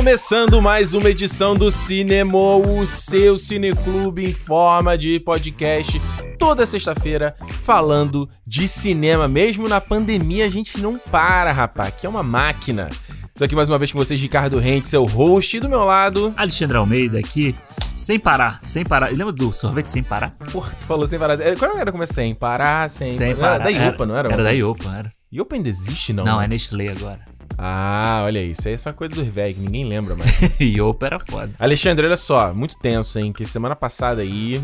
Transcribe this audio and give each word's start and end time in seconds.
Começando 0.00 0.62
mais 0.62 0.94
uma 0.94 1.10
edição 1.10 1.54
do 1.54 1.70
Cinema, 1.70 2.56
o 2.56 2.86
seu 2.86 3.36
cineclube 3.36 4.24
em 4.24 4.32
forma 4.32 4.96
de 4.96 5.20
podcast, 5.20 6.00
toda 6.38 6.64
sexta-feira, 6.64 7.36
falando 7.62 8.26
de 8.46 8.66
cinema. 8.66 9.28
Mesmo 9.28 9.68
na 9.68 9.78
pandemia, 9.78 10.46
a 10.46 10.48
gente 10.48 10.80
não 10.80 10.96
para, 10.96 11.52
rapaz, 11.52 11.92
que 11.96 12.06
é 12.06 12.08
uma 12.08 12.22
máquina. 12.22 12.88
Estou 13.26 13.44
aqui 13.44 13.54
mais 13.54 13.68
uma 13.68 13.78
vez 13.78 13.92
com 13.92 13.98
vocês, 13.98 14.18
Ricardo 14.18 14.58
Rente, 14.58 14.88
seu 14.88 15.04
host, 15.04 15.58
e 15.58 15.60
do 15.60 15.68
meu 15.68 15.84
lado... 15.84 16.32
Alexandre 16.34 16.78
Almeida 16.78 17.18
aqui, 17.18 17.54
sem 17.94 18.18
parar, 18.18 18.58
sem 18.62 18.82
parar. 18.86 19.12
Lembra 19.12 19.34
do 19.34 19.52
sorvete 19.52 19.90
sem 19.90 20.02
parar? 20.02 20.34
Porra, 20.50 20.72
tu 20.80 20.86
falou 20.86 21.06
sem 21.06 21.18
parar. 21.18 21.38
É, 21.38 21.54
Qual 21.54 21.76
era 21.76 21.92
como 21.92 22.02
é 22.02 22.06
sem 22.06 22.34
parar, 22.34 22.88
sem... 22.88 23.12
Sem 23.12 23.32
Era 23.32 23.38
parar. 23.38 23.58
da 23.58 23.68
Iopa, 23.68 24.06
não 24.06 24.16
era? 24.16 24.32
Era 24.32 24.44
da 24.44 24.50
Iopa, 24.50 24.96
era. 24.96 25.12
Iopa 25.30 25.56
ainda 25.56 25.68
existe, 25.68 26.14
não? 26.14 26.24
Não, 26.24 26.40
é 26.40 26.48
Nestlé 26.48 26.88
agora. 26.88 27.20
Ah, 27.62 28.22
olha 28.24 28.42
isso 28.42 28.66
aí 28.66 28.72
é 28.74 28.78
só 28.78 28.90
coisa 28.90 29.14
dos 29.14 29.26
velhos, 29.28 29.58
que 29.58 29.62
ninguém 29.62 29.84
lembra 29.84 30.16
mais. 30.16 30.30
Iopa 30.58 31.06
era 31.06 31.18
foda. 31.20 31.50
Alexandre, 31.58 32.06
olha 32.06 32.16
só, 32.16 32.54
muito 32.54 32.74
tenso, 32.78 33.18
hein? 33.18 33.34
Que 33.34 33.44
semana 33.44 33.76
passada 33.76 34.22
aí 34.22 34.62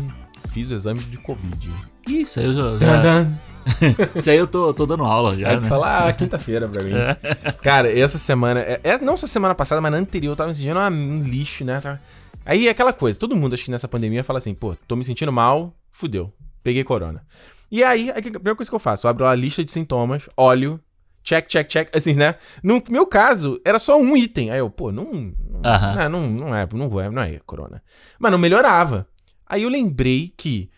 fiz 0.49 0.71
o 0.71 0.73
exame 0.73 0.99
de 1.01 1.17
Covid. 1.17 1.69
Isso 2.07 2.39
aí 2.39 2.47
eu 2.47 2.53
já. 2.53 2.77
Já-. 2.79 3.27
Isso 4.15 4.29
aí 4.31 4.37
eu 4.37 4.47
tô, 4.47 4.73
tô 4.73 4.87
dando 4.87 5.03
aula 5.03 5.35
já. 5.37 5.49
Aí 5.49 5.57
tu 5.57 5.63
né? 5.63 5.69
fala, 5.69 6.07
ah, 6.07 6.13
quinta-feira 6.13 6.67
pra 6.67 6.83
mim. 6.83 6.93
Cara, 7.61 7.91
essa 7.95 8.17
semana, 8.17 8.61
é, 8.61 8.79
é- 8.83 8.97
não 8.97 9.15
só 9.15 9.27
semana 9.27 9.53
passada, 9.53 9.79
mas 9.79 9.91
na 9.91 9.97
anterior, 9.99 10.31
eu 10.31 10.35
tava 10.35 10.49
me 10.49 10.55
sentindo 10.55 10.79
uma- 10.79 10.89
um 10.89 11.21
lixo, 11.21 11.63
né? 11.63 11.99
Aí 12.43 12.67
é 12.67 12.71
aquela 12.71 12.93
coisa, 12.93 13.19
todo 13.19 13.35
mundo 13.35 13.53
acho 13.53 13.65
que 13.65 13.71
nessa 13.71 13.87
pandemia 13.87 14.23
fala 14.23 14.39
assim, 14.39 14.53
pô, 14.55 14.75
tô 14.87 14.95
me 14.95 15.03
sentindo 15.03 15.31
mal, 15.31 15.71
fudeu, 15.91 16.33
peguei 16.63 16.83
corona. 16.83 17.21
E 17.69 17.83
aí, 17.83 18.09
a 18.09 18.13
primeira 18.13 18.55
coisa 18.55 18.71
que 18.71 18.75
eu 18.75 18.79
faço, 18.79 19.05
eu 19.05 19.11
abro 19.11 19.27
a 19.27 19.35
lista 19.35 19.63
de 19.63 19.71
sintomas, 19.71 20.29
olho, 20.37 20.79
check, 21.27 21.47
check, 21.47 21.67
check, 21.67 21.95
assim, 21.95 22.13
né? 22.13 22.35
No 22.63 22.81
meu 22.89 23.05
caso, 23.05 23.59
era 23.65 23.77
só 23.79 23.99
um 23.99 24.15
item. 24.15 24.49
Aí 24.49 24.59
eu, 24.59 24.69
pô, 24.69 24.91
não. 24.91 25.11
Não, 25.11 26.09
não, 26.09 26.09
não, 26.09 26.29
não 26.29 26.55
é, 26.55 26.67
não 26.71 26.89
vou, 26.89 27.11
não 27.11 27.21
é 27.21 27.39
corona. 27.45 27.83
Mas 28.17 28.31
não 28.31 28.37
melhorava. 28.39 29.07
Aí 29.45 29.63
eu 29.63 29.69
lembrei 29.69 30.33
que 30.37 30.69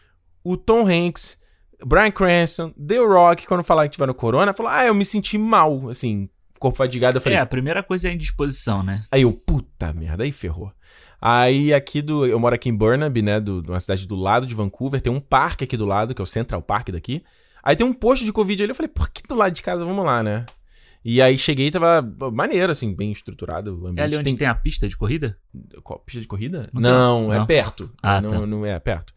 o 0.44 0.58
Tom 0.58 0.88
Hanks, 0.88 1.38
Brian 1.86 2.11
Cranston, 2.11 2.72
The 2.72 2.97
Rock, 2.97 3.45
quando 3.45 3.64
falaram 3.64 3.88
que 3.88 3.94
tiveram 3.94 4.14
corona, 4.14 4.53
falou, 4.53 4.72
ah, 4.72 4.86
eu 4.86 4.94
me 4.94 5.05
senti 5.05 5.38
mal, 5.38 5.89
assim, 5.89 6.27
corpo 6.59 6.77
fadigado. 6.77 7.17
Eu 7.17 7.22
falei, 7.22 7.38
É, 7.38 7.42
a 7.42 7.45
primeira 7.45 7.83
coisa 7.83 8.08
é 8.08 8.11
a 8.11 8.14
indisposição, 8.14 8.81
né? 8.81 9.03
Aí 9.11 9.22
eu, 9.22 9.31
puta 9.31 9.94
merda, 9.94 10.23
aí 10.23 10.31
ferrou. 10.31 10.72
Aí 11.22 11.73
aqui 11.73 12.02
do. 12.02 12.25
Eu 12.25 12.39
moro 12.39 12.55
aqui 12.55 12.70
em 12.70 12.75
Burnaby, 12.75 13.22
né? 13.22 13.39
Do, 13.39 13.59
uma 13.67 13.80
cidade 13.80 14.08
do 14.08 14.16
lado 14.16 14.47
de 14.47 14.55
Vancouver. 14.55 15.02
Tem 15.02 15.11
um 15.11 15.20
parque 15.20 15.66
aqui 15.66 15.75
do 15.75 15.86
lado, 15.86 16.16
que 16.16 16.22
é 16.22 16.23
o 16.23 16.25
Central 16.25 16.61
Park 16.61 16.89
daqui. 16.89 17.22
Aí 17.63 17.75
tem 17.75 17.85
um 17.85 17.93
posto 17.93 18.25
de 18.25 18.31
Covid 18.31 18.63
ali. 18.63 18.71
Eu 18.71 18.75
falei, 18.75 18.89
por 18.89 19.09
que 19.09 19.21
do 19.27 19.35
lado 19.35 19.53
de 19.53 19.61
casa? 19.61 19.85
Vamos 19.85 20.05
lá, 20.05 20.23
né? 20.23 20.45
E 21.03 21.21
aí 21.21 21.38
cheguei 21.38 21.67
e 21.67 21.71
tava 21.71 22.02
maneiro, 22.31 22.71
assim, 22.71 22.93
bem 22.93 23.11
estruturado. 23.11 23.73
O 23.73 23.88
ambiente 23.88 23.99
É 23.99 24.03
ali 24.03 24.17
onde 24.17 24.35
tem... 24.35 24.47
a 24.47 24.55
pista 24.55 24.88
de 24.88 24.97
corrida? 24.97 25.38
Qual, 25.81 25.99
pista 25.99 26.19
de 26.21 26.27
corrida? 26.27 26.69
Não 26.73 26.81
tem? 26.81 26.91
Não, 26.91 27.33
é 27.33 27.39
Não. 27.39 27.45
perto. 27.45 27.91
Ah, 28.03 28.19
não, 28.19 28.30
tá. 28.30 28.45
não 28.45 28.65
é 28.65 28.77
perto. 28.80 29.13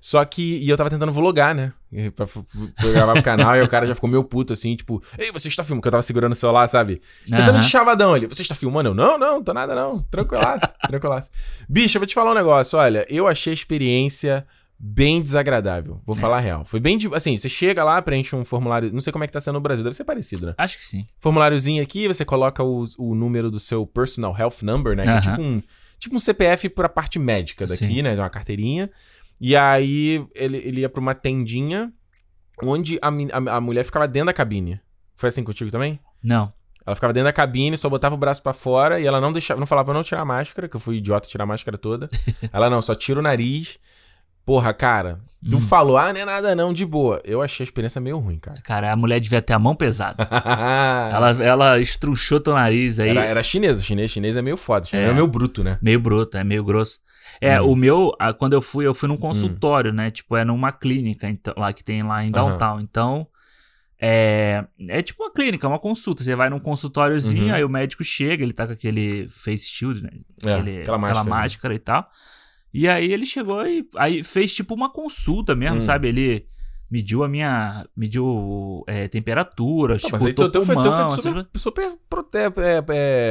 Só 0.00 0.24
que. 0.24 0.58
E 0.58 0.68
eu 0.68 0.76
tava 0.76 0.88
tentando 0.88 1.12
vlogar, 1.12 1.54
né? 1.54 1.72
Pra, 2.14 2.26
pra, 2.26 2.90
gravar 2.92 3.12
pro 3.14 3.22
canal 3.22 3.56
e 3.56 3.62
o 3.62 3.68
cara 3.68 3.86
já 3.86 3.94
ficou 3.94 4.08
meio 4.08 4.22
puto, 4.22 4.52
assim, 4.52 4.76
tipo, 4.76 5.02
ei, 5.18 5.32
você 5.32 5.48
está 5.48 5.64
filmando? 5.64 5.82
Que 5.82 5.88
eu 5.88 5.92
tava 5.92 6.02
segurando 6.02 6.32
o 6.32 6.36
celular, 6.36 6.68
sabe? 6.68 7.00
Tentando 7.26 7.50
Aham. 7.50 7.60
de 7.60 7.66
chavadão 7.66 8.14
ali. 8.14 8.26
Você 8.26 8.42
está 8.42 8.54
filmando? 8.54 8.90
Eu, 8.90 8.94
não, 8.94 9.18
não, 9.18 9.42
tô 9.42 9.52
nada 9.52 9.74
não. 9.74 10.00
Tranquilaço, 10.02 10.72
tranquilaço. 10.86 11.30
Bicho, 11.68 11.96
eu 11.96 12.00
vou 12.00 12.06
te 12.06 12.14
falar 12.14 12.30
um 12.32 12.34
negócio. 12.34 12.78
Olha, 12.78 13.04
eu 13.08 13.26
achei 13.26 13.50
a 13.50 13.54
experiência 13.54 14.46
bem 14.78 15.22
desagradável. 15.22 16.00
Vou 16.04 16.14
falar 16.16 16.36
a 16.36 16.40
real. 16.40 16.64
Foi 16.64 16.78
bem. 16.80 16.98
de- 16.98 17.12
Assim, 17.14 17.36
você 17.36 17.48
chega 17.48 17.82
lá, 17.82 18.00
preenche 18.02 18.36
um 18.36 18.44
formulário. 18.44 18.92
Não 18.92 19.00
sei 19.00 19.12
como 19.12 19.24
é 19.24 19.26
que 19.26 19.32
tá 19.32 19.40
sendo 19.40 19.54
no 19.54 19.60
Brasil, 19.60 19.82
deve 19.84 19.96
ser 19.96 20.04
parecido, 20.04 20.46
né? 20.46 20.52
Acho 20.58 20.76
que 20.76 20.82
sim. 20.84 21.00
Formuláriozinho 21.20 21.82
aqui, 21.82 22.06
você 22.06 22.24
coloca 22.24 22.62
o, 22.62 22.84
o 22.98 23.14
número 23.14 23.50
do 23.50 23.58
seu 23.58 23.86
personal 23.86 24.36
health 24.38 24.62
number, 24.62 24.94
né? 24.96 25.02
Que 25.04 25.08
é 25.08 25.12
Aham. 25.12 25.20
tipo 25.20 25.42
um, 25.42 25.62
tipo 25.98 26.16
um 26.16 26.20
CPF 26.20 26.68
pra 26.68 26.88
parte 26.88 27.18
médica 27.18 27.64
daqui, 27.66 27.86
Sim. 27.86 28.02
né? 28.02 28.14
De 28.14 28.20
uma 28.20 28.28
carteirinha. 28.30 28.90
E 29.40 29.54
aí 29.56 30.24
ele, 30.34 30.56
ele 30.58 30.80
ia 30.82 30.88
pra 30.88 31.00
uma 31.00 31.14
tendinha 31.14 31.92
onde 32.62 32.98
a, 33.02 33.08
a, 33.08 33.56
a 33.56 33.60
mulher 33.60 33.84
ficava 33.84 34.06
dentro 34.08 34.26
da 34.26 34.32
cabine. 34.32 34.80
Foi 35.14 35.28
assim 35.28 35.42
contigo 35.44 35.70
também? 35.70 35.98
Não. 36.22 36.52
Ela 36.86 36.94
ficava 36.94 37.12
dentro 37.12 37.24
da 37.24 37.32
cabine, 37.32 37.76
só 37.76 37.88
botava 37.88 38.14
o 38.14 38.18
braço 38.18 38.42
pra 38.42 38.52
fora 38.52 39.00
e 39.00 39.06
ela 39.06 39.20
não 39.20 39.32
deixava, 39.32 39.58
não 39.58 39.66
falava 39.66 39.86
pra 39.86 39.94
não 39.94 40.04
tirar 40.04 40.20
a 40.20 40.24
máscara, 40.24 40.68
que 40.68 40.76
eu 40.76 40.80
fui 40.80 40.96
idiota 40.98 41.26
tirar 41.28 41.44
a 41.44 41.46
máscara 41.46 41.76
toda. 41.76 42.08
ela 42.52 42.70
não, 42.70 42.80
só 42.80 42.94
tira 42.94 43.18
o 43.18 43.22
nariz. 43.22 43.78
Porra, 44.46 44.72
cara, 44.72 45.18
tu 45.50 45.56
Hum. 45.56 45.60
falou, 45.60 45.98
ah, 45.98 46.12
não 46.12 46.20
é 46.20 46.24
nada 46.24 46.54
não, 46.54 46.72
de 46.72 46.86
boa. 46.86 47.20
Eu 47.24 47.42
achei 47.42 47.64
a 47.64 47.66
experiência 47.66 48.00
meio 48.00 48.16
ruim, 48.18 48.38
cara. 48.38 48.60
Cara, 48.62 48.92
a 48.92 48.96
mulher 48.96 49.18
devia 49.20 49.42
ter 49.42 49.52
a 49.52 49.58
mão 49.58 49.74
pesada. 49.74 50.16
ela, 51.12 51.30
ela 51.44 51.78
estruchou 51.80 52.38
teu 52.40 52.54
nariz 52.54 53.00
aí. 53.00 53.08
Era, 53.10 53.24
era 53.24 53.42
chinesa, 53.42 53.82
chinês, 53.82 54.10
chinês 54.10 54.36
é 54.36 54.40
meio 54.42 54.56
foda, 54.56 54.86
é, 54.92 55.02
É. 55.06 55.12
meio 55.12 55.26
bruto, 55.26 55.64
né? 55.64 55.78
Meio 55.82 55.98
bruto, 56.00 56.38
é 56.38 56.44
meio 56.44 56.62
grosso. 56.64 57.00
É, 57.40 57.60
Hum. 57.60 57.72
o 57.72 57.76
meu, 57.76 58.12
quando 58.38 58.52
eu 58.52 58.62
fui, 58.62 58.86
eu 58.86 58.94
fui 58.94 59.08
num 59.08 59.16
consultório, 59.16 59.92
né? 59.92 60.10
Tipo, 60.12 60.36
é 60.36 60.44
numa 60.44 60.70
clínica 60.72 61.28
então, 61.28 61.52
lá 61.56 61.72
que 61.72 61.82
tem 61.82 62.02
lá 62.04 62.24
em 62.24 62.30
downtown. 62.30 62.78
Então, 62.80 63.26
é, 64.00 64.64
é 64.88 65.02
tipo 65.02 65.24
uma 65.24 65.32
clínica, 65.32 65.66
uma 65.66 65.78
consulta. 65.78 66.22
Você 66.22 66.36
vai 66.36 66.48
num 66.50 66.60
consultóriozinho, 66.60 67.48
Uhum. 67.48 67.54
aí 67.54 67.64
o 67.64 67.68
médico 67.68 68.04
chega, 68.04 68.44
ele 68.44 68.52
tá 68.52 68.66
com 68.66 68.72
aquele 68.74 69.26
face 69.28 69.68
shield, 69.68 70.02
né? 70.04 70.10
É, 70.44 70.52
Aquele- 70.52 70.82
aquela 70.82 70.96
aquela 70.96 70.98
máscara, 70.98 71.24
máscara, 71.24 71.72
né? 71.72 71.76
e 71.76 71.80
tal. 71.80 72.08
E 72.78 72.86
aí 72.88 73.10
ele 73.12 73.24
chegou 73.24 73.66
e 73.66 73.86
aí 73.96 74.22
fez 74.22 74.54
tipo 74.54 74.74
uma 74.74 74.90
consulta 74.92 75.54
mesmo, 75.54 75.78
Hum. 75.78 75.80
sabe? 75.80 76.08
Ele 76.08 76.46
mediu 76.90 77.22
a 77.24 77.28
minha. 77.28 77.84
mediu 77.96 78.82
é, 78.86 79.08
temperatura, 79.08 79.94
Não, 79.94 79.98
tipo, 79.98 80.12
mas 80.12 80.24
aí 80.24 80.32
teu, 80.32 80.50
teu 80.50 80.64
foi, 80.64 80.74
teu 80.74 80.84
pulmão, 80.84 81.10
foi 81.10 81.22
super, 81.22 81.46
super 81.56 81.92
prote- 82.08 82.38
é, 82.38 82.50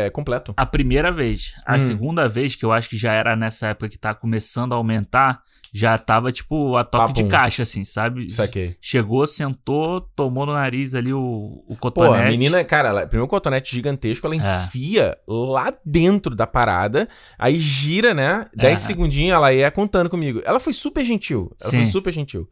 é, 0.05 0.09
completo. 0.11 0.53
a 0.57 0.65
primeira 0.65 1.11
vez. 1.11 1.53
A 1.65 1.75
Hum. 1.75 1.79
segunda 1.79 2.27
vez, 2.27 2.55
que 2.55 2.65
eu 2.65 2.71
acho 2.71 2.89
que 2.89 2.97
já 2.97 3.13
era 3.13 3.35
nessa 3.35 3.67
época 3.67 3.89
que 3.89 3.97
tá 3.97 4.13
começando 4.13 4.73
a 4.73 4.75
aumentar, 4.75 5.41
já 5.73 5.97
tava, 5.97 6.31
tipo, 6.31 6.77
a 6.77 6.85
toque 6.85 7.13
de 7.13 7.23
Papum. 7.23 7.31
caixa, 7.31 7.63
assim, 7.63 7.83
sabe? 7.83 8.29
Saquei. 8.31 8.77
Chegou, 8.79 9.27
sentou, 9.27 9.99
tomou 10.15 10.45
no 10.45 10.53
nariz 10.53 10.95
ali 10.95 11.11
o, 11.13 11.19
o 11.67 11.75
Pô, 11.75 11.91
cotonete. 11.91 12.27
a 12.27 12.31
menina, 12.31 12.63
cara, 12.63 12.89
ela, 12.89 13.05
primeiro 13.07 13.27
cotonete 13.27 13.75
gigantesco, 13.75 14.25
ela 14.25 14.35
É. 14.35 14.37
enfia 14.65 15.17
lá 15.27 15.73
dentro 15.85 16.33
da 16.33 16.47
parada, 16.47 17.09
aí 17.37 17.57
gira, 17.59 18.13
né? 18.13 18.47
10 18.55 18.83
É. 18.83 18.87
segundinhos, 18.87 19.35
ela 19.35 19.51
ia 19.53 19.69
contando 19.69 20.09
comigo. 20.09 20.41
Ela 20.45 20.61
foi 20.61 20.71
super 20.71 21.03
gentil. 21.03 21.51
Ela 21.61 21.69
foi 21.71 21.85
Sim. 21.85 21.91
super 21.91 22.13
gentil. 22.13 22.47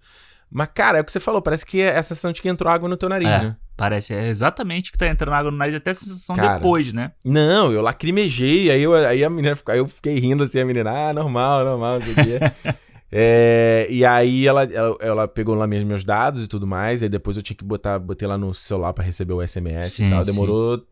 Mas, 0.54 0.70
cara, 0.74 1.00
é 1.00 1.02
o 1.02 1.04
que 1.04 1.12
você 1.12 1.20
falou, 1.20 1.42
parece 1.42 1.66
que 1.66 1.82
é 1.82 1.98
a 1.98 2.04
sensação 2.04 2.32
de 2.32 2.42
que 2.42 2.48
entrou 2.48 2.72
água 2.72 2.88
no 2.88 2.96
teu 2.96 3.10
nariz, 3.10 3.28
É, 3.28 3.42
né? 3.42 3.56
parece, 3.76 4.14
é 4.14 4.28
exatamente 4.28 4.92
que 4.92 4.98
tá 4.98 5.08
entrando 5.08 5.34
água 5.34 5.50
no 5.50 5.58
nariz, 5.58 5.74
até 5.74 5.90
a 5.92 5.96
sensação 5.96 6.36
Cara. 6.36 6.56
depois, 6.56 6.94
né? 6.94 7.12
Não, 7.26 7.72
eu 7.72 7.82
lacrimejei, 7.82 8.70
aí, 8.70 8.84
eu, 8.84 8.94
aí 8.94 9.24
a 9.24 9.30
menina 9.32 9.58
aí 9.68 9.80
eu 9.80 9.88
fiquei 9.88 10.20
rindo 10.20 10.44
assim, 10.44 10.60
a 10.60 10.66
menina, 10.66 10.92
ah, 10.92 11.14
normal, 11.14 11.66
normal, 11.66 12.00
não 12.00 12.02
sei 12.06 12.14
o 12.14 12.16
quê. 12.16 12.40
É, 13.16 13.86
e 13.92 14.04
aí 14.04 14.48
ela, 14.48 14.64
ela, 14.64 14.98
ela 15.00 15.28
pegou 15.28 15.54
lá 15.54 15.68
meus, 15.68 15.84
meus 15.84 16.04
dados 16.04 16.44
e 16.44 16.48
tudo 16.48 16.66
mais, 16.66 17.04
aí 17.04 17.10
depois 17.10 17.38
eu 17.38 17.44
tinha 17.44 17.56
que 17.56 17.64
botar, 17.64 18.00
botei 18.00 18.28
lá 18.28 18.40
no 18.40 18.56
celular 18.56 18.92
pra 18.92 19.04
receber 19.04 19.34
o 19.34 19.48
SMS 19.48 19.90
Sim, 19.90 20.08
e 20.08 20.10
tal. 20.10 20.24
Demorou 20.24 20.84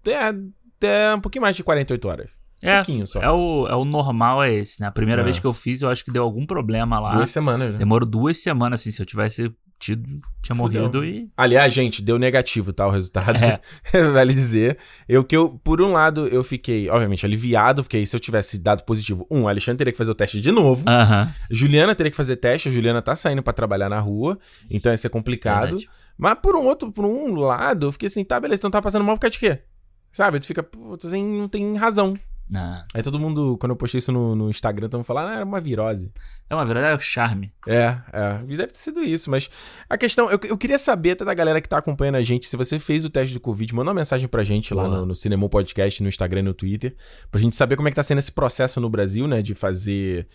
até, 0.00 0.32
até 0.76 1.14
um 1.16 1.20
pouquinho 1.20 1.42
mais 1.42 1.56
de 1.56 1.64
48 1.64 2.06
horas. 2.08 2.28
É, 2.62 2.76
pouquinho 2.76 3.06
só. 3.06 3.20
é, 3.22 3.30
o, 3.30 3.66
é 3.68 3.74
o 3.76 3.84
normal 3.84 4.42
é 4.42 4.52
esse, 4.52 4.80
né? 4.80 4.88
A 4.88 4.92
primeira 4.92 5.22
É. 5.22 5.24
vez 5.24 5.38
que 5.38 5.46
eu 5.46 5.52
fiz, 5.52 5.80
eu 5.82 5.88
acho 5.90 6.04
que 6.04 6.10
deu 6.10 6.24
algum 6.24 6.44
problema 6.44 6.98
lá. 6.98 7.14
Duas 7.14 7.30
semanas, 7.30 7.72
né? 7.74 7.78
Demorou 7.78 8.08
duas 8.08 8.38
semanas, 8.38 8.80
assim, 8.80 8.90
se 8.90 9.00
eu 9.00 9.06
tivesse 9.06 9.52
tido, 9.78 10.02
tinha 10.42 10.56
Fudeu. 10.56 10.80
morrido 10.82 11.04
e... 11.04 11.30
Aliás, 11.36 11.72
gente, 11.72 12.02
deu 12.02 12.18
negativo, 12.18 12.72
tá? 12.72 12.84
O 12.84 12.90
resultado, 12.90 13.36
É. 13.44 13.60
vale 14.12 14.34
dizer. 14.34 14.76
Eu 15.08 15.22
que 15.22 15.36
eu, 15.36 15.50
por 15.62 15.80
um 15.80 15.92
lado, 15.92 16.26
eu 16.26 16.42
fiquei, 16.42 16.90
obviamente, 16.90 17.24
aliviado, 17.24 17.84
porque 17.84 17.96
aí 17.96 18.04
se 18.04 18.16
eu 18.16 18.18
tivesse 18.18 18.58
dado 18.58 18.82
positivo, 18.82 19.24
um, 19.30 19.46
a 19.46 19.50
Alexandre 19.52 19.78
teria 19.78 19.92
que 19.92 19.98
fazer 19.98 20.10
o 20.10 20.14
teste 20.16 20.40
de 20.40 20.50
novo. 20.50 20.84
Aham. 20.88 21.32
Juliana 21.48 21.94
teria 21.94 22.10
que 22.10 22.16
fazer 22.16 22.34
teste, 22.36 22.68
a 22.68 22.72
Juliana 22.72 23.00
tá 23.00 23.14
saindo 23.14 23.40
pra 23.40 23.52
trabalhar 23.52 23.88
na 23.88 24.00
rua, 24.00 24.36
então 24.68 24.90
ia 24.90 24.98
ser 24.98 25.10
complicado. 25.10 25.62
Verdade. 25.78 25.88
Mas 26.18 26.34
por 26.42 26.56
um 26.56 26.66
outro, 26.66 26.90
por 26.90 27.04
um 27.04 27.36
lado, 27.36 27.86
eu 27.86 27.92
fiquei 27.92 28.08
assim, 28.08 28.24
tá, 28.24 28.40
beleza, 28.40 28.58
então 28.62 28.72
tá 28.72 28.82
passando 28.82 29.04
mal 29.04 29.14
por 29.14 29.20
causa 29.20 29.32
de 29.34 29.38
quê? 29.38 29.60
Sabe? 30.10 30.40
Tu 30.40 30.46
fica, 30.46 30.62
putz, 30.64 31.04
assim, 31.04 31.38
não 31.38 31.46
tem 31.48 31.76
razão. 31.76 32.14
Ah, 32.54 32.86
Aí 32.94 33.02
todo 33.02 33.18
mundo, 33.18 33.58
quando 33.58 33.70
eu 33.72 33.76
postei 33.76 33.98
isso 33.98 34.10
no, 34.10 34.34
no 34.34 34.48
Instagram, 34.48 34.88
todo 34.88 34.98
mundo 34.98 35.06
falando, 35.06 35.28
ah, 35.28 35.34
era 35.36 35.44
uma 35.44 35.60
virose. 35.60 36.10
É 36.48 36.54
uma 36.54 36.64
verdade, 36.64 36.92
é 36.92 36.96
o 36.96 37.00
charme. 37.00 37.52
É, 37.66 37.96
é. 38.10 38.38
Deve 38.38 38.68
ter 38.68 38.78
sido 38.78 39.02
isso, 39.02 39.30
mas 39.30 39.50
a 39.88 39.98
questão, 39.98 40.30
eu, 40.30 40.40
eu 40.44 40.56
queria 40.56 40.78
saber 40.78 41.10
até 41.10 41.24
da 41.24 41.34
galera 41.34 41.60
que 41.60 41.68
tá 41.68 41.76
acompanhando 41.76 42.14
a 42.16 42.22
gente, 42.22 42.46
se 42.46 42.56
você 42.56 42.78
fez 42.78 43.04
o 43.04 43.10
teste 43.10 43.34
do 43.34 43.40
Covid, 43.40 43.74
manda 43.74 43.90
uma 43.90 43.94
mensagem 43.94 44.26
pra 44.26 44.42
gente 44.42 44.72
lá 44.72 44.84
Boa. 44.84 44.98
no, 45.00 45.06
no 45.06 45.14
Cinema 45.14 45.46
Podcast, 45.48 46.02
no 46.02 46.08
Instagram 46.08 46.40
e 46.40 46.44
no 46.44 46.54
Twitter, 46.54 46.96
pra 47.30 47.40
gente 47.40 47.54
saber 47.54 47.76
como 47.76 47.88
é 47.88 47.90
que 47.90 47.96
tá 47.96 48.02
sendo 48.02 48.18
esse 48.18 48.32
processo 48.32 48.80
no 48.80 48.88
Brasil, 48.88 49.26
né, 49.28 49.42
de 49.42 49.54
fazer 49.54 50.26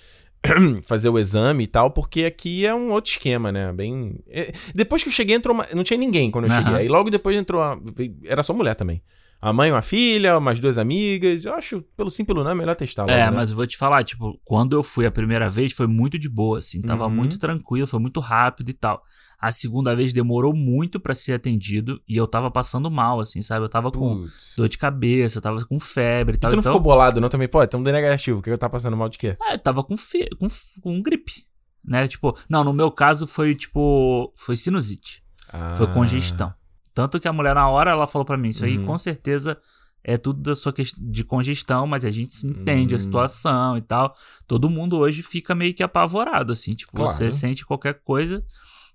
fazer 0.84 1.10
o 1.10 1.18
exame 1.18 1.64
e 1.64 1.68
tal, 1.68 1.90
porque 1.90 2.26
aqui 2.26 2.66
é 2.66 2.76
um 2.76 2.92
outro 2.92 3.10
esquema, 3.10 3.52
né, 3.52 3.74
bem... 3.74 4.20
é, 4.28 4.52
Depois 4.76 5.02
que 5.02 5.10
eu 5.10 5.14
cheguei, 5.14 5.36
entrou 5.36 5.56
uma... 5.56 5.66
não 5.74 5.84
tinha 5.84 5.98
ninguém 5.98 6.30
quando 6.30 6.46
eu 6.46 6.52
Aham. 6.52 6.64
cheguei, 6.64 6.80
aí 6.82 6.88
logo 6.88 7.10
depois 7.10 7.36
entrou 7.36 7.60
uma... 7.60 7.82
era 8.26 8.44
só 8.44 8.54
mulher 8.54 8.76
também. 8.76 9.02
A 9.46 9.52
mãe, 9.52 9.70
uma 9.70 9.82
filha, 9.82 10.38
umas 10.38 10.58
duas 10.58 10.78
amigas. 10.78 11.44
Eu 11.44 11.54
acho, 11.54 11.82
pelo 11.98 12.10
sim, 12.10 12.24
pelo 12.24 12.46
não, 12.46 12.52
é 12.52 12.56
melhor 12.56 12.78
testar 12.78 13.02
logo, 13.04 13.12
É, 13.14 13.26
né? 13.26 13.32
mas 13.32 13.50
eu 13.50 13.58
vou 13.58 13.68
te 13.68 13.76
falar, 13.78 14.02
tipo, 14.06 14.40
quando 14.46 14.74
eu 14.74 14.82
fui 14.82 15.06
a 15.06 15.12
primeira 15.12 15.50
vez, 15.50 15.74
foi 15.74 15.86
muito 15.86 16.18
de 16.18 16.30
boa, 16.30 16.60
assim, 16.60 16.82
tava 16.82 17.04
Uhum. 17.04 17.10
muito 17.10 17.38
tranquilo, 17.38 17.86
foi 17.86 18.00
muito 18.00 18.22
rápido 18.22 18.70
e 18.70 18.74
tal. 18.74 19.04
A 19.38 19.52
segunda 19.52 19.94
vez 19.94 20.14
demorou 20.14 20.56
muito 20.56 20.98
para 20.98 21.14
ser 21.14 21.34
atendido 21.34 22.02
e 22.08 22.16
eu 22.16 22.26
tava 22.26 22.50
passando 22.50 22.90
mal, 22.90 23.20
assim, 23.20 23.42
sabe? 23.42 23.66
Eu 23.66 23.70
tava 23.70 23.92
com 23.92 24.24
dor 24.56 24.70
de 24.70 24.78
cabeça, 24.78 25.42
tava 25.42 25.66
com 25.66 25.78
febre 25.78 26.38
e 26.38 26.40
tal. 26.40 26.50
tu 26.50 26.54
não 26.56 26.62
então... 26.62 26.72
ficou 26.72 26.82
bolado, 26.82 27.20
não? 27.20 27.28
Também, 27.28 27.50
pô, 27.50 27.62
estamos 27.62 27.84
de 27.86 27.92
negativo. 27.92 28.40
O 28.40 28.42
que 28.42 28.50
eu 28.50 28.58
tava 28.58 28.72
passando 28.72 28.96
mal 28.96 29.10
de 29.10 29.18
quê? 29.18 29.36
Ah, 29.42 29.56
eu 29.56 29.60
tava 29.60 29.84
com, 29.84 29.98
fe... 29.98 30.30
com, 30.40 30.48
com 30.82 31.02
gripe, 31.02 31.46
né? 31.84 32.08
Tipo, 32.08 32.34
não, 32.48 32.64
no 32.64 32.72
meu 32.72 32.90
caso 32.90 33.28
foi, 33.28 33.54
tipo, 33.54 34.32
foi 34.38 34.56
sinusite. 34.56 35.22
Ah. 35.52 35.74
Foi 35.76 35.88
congestão. 35.88 36.54
Tanto 36.94 37.20
que 37.20 37.28
a 37.28 37.34
mulher, 37.34 37.56
na 37.56 37.68
hora, 37.68 37.92
ela 37.92 38.08
falou 38.08 38.26
para 38.26 38.38
mim, 38.38 38.50
isso 38.50 38.66
aí 38.66 38.78
uhum. 38.78 38.86
com 38.86 38.98
certeza 38.98 39.58
é 40.04 40.18
tudo 40.18 40.42
da 40.42 40.54
sua 40.54 40.74
questão 40.74 41.02
de 41.10 41.24
congestão, 41.24 41.88
mas 41.88 42.04
a 42.04 42.12
gente 42.12 42.34
se 42.34 42.46
entende 42.46 42.94
hum. 42.94 42.98
a 42.98 43.00
situação 43.00 43.78
e 43.78 43.82
tal. 43.82 44.14
Todo 44.46 44.70
mundo 44.70 44.98
hoje 44.98 45.24
fica 45.24 45.56
meio 45.56 45.74
que 45.74 45.82
apavorado, 45.82 46.52
assim. 46.52 46.76
Tipo, 46.76 46.92
claro. 46.92 47.10
você 47.10 47.32
sente 47.32 47.66
qualquer 47.66 48.02
coisa, 48.02 48.44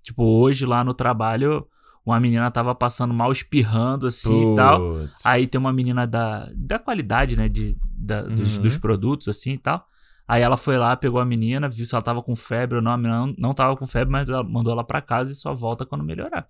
Tipo, 0.01 0.23
hoje 0.23 0.65
lá 0.65 0.83
no 0.83 0.93
trabalho, 0.93 1.67
uma 2.05 2.19
menina 2.19 2.49
tava 2.49 2.73
passando 2.73 3.13
mal, 3.13 3.31
espirrando 3.31 4.07
assim 4.07 4.41
Puts. 4.41 4.53
e 4.53 4.55
tal. 4.55 4.97
Aí 5.25 5.47
tem 5.47 5.59
uma 5.59 5.73
menina 5.73 6.07
da, 6.07 6.49
da 6.55 6.79
qualidade, 6.79 7.35
né, 7.35 7.49
de, 7.49 7.75
da, 7.95 8.23
uhum. 8.23 8.35
dos, 8.35 8.57
dos, 8.57 8.77
produtos 8.77 9.27
assim 9.27 9.51
e 9.51 9.57
tal. 9.57 9.85
Aí 10.27 10.41
ela 10.41 10.57
foi 10.57 10.77
lá, 10.77 10.95
pegou 10.95 11.19
a 11.19 11.25
menina, 11.25 11.67
viu 11.67 11.85
se 11.85 11.95
ela 11.95 12.01
tava 12.01 12.21
com 12.21 12.35
febre 12.35 12.77
ou 12.77 12.81
não. 12.81 12.91
A 12.91 12.97
menina 12.97 13.19
não, 13.19 13.35
não 13.37 13.53
tava 13.53 13.75
com 13.75 13.87
febre, 13.87 14.11
mas 14.11 14.29
ela 14.29 14.43
mandou 14.43 14.71
ela 14.71 14.83
pra 14.83 15.01
casa 15.01 15.31
e 15.31 15.35
só 15.35 15.53
volta 15.53 15.85
quando 15.85 16.03
melhorar. 16.03 16.47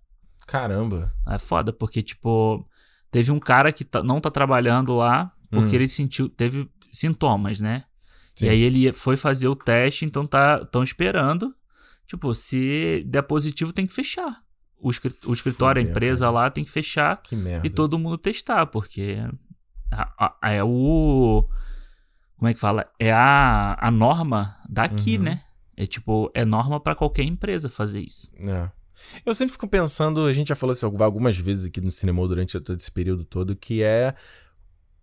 Caramba. 0.49 1.13
É 1.27 1.39
foda, 1.39 1.71
porque, 1.71 2.01
tipo, 2.01 2.67
teve 3.11 3.31
um 3.31 3.39
cara 3.39 3.71
que 3.71 3.83
tá, 3.83 4.01
não 4.03 4.19
tá 4.19 4.31
trabalhando 4.31 4.95
lá 4.95 5.31
porque 5.49 5.75
hum. 5.75 5.79
ele 5.79 5.87
sentiu, 5.87 6.29
teve 6.29 6.69
sintomas, 6.91 7.59
né? 7.59 7.83
Sim. 8.33 8.45
E 8.45 8.49
aí 8.49 8.61
ele 8.61 8.91
foi 8.91 9.17
fazer 9.17 9.47
o 9.47 9.55
teste, 9.55 10.05
então 10.05 10.25
tá, 10.25 10.63
tão 10.65 10.83
esperando 10.83 11.53
Tipo, 12.09 12.33
se 12.33 13.03
der 13.05 13.21
positivo, 13.21 13.71
tem 13.71 13.85
que 13.85 13.93
fechar. 13.93 14.41
O, 14.79 14.89
o 14.89 15.33
escritório, 15.33 15.79
a 15.79 15.85
empresa 15.87 16.25
cara. 16.25 16.31
lá 16.31 16.49
tem 16.49 16.63
que 16.63 16.71
fechar 16.71 17.21
que 17.21 17.35
e 17.63 17.69
todo 17.69 17.99
mundo 17.99 18.17
testar, 18.17 18.65
porque 18.65 19.17
é 20.41 20.63
o. 20.63 21.47
Como 22.35 22.49
é 22.49 22.53
que 22.55 22.59
fala? 22.59 22.89
É 22.97 23.11
a, 23.11 23.77
a 23.79 23.91
norma 23.91 24.57
daqui, 24.67 25.17
uhum. 25.17 25.23
né? 25.25 25.43
É 25.77 25.85
tipo, 25.85 26.31
é 26.33 26.43
norma 26.43 26.79
para 26.79 26.95
qualquer 26.95 27.23
empresa 27.23 27.69
fazer 27.69 28.01
isso. 28.01 28.27
É. 28.39 28.71
Eu 29.25 29.33
sempre 29.33 29.53
fico 29.53 29.67
pensando, 29.67 30.25
a 30.25 30.33
gente 30.33 30.49
já 30.49 30.55
falou 30.55 30.73
isso 30.73 30.85
algumas 30.85 31.37
vezes 31.37 31.65
aqui 31.65 31.81
no 31.81 31.91
cinema 31.91 32.27
durante 32.27 32.59
todo 32.59 32.77
esse 32.77 32.91
período 32.91 33.23
todo, 33.23 33.55
que 33.55 33.83
é 33.83 34.13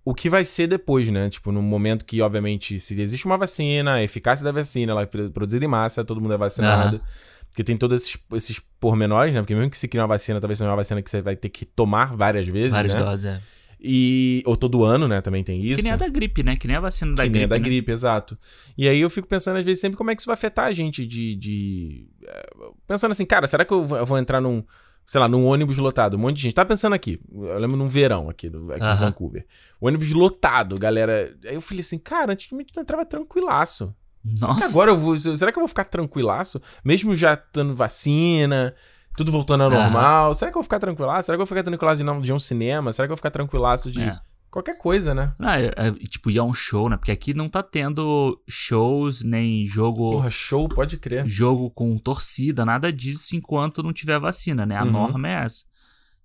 o 0.05 0.15
que 0.15 0.31
vai 0.31 0.45
ser 0.45 0.69
depois, 0.69 1.11
né? 1.11 1.29
Tipo, 1.29 1.51
no 1.51 1.61
momento 1.61 2.05
que, 2.05 2.23
obviamente, 2.23 2.79
se 2.79 3.01
existe 3.01 3.27
uma 3.27 3.37
vacina, 3.37 3.95
a 3.95 4.03
eficácia 4.03 4.45
da 4.45 4.53
vacina, 4.53 4.93
ela 4.93 5.03
é 5.03 5.07
produzida 5.07 5.65
em 5.65 5.69
massa, 5.69 6.05
todo 6.05 6.21
mundo 6.21 6.35
é 6.35 6.39
vacinado. 6.39 6.97
Uhum. 6.97 7.03
Porque 7.51 7.65
tem 7.65 7.77
todos 7.77 8.03
esses, 8.03 8.19
esses 8.35 8.61
pormenores, 8.79 9.35
né? 9.35 9.41
Porque 9.41 9.55
mesmo 9.55 9.71
que 9.71 9.79
se 9.79 9.89
crie 9.89 10.01
uma 10.01 10.07
vacina, 10.07 10.39
talvez 10.41 10.59
seja 10.59 10.71
uma 10.71 10.77
vacina 10.77 11.03
que 11.03 11.11
você 11.11 11.21
vai 11.21 11.35
ter 11.35 11.49
que 11.49 11.65
tomar 11.65 12.15
várias 12.15 12.47
vezes. 12.47 12.73
Várias 12.73 12.95
né? 12.95 13.03
doses, 13.03 13.25
é. 13.25 13.41
E, 13.81 14.43
ou 14.47 14.57
todo 14.57 14.85
ano, 14.85 15.07
né? 15.07 15.21
Também 15.21 15.45
tem 15.45 15.63
isso. 15.63 15.77
Que 15.77 15.83
nem 15.83 15.93
a 15.93 15.97
da 15.97 16.09
gripe, 16.09 16.43
né? 16.43 16.57
Que 16.57 16.67
nem 16.67 16.77
a 16.77 16.81
vacina 16.81 17.15
da 17.15 17.23
que 17.23 17.29
gripe. 17.29 17.33
Que 17.33 17.39
nem 17.39 17.45
a 17.45 17.49
da 17.49 17.59
né? 17.59 17.65
gripe, 17.65 17.93
exato. 17.93 18.39
E 18.77 18.89
aí 18.89 19.01
eu 19.01 19.11
fico 19.11 19.29
pensando, 19.29 19.59
às 19.59 19.65
vezes, 19.65 19.81
sempre 19.81 19.97
como 19.97 20.11
é 20.11 20.15
que 20.15 20.23
isso 20.23 20.27
vai 20.27 20.35
afetar 20.35 20.67
a 20.67 20.73
gente 20.73 21.07
de. 21.07 21.37
de... 21.37 22.09
Eh, 22.27 22.51
pensando 22.87 23.13
assim, 23.13 23.27
cara, 23.27 23.47
será 23.47 23.65
que 23.65 23.73
eu 23.73 23.87
vou 23.87 24.19
entrar 24.19 24.41
num 24.41 24.65
sei 25.07 25.21
lá, 25.21 25.29
num 25.29 25.47
ônibus 25.47 25.79
lotado, 25.79 26.17
um 26.17 26.21
monte 26.21 26.37
de 26.37 26.43
gente. 26.43 26.55
Tá 26.55 26.65
pensando 26.65 26.95
aqui, 26.95 27.21
eu 27.33 27.59
lembro 27.59 27.77
num 27.77 27.87
verão 27.87 28.29
aqui, 28.29 28.49
aqui 28.49 28.85
em 28.85 28.97
Vancouver. 28.97 29.47
O 29.81 29.87
ônibus 29.87 30.11
lotado, 30.11 30.77
galera. 30.79 31.33
Aí 31.45 31.55
eu 31.55 31.61
falei 31.61 31.81
assim, 31.81 31.97
cara, 31.97 32.33
antigamente 32.33 32.73
eu 32.75 32.83
entrava 32.83 33.07
tranquilaço. 33.07 33.95
Nossa. 34.41 34.69
Agora 34.69 34.91
eu 34.91 34.99
vou. 34.99 35.17
Será 35.17 35.53
que 35.53 35.59
eu 35.59 35.61
vou 35.61 35.69
ficar 35.69 35.85
tranquilaço? 35.85 36.61
Mesmo 36.85 37.15
já 37.15 37.37
tendo 37.37 37.75
vacina, 37.75 38.75
tudo 39.17 39.33
voltando 39.33 39.65
ao 39.65 39.71
normal. 39.71 40.35
Será 40.35 40.51
que 40.51 40.57
eu 40.57 40.61
vou 40.61 40.65
ficar 40.65 40.79
tranquilaço? 40.79 41.27
Será 41.27 41.37
que 41.37 41.43
eu 41.43 41.47
vou 41.47 41.57
ficar 41.57 41.63
tranquilaço 41.63 41.99
de 41.99 42.05
não 42.05 42.21
de 42.21 42.33
um 42.33 42.39
cinema? 42.39 42.93
Será 42.93 43.07
que 43.07 43.13
eu 43.13 43.17
vou 43.17 43.19
ficar 43.19 43.31
tranquilaço 43.31 43.91
de. 43.91 44.03
É. 44.03 44.19
Qualquer 44.51 44.79
coisa, 44.79 45.15
né? 45.15 45.35
Ah, 45.39 45.61
é, 45.61 45.73
é, 45.77 45.93
tipo, 46.09 46.31
ir 46.31 46.39
a 46.39 46.43
um 46.45 46.55
show, 46.55 46.89
né? 46.89 46.97
Porque 46.97 47.13
aqui 47.13 47.35
não 47.35 47.49
tá 47.49 47.63
tendo 47.63 48.41
shows, 48.49 49.23
nem 49.23 49.67
jogo. 49.67 50.13
Porra, 50.13 50.31
show, 50.31 50.67
pode 50.69 50.97
crer. 50.97 51.27
Jogo 51.27 51.71
com 51.71 51.99
torcida, 51.99 52.65
nada 52.65 52.91
disso 52.91 53.37
enquanto 53.37 53.83
não 53.83 53.93
tiver 53.93 54.19
vacina, 54.19 54.65
né? 54.65 54.77
A 54.77 54.85
uhum. 54.85 54.93
norma 54.93 55.29
é 55.29 55.45
essa. 55.45 55.65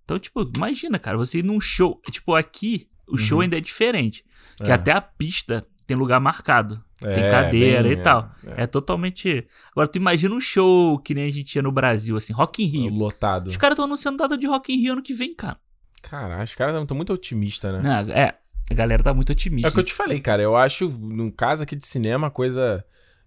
Então, 0.06 0.18
tipo, 0.18 0.50
imagina, 0.56 0.98
cara, 0.98 1.18
você 1.18 1.40
ir 1.40 1.44
num 1.44 1.60
show. 1.60 2.00
Tipo, 2.10 2.36
aqui 2.36 2.88
o 3.08 3.14
uhum. 3.14 3.18
show 3.18 3.42
ainda 3.42 3.58
é 3.58 3.62
diferente. 3.62 4.24
Que 4.64 4.72
é. 4.72 4.74
até 4.74 4.92
a 4.92 5.02
pista 5.02 5.66
tem 5.92 5.98
lugar 5.98 6.20
marcado. 6.22 6.82
É, 7.04 7.14
tem 7.14 7.30
cadeira 7.30 7.84
bem, 7.84 7.92
e 7.94 7.96
tal. 7.98 8.32
É, 8.56 8.64
é. 8.64 8.68
totalmente. 8.68 9.46
Agora, 9.72 9.88
tu 9.88 9.98
imagina 9.98 10.34
um 10.34 10.40
show 10.40 10.98
que 11.00 11.14
nem 11.14 11.26
a 11.26 11.32
gente 11.32 11.44
tinha 11.44 11.62
no 11.62 11.72
Brasil, 11.72 12.16
assim, 12.16 12.32
Rock 12.32 12.64
in 12.64 12.68
Rio. 12.68 12.94
Lotado. 12.94 13.48
Os 13.50 13.58
caras 13.58 13.74
estão 13.74 13.86
anunciando 13.86 14.18
data 14.18 14.38
de 14.38 14.48
Rock 14.48 14.74
in 14.74 14.80
Rio 14.80 14.94
ano 14.94 15.02
que 15.02 15.14
vem, 15.14 15.34
cara. 15.34 15.58
Caralho, 16.02 16.44
os 16.44 16.56
caras 16.56 16.80
estão 16.80 16.96
muito 16.96 17.12
otimistas, 17.12 17.74
né? 17.74 17.82
Não, 17.84 18.14
é, 18.14 18.36
a 18.70 18.74
galera 18.74 19.04
tá 19.04 19.14
muito 19.14 19.32
otimista. 19.32 19.68
É 19.68 19.70
o 19.70 19.74
que 19.74 19.80
eu 19.80 19.84
te 19.84 19.94
falei, 19.94 20.20
cara. 20.20 20.42
Eu 20.42 20.56
acho, 20.56 20.90
no 20.90 21.32
caso 21.32 21.64
aqui 21.64 21.76
de 21.76 21.86
cinema, 21.86 22.28
a 22.28 22.32
coisa. 22.32 22.84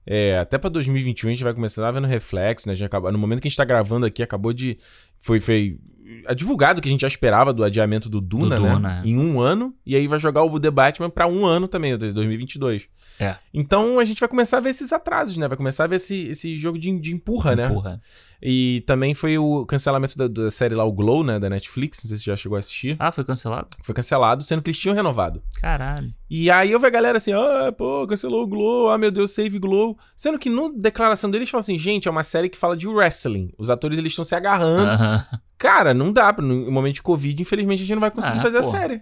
É, 0.07 0.39
até 0.39 0.59
pra 0.59 0.69
2021 0.69 1.29
a 1.29 1.33
gente 1.33 1.45
vai 1.45 1.55
começar 1.55 1.87
a 1.87 1.91
ver 1.91 2.01
no 2.01 2.09
reflexo, 2.09 2.69
né? 2.69 2.73
A 2.73 2.77
gente 2.77 2.87
acaba, 2.87 3.11
no 3.11 3.19
momento 3.19 3.41
que 3.41 3.49
a 3.49 3.51
gente 3.51 3.57
tá 3.57 3.65
gravando 3.65 4.07
aqui, 4.07 4.23
acabou 4.23 4.53
de. 4.53 4.79
Foi, 5.21 5.41
foi 5.41 5.79
é 6.27 6.35
divulgado 6.35 6.81
que 6.81 6.89
a 6.89 6.93
gente 6.93 7.01
já 7.01 7.09
esperava 7.09 7.53
do 7.53 7.65
adiamento 7.65 8.09
do 8.09 8.21
Duna, 8.21 8.57
do 8.57 8.63
né? 8.63 8.73
Duna, 8.73 9.03
é. 9.05 9.09
Em 9.09 9.17
um 9.17 9.41
ano. 9.41 9.75
E 9.87 9.97
aí 9.97 10.07
vai 10.07 10.19
jogar 10.19 10.43
o 10.43 10.61
The 10.61 10.71
Batman 10.71 11.11
pra 11.11 11.27
um 11.27 11.47
ano 11.47 11.67
também, 11.67 11.97
2022. 11.97 12.89
É. 13.19 13.37
Então 13.53 13.99
a 13.99 14.05
gente 14.05 14.19
vai 14.19 14.29
começar 14.29 14.57
a 14.57 14.61
ver 14.61 14.71
esses 14.71 14.93
atrasos, 14.93 15.37
né? 15.37 15.47
Vai 15.47 15.57
começar 15.57 15.85
a 15.85 15.87
ver 15.87 15.97
esse, 15.97 16.29
esse 16.29 16.57
jogo 16.57 16.79
de, 16.79 16.99
de 16.99 17.13
empurra, 17.13 17.55
né? 17.55 17.67
Empurra. 17.67 18.01
E 18.47 18.83
também 18.87 19.15
foi 19.15 19.39
o 19.39 19.65
cancelamento 19.65 20.19
da, 20.19 20.29
da, 20.29 20.51
série 20.51 20.75
lá, 20.75 20.85
o 20.85 20.93
Glow, 20.93 21.25
né? 21.25 21.39
Da 21.39 21.49
Netflix. 21.49 22.03
Não 22.03 22.09
sei 22.09 22.19
se 22.19 22.25
você 22.25 22.31
já 22.31 22.37
chegou 22.37 22.57
a 22.57 22.59
assistir. 22.59 22.97
Ah, 22.99 23.11
foi 23.11 23.25
cancelado? 23.25 23.69
Foi 23.81 23.95
cancelado, 23.95 24.45
sendo 24.45 24.61
que 24.61 24.69
eles 24.69 24.79
tinham 24.79 24.95
renovado. 24.95 25.43
Caralho. 25.61 26.13
E 26.29 26.51
aí 26.51 26.73
eu 26.73 26.81
vi 26.81 26.87
a 26.87 26.91
galera 26.91 27.19
assim, 27.19 27.33
ah, 27.33 27.73
pô, 27.77 28.07
cancelou 28.07 28.43
o 28.43 28.47
Glow, 28.47 28.91
ah, 28.91 28.99
meu 28.99 29.11
Deus, 29.11 29.31
save 29.31 29.59
Glow. 29.59 29.97
Sendo 30.15 30.39
que 30.39 30.51
na 30.51 30.69
declaração 30.77 31.31
deles 31.31 31.49
falam 31.49 31.61
assim, 31.61 31.79
gente, 31.79 32.07
é 32.07 32.11
uma 32.11 32.23
série 32.23 32.49
que 32.49 32.59
fala 32.59 32.77
de 32.77 32.87
wrestling. 32.87 33.51
Os 33.57 33.71
atores, 33.71 33.99
eles 33.99 34.13
estão 34.13 34.25
se 34.25 34.35
agarrando. 34.35 34.91
Uh 34.91 35.07
-huh. 35.07 35.41
Cara, 35.57 35.95
não 35.95 36.13
dá. 36.13 36.31
No 36.33 36.71
momento 36.71 36.97
de 36.97 37.03
Covid, 37.03 37.41
infelizmente, 37.41 37.83
a 37.83 37.87
gente 37.87 37.95
não 37.95 38.01
vai 38.01 38.11
conseguir 38.11 38.39
ah, 38.39 38.43
fazer 38.43 38.59
a 38.59 38.65
série. 38.65 39.01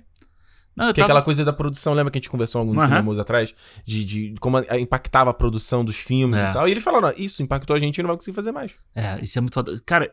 Não, 0.77 0.89
que 0.89 0.95
tava... 0.95 1.05
aquela 1.05 1.23
coisa 1.23 1.45
da 1.45 1.53
produção, 1.53 1.93
lembra 1.93 2.11
que 2.11 2.19
a 2.19 2.21
gente 2.21 2.31
conversou 2.31 2.61
alguns 2.61 2.79
uhum. 2.79 2.85
cinemas 2.85 3.19
atrás? 3.19 3.55
De, 3.85 4.05
de 4.05 4.35
como 4.41 4.59
impactava 4.59 5.31
a 5.31 5.35
produção 5.35 5.85
dos 5.85 5.97
filmes 5.97 6.41
é. 6.41 6.51
e 6.51 6.53
tal. 6.53 6.69
E 6.69 6.71
eles 6.71 6.83
falaram, 6.83 7.13
isso 7.17 7.43
impactou 7.43 7.77
a 7.77 7.79
gente 7.79 7.99
e 7.99 8.03
não 8.03 8.09
vai 8.09 8.17
conseguir 8.17 8.35
fazer 8.35 8.53
mais. 8.53 8.73
É, 8.95 9.21
isso 9.21 9.39
é 9.39 9.41
muito 9.41 9.55
foda. 9.55 9.75
Cara, 9.87 10.11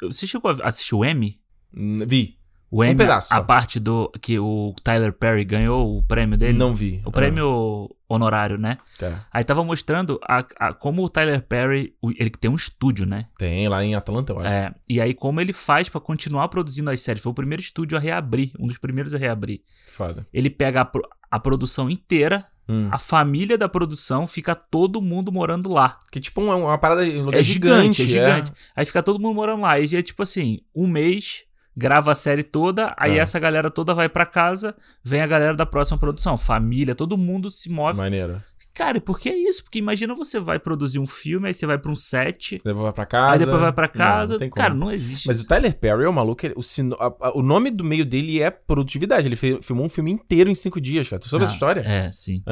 você 0.00 0.26
chegou 0.26 0.50
a 0.50 0.68
assistir 0.68 0.94
o 0.94 1.04
M? 1.04 1.36
Vi. 1.72 2.37
O 2.70 2.84
M, 2.84 2.94
um 2.94 2.96
pedaço. 2.96 3.32
A, 3.32 3.42
parte 3.42 3.80
do 3.80 4.10
que 4.20 4.38
o 4.38 4.74
Tyler 4.82 5.12
Perry 5.12 5.44
ganhou 5.44 5.98
o 5.98 6.02
prêmio 6.02 6.36
dele. 6.36 6.56
Não 6.56 6.74
vi. 6.74 7.00
O 7.04 7.10
prêmio 7.10 7.88
ah. 7.90 8.14
honorário, 8.14 8.58
né? 8.58 8.76
Tá. 8.98 9.26
Aí 9.32 9.42
tava 9.42 9.64
mostrando 9.64 10.20
a, 10.22 10.44
a, 10.58 10.74
como 10.74 11.02
o 11.02 11.08
Tyler 11.08 11.42
Perry, 11.42 11.94
ele 12.18 12.30
tem 12.30 12.50
um 12.50 12.56
estúdio, 12.56 13.06
né? 13.06 13.26
Tem, 13.38 13.68
lá 13.68 13.82
em 13.82 13.94
Atlanta, 13.94 14.32
eu 14.32 14.40
acho. 14.40 14.48
É, 14.48 14.74
e 14.88 15.00
aí 15.00 15.14
como 15.14 15.40
ele 15.40 15.52
faz 15.52 15.88
para 15.88 16.00
continuar 16.00 16.48
produzindo 16.48 16.90
as 16.90 17.00
séries. 17.00 17.22
Foi 17.22 17.32
o 17.32 17.34
primeiro 17.34 17.62
estúdio 17.62 17.96
a 17.96 18.00
reabrir, 18.00 18.52
um 18.58 18.66
dos 18.66 18.78
primeiros 18.78 19.14
a 19.14 19.18
reabrir. 19.18 19.62
Foda. 19.90 20.26
Ele 20.32 20.50
pega 20.50 20.82
a, 20.82 20.90
a 21.30 21.40
produção 21.40 21.88
inteira, 21.88 22.46
Hum. 22.70 22.88
A 22.92 22.98
família 22.98 23.56
da 23.56 23.66
produção 23.66 24.26
fica 24.26 24.54
todo 24.54 25.00
mundo 25.00 25.32
morando 25.32 25.70
lá. 25.70 25.98
Que 26.12 26.20
tipo 26.20 26.42
uma, 26.42 26.54
uma 26.54 26.76
parada 26.76 27.02
lugar 27.02 27.40
é 27.40 27.42
gigante, 27.42 28.02
gigante, 28.02 28.02
é 28.02 28.06
gigante. 28.06 28.50
É. 28.50 28.54
Aí 28.76 28.84
fica 28.84 29.02
todo 29.02 29.18
mundo 29.18 29.34
morando 29.34 29.62
lá. 29.62 29.80
E 29.80 29.96
é 29.96 30.02
tipo 30.02 30.22
assim, 30.22 30.60
um 30.74 30.86
mês 30.86 31.47
grava 31.78 32.10
a 32.10 32.14
série 32.14 32.42
toda, 32.42 32.92
aí 32.98 33.18
é. 33.18 33.20
essa 33.20 33.38
galera 33.38 33.70
toda 33.70 33.94
vai 33.94 34.08
para 34.08 34.26
casa, 34.26 34.74
vem 35.04 35.20
a 35.20 35.26
galera 35.28 35.54
da 35.54 35.64
próxima 35.64 35.96
produção, 35.96 36.36
família, 36.36 36.92
todo 36.92 37.16
mundo 37.16 37.52
se 37.52 37.70
move. 37.70 37.96
Maneiro. 37.96 38.42
Cara, 38.74 39.00
por 39.00 39.18
que 39.18 39.28
é 39.28 39.36
isso? 39.36 39.64
Porque 39.64 39.78
imagina 39.78 40.14
você 40.14 40.38
vai 40.38 40.58
produzir 40.58 40.98
um 40.98 41.06
filme, 41.06 41.48
aí 41.48 41.54
você 41.54 41.66
vai 41.66 41.76
pra 41.76 41.90
um 41.90 41.96
set. 41.96 42.60
Depois 42.64 42.84
vai 42.84 42.92
pra 42.92 43.06
casa. 43.06 43.32
Aí 43.32 43.38
depois 43.40 43.60
vai 43.60 43.72
pra 43.72 43.88
casa. 43.88 44.34
Não, 44.34 44.40
não 44.40 44.50
cara, 44.50 44.74
não 44.74 44.92
existe. 44.92 45.26
Mas 45.26 45.40
o 45.40 45.48
Tyler 45.48 45.76
Perry 45.76 46.04
é 46.04 46.08
um 46.08 46.12
maluco. 46.12 46.46
O, 46.54 46.62
sino, 46.62 46.94
a, 47.00 47.06
a, 47.06 47.36
o 47.36 47.42
nome 47.42 47.70
do 47.70 47.82
meio 47.82 48.06
dele 48.06 48.40
é 48.40 48.50
produtividade. 48.50 49.26
Ele 49.26 49.34
fez, 49.34 49.58
filmou 49.62 49.84
um 49.84 49.88
filme 49.88 50.12
inteiro 50.12 50.48
em 50.48 50.54
cinco 50.54 50.80
dias, 50.80 51.08
cara. 51.08 51.18
Tu 51.20 51.28
soube 51.28 51.44
ah, 51.44 51.46
essa 51.46 51.54
história? 51.54 51.80
É, 51.80 52.10
sim. 52.12 52.42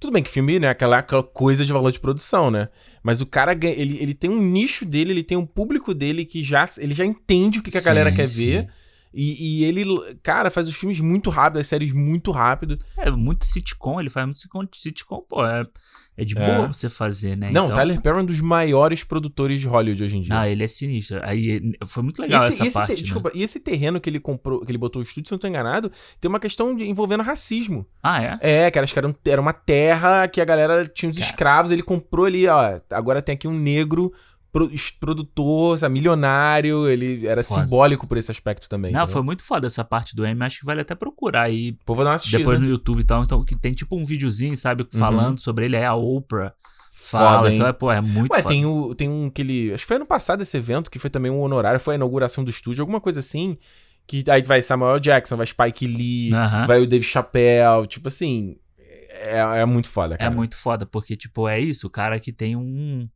Tudo 0.00 0.12
bem 0.12 0.22
que 0.22 0.30
filme, 0.30 0.58
né? 0.58 0.68
Aquela, 0.68 0.98
aquela 0.98 1.22
coisa 1.22 1.64
de 1.64 1.72
valor 1.72 1.92
de 1.92 2.00
produção, 2.00 2.50
né? 2.50 2.68
Mas 3.02 3.20
o 3.20 3.26
cara, 3.26 3.52
ele, 3.52 3.98
ele 4.00 4.14
tem 4.14 4.28
um 4.28 4.42
nicho 4.42 4.84
dele, 4.84 5.12
ele 5.12 5.22
tem 5.22 5.38
um 5.38 5.46
público 5.46 5.94
dele 5.94 6.24
que 6.24 6.42
já, 6.42 6.66
ele 6.78 6.94
já 6.94 7.04
entende 7.04 7.60
o 7.60 7.62
que, 7.62 7.70
que 7.70 7.78
a 7.78 7.80
sim, 7.80 7.86
galera 7.86 8.10
quer 8.10 8.26
sim. 8.26 8.46
ver. 8.46 8.68
E, 9.12 9.62
e, 9.62 9.64
ele, 9.64 9.84
cara, 10.22 10.50
faz 10.50 10.68
os 10.68 10.76
filmes 10.76 11.00
muito 11.00 11.30
rápido, 11.30 11.60
as 11.60 11.66
séries 11.66 11.92
muito 11.92 12.30
rápido. 12.30 12.76
É, 12.96 13.10
muito 13.10 13.44
sitcom, 13.44 14.00
ele 14.00 14.10
faz 14.10 14.26
muito 14.26 14.76
sitcom, 14.76 15.24
pô. 15.28 15.44
É, 15.44 15.66
é 16.16 16.24
de 16.24 16.34
boa 16.34 16.64
é. 16.64 16.66
você 16.66 16.88
fazer, 16.88 17.36
né? 17.36 17.50
Não, 17.50 17.66
então... 17.66 17.76
Tyler 17.76 18.00
Perry 18.00 18.18
é 18.18 18.22
um 18.22 18.24
dos 18.24 18.40
maiores 18.40 19.04
produtores 19.04 19.60
de 19.60 19.66
Hollywood 19.66 20.02
hoje 20.02 20.16
em 20.16 20.20
dia. 20.22 20.40
Ah, 20.40 20.48
ele 20.48 20.64
é 20.64 20.66
sinistro. 20.66 21.20
Aí 21.22 21.60
foi 21.86 22.02
muito 22.02 22.22
legal 22.22 22.40
esse, 22.40 22.54
essa 22.54 22.66
esse 22.66 22.74
parte. 22.74 22.94
Te, 22.94 22.96
né? 22.96 23.02
Desculpa, 23.02 23.30
e 23.34 23.42
esse 23.42 23.60
terreno 23.60 24.00
que 24.00 24.08
ele 24.08 24.18
comprou, 24.18 24.64
que 24.64 24.70
ele 24.70 24.78
botou 24.78 25.00
o 25.00 25.04
estúdio, 25.04 25.28
se 25.28 25.32
não 25.32 25.38
tô 25.38 25.46
enganado, 25.46 25.92
tem 26.18 26.28
uma 26.28 26.40
questão 26.40 26.74
de, 26.74 26.88
envolvendo 26.88 27.22
racismo. 27.22 27.86
Ah, 28.02 28.22
é? 28.22 28.38
É, 28.40 28.70
que 28.70 28.78
era, 28.78 28.86
era 29.26 29.40
uma 29.40 29.52
terra 29.52 30.26
que 30.26 30.40
a 30.40 30.44
galera 30.44 30.86
tinha 30.86 31.10
os 31.10 31.18
escravos, 31.18 31.70
ele 31.70 31.82
comprou 31.82 32.24
ali, 32.24 32.46
ó. 32.46 32.78
Agora 32.90 33.20
tem 33.20 33.34
aqui 33.34 33.46
um 33.46 33.58
negro 33.58 34.10
produtor, 34.98 35.78
sabe, 35.78 35.94
milionário, 35.94 36.88
ele 36.88 37.26
era 37.26 37.42
foda. 37.42 37.62
simbólico 37.62 38.06
por 38.06 38.16
esse 38.16 38.30
aspecto 38.30 38.68
também. 38.68 38.92
Não, 38.92 39.06
foi 39.06 39.22
muito 39.22 39.42
foda 39.42 39.66
essa 39.66 39.84
parte 39.84 40.14
do 40.14 40.24
M, 40.24 40.42
acho 40.44 40.60
que 40.60 40.66
vale 40.66 40.80
até 40.80 40.94
procurar 40.94 41.42
aí. 41.42 41.72
Pô, 41.84 41.94
vou 41.94 42.04
dar 42.04 42.10
uma 42.10 42.16
assistida. 42.16 42.38
Depois 42.38 42.60
no 42.60 42.66
YouTube 42.66 43.00
e 43.00 43.04
tal, 43.04 43.22
então 43.22 43.44
que 43.44 43.56
tem 43.56 43.72
tipo 43.72 43.96
um 43.96 44.04
videozinho, 44.04 44.56
sabe, 44.56 44.82
uhum. 44.82 44.98
falando 44.98 45.30
uhum. 45.32 45.36
sobre 45.36 45.66
ele, 45.66 45.76
é 45.76 45.86
a 45.86 45.94
Oprah. 45.94 46.54
Fala, 46.90 47.38
foda, 47.38 47.54
então 47.54 47.66
é, 47.68 47.72
pô, 47.72 47.92
é 47.92 48.00
muito 48.00 48.32
Ué, 48.32 48.42
foda. 48.42 48.48
tem, 48.48 48.66
o, 48.66 48.94
tem 48.94 49.08
um 49.08 49.30
que 49.30 49.42
ele. 49.42 49.72
Acho 49.72 49.84
que 49.84 49.86
foi 49.86 49.96
ano 49.96 50.06
passado 50.06 50.42
esse 50.42 50.56
evento, 50.56 50.90
que 50.90 50.98
foi 50.98 51.10
também 51.10 51.30
um 51.30 51.40
honorário, 51.40 51.78
foi 51.78 51.94
a 51.94 51.96
inauguração 51.96 52.42
do 52.42 52.50
estúdio, 52.50 52.82
alguma 52.82 53.00
coisa 53.00 53.20
assim. 53.20 53.56
Que 54.08 54.24
aí 54.28 54.42
vai 54.42 54.62
Samuel 54.62 54.98
Jackson, 54.98 55.36
vai 55.36 55.46
Spike 55.46 55.86
Lee, 55.86 56.32
uhum. 56.32 56.66
vai 56.66 56.80
o 56.80 56.86
Dave 56.86 57.04
Chappelle, 57.04 57.86
tipo 57.86 58.08
assim. 58.08 58.56
É, 59.08 59.60
é 59.60 59.64
muito 59.64 59.88
foda, 59.88 60.14
é 60.14 60.18
cara. 60.18 60.32
É 60.32 60.34
muito 60.34 60.56
foda, 60.56 60.86
porque, 60.86 61.16
tipo, 61.16 61.48
é 61.48 61.58
isso, 61.60 61.86
o 61.86 61.90
cara 61.90 62.18
que 62.18 62.32
tem 62.32 62.56
um. 62.56 63.08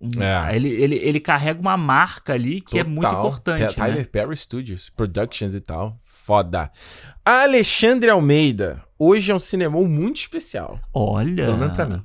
Um 0.00 0.22
é. 0.22 0.56
ele, 0.56 0.68
ele, 0.68 0.96
ele 0.96 1.20
carrega 1.20 1.60
uma 1.60 1.76
marca 1.76 2.32
ali 2.32 2.60
que 2.60 2.78
Total. 2.78 2.80
é 2.80 2.84
muito 2.84 3.14
importante. 3.14 3.74
Tyler 3.74 3.98
né? 3.98 4.04
Perry 4.04 4.36
Studios, 4.36 4.88
Productions 4.88 5.54
e 5.54 5.60
tal. 5.60 5.98
Foda. 6.02 6.70
Alexandre 7.24 8.08
Almeida. 8.08 8.82
Hoje 9.02 9.32
é 9.32 9.34
um 9.34 9.38
cinema 9.38 9.80
muito 9.80 10.18
especial. 10.18 10.78
Olha. 10.92 11.46
Pelo 11.46 11.56
menos 11.56 11.74
pra 11.74 11.86
mim. 11.86 12.02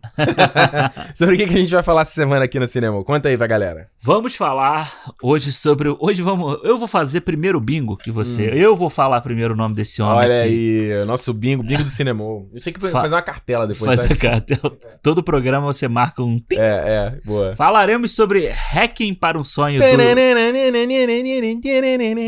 sobre 1.14 1.36
o 1.36 1.38
que 1.38 1.44
a 1.44 1.48
gente 1.48 1.70
vai 1.70 1.84
falar 1.84 2.04
essa 2.04 2.14
semana 2.14 2.46
aqui 2.46 2.58
no 2.58 2.66
cinema? 2.66 3.04
Conta 3.04 3.28
aí 3.28 3.38
pra 3.38 3.48
galera. 3.48 3.90
Vamos 4.02 4.38
falar 4.38 4.90
hoje 5.22 5.52
sobre. 5.52 5.94
Hoje 6.00 6.22
vamos. 6.22 6.58
Eu 6.64 6.78
vou 6.78 6.88
fazer 6.88 7.20
primeiro 7.20 7.58
o 7.58 7.62
bingo 7.62 7.98
que 7.98 8.10
você. 8.10 8.48
Hum. 8.48 8.54
Eu 8.54 8.78
vou 8.78 8.90
falar 8.90 9.20
primeiro 9.20 9.54
o 9.54 9.58
nome 9.58 9.76
desse 9.76 10.02
homem. 10.02 10.20
Olha 10.20 10.44
aqui. 10.44 10.94
aí, 10.94 11.06
nosso 11.06 11.34
bingo, 11.34 11.64
bingo 11.64 11.84
do 11.84 11.90
cinema. 11.90 12.24
Eu 12.24 12.62
tinha 12.62 12.72
que 12.72 12.80
Fa 12.80 13.02
fazer 13.02 13.16
uma 13.16 13.22
cartela 13.22 13.68
depois. 13.68 14.00
Fazer 14.00 14.16
cartela. 14.16 14.78
Todo 15.04 15.22
programa 15.22 15.68
você 15.68 15.90
marca 15.90 16.24
um. 16.24 16.42
É, 16.54 16.58
é, 16.58 17.20
boa. 17.26 17.58
Falaremos 17.58 18.12
sobre 18.12 18.48
Hacking 18.48 19.16
para 19.16 19.38
um 19.38 19.44
Sonho 19.44 19.82
do. 19.82 19.86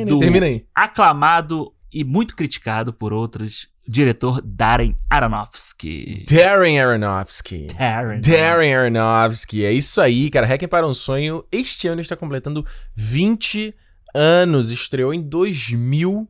do 0.04 0.20
Termina 0.20 0.46
aí. 0.46 0.66
Aclamado 0.76 1.72
e 1.94 2.04
muito 2.04 2.36
criticado 2.36 2.92
por 2.92 3.14
outros 3.14 3.70
diretor 3.88 4.42
Darren 4.44 4.96
Aronofsky. 5.10 6.26
Darren 6.30 6.80
Aronofsky. 6.80 7.68
Darren. 7.78 8.22
Darren 8.22 8.76
Aronofsky. 8.76 9.64
É 9.66 9.72
isso 9.72 10.02
aí, 10.02 10.30
cara. 10.30 10.46
Hacking 10.46 10.68
para 10.68 10.88
um 10.88 10.94
Sonho. 10.94 11.46
Este 11.52 11.88
ano 11.88 12.02
está 12.02 12.16
completando 12.16 12.66
20 12.96 13.74
anos. 14.14 14.70
Estreou 14.70 15.14
em 15.14 15.22
2000. 15.22 16.28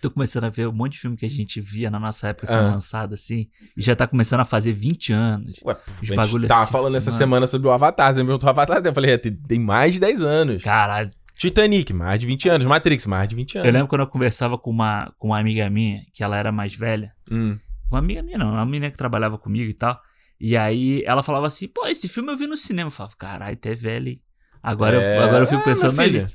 Tô 0.00 0.10
começando 0.10 0.44
a 0.44 0.50
ver 0.50 0.68
um 0.68 0.72
monte 0.72 0.92
de 0.92 1.00
filme 1.00 1.16
que 1.16 1.26
a 1.26 1.30
gente 1.30 1.60
via 1.60 1.90
na 1.90 1.98
nossa 1.98 2.28
época 2.28 2.46
sendo 2.46 2.68
ah. 2.68 2.72
lançado 2.72 3.14
assim. 3.14 3.48
E 3.76 3.82
já 3.82 3.94
tá 3.94 4.06
começando 4.06 4.40
a 4.40 4.44
fazer 4.44 4.72
20 4.72 5.12
anos. 5.12 5.60
Ué, 5.64 5.76
Os 6.00 6.10
a 6.10 6.24
gente 6.24 6.46
tava 6.46 6.62
assim, 6.62 6.72
falando 6.72 6.96
essa 6.96 7.10
semana 7.10 7.46
sobre 7.46 7.68
o 7.68 7.72
Avatar. 7.72 8.14
Você 8.14 8.20
me 8.22 8.26
perguntou 8.26 8.46
o 8.46 8.50
Avatar. 8.50 8.80
Eu 8.84 8.94
falei, 8.94 9.12
é, 9.12 9.18
tem, 9.18 9.32
tem 9.32 9.58
mais 9.58 9.94
de 9.94 10.00
10 10.00 10.22
anos. 10.22 10.62
Caralho. 10.62 11.10
Titanic, 11.36 11.92
mais 11.92 12.20
de 12.20 12.26
20 12.26 12.48
anos. 12.48 12.66
Matrix, 12.66 13.06
mais 13.06 13.28
de 13.28 13.34
20 13.34 13.58
anos. 13.58 13.66
Eu 13.66 13.72
lembro 13.72 13.88
quando 13.88 14.02
eu 14.02 14.06
conversava 14.06 14.56
com 14.56 14.70
uma, 14.70 15.12
com 15.18 15.28
uma 15.28 15.38
amiga 15.38 15.68
minha, 15.68 16.02
que 16.12 16.22
ela 16.22 16.36
era 16.36 16.52
mais 16.52 16.74
velha. 16.74 17.12
Hum. 17.30 17.58
Uma 17.90 17.98
amiga 17.98 18.22
minha, 18.22 18.38
não, 18.38 18.52
uma 18.52 18.64
menina 18.64 18.90
que 18.90 18.96
trabalhava 18.96 19.38
comigo 19.38 19.70
e 19.70 19.74
tal. 19.74 20.00
E 20.40 20.56
aí 20.56 21.02
ela 21.06 21.22
falava 21.22 21.46
assim: 21.46 21.68
pô, 21.68 21.86
esse 21.86 22.08
filme 22.08 22.32
eu 22.32 22.36
vi 22.36 22.46
no 22.46 22.56
cinema. 22.56 22.88
Eu 22.88 22.92
falava, 22.92 23.14
caralho, 23.16 23.54
até 23.54 23.74
velho. 23.74 24.18
Agora, 24.62 25.00
é... 25.00 25.18
eu, 25.18 25.22
agora 25.22 25.44
eu 25.44 25.46
fico 25.46 25.62
pensando 25.62 26.00
é, 26.00 26.04
filha, 26.04 26.30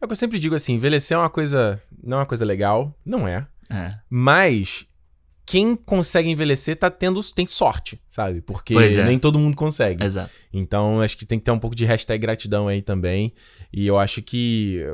É 0.00 0.04
o 0.04 0.08
que 0.08 0.12
eu 0.12 0.16
sempre 0.16 0.38
digo 0.38 0.54
assim: 0.54 0.74
envelhecer 0.74 1.16
é 1.16 1.20
uma 1.20 1.30
coisa. 1.30 1.82
Não 2.02 2.18
é 2.18 2.20
uma 2.20 2.26
coisa 2.26 2.44
legal. 2.44 2.96
Não 3.04 3.26
é. 3.26 3.46
É. 3.70 3.94
Mas 4.08 4.86
quem 5.48 5.74
consegue 5.74 6.28
envelhecer 6.28 6.76
tá 6.76 6.90
tendo 6.90 7.22
tem 7.32 7.46
sorte, 7.46 7.98
sabe? 8.06 8.42
Porque 8.42 8.74
é. 8.74 9.04
nem 9.04 9.18
todo 9.18 9.38
mundo 9.38 9.56
consegue. 9.56 10.04
Exato. 10.04 10.30
Então 10.52 11.00
acho 11.00 11.16
que 11.16 11.24
tem 11.24 11.38
que 11.38 11.44
ter 11.46 11.50
um 11.50 11.58
pouco 11.58 11.74
de 11.74 11.86
hashtag 11.86 12.20
gratidão 12.20 12.68
aí 12.68 12.82
também. 12.82 13.32
E 13.72 13.86
eu 13.86 13.98
acho 13.98 14.20
que 14.20 14.84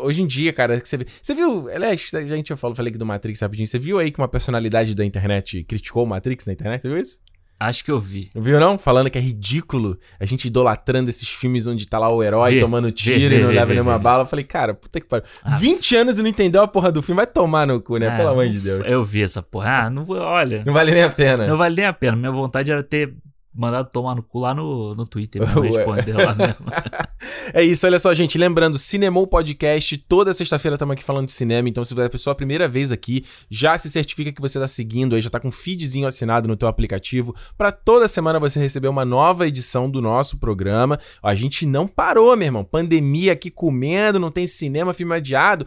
hoje 0.00 0.22
em 0.22 0.26
dia, 0.28 0.52
cara, 0.52 0.80
que 0.80 0.88
você, 0.88 1.04
você 1.20 1.34
viu, 1.34 1.68
aliás, 1.68 2.14
a 2.14 2.24
gente 2.24 2.48
já 2.48 2.56
falou, 2.56 2.76
falei 2.76 2.90
aqui 2.90 2.98
do 2.98 3.04
Matrix 3.04 3.40
rapidinho. 3.40 3.66
Você 3.66 3.78
viu 3.78 3.98
aí 3.98 4.12
que 4.12 4.20
uma 4.20 4.28
personalidade 4.28 4.94
da 4.94 5.04
internet 5.04 5.64
criticou 5.64 6.04
o 6.04 6.06
Matrix 6.06 6.46
na 6.46 6.52
internet? 6.52 6.82
Você 6.82 6.88
viu 6.88 6.98
isso? 6.98 7.18
Acho 7.60 7.84
que 7.84 7.90
eu 7.90 7.98
vi. 7.98 8.30
Viu 8.36 8.60
não? 8.60 8.78
Falando 8.78 9.10
que 9.10 9.18
é 9.18 9.20
ridículo 9.20 9.98
a 10.20 10.24
gente 10.24 10.46
idolatrando 10.46 11.10
esses 11.10 11.28
filmes 11.28 11.66
onde 11.66 11.86
tá 11.86 11.98
lá 11.98 12.08
o 12.08 12.22
herói 12.22 12.54
vê, 12.54 12.60
tomando 12.60 12.90
tiro 12.92 13.30
vê, 13.30 13.40
e 13.40 13.42
não 13.42 13.50
leva 13.50 13.72
nenhuma 13.72 13.98
bala. 13.98 14.22
Eu 14.22 14.26
falei, 14.26 14.44
cara, 14.44 14.74
puta 14.74 15.00
que 15.00 15.06
pariu. 15.06 15.26
Ah, 15.42 15.56
20 15.56 15.96
anos 15.96 16.18
e 16.18 16.22
não 16.22 16.28
entendeu 16.28 16.62
a 16.62 16.68
porra 16.68 16.92
do 16.92 17.02
filme. 17.02 17.16
Vai 17.16 17.26
tomar 17.26 17.66
no 17.66 17.80
cu, 17.80 17.96
né? 17.96 18.08
Ah, 18.08 18.16
Pelo 18.16 18.28
amor 18.30 18.48
de 18.48 18.60
Deus. 18.60 18.80
Eu 18.84 19.02
vi 19.02 19.22
essa 19.22 19.42
porra. 19.42 19.86
Ah, 19.86 19.90
não 19.90 20.04
vou, 20.04 20.18
olha. 20.18 20.62
Não 20.64 20.72
vale 20.72 20.92
nem 20.92 21.02
a 21.02 21.10
pena. 21.10 21.46
Não 21.46 21.56
vale 21.56 21.74
nem 21.74 21.84
a 21.84 21.92
pena. 21.92 22.16
Minha 22.16 22.30
vontade 22.30 22.70
era 22.70 22.82
ter 22.82 23.12
mandado 23.58 23.90
tomar 23.90 24.14
no 24.14 24.22
cu 24.22 24.38
lá 24.38 24.54
no, 24.54 24.94
no 24.94 25.04
Twitter 25.04 25.42
mesmo, 25.42 25.62
responder 25.62 26.12
lá 26.12 26.32
mesmo. 26.32 26.66
é 27.52 27.64
isso, 27.64 27.84
olha 27.84 27.98
só, 27.98 28.14
gente. 28.14 28.38
Lembrando, 28.38 28.78
Cinemou 28.78 29.26
Podcast, 29.26 29.98
toda 29.98 30.32
sexta-feira 30.32 30.76
estamos 30.76 30.92
aqui 30.92 31.02
falando 31.02 31.26
de 31.26 31.32
cinema, 31.32 31.68
então 31.68 31.84
se 31.84 31.92
você 31.92 32.02
é 32.02 32.06
a 32.06 32.10
pessoa 32.10 32.32
a 32.32 32.36
primeira 32.36 32.68
vez 32.68 32.92
aqui, 32.92 33.24
já 33.50 33.76
se 33.76 33.90
certifica 33.90 34.30
que 34.30 34.40
você 34.40 34.58
está 34.58 34.68
seguindo 34.68 35.16
aí, 35.16 35.20
já 35.20 35.26
está 35.26 35.40
com 35.40 35.48
um 35.48 35.52
feedzinho 35.52 36.06
assinado 36.06 36.46
no 36.46 36.56
teu 36.56 36.68
aplicativo, 36.68 37.34
para 37.56 37.72
toda 37.72 38.06
semana 38.06 38.38
você 38.38 38.60
receber 38.60 38.86
uma 38.86 39.04
nova 39.04 39.48
edição 39.48 39.90
do 39.90 40.00
nosso 40.00 40.38
programa. 40.38 40.98
A 41.20 41.34
gente 41.34 41.66
não 41.66 41.88
parou, 41.88 42.36
meu 42.36 42.46
irmão. 42.46 42.64
Pandemia 42.64 43.32
aqui 43.32 43.50
comendo, 43.50 44.20
não 44.20 44.30
tem 44.30 44.46
cinema, 44.46 44.94
filme 44.94 45.16
adiado 45.16 45.66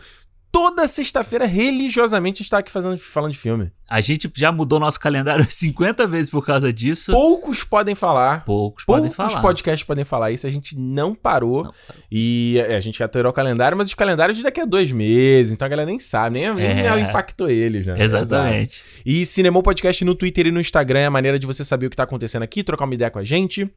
toda 0.51 0.88
sexta-feira, 0.88 1.46
religiosamente, 1.46 2.41
está 2.41 2.58
aqui 2.58 2.72
fazendo, 2.72 2.98
falando 2.98 3.31
de 3.31 3.38
filme. 3.38 3.72
A 3.89 4.01
gente 4.01 4.31
já 4.36 4.51
mudou 4.51 4.79
nosso 4.79 5.00
calendário 5.00 5.46
50 5.50 6.05
vezes 6.08 6.29
por 6.29 6.46
causa 6.46 6.72
disso. 6.72 7.12
Poucos 7.12 7.63
podem 7.63 7.96
falar. 7.96 8.43
Poucos, 8.46 8.84
podem 8.84 9.10
falar. 9.12 9.29
Poucos 9.29 9.41
podcasts 9.41 9.86
podem 9.86 10.03
falar 10.03 10.31
isso. 10.31 10.46
A 10.46 10.50
gente 10.50 10.77
não 10.77 11.15
parou. 11.15 11.63
Não, 11.63 11.74
e 12.12 12.60
a 12.60 12.79
gente 12.79 13.00
já 13.00 13.05
alterou 13.05 13.31
o 13.31 13.34
calendário, 13.34 13.77
mas 13.77 13.88
os 13.88 13.93
calendários 13.93 14.38
de 14.38 14.43
daqui 14.43 14.60
a 14.60 14.65
dois 14.65 14.91
meses. 14.91 15.53
Então 15.53 15.65
a 15.65 15.70
galera 15.70 15.89
nem 15.89 16.00
sabe, 16.00 16.39
nem, 16.39 16.53
nem 16.53 16.88
é. 16.88 17.00
impactou 17.00 17.50
eles, 17.50 17.86
né? 17.86 17.96
Exatamente. 17.98 18.84
Exato. 18.84 19.01
E 19.05 19.25
Cinemou 19.25 19.63
Podcast 19.63 20.03
no 20.05 20.15
Twitter 20.15 20.48
e 20.48 20.51
no 20.51 20.60
Instagram 20.60 21.00
é 21.00 21.05
a 21.05 21.12
maneira 21.12 21.39
de 21.39 21.48
você 21.48 21.63
saber 21.63 21.88
o 21.88 21.89
que 21.89 21.96
está 21.96 22.03
acontecendo 22.03 22.43
aqui, 22.43 22.63
trocar 22.63 22.86
uma 22.86 22.93
ideia 22.93 23.10
com 23.10 23.20
a 23.20 23.24
gente. 23.24 23.70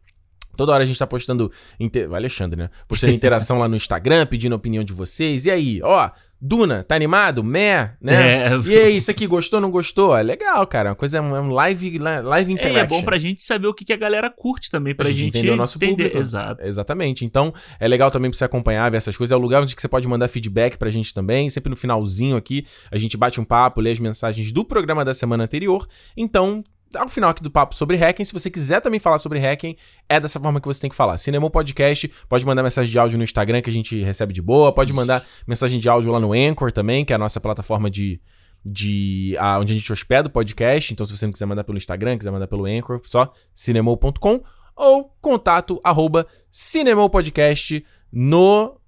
Toda 0.56 0.73
hora 0.73 0.84
a 0.84 0.87
gente 0.87 0.99
tá 0.99 1.06
postando. 1.06 1.50
Inter... 1.78 2.12
Alexandre, 2.12 2.58
né? 2.58 2.70
Postando 2.87 3.12
interação 3.14 3.58
lá 3.58 3.68
no 3.68 3.76
Instagram, 3.76 4.26
pedindo 4.26 4.52
a 4.52 4.56
opinião 4.56 4.84
de 4.84 4.92
vocês. 4.92 5.46
E 5.46 5.50
aí, 5.50 5.80
ó, 5.82 6.11
Duna, 6.46 6.82
tá 6.82 6.94
animado? 6.94 7.42
Meh, 7.42 7.92
né? 7.99 8.49
É. 8.49 8.61
E 8.66 8.78
aí, 8.78 8.96
isso 8.96 9.11
aqui, 9.11 9.26
gostou, 9.26 9.62
não 9.62 9.70
gostou? 9.70 10.14
É 10.14 10.23
legal, 10.23 10.66
cara. 10.66 10.90
Uma 10.90 10.94
coisa, 10.94 11.16
é 11.16 11.20
um 11.23 11.50
live, 11.50 11.99
live 11.99 12.52
interaction. 12.52 12.80
É, 12.80 12.82
é 12.82 12.87
bom 12.87 13.02
pra 13.02 13.16
gente 13.16 13.42
saber 13.42 13.66
o 13.66 13.73
que, 13.73 13.82
que 13.82 13.94
a 13.94 13.96
galera 13.96 14.28
curte 14.28 14.70
também, 14.70 14.94
pra, 14.94 15.06
pra 15.06 15.12
gente, 15.14 15.38
entender 15.38 15.52
o 15.52 15.56
nosso 15.56 15.78
entender. 15.78 16.04
público. 16.04 16.18
Exato. 16.18 16.62
Exatamente. 16.62 17.25
Então, 17.25 17.50
é 17.80 17.88
legal 17.88 18.11
também 18.11 18.30
pra 18.30 18.37
você 18.37 18.44
acompanhar, 18.44 18.90
ver 18.90 18.99
essas 18.99 19.16
coisas. 19.16 19.32
É 19.32 19.37
o 19.37 19.40
lugar 19.40 19.62
onde 19.62 19.75
você 19.75 19.88
pode 19.88 20.06
mandar 20.06 20.28
feedback 20.28 20.76
pra 20.76 20.90
gente 20.90 21.14
também. 21.14 21.49
Sempre 21.49 21.70
no 21.70 21.76
finalzinho 21.76 22.37
aqui, 22.37 22.66
a 22.90 22.99
gente 22.99 23.16
bate 23.16 23.40
um 23.40 23.44
papo, 23.44 23.80
lê 23.80 23.92
as 23.92 23.99
mensagens 23.99 24.52
do 24.52 24.66
programa 24.66 25.02
da 25.02 25.14
semana 25.14 25.44
anterior. 25.44 25.88
Então, 26.14 26.62
ao 26.96 27.08
final 27.08 27.30
aqui 27.30 27.42
do 27.42 27.50
papo 27.50 27.74
sobre 27.74 27.96
hacking. 27.96 28.24
Se 28.24 28.32
você 28.32 28.50
quiser 28.50 28.80
também 28.80 29.00
falar 29.00 29.18
sobre 29.18 29.38
hacking, 29.38 29.76
é 30.08 30.20
dessa 30.20 30.40
forma 30.40 30.60
que 30.60 30.66
você 30.66 30.80
tem 30.80 30.90
que 30.90 30.96
falar. 30.96 31.16
Cinema 31.18 31.48
Podcast, 31.50 32.10
pode 32.28 32.44
mandar 32.46 32.62
mensagem 32.62 32.90
de 32.90 32.98
áudio 32.98 33.18
no 33.18 33.24
Instagram 33.24 33.60
que 33.60 33.70
a 33.70 33.72
gente 33.72 34.02
recebe 34.02 34.32
de 34.32 34.42
boa, 34.42 34.72
pode 34.72 34.92
mandar 34.92 35.24
mensagem 35.46 35.78
de 35.78 35.88
áudio 35.88 36.12
lá 36.12 36.20
no 36.20 36.32
Anchor 36.32 36.72
também, 36.72 37.04
que 37.04 37.12
é 37.12 37.16
a 37.16 37.18
nossa 37.18 37.40
plataforma 37.40 37.90
de 37.90 38.20
de 38.64 39.36
a, 39.38 39.58
onde 39.58 39.74
a 39.74 39.76
gente 39.76 39.92
hospeda 39.92 40.28
o 40.28 40.30
podcast. 40.30 40.92
Então, 40.92 41.04
se 41.04 41.14
você 41.14 41.26
não 41.26 41.32
quiser 41.32 41.44
mandar 41.44 41.64
pelo 41.64 41.76
Instagram, 41.76 42.16
quiser 42.16 42.30
mandar 42.30 42.46
pelo 42.46 42.64
Anchor, 42.64 43.00
só 43.04 43.30
cinemou.com 43.52 44.42
ou 44.74 45.14
contato 45.20 45.80
arroba 45.84 46.26
cinemopodcast 46.50 47.84
no 48.10 48.80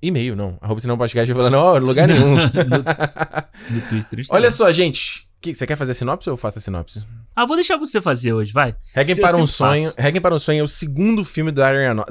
e-mail, 0.00 0.36
não. 0.36 0.56
Arroba 0.60 0.80
cinemopodcast, 0.80 1.30
eu 1.30 1.36
falando, 1.36 1.52
não, 1.52 1.78
lugar 1.78 2.06
nenhum. 2.06 2.34
no, 3.70 3.80
Twitter. 3.88 4.24
Olha 4.30 4.50
só, 4.50 4.70
gente. 4.70 5.26
Que, 5.40 5.54
você 5.54 5.66
quer 5.66 5.76
fazer 5.76 5.92
a 5.92 5.94
sinopse 5.94 6.28
ou 6.30 6.34
eu 6.34 6.36
faço 6.38 6.58
a 6.58 6.62
sinopse? 6.62 7.02
Ah, 7.36 7.46
vou 7.46 7.56
deixar 7.56 7.76
você 7.76 8.00
fazer 8.00 8.32
hoje, 8.32 8.52
vai. 8.52 8.76
Hacking 8.94 9.16
para 9.16 9.36
um 9.36 9.46
sonho. 9.46 9.92
Hacking 9.98 10.20
para 10.20 10.34
um 10.34 10.38
sonho 10.38 10.60
é 10.60 10.62
o 10.62 10.68
segundo 10.68 11.24
filme 11.24 11.50
do 11.50 11.60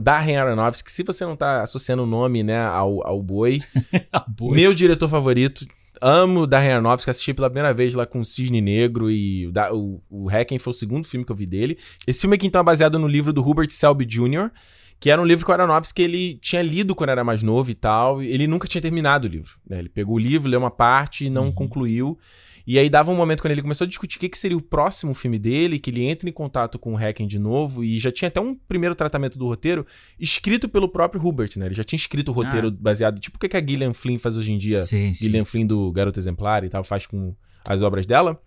Darren 0.02 0.38
Aronofsky. 0.38 0.92
Se 0.92 1.04
você 1.04 1.24
não 1.24 1.36
tá 1.36 1.62
associando 1.62 2.04
o 2.04 2.06
nome, 2.06 2.44
né, 2.44 2.66
ao, 2.66 3.06
ao 3.08 3.22
boi. 3.22 3.62
boi. 4.28 4.56
Meu 4.56 4.74
diretor 4.74 5.08
favorito. 5.08 5.66
Amo 6.02 6.46
Darren 6.46 6.74
Aronofsky. 6.74 7.10
Assisti 7.10 7.34
pela 7.34 7.50
primeira 7.50 7.74
vez 7.74 7.96
lá 7.96 8.06
com 8.06 8.20
o 8.20 8.26
Cisne 8.26 8.60
Negro 8.60 9.10
e 9.10 9.48
o, 9.48 10.02
o, 10.10 10.26
o 10.26 10.30
Hacking 10.30 10.60
foi 10.60 10.72
o 10.72 10.74
segundo 10.74 11.08
filme 11.08 11.26
que 11.26 11.32
eu 11.32 11.36
vi 11.36 11.46
dele. 11.46 11.78
Esse 12.06 12.22
filme 12.22 12.36
aqui 12.36 12.48
então 12.48 12.60
é 12.60 12.64
baseado 12.64 13.00
no 13.00 13.08
livro 13.08 13.32
do 13.32 13.48
Hubert 13.48 13.72
Selby 13.72 14.06
Jr., 14.06 14.52
que 15.00 15.10
era 15.10 15.22
um 15.22 15.26
livro 15.26 15.46
que 15.46 15.52
o 15.52 15.54
Aronofsky 15.54 16.02
ele 16.02 16.38
tinha 16.42 16.62
lido 16.62 16.94
quando 16.96 17.12
era 17.12 17.24
mais 17.24 17.42
novo 17.42 17.72
e 17.72 17.76
tal. 17.76 18.22
E 18.22 18.28
ele 18.28 18.46
nunca 18.46 18.68
tinha 18.68 18.82
terminado 18.82 19.26
o 19.26 19.32
livro. 19.32 19.58
Né? 19.70 19.80
Ele 19.80 19.90
pegou 19.90 20.16
o 20.16 20.20
livro, 20.20 20.50
leu 20.50 20.60
uma 20.60 20.72
parte 20.72 21.26
e 21.26 21.30
não 21.30 21.46
uhum. 21.46 21.52
concluiu. 21.54 22.18
E 22.66 22.80
aí 22.80 22.90
dava 22.90 23.12
um 23.12 23.16
momento 23.16 23.42
quando 23.42 23.52
ele 23.52 23.62
começou 23.62 23.84
a 23.84 23.88
discutir 23.88 24.18
o 24.18 24.20
que, 24.22 24.30
que 24.30 24.38
seria 24.38 24.56
o 24.56 24.62
próximo 24.62 25.14
filme 25.14 25.38
dele, 25.38 25.78
que 25.78 25.90
ele 25.90 26.06
entra 26.06 26.30
em 26.30 26.32
contato 26.32 26.80
com 26.80 26.94
o 26.94 26.98
Hacken 26.98 27.28
de 27.28 27.38
novo, 27.38 27.84
e 27.84 28.00
já 28.00 28.12
tinha 28.12 28.30
até 28.30 28.40
um 28.40 28.56
primeiro 28.56 28.96
tratamento 28.96 29.38
do 29.38 29.46
roteiro 29.46 29.86
escrito 30.18 30.70
pelo 30.70 30.88
próprio 30.88 31.26
Hubert, 31.26 31.52
né? 31.58 31.66
Ele 31.66 31.76
já 31.76 31.84
tinha 31.84 31.98
escrito 31.98 32.30
o 32.30 32.32
roteiro 32.34 32.70
ah. 32.70 32.78
baseado, 32.80 33.20
tipo 33.20 33.36
o 33.36 33.40
que, 33.40 33.50
que 33.50 33.58
a 33.58 33.66
Gillian 33.66 33.94
Flynn 33.94 34.18
faz 34.18 34.38
hoje 34.38 34.54
em 34.54 34.58
dia. 34.58 34.78
Sim, 34.78 35.14
sim. 35.14 35.26
Gillian 35.26 35.46
Flynn 35.46 35.68
do 35.68 35.92
Garoto 35.92 36.20
Exemplar 36.20 36.64
e 36.64 36.70
tal, 36.70 36.84
faz 36.84 37.06
com 37.06 37.36
as 37.66 37.82
obras 37.82 38.06
dela. 38.06 38.42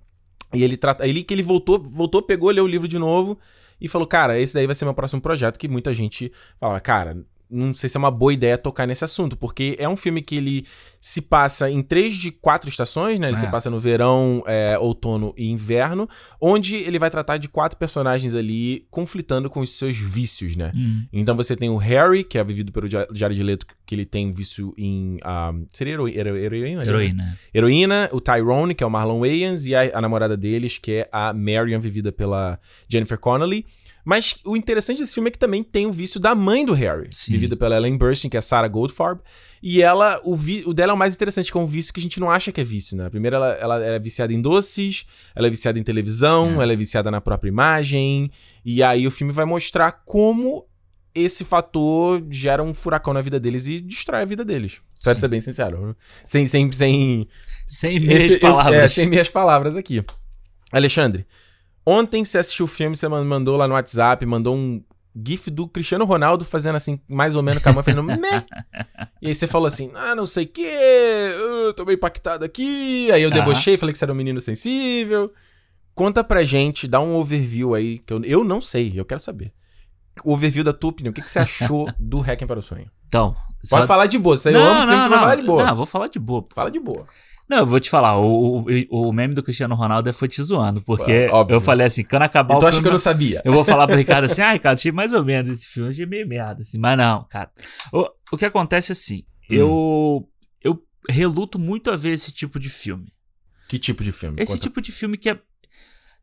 E 0.54 0.62
ele 0.62 0.76
trata. 0.76 1.06
Ele 1.06 1.22
que 1.22 1.34
ele 1.34 1.42
voltou, 1.42 1.82
voltou, 1.82 2.22
pegou, 2.22 2.50
leu 2.50 2.64
o 2.64 2.68
livro 2.68 2.88
de 2.88 2.98
novo 2.98 3.38
e 3.80 3.88
falou: 3.88 4.06
Cara, 4.06 4.38
esse 4.38 4.54
daí 4.54 4.66
vai 4.66 4.74
ser 4.74 4.84
meu 4.84 4.94
próximo 4.94 5.20
projeto. 5.20 5.58
Que 5.58 5.68
muita 5.68 5.92
gente 5.92 6.32
falava, 6.58 6.80
cara, 6.80 7.22
não 7.50 7.72
sei 7.72 7.88
se 7.88 7.96
é 7.96 8.00
uma 8.00 8.10
boa 8.10 8.32
ideia 8.32 8.58
tocar 8.58 8.86
nesse 8.86 9.04
assunto, 9.04 9.36
porque 9.36 9.76
é 9.78 9.88
um 9.88 9.96
filme 9.96 10.20
que 10.20 10.36
ele 10.36 10.66
se 11.00 11.22
passa 11.22 11.70
em 11.70 11.82
três 11.82 12.14
de 12.14 12.32
quatro 12.32 12.68
estações, 12.68 13.20
né? 13.20 13.28
Ele 13.28 13.36
é. 13.36 13.40
se 13.40 13.48
passa 13.48 13.70
no 13.70 13.78
verão, 13.78 14.42
é, 14.46 14.76
outono 14.78 15.32
e 15.36 15.48
inverno, 15.48 16.08
onde 16.40 16.76
ele 16.76 16.98
vai 16.98 17.10
tratar 17.10 17.36
de 17.36 17.48
quatro 17.48 17.78
personagens 17.78 18.34
ali 18.34 18.84
conflitando 18.90 19.48
com 19.48 19.60
os 19.60 19.70
seus 19.70 19.96
vícios, 19.96 20.56
né? 20.56 20.72
Hum. 20.74 21.04
Então 21.12 21.36
você 21.36 21.56
tem 21.56 21.70
o 21.70 21.76
Harry, 21.76 22.24
que 22.24 22.38
é 22.38 22.44
vivido 22.44 22.72
pelo 22.72 22.88
Jared 22.88 23.42
Leto, 23.42 23.66
que 23.84 23.94
ele 23.94 24.04
tem 24.04 24.32
vício 24.32 24.74
em... 24.76 25.16
Uh, 25.16 25.66
seria 25.72 25.94
hero, 25.94 26.08
hero, 26.08 26.36
heroína? 26.36 26.84
Heroína. 26.84 27.38
Heroína, 27.54 28.10
o 28.12 28.20
Tyrone, 28.20 28.74
que 28.74 28.82
é 28.82 28.86
o 28.86 28.90
Marlon 28.90 29.20
Wayans, 29.20 29.66
e 29.66 29.74
a, 29.74 29.98
a 29.98 30.00
namorada 30.00 30.36
deles, 30.36 30.78
que 30.78 30.92
é 30.92 31.08
a 31.12 31.32
Marion, 31.32 31.78
vivida 31.78 32.10
pela 32.10 32.58
Jennifer 32.88 33.18
Connelly. 33.18 33.64
Mas 34.06 34.36
o 34.44 34.56
interessante 34.56 35.00
desse 35.00 35.12
filme 35.12 35.30
é 35.30 35.32
que 35.32 35.38
também 35.38 35.64
tem 35.64 35.84
o 35.84 35.90
vício 35.90 36.20
da 36.20 36.32
mãe 36.32 36.64
do 36.64 36.72
Harry, 36.72 37.08
Sim. 37.10 37.32
vivida 37.32 37.56
pela 37.56 37.74
Ellen 37.74 37.98
Burstyn, 37.98 38.30
que 38.30 38.36
é 38.36 38.40
Sarah 38.40 38.68
Goldfarb. 38.68 39.20
E 39.60 39.82
ela, 39.82 40.20
o, 40.22 40.36
vi, 40.36 40.62
o 40.64 40.72
dela 40.72 40.92
é 40.92 40.94
o 40.94 40.96
mais 40.96 41.12
interessante, 41.12 41.50
que 41.50 41.58
é 41.58 41.60
um 41.60 41.66
vício 41.66 41.92
que 41.92 41.98
a 41.98 42.02
gente 42.04 42.20
não 42.20 42.30
acha 42.30 42.52
que 42.52 42.60
é 42.60 42.64
vício, 42.64 42.96
né? 42.96 43.10
Primeiro, 43.10 43.34
ela, 43.34 43.48
ela 43.54 43.84
é 43.84 43.98
viciada 43.98 44.32
em 44.32 44.40
doces, 44.40 45.06
ela 45.34 45.48
é 45.48 45.50
viciada 45.50 45.76
em 45.76 45.82
televisão, 45.82 46.60
é. 46.60 46.62
ela 46.62 46.72
é 46.72 46.76
viciada 46.76 47.10
na 47.10 47.20
própria 47.20 47.48
imagem. 47.48 48.30
E 48.64 48.80
aí 48.80 49.08
o 49.08 49.10
filme 49.10 49.32
vai 49.32 49.44
mostrar 49.44 49.90
como 49.90 50.64
esse 51.12 51.44
fator 51.44 52.24
gera 52.30 52.62
um 52.62 52.72
furacão 52.72 53.12
na 53.12 53.22
vida 53.22 53.40
deles 53.40 53.66
e 53.66 53.80
destrói 53.80 54.22
a 54.22 54.24
vida 54.24 54.44
deles. 54.44 54.80
Pra 55.02 55.16
ser 55.16 55.26
bem 55.26 55.40
sincero. 55.40 55.96
Sem, 56.24 56.46
sem, 56.46 56.70
sem. 56.70 57.26
Sem 57.66 57.98
minhas 57.98 58.38
palavras. 58.38 58.74
É, 58.76 58.88
sem 58.88 59.06
minhas 59.08 59.28
palavras 59.28 59.74
aqui. 59.74 60.04
Alexandre, 60.70 61.26
Ontem 61.86 62.24
você 62.24 62.38
assistiu 62.38 62.64
o 62.64 62.68
filme, 62.68 62.96
você 62.96 63.06
mandou 63.08 63.56
lá 63.56 63.68
no 63.68 63.74
WhatsApp, 63.74 64.26
mandou 64.26 64.56
um 64.56 64.82
gif 65.24 65.50
do 65.50 65.68
Cristiano 65.68 66.04
Ronaldo 66.04 66.44
fazendo 66.44 66.74
assim, 66.74 67.00
mais 67.08 67.36
ou 67.36 67.42
menos 67.42 67.62
com 67.62 67.68
a 67.68 67.72
mão, 67.72 67.82
fazendo 67.82 68.02
meh. 68.02 68.16
E 69.22 69.28
aí 69.28 69.34
você 69.34 69.46
falou 69.46 69.66
assim, 69.66 69.90
ah, 69.94 70.14
não 70.14 70.26
sei 70.26 70.44
o 70.44 70.48
quê, 70.48 70.70
eu 71.64 71.72
tô 71.72 71.84
meio 71.86 71.96
impactado 71.96 72.44
aqui. 72.44 73.10
Aí 73.10 73.22
eu 73.22 73.30
debochei, 73.30 73.76
falei 73.76 73.92
que 73.92 73.98
você 73.98 74.04
era 74.04 74.12
um 74.12 74.16
menino 74.16 74.40
sensível. 74.40 75.32
Conta 75.94 76.22
pra 76.22 76.44
gente, 76.44 76.86
dá 76.86 77.00
um 77.00 77.16
overview 77.16 77.74
aí, 77.74 77.98
que 77.98 78.12
eu, 78.12 78.22
eu 78.24 78.44
não 78.44 78.60
sei, 78.60 78.92
eu 78.94 79.04
quero 79.04 79.18
saber. 79.18 79.52
O 80.22 80.34
overview 80.34 80.62
da 80.62 80.72
tua 80.72 80.90
opinião, 80.90 81.10
o 81.10 81.14
que, 81.14 81.22
que 81.22 81.30
você 81.30 81.38
achou 81.38 81.90
do 81.98 82.20
Hacking 82.20 82.46
para 82.46 82.58
o 82.58 82.62
Sonho? 82.62 82.90
Então... 83.08 83.34
Pode 83.68 83.82
só... 83.82 83.86
falar 83.86 84.06
de 84.06 84.18
boa, 84.18 84.36
você 84.36 84.50
não, 84.50 84.60
eu 84.60 84.66
amo 84.66 84.80
não, 84.80 84.86
filme, 84.86 84.96
não, 84.96 85.02
você 85.02 85.08
vai 85.08 85.18
falar 85.18 85.34
de 85.34 85.42
boa. 85.42 85.64
Não, 85.64 85.76
vou 85.76 85.86
falar 85.86 86.08
de 86.08 86.18
boa. 86.18 86.46
Fala 86.54 86.70
de 86.70 86.78
boa. 86.78 87.06
Não, 87.48 87.58
eu 87.58 87.66
vou 87.66 87.78
te 87.78 87.88
falar, 87.88 88.18
o, 88.18 88.66
o, 88.90 89.08
o 89.08 89.12
meme 89.12 89.34
do 89.34 89.42
Cristiano 89.42 89.74
Ronaldo 89.74 90.12
foi 90.12 90.26
te 90.26 90.42
zoando, 90.42 90.82
porque 90.82 91.28
eu 91.48 91.60
falei 91.60 91.86
assim, 91.86 92.02
quando 92.02 92.22
acabar 92.22 92.54
e 92.54 92.56
o 92.56 92.60
filme... 92.60 92.68
acha 92.68 92.82
que 92.82 92.88
eu 92.88 92.92
não 92.92 92.98
sabia? 92.98 93.42
Eu 93.44 93.52
vou 93.52 93.64
falar 93.64 93.86
pro 93.86 93.96
Ricardo 93.96 94.24
assim, 94.24 94.42
ai, 94.42 94.58
cara, 94.58 94.74
achei 94.74 94.90
mais 94.90 95.12
ou 95.12 95.24
menos 95.24 95.50
esse 95.50 95.66
filme, 95.66 95.90
achei 95.90 96.06
meio 96.06 96.26
merda, 96.26 96.62
assim, 96.62 96.78
mas 96.78 96.98
não, 96.98 97.24
cara. 97.28 97.50
O, 97.92 98.08
o 98.32 98.36
que 98.36 98.44
acontece 98.44 98.90
é 98.90 98.94
assim, 98.94 99.24
hum. 99.48 99.54
eu, 99.54 100.28
eu 100.64 100.82
reluto 101.08 101.58
muito 101.58 101.90
a 101.90 101.96
ver 101.96 102.10
esse 102.10 102.32
tipo 102.32 102.58
de 102.58 102.68
filme. 102.68 103.12
Que 103.68 103.78
tipo 103.78 104.02
de 104.02 104.10
filme? 104.10 104.42
Esse 104.42 104.58
tipo 104.58 104.80
de 104.80 104.90
filme 104.90 105.16
que 105.16 105.30
é... 105.30 105.38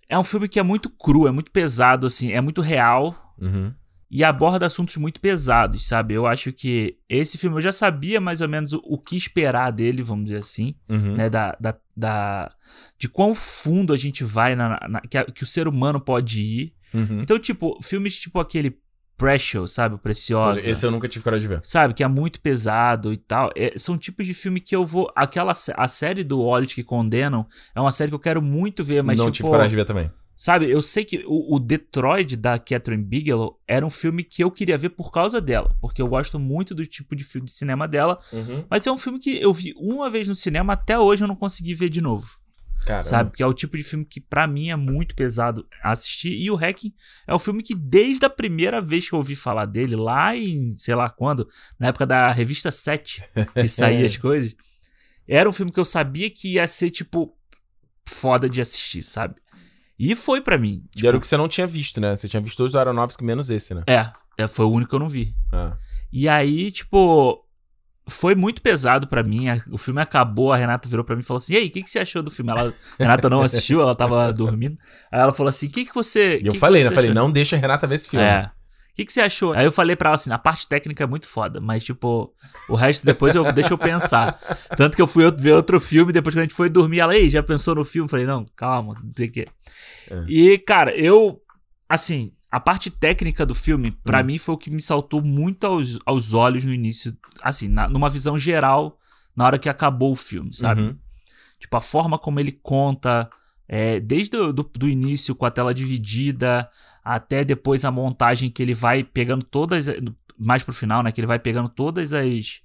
É 0.09 0.19
um 0.19 0.23
filme 0.23 0.49
que 0.49 0.59
é 0.59 0.63
muito 0.63 0.89
cru, 0.89 1.27
é 1.27 1.31
muito 1.31 1.51
pesado, 1.51 2.05
assim, 2.05 2.33
é 2.33 2.41
muito 2.41 2.61
real. 2.61 3.33
Uhum 3.39 3.73
e 4.13 4.23
aborda 4.23 4.67
assuntos 4.67 4.95
muito 4.97 5.19
pesados, 5.19 5.87
sabe? 5.87 6.13
Eu 6.13 6.27
acho 6.27 6.53
que 6.53 6.97
esse 7.09 7.35
filme 7.35 7.57
eu 7.57 7.61
já 7.61 7.71
sabia 7.71 8.21
mais 8.21 8.41
ou 8.41 8.47
menos 8.47 8.71
o, 8.71 8.79
o 8.83 8.99
que 8.99 9.17
esperar 9.17 9.71
dele, 9.71 10.03
vamos 10.03 10.25
dizer 10.25 10.37
assim, 10.37 10.75
uhum. 10.87 11.15
né? 11.15 11.31
Da, 11.31 11.57
da, 11.59 11.75
da, 11.97 12.51
de 12.95 13.09
quão 13.09 13.33
fundo 13.33 13.91
a 13.91 13.97
gente 13.97 14.23
vai, 14.23 14.55
na, 14.55 14.79
na 14.87 15.01
que, 15.01 15.17
a, 15.17 15.25
que, 15.25 15.43
o 15.43 15.47
ser 15.47 15.67
humano 15.67 15.99
pode 15.99 16.41
ir. 16.41 16.73
Uhum. 16.93 17.21
Então, 17.21 17.39
tipo, 17.39 17.79
filmes 17.81 18.15
tipo 18.19 18.39
aquele 18.39 18.77
Precious, 19.17 19.71
sabe? 19.71 19.95
O 19.95 19.97
Preciosa. 19.97 20.69
Esse 20.69 20.85
eu 20.85 20.91
nunca 20.91 21.07
tive 21.07 21.23
coragem 21.23 21.47
de 21.47 21.55
ver. 21.55 21.61
Sabe? 21.63 21.95
Que 21.95 22.03
é 22.03 22.07
muito 22.07 22.39
pesado 22.39 23.11
e 23.11 23.17
tal. 23.17 23.51
É, 23.55 23.73
são 23.77 23.97
tipos 23.97 24.27
de 24.27 24.33
filme 24.33 24.59
que 24.59 24.75
eu 24.75 24.85
vou. 24.85 25.11
Aquela 25.15 25.53
a 25.75 25.87
série 25.87 26.23
do 26.23 26.41
Wallet 26.41 26.75
que 26.75 26.83
condenam 26.83 27.47
é 27.75 27.81
uma 27.81 27.91
série 27.91 28.11
que 28.11 28.15
eu 28.15 28.19
quero 28.19 28.41
muito 28.41 28.83
ver, 28.83 29.01
mas 29.01 29.17
Não 29.17 29.25
tipo, 29.25 29.37
tive 29.37 29.49
coragem 29.49 29.69
de 29.69 29.75
ver 29.75 29.85
também. 29.85 30.11
Sabe, 30.35 30.69
eu 30.69 30.81
sei 30.81 31.05
que 31.05 31.23
o, 31.27 31.55
o, 31.55 31.59
Detroit 31.59 32.35
da 32.35 32.57
Catherine 32.57 33.03
Bigelow 33.03 33.59
era 33.67 33.85
um 33.85 33.89
filme 33.89 34.23
que 34.23 34.43
eu 34.43 34.49
queria 34.49 34.77
ver 34.77 34.89
por 34.89 35.11
causa 35.11 35.39
dela, 35.39 35.77
porque 35.79 36.01
eu 36.01 36.07
gosto 36.07 36.39
muito 36.39 36.73
do 36.73 36.85
tipo 36.85 37.15
de 37.15 37.23
filme 37.23 37.45
de 37.45 37.53
cinema 37.53 37.87
dela, 37.87 38.19
uhum. 38.31 38.65
mas 38.69 38.85
é 38.85 38.91
um 38.91 38.97
filme 38.97 39.19
que 39.19 39.41
eu 39.41 39.53
vi 39.53 39.73
uma 39.77 40.09
vez 40.09 40.27
no 40.27 40.35
cinema, 40.35 40.73
até 40.73 40.97
hoje 40.97 41.23
eu 41.23 41.27
não 41.27 41.35
consegui 41.35 41.73
ver 41.75 41.89
de 41.89 42.01
novo. 42.01 42.37
Caramba. 42.85 43.03
Sabe? 43.03 43.29
Porque 43.29 43.43
é 43.43 43.47
o 43.47 43.53
tipo 43.53 43.77
de 43.77 43.83
filme 43.83 44.05
que 44.05 44.19
para 44.19 44.45
mim 44.45 44.69
é 44.69 44.75
muito 44.75 45.15
pesado 45.15 45.65
assistir. 45.81 46.33
E 46.33 46.51
o 46.51 46.55
Hacking 46.55 46.93
é 47.25 47.33
um 47.33 47.39
filme 47.39 47.63
que 47.63 47.75
desde 47.75 48.25
a 48.25 48.29
primeira 48.29 48.81
vez 48.81 49.07
que 49.07 49.15
eu 49.15 49.19
ouvi 49.19 49.35
falar 49.35 49.65
dele, 49.65 49.95
lá 49.95 50.35
em 50.35 50.75
sei 50.77 50.95
lá 50.95 51.09
quando, 51.09 51.47
na 51.79 51.87
época 51.87 52.05
da 52.05 52.31
revista 52.31 52.71
7, 52.71 53.23
que 53.53 53.67
saía 53.69 54.05
as 54.05 54.17
coisas, 54.17 54.55
era 55.27 55.47
um 55.47 55.53
filme 55.53 55.71
que 55.71 55.79
eu 55.79 55.85
sabia 55.85 56.29
que 56.29 56.55
ia 56.55 56.67
ser 56.67 56.89
tipo 56.89 57.37
foda 58.05 58.49
de 58.49 58.59
assistir, 58.59 59.01
sabe? 59.01 59.35
E 60.03 60.15
foi 60.15 60.41
para 60.41 60.57
mim. 60.57 60.83
Tipo, 60.91 61.05
e 61.05 61.07
era 61.07 61.15
o 61.15 61.19
que 61.19 61.27
você 61.27 61.37
não 61.37 61.47
tinha 61.47 61.65
visto, 61.65 62.01
né? 62.01 62.15
Você 62.15 62.27
tinha 62.27 62.41
visto 62.41 62.57
todos 62.57 62.73
os 62.73 62.75
Aronofsky 62.75 63.23
menos 63.23 63.49
esse, 63.49 63.73
né? 63.73 63.83
É, 63.87 64.05
é, 64.37 64.47
foi 64.47 64.65
o 64.65 64.71
único 64.71 64.89
que 64.89 64.95
eu 64.95 64.99
não 64.99 65.07
vi. 65.07 65.33
Ah. 65.51 65.77
E 66.11 66.27
aí, 66.27 66.71
tipo, 66.71 67.43
foi 68.07 68.35
muito 68.35 68.61
pesado 68.61 69.07
para 69.07 69.23
mim. 69.23 69.45
O 69.71 69.77
filme 69.77 70.01
acabou, 70.01 70.51
a 70.51 70.57
Renata 70.57 70.89
virou 70.89 71.05
para 71.05 71.15
mim 71.15 71.21
e 71.21 71.25
falou 71.25 71.39
assim: 71.39 71.53
E 71.53 71.57
aí, 71.57 71.67
o 71.67 71.71
que, 71.71 71.83
que 71.83 71.89
você 71.89 71.99
achou 71.99 72.21
do 72.21 72.29
filme? 72.29 72.51
Ela, 72.51 72.69
a 72.99 73.03
Renata 73.03 73.29
não 73.29 73.41
assistiu, 73.41 73.81
ela 73.81 73.95
tava 73.95 74.31
dormindo. 74.33 74.77
Aí 75.11 75.21
ela 75.21 75.31
falou 75.31 75.49
assim: 75.49 75.67
O 75.67 75.69
que, 75.69 75.85
que 75.85 75.95
você. 75.95 76.39
E 76.43 76.47
eu 76.47 76.53
que 76.53 76.59
falei, 76.59 76.83
que 76.83 76.89
né? 76.89 76.95
Falei, 76.95 77.13
não 77.13 77.31
deixa 77.31 77.55
a 77.55 77.59
Renata 77.59 77.87
ver 77.87 77.95
esse 77.95 78.09
filme. 78.09 78.25
É. 78.25 78.51
O 78.93 78.95
que, 78.95 79.05
que 79.05 79.11
você 79.11 79.21
achou? 79.21 79.53
Aí 79.53 79.65
eu 79.65 79.71
falei 79.71 79.95
pra 79.95 80.09
ela 80.09 80.15
assim, 80.15 80.31
a 80.31 80.37
parte 80.37 80.67
técnica 80.67 81.03
é 81.03 81.07
muito 81.07 81.25
foda, 81.25 81.59
mas 81.59 81.83
tipo, 81.83 82.31
o 82.69 82.75
resto 82.75 83.03
depois 83.03 83.33
eu 83.33 83.51
deixa 83.51 83.73
eu 83.73 83.77
pensar. 83.77 84.39
Tanto 84.77 84.95
que 84.95 85.01
eu 85.01 85.07
fui 85.07 85.29
ver 85.31 85.53
outro 85.53 85.79
filme, 85.79 86.13
depois 86.13 86.35
que 86.35 86.39
a 86.39 86.43
gente 86.43 86.53
foi 86.53 86.69
dormir, 86.69 86.99
ela, 86.99 87.15
ei, 87.15 87.27
já 87.27 87.41
pensou 87.41 87.73
no 87.73 87.83
filme? 87.83 88.05
Eu 88.05 88.09
falei, 88.09 88.27
não, 88.27 88.45
calma, 88.55 88.93
não 89.03 89.11
sei 89.17 89.29
o 89.29 89.31
quê. 89.31 89.47
É. 90.11 90.25
E, 90.27 90.57
cara, 90.59 90.95
eu, 90.95 91.41
assim, 91.89 92.33
a 92.51 92.59
parte 92.59 92.91
técnica 92.91 93.47
do 93.47 93.55
filme, 93.55 93.89
para 93.89 94.21
hum. 94.21 94.25
mim, 94.25 94.37
foi 94.37 94.53
o 94.53 94.59
que 94.59 94.69
me 94.69 94.79
saltou 94.79 95.23
muito 95.23 95.65
aos, 95.65 95.97
aos 96.05 96.35
olhos 96.35 96.63
no 96.63 96.71
início, 96.71 97.17
assim, 97.41 97.67
na, 97.67 97.89
numa 97.89 98.11
visão 98.11 98.37
geral, 98.37 98.99
na 99.35 99.47
hora 99.47 99.57
que 99.57 99.69
acabou 99.69 100.11
o 100.11 100.15
filme, 100.15 100.53
sabe? 100.53 100.81
Uhum. 100.81 100.97
Tipo, 101.57 101.77
a 101.77 101.81
forma 101.81 102.19
como 102.19 102.39
ele 102.39 102.51
conta, 102.51 103.27
é, 103.67 103.99
desde 103.99 104.37
o 104.37 104.53
do, 104.53 104.69
do 104.77 104.87
início 104.87 105.33
com 105.33 105.47
a 105.47 105.49
tela 105.49 105.73
dividida, 105.73 106.69
até 107.03 107.43
depois 107.43 107.83
a 107.83 107.91
montagem 107.91 108.49
que 108.49 108.61
ele 108.61 108.73
vai 108.73 109.03
pegando 109.03 109.43
todas 109.43 109.87
mais 110.37 110.63
pro 110.63 110.73
final, 110.73 111.03
né, 111.03 111.11
que 111.11 111.19
ele 111.19 111.27
vai 111.27 111.39
pegando 111.39 111.69
todas 111.69 112.13
as 112.13 112.61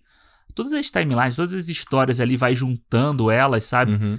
todas 0.55 0.73
as 0.73 0.91
timelines, 0.91 1.37
todas 1.37 1.53
as 1.53 1.69
histórias 1.69 2.21
ali 2.21 2.37
vai 2.37 2.55
juntando 2.55 3.31
elas, 3.31 3.65
sabe? 3.65 3.93
Uhum. 3.93 4.19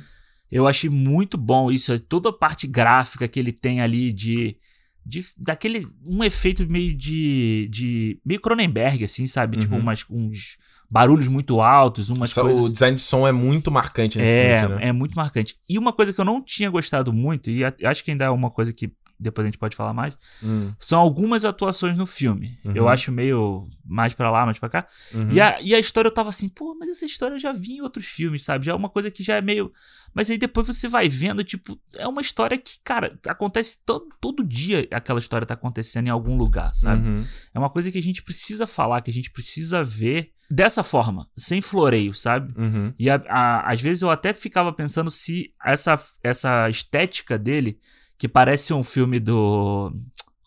Eu 0.52 0.68
achei 0.68 0.90
muito 0.90 1.38
bom 1.38 1.72
isso, 1.72 1.98
toda 2.04 2.30
a 2.30 2.34
parte 2.34 2.66
gráfica 2.68 3.28
que 3.28 3.40
ele 3.40 3.52
tem 3.52 3.82
ali 3.82 4.12
de 4.12 4.58
de, 5.06 5.24
daquele 5.40 5.82
um 6.08 6.24
efeito 6.24 6.70
meio 6.70 6.94
de, 6.94 7.68
de 7.72 8.20
meio 8.24 8.40
Cronenberg 8.40 9.04
assim, 9.04 9.26
sabe? 9.26 9.58
Tipo, 9.58 9.76
uhum. 9.76 9.80
Tipo 9.96 10.14
umas 10.14 10.32
uns 10.34 10.58
barulhos 10.90 11.28
muito 11.28 11.62
altos, 11.62 12.10
umas 12.10 12.32
Só 12.32 12.42
coisas... 12.42 12.66
O 12.66 12.72
design 12.72 12.96
de 12.96 13.02
som 13.02 13.28
é 13.28 13.32
muito 13.32 13.70
marcante 13.70 14.18
nesse 14.18 14.32
é, 14.32 14.62
filme, 14.62 14.76
né? 14.76 14.88
É, 14.88 14.92
muito 14.92 15.16
marcante. 15.16 15.56
E 15.70 15.78
uma 15.78 15.94
coisa 15.94 16.12
que 16.12 16.20
eu 16.20 16.26
não 16.26 16.42
tinha 16.42 16.70
gostado 16.70 17.14
muito, 17.14 17.50
e 17.50 17.64
acho 17.64 18.04
que 18.04 18.12
ainda 18.12 18.26
é 18.26 18.30
uma 18.30 18.50
coisa 18.50 18.74
que 18.74 18.92
depois 19.20 19.46
a 19.46 19.48
gente 19.48 19.58
pode 19.58 19.76
falar 19.76 19.94
mais, 19.94 20.18
hum. 20.42 20.74
são 20.80 21.00
algumas 21.00 21.44
atuações 21.44 21.98
no 21.98 22.06
filme. 22.06 22.58
Uhum. 22.64 22.72
Eu 22.74 22.88
acho 22.88 23.12
meio 23.12 23.68
mais 23.86 24.14
para 24.14 24.32
lá, 24.32 24.46
mais 24.46 24.58
pra 24.58 24.70
cá. 24.70 24.88
Uhum. 25.14 25.32
E, 25.32 25.42
a, 25.42 25.60
e 25.62 25.76
a 25.76 25.80
história 25.80 26.08
eu 26.08 26.14
tava 26.14 26.30
assim, 26.30 26.48
pô, 26.48 26.76
mas 26.80 26.90
essa 26.90 27.06
história 27.06 27.36
eu 27.36 27.40
já 27.40 27.52
vi 27.52 27.74
em 27.74 27.82
outros 27.82 28.06
filmes, 28.06 28.44
sabe? 28.44 28.66
Já 28.66 28.72
é 28.72 28.76
uma 28.76 28.90
coisa 28.90 29.12
que 29.12 29.24
já 29.24 29.36
é 29.36 29.42
meio. 29.42 29.74
Mas 30.14 30.30
aí 30.30 30.38
depois 30.38 30.68
você 30.68 30.88
vai 30.88 31.10
vendo, 31.10 31.44
tipo, 31.44 31.80
é 31.96 32.08
uma 32.08 32.22
história 32.22 32.58
que, 32.58 32.80
cara, 32.84 33.20
acontece 33.28 33.84
todo, 33.86 34.08
todo 34.22 34.44
dia 34.44 34.88
aquela 34.92 35.20
história 35.20 35.46
tá 35.46 35.54
acontecendo 35.54 36.08
em 36.08 36.12
algum 36.12 36.38
lugar, 36.38 36.74
sabe? 36.74 37.08
Uhum. 37.08 37.26
É 37.54 37.60
uma 37.60 37.70
coisa 37.70 37.92
que 37.92 37.98
a 37.98 38.04
gente 38.04 38.24
precisa 38.24 38.66
falar, 38.66 39.02
que 39.02 39.12
a 39.12 39.14
gente 39.14 39.32
precisa 39.32 39.84
ver 39.84 40.32
dessa 40.50 40.82
forma, 40.82 41.30
sem 41.38 41.62
floreio, 41.62 42.14
sabe? 42.14 42.54
Uhum. 42.60 42.94
E 42.98 43.10
a, 43.10 43.22
a, 43.28 43.72
às 43.72 43.82
vezes 43.82 44.02
eu 44.02 44.10
até 44.10 44.34
ficava 44.34 44.74
pensando 44.74 45.12
se 45.12 45.54
essa, 45.64 46.00
essa 46.24 46.70
estética 46.70 47.38
dele 47.38 47.80
que 48.20 48.28
parece 48.28 48.74
um 48.74 48.84
filme 48.84 49.20
do 49.20 49.92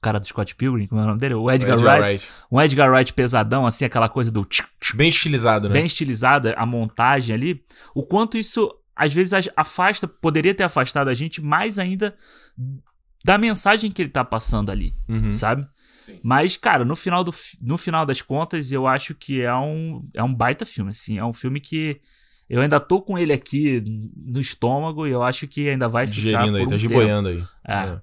cara 0.00 0.20
do 0.20 0.26
Scott 0.26 0.54
Pilgrim, 0.54 0.86
como 0.86 1.00
é 1.00 1.04
o 1.04 1.06
nome 1.06 1.18
dele? 1.18 1.34
O 1.34 1.50
Edgar, 1.50 1.76
Edgar 1.76 2.00
Wright. 2.00 2.02
Wright. 2.02 2.32
Um 2.50 2.60
Edgar 2.60 2.90
Wright 2.92 3.12
pesadão, 3.14 3.66
assim, 3.66 3.84
aquela 3.84 4.08
coisa 4.08 4.30
do. 4.30 4.46
Bem 4.94 5.08
estilizado, 5.08 5.68
né? 5.68 5.74
Bem 5.74 5.86
estilizada, 5.86 6.54
a 6.58 6.66
montagem 6.66 7.34
ali. 7.34 7.64
O 7.94 8.04
quanto 8.04 8.36
isso, 8.36 8.70
às 8.94 9.14
vezes, 9.14 9.48
afasta, 9.56 10.06
poderia 10.06 10.54
ter 10.54 10.64
afastado 10.64 11.08
a 11.08 11.14
gente 11.14 11.40
mais 11.40 11.78
ainda 11.78 12.14
da 13.24 13.38
mensagem 13.38 13.90
que 13.90 14.02
ele 14.02 14.10
tá 14.10 14.24
passando 14.24 14.70
ali, 14.70 14.92
uhum. 15.08 15.32
sabe? 15.32 15.66
Sim. 16.02 16.20
Mas, 16.22 16.58
cara, 16.58 16.84
no 16.84 16.94
final, 16.94 17.24
do, 17.24 17.32
no 17.62 17.78
final 17.78 18.04
das 18.04 18.20
contas, 18.20 18.70
eu 18.70 18.86
acho 18.86 19.14
que 19.14 19.40
é 19.40 19.54
um, 19.54 20.04
é 20.12 20.22
um 20.22 20.34
baita 20.34 20.66
filme, 20.66 20.90
assim. 20.90 21.16
É 21.16 21.24
um 21.24 21.32
filme 21.32 21.58
que 21.58 22.00
eu 22.48 22.60
ainda 22.60 22.78
tô 22.78 23.00
com 23.00 23.18
ele 23.18 23.32
aqui 23.32 23.82
no 24.16 24.40
estômago 24.40 25.06
e 25.06 25.10
eu 25.10 25.22
acho 25.22 25.46
que 25.48 25.68
ainda 25.68 25.88
vai 25.88 26.06
ficar 26.06 26.22
Digerindo 26.22 26.56
aí, 26.58 26.66
tá 26.68 26.76
giboiando 26.76 27.28
aí. 27.28 27.44
É. 27.66 27.74
é. 27.74 28.00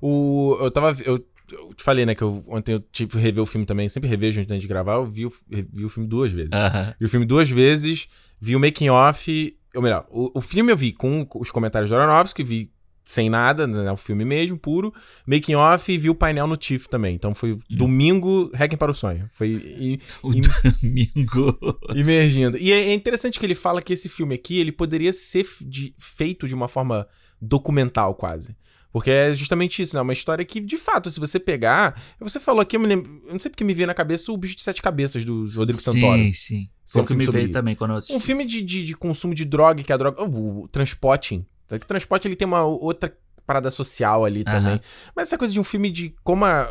O, 0.00 0.56
eu 0.60 0.70
tava. 0.70 0.94
Eu 1.04 1.24
eu 1.52 1.72
te 1.74 1.82
falei, 1.82 2.04
né, 2.04 2.14
que 2.14 2.22
eu, 2.22 2.42
ontem 2.48 2.72
eu 2.72 2.80
tive 2.80 3.12
que 3.12 3.18
rever 3.18 3.42
o 3.42 3.46
filme 3.46 3.64
também, 3.64 3.88
sempre 3.88 4.08
revejo 4.08 4.40
antes 4.40 4.60
de 4.60 4.66
gravar, 4.66 4.94
eu 4.94 5.06
vi 5.06 5.26
o, 5.26 5.32
vi 5.48 5.84
o 5.84 5.88
filme 5.88 6.08
duas 6.08 6.32
vezes. 6.32 6.52
Aham. 6.52 6.94
Vi 6.98 7.06
o 7.06 7.08
filme 7.08 7.26
duas 7.26 7.48
vezes, 7.50 8.08
vi 8.40 8.56
o 8.56 8.60
making 8.60 8.88
off, 8.88 9.56
ou 9.74 9.82
melhor, 9.82 10.06
o, 10.10 10.38
o 10.38 10.40
filme 10.40 10.72
eu 10.72 10.76
vi 10.76 10.92
com 10.92 11.26
os 11.36 11.50
comentários 11.50 11.90
do 11.90 11.96
Aronofsky, 11.96 12.42
vi 12.42 12.72
sem 13.08 13.30
nada, 13.30 13.68
né, 13.68 13.90
o 13.92 13.96
filme 13.96 14.24
mesmo, 14.24 14.58
puro, 14.58 14.92
making 15.24 15.54
off 15.54 15.90
e 15.92 15.96
vi 15.96 16.10
o 16.10 16.14
painel 16.14 16.46
no 16.48 16.56
TIFF 16.56 16.88
também. 16.88 17.14
Então 17.14 17.32
foi 17.34 17.56
domingo, 17.70 18.50
Hacking 18.52 18.76
para 18.76 18.90
o 18.90 18.94
Sonho. 18.94 19.30
Foi 19.32 19.48
i- 19.48 20.00
O 20.24 20.32
im- 20.34 20.40
domingo. 20.82 21.56
imergindo. 21.94 22.58
E 22.58 22.72
é 22.72 22.88
é 22.88 22.94
interessante 22.94 23.38
que 23.38 23.46
ele 23.46 23.54
fala 23.54 23.80
que 23.80 23.92
esse 23.92 24.08
filme 24.08 24.34
aqui, 24.34 24.58
ele 24.58 24.72
poderia 24.72 25.12
ser 25.12 25.46
de- 25.62 25.94
feito 25.98 26.48
de 26.48 26.54
uma 26.54 26.68
forma 26.68 27.06
documental 27.40 28.14
quase. 28.14 28.56
Porque 28.92 29.10
é 29.10 29.34
justamente 29.34 29.82
isso, 29.82 29.94
né? 29.94 30.00
Uma 30.00 30.12
história 30.14 30.42
que, 30.44 30.58
de 30.58 30.78
fato, 30.78 31.10
se 31.10 31.20
você 31.20 31.38
pegar. 31.38 32.00
Você 32.18 32.40
falou 32.40 32.62
aqui, 32.62 32.76
eu, 32.76 32.80
me 32.80 32.86
lembro, 32.86 33.22
eu 33.26 33.32
não 33.34 33.38
sei 33.40 33.50
porque 33.50 33.62
me 33.62 33.74
veio 33.74 33.86
na 33.86 33.92
cabeça 33.94 34.32
o 34.32 34.36
Bicho 34.38 34.56
de 34.56 34.62
Sete 34.62 34.80
Cabeças 34.80 35.22
do 35.24 35.44
Rodrigo 35.54 35.80
Santoro. 35.80 36.16
Sim, 36.22 36.32
sim. 36.32 36.68
Foi 36.86 36.92
Foi 36.92 37.00
um 37.00 37.04
o 37.04 37.06
que 37.06 37.12
filme 37.14 37.26
me 37.26 37.32
veio 37.32 37.50
também 37.52 37.74
quando 37.76 37.90
eu 37.90 37.96
assisti. 37.98 38.14
Um 38.16 38.20
filme 38.20 38.44
de, 38.46 38.62
de, 38.62 38.84
de 38.86 38.96
consumo 38.96 39.34
de 39.34 39.44
droga, 39.44 39.82
que 39.82 39.92
a 39.92 39.96
droga. 39.96 40.22
O, 40.24 40.62
o 40.64 40.68
transporting. 40.68 41.44
Só 41.68 41.78
que 41.78 41.84
o 41.84 41.88
transporte 41.88 42.28
ele 42.28 42.36
tem 42.36 42.46
uma 42.46 42.64
outra 42.64 43.16
parada 43.46 43.70
social 43.70 44.24
ali 44.24 44.42
Aham. 44.46 44.56
também. 44.56 44.80
Mas 45.14 45.28
essa 45.28 45.38
coisa 45.38 45.54
de 45.54 45.60
um 45.60 45.64
filme 45.64 45.90
de 45.90 46.14
como 46.24 46.44
a, 46.44 46.62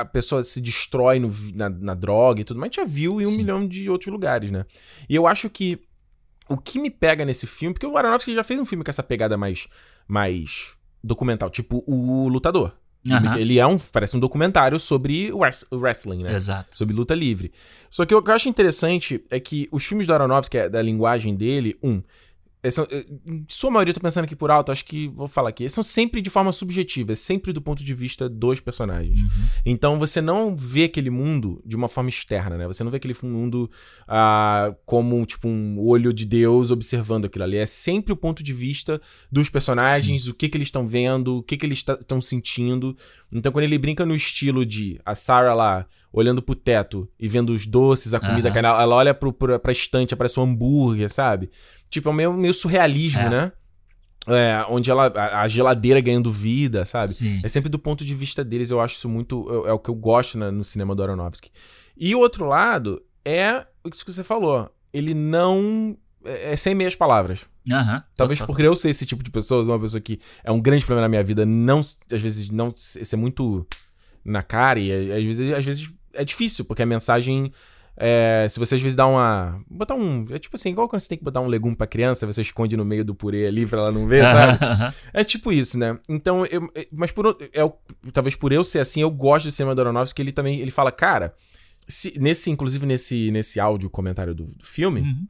a 0.00 0.04
pessoa 0.04 0.42
se 0.42 0.60
destrói 0.60 1.18
no 1.18 1.30
na, 1.54 1.68
na 1.68 1.94
droga 1.94 2.40
e 2.40 2.44
tudo 2.44 2.58
mais, 2.58 2.68
a 2.68 2.70
gente 2.70 2.76
já 2.76 2.84
viu 2.84 3.20
em 3.20 3.26
um 3.26 3.30
Sim. 3.30 3.36
milhão 3.36 3.68
de 3.68 3.90
outros 3.90 4.10
lugares, 4.10 4.50
né? 4.50 4.64
E 5.08 5.14
eu 5.14 5.26
acho 5.26 5.50
que 5.50 5.80
o 6.48 6.56
que 6.56 6.78
me 6.78 6.90
pega 6.90 7.24
nesse 7.24 7.46
filme, 7.46 7.74
porque 7.74 7.86
o 7.86 7.96
Aronofsky 7.96 8.34
já 8.34 8.44
fez 8.44 8.58
um 8.58 8.64
filme 8.64 8.82
com 8.84 8.90
essa 8.90 9.02
pegada 9.02 9.36
mais, 9.36 9.68
mais 10.08 10.76
documental, 11.02 11.50
tipo 11.50 11.84
O 11.86 12.28
Lutador. 12.28 12.74
Aham. 13.10 13.36
Ele 13.36 13.58
é 13.58 13.66
um, 13.66 13.76
parece 13.78 14.16
um 14.16 14.20
documentário 14.20 14.78
sobre 14.78 15.32
wrestling, 15.72 16.22
né? 16.22 16.34
Exato. 16.34 16.76
sobre 16.76 16.94
luta 16.94 17.14
livre. 17.14 17.52
Só 17.90 18.06
que 18.06 18.14
o 18.14 18.22
que 18.22 18.30
eu 18.30 18.34
acho 18.34 18.48
interessante 18.48 19.24
é 19.28 19.40
que 19.40 19.68
os 19.72 19.84
filmes 19.84 20.06
do 20.06 20.14
Aronofsky, 20.14 20.58
é 20.58 20.68
da 20.68 20.80
linguagem 20.80 21.34
dele, 21.34 21.76
um, 21.82 22.00
são, 22.70 22.86
em 23.26 23.44
sua 23.48 23.72
maioria, 23.72 23.90
eu 23.90 23.94
tô 23.94 24.00
pensando 24.00 24.24
aqui 24.24 24.36
por 24.36 24.48
alto, 24.48 24.70
acho 24.70 24.84
que 24.84 25.08
vou 25.08 25.26
falar 25.26 25.48
aqui, 25.48 25.64
eles 25.64 25.72
são 25.72 25.82
sempre 25.82 26.20
de 26.20 26.30
forma 26.30 26.52
subjetiva, 26.52 27.10
é 27.10 27.14
sempre 27.16 27.52
do 27.52 27.60
ponto 27.60 27.82
de 27.82 27.92
vista 27.92 28.28
dos 28.28 28.60
personagens. 28.60 29.20
Uhum. 29.20 29.28
Então 29.66 29.98
você 29.98 30.20
não 30.20 30.54
vê 30.54 30.84
aquele 30.84 31.10
mundo 31.10 31.60
de 31.66 31.74
uma 31.74 31.88
forma 31.88 32.08
externa, 32.08 32.56
né? 32.56 32.68
Você 32.68 32.84
não 32.84 32.90
vê 32.90 32.98
aquele 32.98 33.16
mundo 33.24 33.68
ah, 34.06 34.72
como 34.86 35.26
tipo 35.26 35.48
um 35.48 35.80
olho 35.80 36.12
de 36.12 36.24
Deus 36.24 36.70
observando 36.70 37.24
aquilo 37.24 37.42
ali. 37.42 37.56
É 37.56 37.66
sempre 37.66 38.12
o 38.12 38.16
ponto 38.16 38.44
de 38.44 38.52
vista 38.52 39.00
dos 39.30 39.50
personagens, 39.50 40.28
o 40.28 40.34
que 40.34 40.48
que 40.48 40.56
eles 40.56 40.68
estão 40.68 40.86
vendo, 40.86 41.38
o 41.38 41.42
que 41.42 41.56
que 41.56 41.66
eles 41.66 41.78
estão 41.78 42.20
sentindo. 42.20 42.96
Então 43.32 43.50
quando 43.50 43.64
ele 43.64 43.76
brinca 43.76 44.06
no 44.06 44.14
estilo 44.14 44.64
de 44.64 45.00
a 45.04 45.16
Sarah 45.16 45.54
lá 45.54 45.86
olhando 46.12 46.42
pro 46.42 46.54
teto 46.54 47.08
e 47.18 47.26
vendo 47.26 47.52
os 47.52 47.64
doces, 47.64 48.12
a 48.12 48.20
comida, 48.20 48.50
ela, 48.50 48.82
ela 48.82 48.94
olha 48.94 49.14
pro, 49.14 49.32
pro, 49.32 49.58
pra 49.58 49.72
estante, 49.72 50.12
aparece 50.12 50.38
um 50.38 50.42
hambúrguer, 50.42 51.10
sabe? 51.10 51.50
Tipo, 51.92 52.08
é 52.08 52.12
meio, 52.12 52.32
meio 52.32 52.54
surrealismo, 52.54 53.20
É. 53.20 53.28
né? 53.30 53.52
É, 54.26 54.64
onde 54.68 54.88
ela, 54.90 55.08
a, 55.08 55.42
a 55.42 55.48
geladeira 55.48 56.00
ganhando 56.00 56.30
vida, 56.30 56.84
sabe? 56.84 57.12
Sim. 57.12 57.40
É 57.42 57.48
sempre 57.48 57.68
do 57.68 57.78
ponto 57.78 58.04
de 58.04 58.14
vista 58.14 58.42
deles, 58.44 58.70
eu 58.70 58.80
acho 58.80 58.96
isso 58.96 59.08
muito. 59.08 59.46
É, 59.66 59.70
é 59.70 59.72
o 59.72 59.78
que 59.78 59.90
eu 59.90 59.94
gosto 59.94 60.38
né, 60.38 60.50
no 60.50 60.64
cinema 60.64 60.94
do 60.94 61.02
Aronofsky. 61.02 61.50
E 61.96 62.14
o 62.14 62.20
outro 62.20 62.46
lado 62.46 63.02
é 63.24 63.66
isso 63.92 64.04
que 64.04 64.12
você 64.12 64.24
falou. 64.24 64.70
Ele 64.92 65.12
não. 65.12 65.96
É, 66.24 66.52
é 66.52 66.56
sem 66.56 66.74
meias 66.74 66.94
palavras. 66.94 67.40
Talvez 68.16 68.38
Total. 68.38 68.46
porque 68.54 68.66
eu 68.66 68.74
ser 68.76 68.90
esse 68.90 69.04
tipo 69.04 69.22
de 69.24 69.30
pessoa, 69.30 69.64
uma 69.64 69.78
pessoa 69.78 70.00
que 70.00 70.18
é 70.42 70.50
um 70.52 70.60
grande 70.60 70.84
problema 70.86 71.02
na 71.02 71.08
minha 71.10 71.24
vida, 71.24 71.44
não. 71.44 71.80
Às 71.80 72.20
vezes 72.20 72.48
não 72.48 72.70
ser 72.74 73.16
muito 73.16 73.66
na 74.24 74.42
cara, 74.42 74.78
e 74.78 74.90
é, 74.90 75.16
às 75.16 75.24
vezes, 75.24 75.52
às 75.52 75.64
vezes 75.64 75.90
é 76.14 76.24
difícil, 76.24 76.64
porque 76.64 76.82
a 76.82 76.86
mensagem. 76.86 77.52
É, 77.96 78.46
se 78.50 78.58
você 78.58 78.74
às 78.74 78.80
vezes 78.80 78.96
dá 78.96 79.06
uma. 79.06 79.60
Botar 79.70 79.94
um. 79.94 80.24
É 80.30 80.38
tipo 80.38 80.56
assim, 80.56 80.70
igual 80.70 80.88
quando 80.88 81.00
você 81.00 81.08
tem 81.08 81.18
que 81.18 81.24
botar 81.24 81.40
um 81.40 81.46
legume 81.46 81.76
pra 81.76 81.86
criança, 81.86 82.26
você 82.26 82.40
esconde 82.40 82.76
no 82.76 82.84
meio 82.84 83.04
do 83.04 83.14
purê 83.14 83.46
ali 83.46 83.66
pra 83.66 83.78
ela 83.80 83.92
não 83.92 84.06
ver, 84.08 84.22
sabe? 84.22 84.58
É 85.12 85.22
tipo 85.24 85.52
isso, 85.52 85.78
né? 85.78 85.98
Então, 86.08 86.46
eu, 86.46 86.70
é- 86.74 86.86
mas 86.92 87.12
por, 87.12 87.26
o- 87.26 87.38
é, 87.40 87.70
talvez 88.12 88.34
por 88.34 88.50
eu 88.52 88.64
ser 88.64 88.78
assim, 88.78 89.02
eu 89.02 89.10
gosto 89.10 89.46
do 89.46 89.50
cinema 89.50 89.74
do 89.74 89.80
Aronofsky, 89.82 90.16
que 90.16 90.22
ele 90.22 90.32
também 90.32 90.58
ele 90.60 90.70
fala, 90.70 90.90
cara, 90.90 91.34
se- 91.86 92.18
nesse, 92.18 92.50
inclusive 92.50 92.86
nesse, 92.86 93.30
nesse 93.30 93.60
áudio 93.60 93.90
comentário 93.90 94.34
do, 94.34 94.44
do 94.46 94.64
filme, 94.64 95.00
Uhum. 95.02 95.26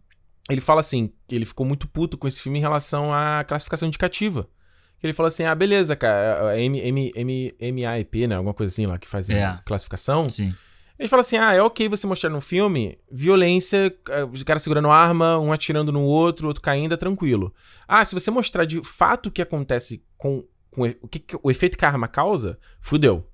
ele 0.50 0.60
fala 0.60 0.80
assim, 0.80 1.10
ele 1.28 1.44
ficou 1.44 1.66
muito 1.66 1.88
puto 1.88 2.16
com 2.16 2.28
esse 2.28 2.40
filme 2.40 2.58
em 2.58 2.62
relação 2.62 3.12
à 3.12 3.42
classificação 3.44 3.88
indicativa. 3.88 4.46
Ele 5.02 5.12
falou 5.12 5.26
assim, 5.28 5.42
ah, 5.42 5.54
beleza, 5.54 5.96
cara, 5.96 6.50
a 6.50 6.58
M, 6.60 6.78
M, 6.78 7.12
M, 7.16 7.54
MAEP, 7.72 8.28
né? 8.28 8.36
Alguma 8.36 8.54
coisa 8.54 8.72
assim 8.72 8.86
lá 8.86 8.98
que 8.98 9.08
faz 9.08 9.28
É. 9.28 9.58
classificação. 9.64 10.28
Sim. 10.28 10.54
Ele 11.02 11.08
fala 11.08 11.22
assim: 11.22 11.36
ah, 11.36 11.52
é 11.52 11.60
ok 11.60 11.88
você 11.88 12.06
mostrar 12.06 12.30
no 12.30 12.40
filme 12.40 12.96
violência, 13.10 13.92
eh, 14.08 14.24
os 14.24 14.44
caras 14.44 14.62
segurando 14.62 14.88
arma, 14.88 15.36
um 15.36 15.52
atirando 15.52 15.90
no 15.90 16.02
outro, 16.02 16.46
outro 16.46 16.62
caindo, 16.62 16.94
é 16.94 16.96
tranquilo. 16.96 17.52
Ah, 17.88 18.04
se 18.04 18.14
você 18.14 18.30
mostrar 18.30 18.64
de 18.64 18.80
fato 18.84 19.26
o 19.26 19.30
que 19.32 19.42
acontece 19.42 20.06
com, 20.16 20.44
com 20.70 20.82
o, 20.82 21.08
que, 21.08 21.24
o 21.42 21.50
efeito 21.50 21.76
que 21.76 21.84
a 21.84 21.88
arma 21.88 22.06
causa, 22.06 22.56
fudeu. 22.80 23.28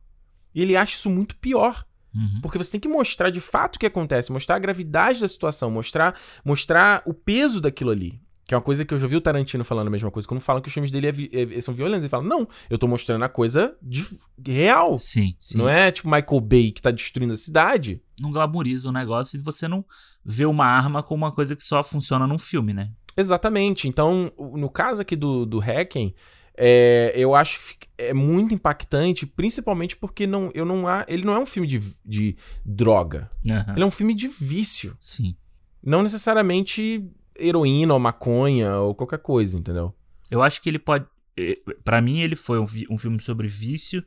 E 0.54 0.62
ele 0.62 0.76
acha 0.76 0.94
isso 0.96 1.10
muito 1.10 1.36
pior. 1.36 1.84
Uhum. 2.14 2.40
Porque 2.40 2.56
você 2.56 2.70
tem 2.70 2.80
que 2.80 2.88
mostrar 2.88 3.28
de 3.28 3.38
fato 3.38 3.76
o 3.76 3.78
que 3.78 3.84
acontece, 3.84 4.32
mostrar 4.32 4.56
a 4.56 4.58
gravidade 4.58 5.20
da 5.20 5.28
situação, 5.28 5.70
mostrar, 5.70 6.18
mostrar 6.42 7.02
o 7.04 7.12
peso 7.12 7.60
daquilo 7.60 7.90
ali. 7.90 8.18
Que 8.48 8.54
é 8.54 8.56
uma 8.56 8.62
coisa 8.62 8.82
que 8.82 8.94
eu 8.94 8.98
já 8.98 9.06
vi 9.06 9.14
o 9.14 9.20
Tarantino 9.20 9.62
falando 9.62 9.88
a 9.88 9.90
mesma 9.90 10.10
coisa. 10.10 10.26
Quando 10.26 10.40
falam 10.40 10.62
que 10.62 10.68
os 10.68 10.72
filmes 10.72 10.90
dele 10.90 11.06
é 11.06 11.12
vi- 11.12 11.30
é- 11.32 11.60
são 11.60 11.74
violentos, 11.74 12.00
ele 12.04 12.08
fala: 12.08 12.24
Não, 12.24 12.48
eu 12.70 12.78
tô 12.78 12.88
mostrando 12.88 13.22
a 13.22 13.28
coisa 13.28 13.76
de, 13.82 14.02
real. 14.44 14.98
Sim, 14.98 15.36
sim. 15.38 15.58
Não 15.58 15.68
é 15.68 15.92
tipo 15.92 16.08
Michael 16.08 16.40
Bay 16.40 16.72
que 16.72 16.80
tá 16.80 16.90
destruindo 16.90 17.34
a 17.34 17.36
cidade. 17.36 18.02
Não 18.18 18.32
glamoriza 18.32 18.88
o 18.88 18.92
negócio 18.92 19.38
e 19.38 19.42
você 19.42 19.68
não 19.68 19.84
vê 20.24 20.46
uma 20.46 20.64
arma 20.64 21.02
como 21.02 21.26
uma 21.26 21.30
coisa 21.30 21.54
que 21.54 21.62
só 21.62 21.84
funciona 21.84 22.26
num 22.26 22.38
filme, 22.38 22.72
né? 22.72 22.90
Exatamente. 23.14 23.86
Então, 23.86 24.32
no 24.38 24.70
caso 24.70 25.02
aqui 25.02 25.14
do, 25.14 25.44
do 25.44 25.58
Hacking, 25.60 26.14
é, 26.56 27.12
eu 27.14 27.34
acho 27.34 27.60
que 27.78 27.86
é 27.98 28.14
muito 28.14 28.54
impactante, 28.54 29.26
principalmente 29.26 29.94
porque 29.94 30.26
não, 30.26 30.50
eu 30.54 30.64
não 30.64 30.88
há, 30.88 31.04
ele 31.06 31.24
não 31.24 31.34
é 31.34 31.38
um 31.38 31.44
filme 31.46 31.68
de, 31.68 31.82
de 32.02 32.34
droga. 32.64 33.30
Aham. 33.50 33.74
Ele 33.74 33.82
é 33.82 33.86
um 33.86 33.90
filme 33.90 34.14
de 34.14 34.26
vício. 34.26 34.96
Sim. 34.98 35.36
Não 35.84 36.02
necessariamente 36.02 37.06
heroína 37.38 37.94
ou 37.94 38.00
maconha 38.00 38.76
ou 38.78 38.94
qualquer 38.94 39.18
coisa, 39.18 39.58
entendeu? 39.58 39.94
Eu 40.30 40.42
acho 40.42 40.60
que 40.60 40.68
ele 40.68 40.78
pode. 40.78 41.06
eh, 41.38 41.54
Pra 41.84 42.00
mim, 42.02 42.20
ele 42.20 42.36
foi 42.36 42.58
um, 42.58 42.66
um 42.90 42.98
filme 42.98 43.20
sobre 43.20 43.48
vício. 43.48 44.04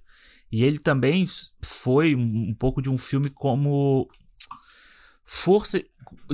E 0.52 0.64
ele 0.66 0.78
também 0.80 1.26
foi 1.64 2.14
um, 2.16 2.50
um 2.50 2.54
pouco 2.54 2.82
de 2.82 2.90
um 2.90 2.98
filme 2.98 3.30
como. 3.30 4.08
Força. 5.26 5.82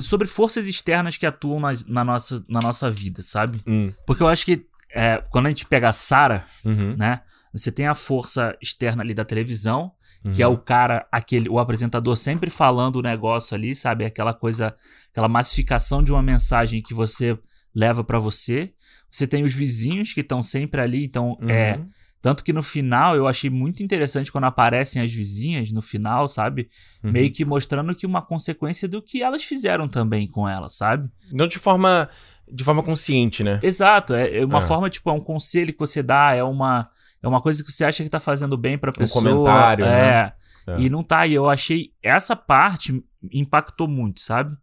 Sobre 0.00 0.26
forças 0.26 0.66
externas 0.66 1.16
que 1.16 1.24
atuam 1.26 1.60
na, 1.60 1.72
na 1.86 2.04
nossa, 2.04 2.42
na 2.48 2.58
nossa 2.60 2.90
vida, 2.90 3.22
sabe? 3.22 3.60
Hum. 3.66 3.92
Porque 4.06 4.22
eu 4.22 4.28
acho 4.28 4.44
que 4.44 4.66
é, 4.92 5.22
quando 5.30 5.46
a 5.46 5.50
gente 5.50 5.66
pega 5.66 5.88
a 5.88 5.92
Sarah, 5.92 6.46
Uhum. 6.64 6.96
né? 6.96 7.22
Você 7.52 7.70
tem 7.72 7.86
a 7.86 7.94
força 7.94 8.56
externa 8.60 9.02
ali 9.02 9.14
da 9.14 9.24
televisão, 9.24 9.92
que 10.32 10.42
Uhum. 10.44 10.50
é 10.50 10.52
o 10.54 10.58
cara, 10.58 11.06
aquele, 11.12 11.48
o 11.48 11.58
apresentador 11.58 12.16
sempre 12.16 12.50
falando 12.50 12.96
o 12.96 13.02
negócio 13.02 13.54
ali, 13.54 13.74
sabe? 13.74 14.04
Aquela 14.04 14.32
coisa, 14.34 14.74
aquela 15.10 15.28
massificação 15.28 16.02
de 16.02 16.12
uma 16.12 16.22
mensagem 16.22 16.82
que 16.82 16.94
você 16.94 17.38
leva 17.74 18.02
pra 18.04 18.18
você. 18.18 18.72
Você 19.10 19.26
tem 19.26 19.44
os 19.44 19.54
vizinhos 19.54 20.12
que 20.12 20.20
estão 20.20 20.42
sempre 20.42 20.80
ali, 20.80 21.04
então 21.04 21.36
Uhum. 21.40 21.48
é. 21.50 21.80
Tanto 22.20 22.42
que 22.42 22.52
no 22.52 22.64
final 22.64 23.14
eu 23.14 23.28
achei 23.28 23.48
muito 23.48 23.80
interessante 23.80 24.32
quando 24.32 24.44
aparecem 24.44 25.00
as 25.00 25.12
vizinhas 25.12 25.70
no 25.70 25.80
final, 25.80 26.26
sabe? 26.26 26.68
Uhum. 27.04 27.12
Meio 27.12 27.30
que 27.32 27.44
mostrando 27.44 27.94
que 27.94 28.04
uma 28.04 28.20
consequência 28.20 28.88
do 28.88 29.00
que 29.00 29.22
elas 29.22 29.44
fizeram 29.44 29.86
também 29.86 30.26
com 30.28 30.48
ela, 30.48 30.68
sabe? 30.68 31.08
Não 31.32 31.46
de 31.46 31.60
forma, 31.60 32.08
de 32.52 32.64
forma 32.64 32.82
consciente, 32.82 33.44
né? 33.44 33.60
Exato, 33.62 34.14
é 34.14 34.38
é 34.38 34.44
uma 34.44 34.58
É. 34.58 34.62
forma, 34.62 34.90
tipo, 34.90 35.08
é 35.08 35.12
um 35.12 35.20
conselho 35.20 35.72
que 35.72 35.78
você 35.78 36.02
dá, 36.02 36.34
é 36.34 36.42
uma, 36.42 36.90
é 37.22 37.28
uma 37.28 37.40
coisa 37.40 37.62
que 37.64 37.72
você 37.72 37.84
acha 37.84 38.02
que 38.02 38.10
tá 38.10 38.20
fazendo 38.20 38.56
bem 38.56 38.78
pra 38.78 38.92
pessoa. 38.92 39.22
comentário, 39.24 39.84
é. 39.84 39.88
né? 39.88 40.32
É. 40.66 40.80
E 40.80 40.90
não 40.90 41.02
tá, 41.02 41.26
e 41.26 41.32
eu 41.32 41.48
achei 41.48 41.92
essa 42.02 42.36
parte 42.36 43.02
impactou 43.32 43.88
muito, 43.88 44.20
sabe? 44.20 44.54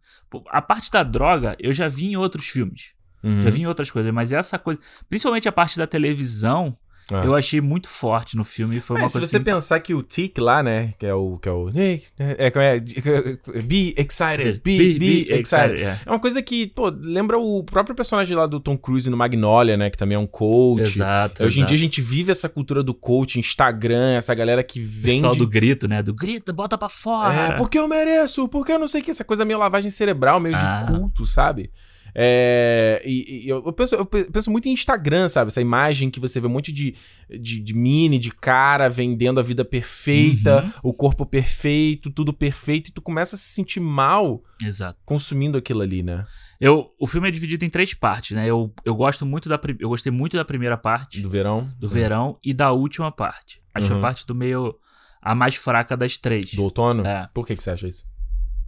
A 0.50 0.62
parte 0.62 0.90
da 0.90 1.02
droga 1.02 1.56
eu 1.58 1.74
já 1.74 1.88
vi 1.88 2.06
em 2.06 2.16
outros 2.16 2.46
filmes, 2.46 2.94
Uhum. 3.24 3.40
já 3.40 3.50
vi 3.50 3.62
em 3.62 3.66
outras 3.66 3.90
coisas, 3.90 4.12
mas 4.12 4.32
essa 4.32 4.56
coisa, 4.56 4.78
principalmente 5.08 5.48
a 5.48 5.52
parte 5.52 5.76
da 5.76 5.86
televisão, 5.86 6.76
É. 7.12 7.24
eu 7.24 7.36
achei 7.36 7.60
muito 7.60 7.88
forte 7.88 8.36
no 8.36 8.42
filme, 8.42 8.80
foi 8.80 8.96
uma 8.96 9.04
É, 9.04 9.08
se 9.08 9.20
você 9.20 9.38
que- 9.38 9.44
pensar 9.44 9.78
que 9.78 9.94
o 9.94 10.02
Tic 10.02 10.38
lá, 10.38 10.60
né, 10.60 10.92
que 10.98 11.06
é 11.06 11.14
o 11.14 11.38
que 11.38 11.48
é 11.48 11.52
o 11.52 11.68
é, 12.18 12.50
como 12.50 12.64
é, 12.64 12.80
be 13.62 13.94
excited, 13.96 14.60
be, 14.64 14.98
be, 14.98 15.28
excited. 15.30 15.82
é. 15.82 16.00
É 16.04 16.10
uma 16.10 16.18
coisa 16.18 16.42
que, 16.42 16.66
pô, 16.66 16.88
lembra 16.88 17.38
o 17.38 17.62
próprio 17.62 17.94
personagem 17.94 18.36
lá 18.36 18.46
do 18.46 18.58
Tom 18.58 18.76
Cruise 18.76 19.08
no 19.08 19.16
Magnolia, 19.16 19.76
né, 19.76 19.88
que 19.88 19.96
também 19.96 20.16
é 20.16 20.18
um 20.18 20.26
coach. 20.26 20.82
Exato. 20.82 21.44
Hoje 21.44 21.58
em 21.58 21.60
exato. 21.60 21.68
dia 21.68 21.76
a 21.76 21.80
gente 21.80 22.00
vive 22.02 22.32
essa 22.32 22.48
cultura 22.48 22.82
do 22.82 22.92
coach, 22.92 23.38
Instagram, 23.38 24.16
essa 24.16 24.34
galera 24.34 24.62
que 24.64 24.80
vende 24.80 25.16
Pessoal 25.16 25.36
do 25.36 25.46
grito, 25.46 25.86
né? 25.86 26.02
Do 26.02 26.12
grito, 26.14 26.52
bota 26.52 26.76
pra 26.76 26.88
fora. 26.88 27.32
É, 27.34 27.52
porque 27.52 27.78
eu 27.78 27.86
mereço, 27.86 28.48
porque 28.48 28.72
eu 28.72 28.78
não 28.78 28.88
sei 28.88 29.00
o 29.00 29.04
que, 29.04 29.10
essa 29.12 29.24
coisa 29.24 29.44
meio 29.44 29.58
lavagem 29.58 29.90
cerebral, 29.90 30.40
meio 30.40 30.56
Ah. 30.56 30.80
de 30.82 30.92
culto, 30.92 31.24
sabe? 31.24 31.70
É, 32.18 33.02
e, 33.04 33.44
e 33.44 33.48
eu, 33.50 33.70
penso, 33.74 33.94
eu 33.94 34.06
penso 34.06 34.50
muito 34.50 34.66
em 34.66 34.72
Instagram, 34.72 35.28
sabe? 35.28 35.48
Essa 35.48 35.60
imagem 35.60 36.08
que 36.08 36.18
você 36.18 36.40
vê 36.40 36.46
um 36.46 36.50
monte 36.50 36.72
de, 36.72 36.94
de, 37.28 37.60
de 37.60 37.74
mini, 37.74 38.18
de 38.18 38.30
cara 38.30 38.88
vendendo 38.88 39.38
a 39.38 39.42
vida 39.42 39.66
perfeita, 39.66 40.64
uhum. 40.64 40.72
o 40.90 40.94
corpo 40.94 41.26
perfeito, 41.26 42.10
tudo 42.10 42.32
perfeito, 42.32 42.88
e 42.88 42.92
tu 42.92 43.02
começa 43.02 43.36
a 43.36 43.38
se 43.38 43.44
sentir 43.44 43.80
mal 43.80 44.42
Exato. 44.64 44.98
consumindo 45.04 45.58
aquilo 45.58 45.82
ali, 45.82 46.02
né? 46.02 46.24
Eu, 46.58 46.90
o 46.98 47.06
filme 47.06 47.28
é 47.28 47.30
dividido 47.30 47.66
em 47.66 47.70
três 47.70 47.92
partes, 47.92 48.34
né? 48.34 48.48
Eu, 48.48 48.72
eu 48.82 48.96
gosto 48.96 49.26
muito 49.26 49.46
da 49.46 49.60
eu 49.78 49.90
gostei 49.90 50.10
muito 50.10 50.38
da 50.38 50.44
primeira 50.44 50.78
parte 50.78 51.20
do 51.20 51.28
verão, 51.28 51.70
do 51.78 51.86
uhum. 51.86 51.92
verão 51.92 52.38
e 52.42 52.54
da 52.54 52.70
última 52.72 53.12
parte. 53.12 53.60
Acho 53.74 53.92
uhum. 53.92 53.98
a 53.98 54.00
parte 54.00 54.26
do 54.26 54.34
meio 54.34 54.74
a 55.20 55.34
mais 55.34 55.54
fraca 55.56 55.94
das 55.94 56.16
três. 56.16 56.54
Do 56.54 56.62
outono? 56.62 57.06
É. 57.06 57.28
Por 57.34 57.46
que 57.46 57.54
que 57.54 57.62
você 57.62 57.72
acha 57.72 57.86
isso? 57.86 58.15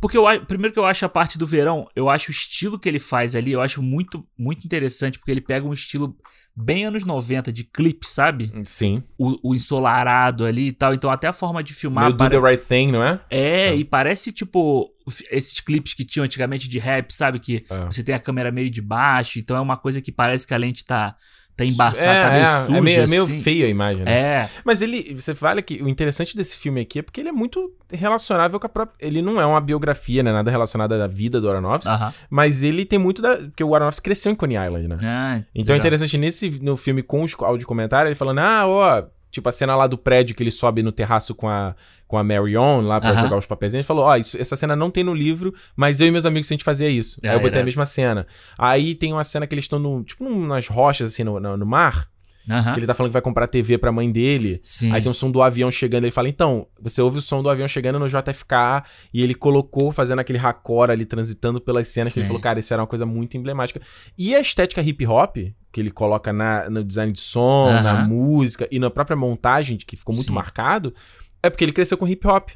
Porque 0.01 0.17
eu 0.17 0.25
primeiro 0.47 0.73
que 0.73 0.79
eu 0.79 0.85
acho 0.85 1.05
a 1.05 1.09
parte 1.09 1.37
do 1.37 1.47
verão, 1.47 1.89
eu 1.95 2.09
acho 2.09 2.29
o 2.29 2.33
estilo 2.33 2.79
que 2.79 2.89
ele 2.89 3.01
faz 3.01 3.35
ali, 3.35 3.53
eu 3.53 3.61
acho 3.61 3.83
muito 3.83 4.25
muito 4.39 4.65
interessante, 4.65 5.19
porque 5.19 5.31
ele 5.31 5.41
pega 5.41 5.67
um 5.67 5.73
estilo 5.73 6.17
bem 6.55 6.85
anos 6.85 7.05
90 7.05 7.53
de 7.53 7.65
clipe, 7.65 8.09
sabe? 8.09 8.53
Sim. 8.65 9.03
O, 9.17 9.51
o 9.51 9.55
ensolarado 9.55 10.45
ali 10.45 10.69
e 10.69 10.73
tal. 10.73 10.93
Então 10.93 11.11
até 11.11 11.29
a 11.29 11.33
forma 11.33 11.63
de 11.63 11.73
filmar. 11.73 12.05
Meio 12.05 12.17
pare... 12.17 12.37
do 12.37 12.41
the 12.41 12.49
right 12.49 12.65
thing, 12.65 12.91
não 12.91 13.03
é? 13.03 13.21
É, 13.31 13.69
é, 13.69 13.77
e 13.77 13.85
parece 13.85 14.33
tipo 14.33 14.93
esses 15.31 15.61
clipes 15.61 15.95
que 15.95 16.05
tinham 16.05 16.25
antigamente 16.25 16.69
de 16.69 16.79
rap, 16.79 17.11
sabe? 17.13 17.39
Que 17.39 17.65
é. 17.71 17.87
você 17.87 18.03
tem 18.03 18.15
a 18.15 18.21
câmera 18.21 18.51
meio 18.51 18.71
de 18.71 18.83
baixo, 18.83 19.39
então 19.39 19.57
é 19.57 19.61
uma 19.61 19.77
coisa 19.77 20.03
que 20.03 20.13
parece 20.13 20.47
que 20.47 20.55
a 20.55 20.59
lente 20.59 20.85
tá 20.85 21.17
tá 21.59 21.65
embaçado, 21.65 22.09
é, 22.09 22.23
tá 22.23 22.31
meio 22.31 22.45
é, 22.45 22.47
suja. 22.47 22.79
É 22.79 22.81
meio, 22.81 23.01
é 23.01 23.07
meio 23.07 23.23
assim. 23.25 23.43
feia 23.43 23.67
a 23.67 23.69
imagem, 23.69 24.05
né? 24.05 24.13
É. 24.13 24.51
Mas 24.65 24.81
ele, 24.81 25.13
você 25.15 25.35
fala 25.35 25.61
que 25.61 25.83
o 25.83 25.89
interessante 25.89 26.37
desse 26.37 26.57
filme 26.57 26.81
aqui 26.81 27.01
é 27.01 27.03
porque 27.03 27.21
ele 27.21 27.31
é 27.31 27.33
muito 27.33 27.73
relacionável 27.91 28.61
com 28.61 28.67
a 28.67 28.69
própria. 28.69 28.95
Ele 29.05 29.21
não 29.21 29.41
é 29.41 29.45
uma 29.45 29.61
biografia, 29.61 30.23
né? 30.23 30.33
Nada 30.33 30.51
relacionado 30.51 30.93
à 30.93 31.07
vida 31.09 31.41
do 31.41 31.51
Aronofsky. 31.51 31.93
Uh 31.93 31.99
-huh. 31.99 32.15
Mas 32.31 32.63
ele 32.63 32.85
tem 32.85 32.99
muito 32.99 33.21
da. 33.21 33.37
Porque 33.37 33.65
o 33.65 33.75
Aronofsky 33.75 34.05
cresceu 34.05 34.31
em 34.31 34.37
Coney 34.37 34.57
Island, 34.57 34.89
né? 34.89 34.97
Ah, 35.03 35.43
então 35.53 35.75
é 35.75 35.79
interessante 35.79 36.17
nesse 36.17 36.63
no 36.63 36.77
filme 36.77 37.03
com 37.03 37.23
os 37.23 37.35
áudio 37.41 37.67
comentário, 37.67 38.09
ele 38.09 38.15
falando, 38.15 38.39
ah, 38.39 38.67
ó 38.67 39.18
Tipo, 39.31 39.49
a 39.49 39.53
cena 39.53 39.77
lá 39.77 39.87
do 39.87 39.99
prédio 39.99 40.35
que 40.35 40.43
ele 40.43 40.51
sobe 40.51 40.83
no 40.83 40.91
terraço 40.91 41.35
com 41.35 41.49
a, 41.49 41.75
com 42.07 42.17
a 42.17 42.25
Marion 42.25 42.81
lá 42.81 43.01
pra 43.01 43.15
jogar 43.15 43.37
os 43.37 43.47
papéis. 43.47 43.75
Ele 43.75 43.83
falou: 43.83 44.05
Ó, 44.05 44.13
oh, 44.13 44.17
essa 44.17 44.57
cena 44.57 44.75
não 44.75 44.91
tem 44.91 45.05
no 45.05 45.15
livro, 45.15 45.55
mas 45.77 46.01
eu 46.01 46.07
e 46.07 46.11
meus 46.11 46.25
amigos 46.25 46.51
a 46.51 46.55
gente 46.55 46.65
fazia 46.65 46.89
isso. 46.89 47.21
É, 47.23 47.29
Aí 47.29 47.37
eu 47.37 47.41
botei 47.41 47.59
é. 47.59 47.63
a 47.63 47.65
mesma 47.65 47.85
cena. 47.85 48.27
Aí 48.57 48.95
tem 48.95 49.13
uma 49.13 49.25
cena 49.25 49.47
que 49.47 49.55
eles 49.55 49.65
estão 49.65 49.79
no, 49.79 50.03
tipo, 50.03 50.25
nas 50.47 50.67
rochas, 50.69 51.09
assim, 51.13 51.25
no, 51.25 51.39
no, 51.39 51.57
no 51.57 51.67
mar. 51.67 52.09
Uhum. 52.51 52.73
Que 52.73 52.79
ele 52.81 52.87
tá 52.87 52.95
falando 52.95 53.11
que 53.11 53.15
vai 53.15 53.23
comprar 53.23 53.47
TV 53.47 53.79
pra 53.79 53.93
mãe 53.93 54.11
dele. 54.11 54.59
Sim. 54.63 54.93
Aí 54.93 55.01
tem 55.01 55.11
um 55.11 55.15
som 55.15 55.31
do 55.31 55.43
avião 55.43 55.71
chegando. 55.71 56.05
Ele 56.05 56.11
fala: 56.11 56.29
Então, 56.29 56.67
você 56.81 57.01
ouve 57.01 57.19
o 57.19 57.23
som 57.23 57.43
do 57.43 57.51
avião 57.51 57.69
chegando 57.69 57.99
no 57.99 58.09
JFK. 58.09 58.85
E 59.13 59.23
ele 59.23 59.35
colocou, 59.35 59.93
fazendo 59.93 60.21
aquele 60.21 60.39
raccord 60.39 60.93
ali, 60.93 61.05
transitando 61.05 61.61
pelas 61.61 61.89
cenas. 61.89 62.13
Sim. 62.13 62.15
Que 62.15 62.21
ele 62.21 62.27
falou: 62.27 62.43
Cara, 62.43 62.59
isso 62.59 62.73
era 62.73 62.83
uma 62.83 62.89
coisa 62.89 63.07
muito 63.07 63.37
emblemática. 63.37 63.81
E 64.17 64.35
a 64.35 64.41
estética 64.41 64.81
hip 64.81 65.07
hop, 65.07 65.37
que 65.73 65.81
ele 65.81 65.91
coloca 65.91 66.33
na, 66.33 66.69
no 66.71 66.83
design 66.83 67.13
de 67.13 67.21
som, 67.21 67.67
uhum. 67.67 67.83
na 67.83 68.05
música 68.05 68.69
e 68.71 68.79
na 68.79 68.91
própria 68.91 69.17
montagem, 69.17 69.77
que 69.77 69.97
ficou 69.97 70.15
muito 70.15 70.29
Sim. 70.29 70.35
marcado, 70.35 70.95
é 71.43 71.51
porque 71.51 71.65
ele 71.65 71.73
cresceu 71.73 71.97
com 71.97 72.07
hip 72.09 72.27
hop. 72.27 72.51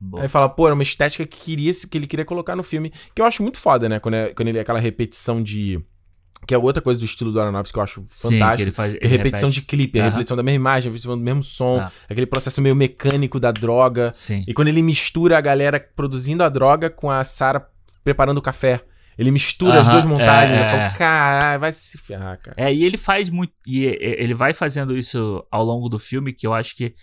Boa. 0.00 0.22
Aí 0.22 0.28
fala, 0.28 0.48
pô, 0.48 0.66
era 0.66 0.74
uma 0.74 0.82
estética 0.82 1.26
que, 1.26 1.38
queria, 1.38 1.72
que 1.90 1.98
ele 1.98 2.06
queria 2.06 2.24
colocar 2.24 2.56
no 2.56 2.62
filme. 2.62 2.90
Que 3.14 3.20
eu 3.20 3.26
acho 3.26 3.42
muito 3.42 3.58
foda, 3.58 3.86
né? 3.86 4.00
Quando, 4.00 4.14
é, 4.14 4.32
quando 4.32 4.48
ele 4.48 4.56
é 4.56 4.62
aquela 4.62 4.78
repetição 4.78 5.42
de 5.42 5.78
que 6.46 6.54
é 6.54 6.58
outra 6.58 6.82
coisa 6.82 6.98
do 6.98 7.04
estilo 7.04 7.30
do 7.30 7.40
Aronofsky 7.40 7.72
que 7.72 7.78
eu 7.78 7.82
acho 7.82 8.04
Sim, 8.10 8.30
fantástico. 8.32 8.56
Que 8.56 8.62
ele 8.62 8.70
faz, 8.72 8.94
ele 8.94 9.08
repetição 9.08 9.48
repete. 9.48 9.60
de 9.60 9.66
clipe, 9.66 10.00
a 10.00 10.10
repetição 10.10 10.36
da 10.36 10.42
mesma 10.42 10.56
imagem, 10.56 10.90
repetição 10.90 11.16
do 11.16 11.22
mesmo 11.22 11.42
som, 11.42 11.86
aquele 12.08 12.26
processo 12.26 12.60
meio 12.60 12.74
mecânico 12.74 13.38
da 13.38 13.52
droga. 13.52 14.10
Sim. 14.14 14.44
E 14.46 14.54
quando 14.54 14.68
ele 14.68 14.82
mistura 14.82 15.38
a 15.38 15.40
galera 15.40 15.78
produzindo 15.78 16.42
a 16.42 16.48
droga 16.48 16.90
com 16.90 17.10
a 17.10 17.22
Sarah 17.24 17.66
preparando 18.02 18.38
o 18.38 18.42
café. 18.42 18.82
Ele 19.18 19.30
mistura 19.30 19.72
uh 19.72 19.76
-huh, 19.76 19.80
as 19.80 19.88
duas 19.88 20.04
montagens. 20.06 20.58
É, 20.58 20.62
eu 20.62 20.78
falo, 20.78 20.98
caralho, 20.98 21.60
vai 21.60 21.72
se 21.72 21.98
ferrar, 21.98 22.40
cara. 22.40 22.56
É, 22.56 22.72
e 22.72 22.84
ele 22.84 22.96
faz 22.96 23.28
muito. 23.28 23.52
E 23.66 23.84
ele 23.84 24.32
vai 24.32 24.54
fazendo 24.54 24.96
isso 24.96 25.44
ao 25.50 25.62
longo 25.62 25.88
do 25.88 25.98
filme, 25.98 26.32
que 26.32 26.46
eu 26.46 26.54
acho 26.54 26.74
que. 26.74 26.94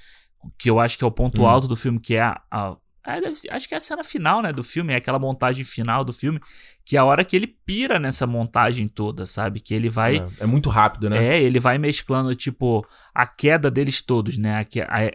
Que 0.58 0.70
eu 0.70 0.80
acho 0.80 0.98
que 0.98 1.04
é 1.04 1.08
o 1.08 1.12
ponto 1.12 1.44
hum. 1.44 1.48
alto 1.48 1.68
do 1.68 1.76
filme, 1.76 2.00
que 2.00 2.16
é 2.16 2.22
a, 2.22 2.42
a 2.50 2.76
é, 3.08 3.56
acho 3.56 3.68
que 3.70 3.74
é 3.74 3.78
a 3.78 3.82
cena 3.82 4.04
final, 4.04 4.42
né, 4.42 4.52
do 4.52 4.62
filme, 4.62 4.92
é 4.92 4.98
aquela 4.98 5.18
montagem 5.18 5.64
final 5.64 6.04
do 6.04 6.12
filme, 6.12 6.42
que 6.84 6.98
é 6.98 7.00
a 7.00 7.06
hora 7.06 7.24
que 7.24 7.38
ele 7.38 7.48
pira 7.48 7.98
nessa 7.98 8.28
montagem 8.28 8.86
toda, 8.88 9.26
sabe? 9.26 9.62
Que 9.62 9.74
ele 9.74 9.90
vai. 9.90 10.18
É, 10.18 10.44
é 10.44 10.46
muito 10.46 10.70
rápido, 10.70 11.10
né? 11.10 11.26
É, 11.26 11.42
ele 11.42 11.60
vai 11.60 11.78
mesclando, 11.78 12.36
tipo, 12.36 12.86
a 13.16 13.26
queda 13.26 13.72
deles 13.72 14.02
todos, 14.02 14.38
né? 14.38 14.56
A, 14.56 14.98
a, 14.98 15.12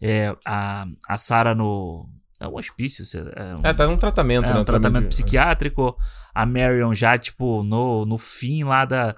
é, 0.00 0.36
a, 0.46 0.86
a 1.06 1.16
Sarah 1.18 1.54
no. 1.54 2.08
É 2.40 2.48
o 2.48 2.56
hospício. 2.56 3.04
É, 3.36 3.54
um, 3.54 3.58
é, 3.62 3.74
tá 3.74 3.86
num 3.86 3.96
tratamento, 3.96 4.50
é, 4.50 4.54
né? 4.54 4.60
Um 4.60 4.64
tratamento 4.64 5.08
psiquiátrico. 5.08 5.96
A 6.34 6.46
Marion 6.46 6.94
já, 6.94 7.16
tipo, 7.18 7.62
no, 7.62 8.06
no 8.06 8.16
fim 8.16 8.64
lá 8.64 8.84
da. 8.84 9.14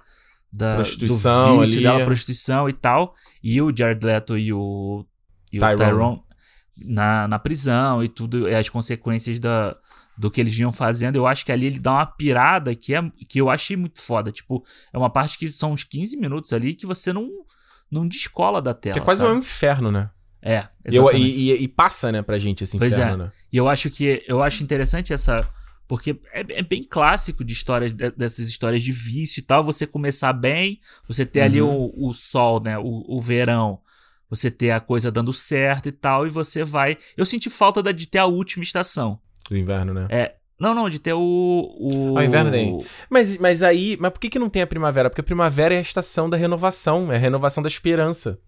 Da, 0.52 0.76
prostituição 0.76 1.56
do 1.56 1.60
vício 1.60 1.76
ali. 1.76 1.82
dela, 1.82 2.04
prostituição 2.04 2.68
e 2.68 2.72
tal. 2.72 3.14
E 3.42 3.60
o 3.60 3.76
Jared 3.76 4.04
Leto 4.04 4.38
e 4.38 4.52
o, 4.52 5.04
e 5.52 5.58
Tyrone. 5.58 5.74
o 5.74 5.76
Tyrone 5.76 6.25
na, 6.76 7.26
na 7.26 7.38
prisão 7.38 8.04
e 8.04 8.08
tudo, 8.08 8.46
as 8.46 8.68
consequências 8.68 9.38
da, 9.38 9.76
do 10.16 10.30
que 10.30 10.40
eles 10.40 10.54
vinham 10.54 10.72
fazendo. 10.72 11.16
Eu 11.16 11.26
acho 11.26 11.44
que 11.44 11.52
ali 11.52 11.66
ele 11.66 11.78
dá 11.78 11.92
uma 11.92 12.06
pirada 12.06 12.74
que, 12.74 12.94
é, 12.94 13.02
que 13.28 13.40
eu 13.40 13.50
achei 13.50 13.76
muito 13.76 14.00
foda. 14.00 14.32
Tipo, 14.32 14.64
é 14.92 14.98
uma 14.98 15.10
parte 15.10 15.38
que 15.38 15.50
são 15.50 15.72
uns 15.72 15.84
15 15.84 16.16
minutos 16.16 16.52
ali 16.52 16.74
que 16.74 16.86
você 16.86 17.12
não, 17.12 17.28
não 17.90 18.06
descola 18.06 18.60
da 18.60 18.74
tela. 18.74 18.94
Que 18.94 19.00
é 19.00 19.04
quase 19.04 19.20
sabe? 19.20 19.32
um 19.32 19.38
inferno, 19.38 19.90
né? 19.90 20.10
É, 20.42 20.68
exatamente. 20.84 21.22
E, 21.22 21.52
e, 21.52 21.62
e, 21.64 21.68
passa, 21.68 22.12
né, 22.12 22.22
pra 22.22 22.38
gente 22.38 22.62
esse 22.62 22.78
pois 22.78 22.92
inferno, 22.92 23.14
é. 23.14 23.26
né? 23.26 23.32
E 23.52 23.56
eu 23.56 23.68
acho 23.68 23.90
que 23.90 24.22
eu 24.28 24.42
acho 24.42 24.62
interessante 24.62 25.12
essa. 25.12 25.46
Porque 25.88 26.20
é, 26.32 26.40
é 26.48 26.62
bem 26.62 26.82
clássico 26.82 27.44
de 27.44 27.52
histórias, 27.52 27.92
dessas 27.92 28.48
histórias 28.48 28.82
de 28.82 28.90
vício 28.90 29.40
e 29.40 29.42
tal. 29.42 29.62
Você 29.62 29.86
começar 29.86 30.32
bem, 30.32 30.80
você 31.06 31.24
ter 31.24 31.40
uhum. 31.40 31.44
ali 31.46 31.62
o, 31.62 31.92
o 31.96 32.12
sol, 32.12 32.60
né? 32.60 32.76
O, 32.78 33.04
o 33.08 33.20
verão 33.20 33.80
você 34.28 34.50
ter 34.50 34.70
a 34.70 34.80
coisa 34.80 35.10
dando 35.10 35.32
certo 35.32 35.88
e 35.88 35.92
tal, 35.92 36.26
e 36.26 36.30
você 36.30 36.64
vai. 36.64 36.96
Eu 37.16 37.26
senti 37.26 37.48
falta 37.48 37.82
da, 37.82 37.92
de 37.92 38.06
ter 38.06 38.18
a 38.18 38.26
última 38.26 38.62
estação. 38.62 39.18
Do 39.48 39.56
inverno, 39.56 39.94
né? 39.94 40.06
É. 40.10 40.34
Não, 40.58 40.74
não, 40.74 40.88
de 40.88 40.98
ter 40.98 41.12
o. 41.12 41.20
O, 41.20 42.14
o 42.14 42.22
inverno 42.22 42.50
tem. 42.50 42.78
Mas, 43.10 43.36
mas 43.36 43.62
aí. 43.62 43.96
Mas 44.00 44.10
por 44.10 44.20
que, 44.20 44.30
que 44.30 44.38
não 44.38 44.48
tem 44.48 44.62
a 44.62 44.66
primavera? 44.66 45.10
Porque 45.10 45.20
a 45.20 45.24
primavera 45.24 45.74
é 45.74 45.78
a 45.78 45.82
estação 45.82 46.30
da 46.30 46.36
renovação, 46.36 47.12
é 47.12 47.16
a 47.16 47.18
renovação 47.18 47.62
da 47.62 47.68
esperança. 47.68 48.38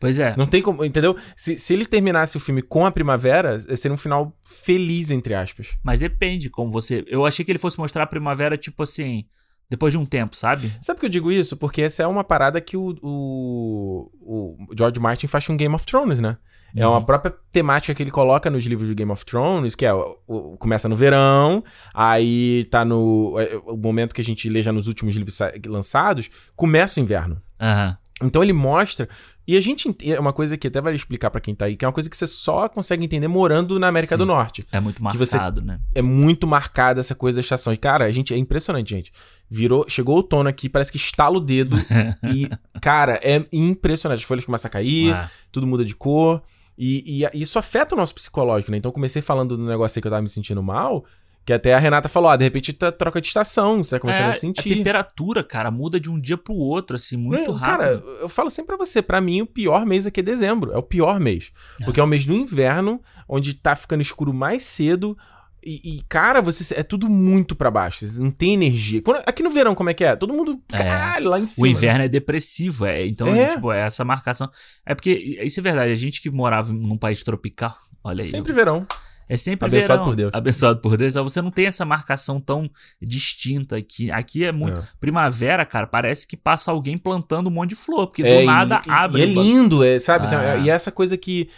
Pois 0.00 0.18
é. 0.18 0.34
Não 0.36 0.46
tem 0.46 0.62
como. 0.62 0.84
Entendeu? 0.84 1.16
Se, 1.36 1.58
se 1.58 1.74
ele 1.74 1.84
terminasse 1.84 2.36
o 2.36 2.40
filme 2.40 2.62
com 2.62 2.86
a 2.86 2.90
primavera, 2.90 3.58
seria 3.76 3.94
um 3.94 3.98
final 3.98 4.34
feliz, 4.42 5.10
entre 5.10 5.34
aspas. 5.34 5.76
Mas 5.82 6.00
depende 6.00 6.48
como 6.48 6.72
você. 6.72 7.04
Eu 7.06 7.26
achei 7.26 7.44
que 7.44 7.52
ele 7.52 7.58
fosse 7.58 7.78
mostrar 7.78 8.04
a 8.04 8.06
primavera, 8.06 8.56
tipo 8.56 8.82
assim. 8.82 9.24
Depois 9.70 9.92
de 9.92 9.98
um 9.98 10.06
tempo, 10.06 10.34
sabe? 10.34 10.72
Sabe 10.80 10.96
por 10.96 11.00
que 11.00 11.06
eu 11.06 11.10
digo 11.10 11.30
isso? 11.30 11.56
Porque 11.56 11.82
essa 11.82 12.02
é 12.02 12.06
uma 12.06 12.24
parada 12.24 12.60
que 12.60 12.76
o, 12.76 12.96
o, 13.02 14.10
o 14.20 14.56
George 14.76 14.98
Martin 14.98 15.26
faz 15.26 15.46
com 15.46 15.56
Game 15.56 15.74
of 15.74 15.84
Thrones, 15.84 16.20
né? 16.20 16.38
É 16.76 16.86
uma 16.86 16.98
uhum. 16.98 17.04
própria 17.04 17.34
temática 17.50 17.94
que 17.94 18.02
ele 18.02 18.10
coloca 18.10 18.50
nos 18.50 18.64
livros 18.64 18.88
do 18.88 18.94
Game 18.94 19.10
of 19.10 19.24
Thrones, 19.24 19.74
que 19.74 19.86
é 19.86 19.92
o, 19.92 20.16
o, 20.26 20.56
começa 20.58 20.88
no 20.88 20.96
verão, 20.96 21.64
aí 21.94 22.64
tá 22.70 22.84
no 22.84 23.34
é, 23.38 23.56
o 23.66 23.76
momento 23.76 24.14
que 24.14 24.20
a 24.20 24.24
gente 24.24 24.48
lê 24.48 24.62
já 24.62 24.72
nos 24.72 24.86
últimos 24.86 25.14
livros 25.14 25.38
lançados, 25.66 26.30
começa 26.54 27.00
o 27.00 27.02
inverno. 27.02 27.40
Uhum. 27.60 27.96
Então 28.22 28.42
ele 28.42 28.52
mostra 28.52 29.08
e 29.46 29.56
a 29.56 29.60
gente 29.60 29.96
é 30.04 30.20
uma 30.20 30.32
coisa 30.32 30.58
que 30.58 30.66
até 30.66 30.80
vai 30.80 30.94
explicar 30.94 31.30
para 31.30 31.40
quem 31.40 31.54
tá 31.54 31.64
aí, 31.64 31.76
que 31.76 31.84
é 31.84 31.88
uma 31.88 31.94
coisa 31.94 32.10
que 32.10 32.16
você 32.16 32.26
só 32.26 32.68
consegue 32.68 33.04
entender 33.04 33.28
morando 33.28 33.78
na 33.78 33.88
América 33.88 34.14
Sim, 34.14 34.18
do 34.18 34.26
Norte. 34.26 34.62
É 34.70 34.78
muito 34.78 35.02
marcado, 35.02 35.60
você, 35.60 35.66
né? 35.66 35.78
É 35.94 36.02
muito 36.02 36.46
marcada 36.46 37.00
essa 37.00 37.14
coisa 37.14 37.36
da 37.36 37.40
estação. 37.40 37.72
E 37.72 37.76
cara, 37.76 38.04
a 38.04 38.10
gente 38.10 38.34
é 38.34 38.36
impressionante, 38.36 38.90
gente. 38.90 39.12
Virou, 39.48 39.86
chegou 39.88 40.16
o 40.16 40.18
outono 40.18 40.48
aqui, 40.48 40.68
parece 40.68 40.92
que 40.92 40.98
estala 40.98 41.38
o 41.38 41.40
dedo 41.40 41.78
e 42.34 42.46
cara, 42.80 43.18
é 43.22 43.42
impressionante. 43.50 44.18
As 44.18 44.24
folhas 44.24 44.44
começam 44.44 44.68
a 44.68 44.72
cair, 44.72 45.14
é. 45.14 45.30
tudo 45.50 45.66
muda 45.66 45.84
de 45.84 45.94
cor. 45.94 46.42
E, 46.76 47.24
e, 47.24 47.40
isso 47.40 47.58
afeta 47.58 47.94
o 47.94 47.98
nosso 47.98 48.14
psicológico, 48.14 48.70
né? 48.70 48.76
Então 48.76 48.92
comecei 48.92 49.22
falando 49.22 49.56
do 49.56 49.64
negócio 49.64 49.98
aí 49.98 50.02
que 50.02 50.06
eu 50.06 50.12
tava 50.12 50.22
me 50.22 50.28
sentindo 50.28 50.62
mal. 50.62 51.06
Que 51.48 51.52
até 51.54 51.72
a 51.72 51.78
Renata 51.78 52.10
falou, 52.10 52.28
ah, 52.28 52.36
de 52.36 52.44
repente 52.44 52.74
tá 52.74 52.92
troca 52.92 53.22
de 53.22 53.28
estação, 53.28 53.82
você 53.82 53.92
tá 53.92 53.98
começando 53.98 54.26
é, 54.26 54.30
a 54.32 54.34
sentir. 54.34 54.70
A 54.70 54.76
temperatura, 54.76 55.42
cara, 55.42 55.70
muda 55.70 55.98
de 55.98 56.10
um 56.10 56.20
dia 56.20 56.36
pro 56.36 56.52
outro, 56.52 56.94
assim, 56.94 57.16
muito 57.16 57.52
rápido. 57.52 57.78
Cara, 57.78 58.02
eu 58.20 58.28
falo 58.28 58.50
sempre 58.50 58.76
pra 58.76 58.84
você, 58.84 59.00
para 59.00 59.18
mim 59.18 59.40
o 59.40 59.46
pior 59.46 59.86
mês 59.86 60.06
aqui 60.06 60.20
é 60.20 60.22
dezembro, 60.22 60.72
é 60.72 60.76
o 60.76 60.82
pior 60.82 61.18
mês. 61.18 61.50
É. 61.80 61.86
Porque 61.86 62.00
é 62.00 62.02
o 62.02 62.06
mês 62.06 62.26
do 62.26 62.34
inverno, 62.34 63.00
onde 63.26 63.54
tá 63.54 63.74
ficando 63.74 64.02
escuro 64.02 64.34
mais 64.34 64.62
cedo, 64.62 65.16
e, 65.64 65.96
e, 65.96 66.02
cara, 66.06 66.42
você 66.42 66.74
é 66.74 66.82
tudo 66.82 67.08
muito 67.08 67.56
para 67.56 67.70
baixo. 67.70 68.06
Você 68.06 68.20
não 68.20 68.30
tem 68.30 68.52
energia. 68.52 69.00
Quando, 69.00 69.22
aqui 69.26 69.42
no 69.42 69.48
verão, 69.48 69.74
como 69.74 69.88
é 69.88 69.94
que 69.94 70.04
é? 70.04 70.14
Todo 70.16 70.34
mundo. 70.34 70.60
É. 70.70 70.76
Caralho, 70.76 71.30
lá 71.30 71.40
em 71.40 71.46
cima. 71.46 71.66
O 71.66 71.70
inverno 71.70 72.04
é 72.04 72.08
depressivo, 72.08 72.84
é. 72.84 73.06
Então, 73.06 73.26
é. 73.26 73.54
tipo, 73.54 73.72
é 73.72 73.80
essa 73.86 74.04
marcação. 74.04 74.50
É 74.84 74.94
porque, 74.94 75.38
isso 75.42 75.60
é 75.60 75.62
verdade, 75.62 75.92
a 75.92 75.96
gente 75.96 76.20
que 76.20 76.28
morava 76.28 76.74
num 76.74 76.98
país 76.98 77.22
tropical, 77.22 77.74
olha 78.04 78.22
aí. 78.22 78.28
Sempre 78.28 78.52
eu, 78.52 78.56
verão. 78.56 78.86
É 79.28 79.36
sempre 79.36 79.66
abençoado 79.66 80.00
verão. 80.00 80.04
por 80.04 80.16
Deus. 80.16 80.30
Abençoado 80.32 80.80
por 80.80 80.96
Deus. 80.96 81.14
Você 81.14 81.42
não 81.42 81.50
tem 81.50 81.66
essa 81.66 81.84
marcação 81.84 82.40
tão 82.40 82.70
distinta 83.00 83.76
aqui. 83.76 84.10
Aqui 84.10 84.44
é 84.44 84.52
muito. 84.52 84.78
É. 84.78 84.88
Primavera, 84.98 85.66
cara, 85.66 85.86
parece 85.86 86.26
que 86.26 86.36
passa 86.36 86.70
alguém 86.70 86.96
plantando 86.96 87.48
um 87.48 87.50
monte 87.50 87.70
de 87.70 87.76
flor, 87.76 88.06
porque 88.06 88.22
é, 88.22 88.40
do 88.40 88.46
nada 88.46 88.80
e, 88.86 88.90
abre. 88.90 89.20
E 89.20 89.24
é 89.24 89.26
lindo, 89.26 89.84
é, 89.84 89.98
sabe? 89.98 90.24
Ah. 90.24 90.26
Então, 90.26 90.64
e 90.64 90.70
essa 90.70 90.90
coisa 90.90 91.16
que. 91.16 91.48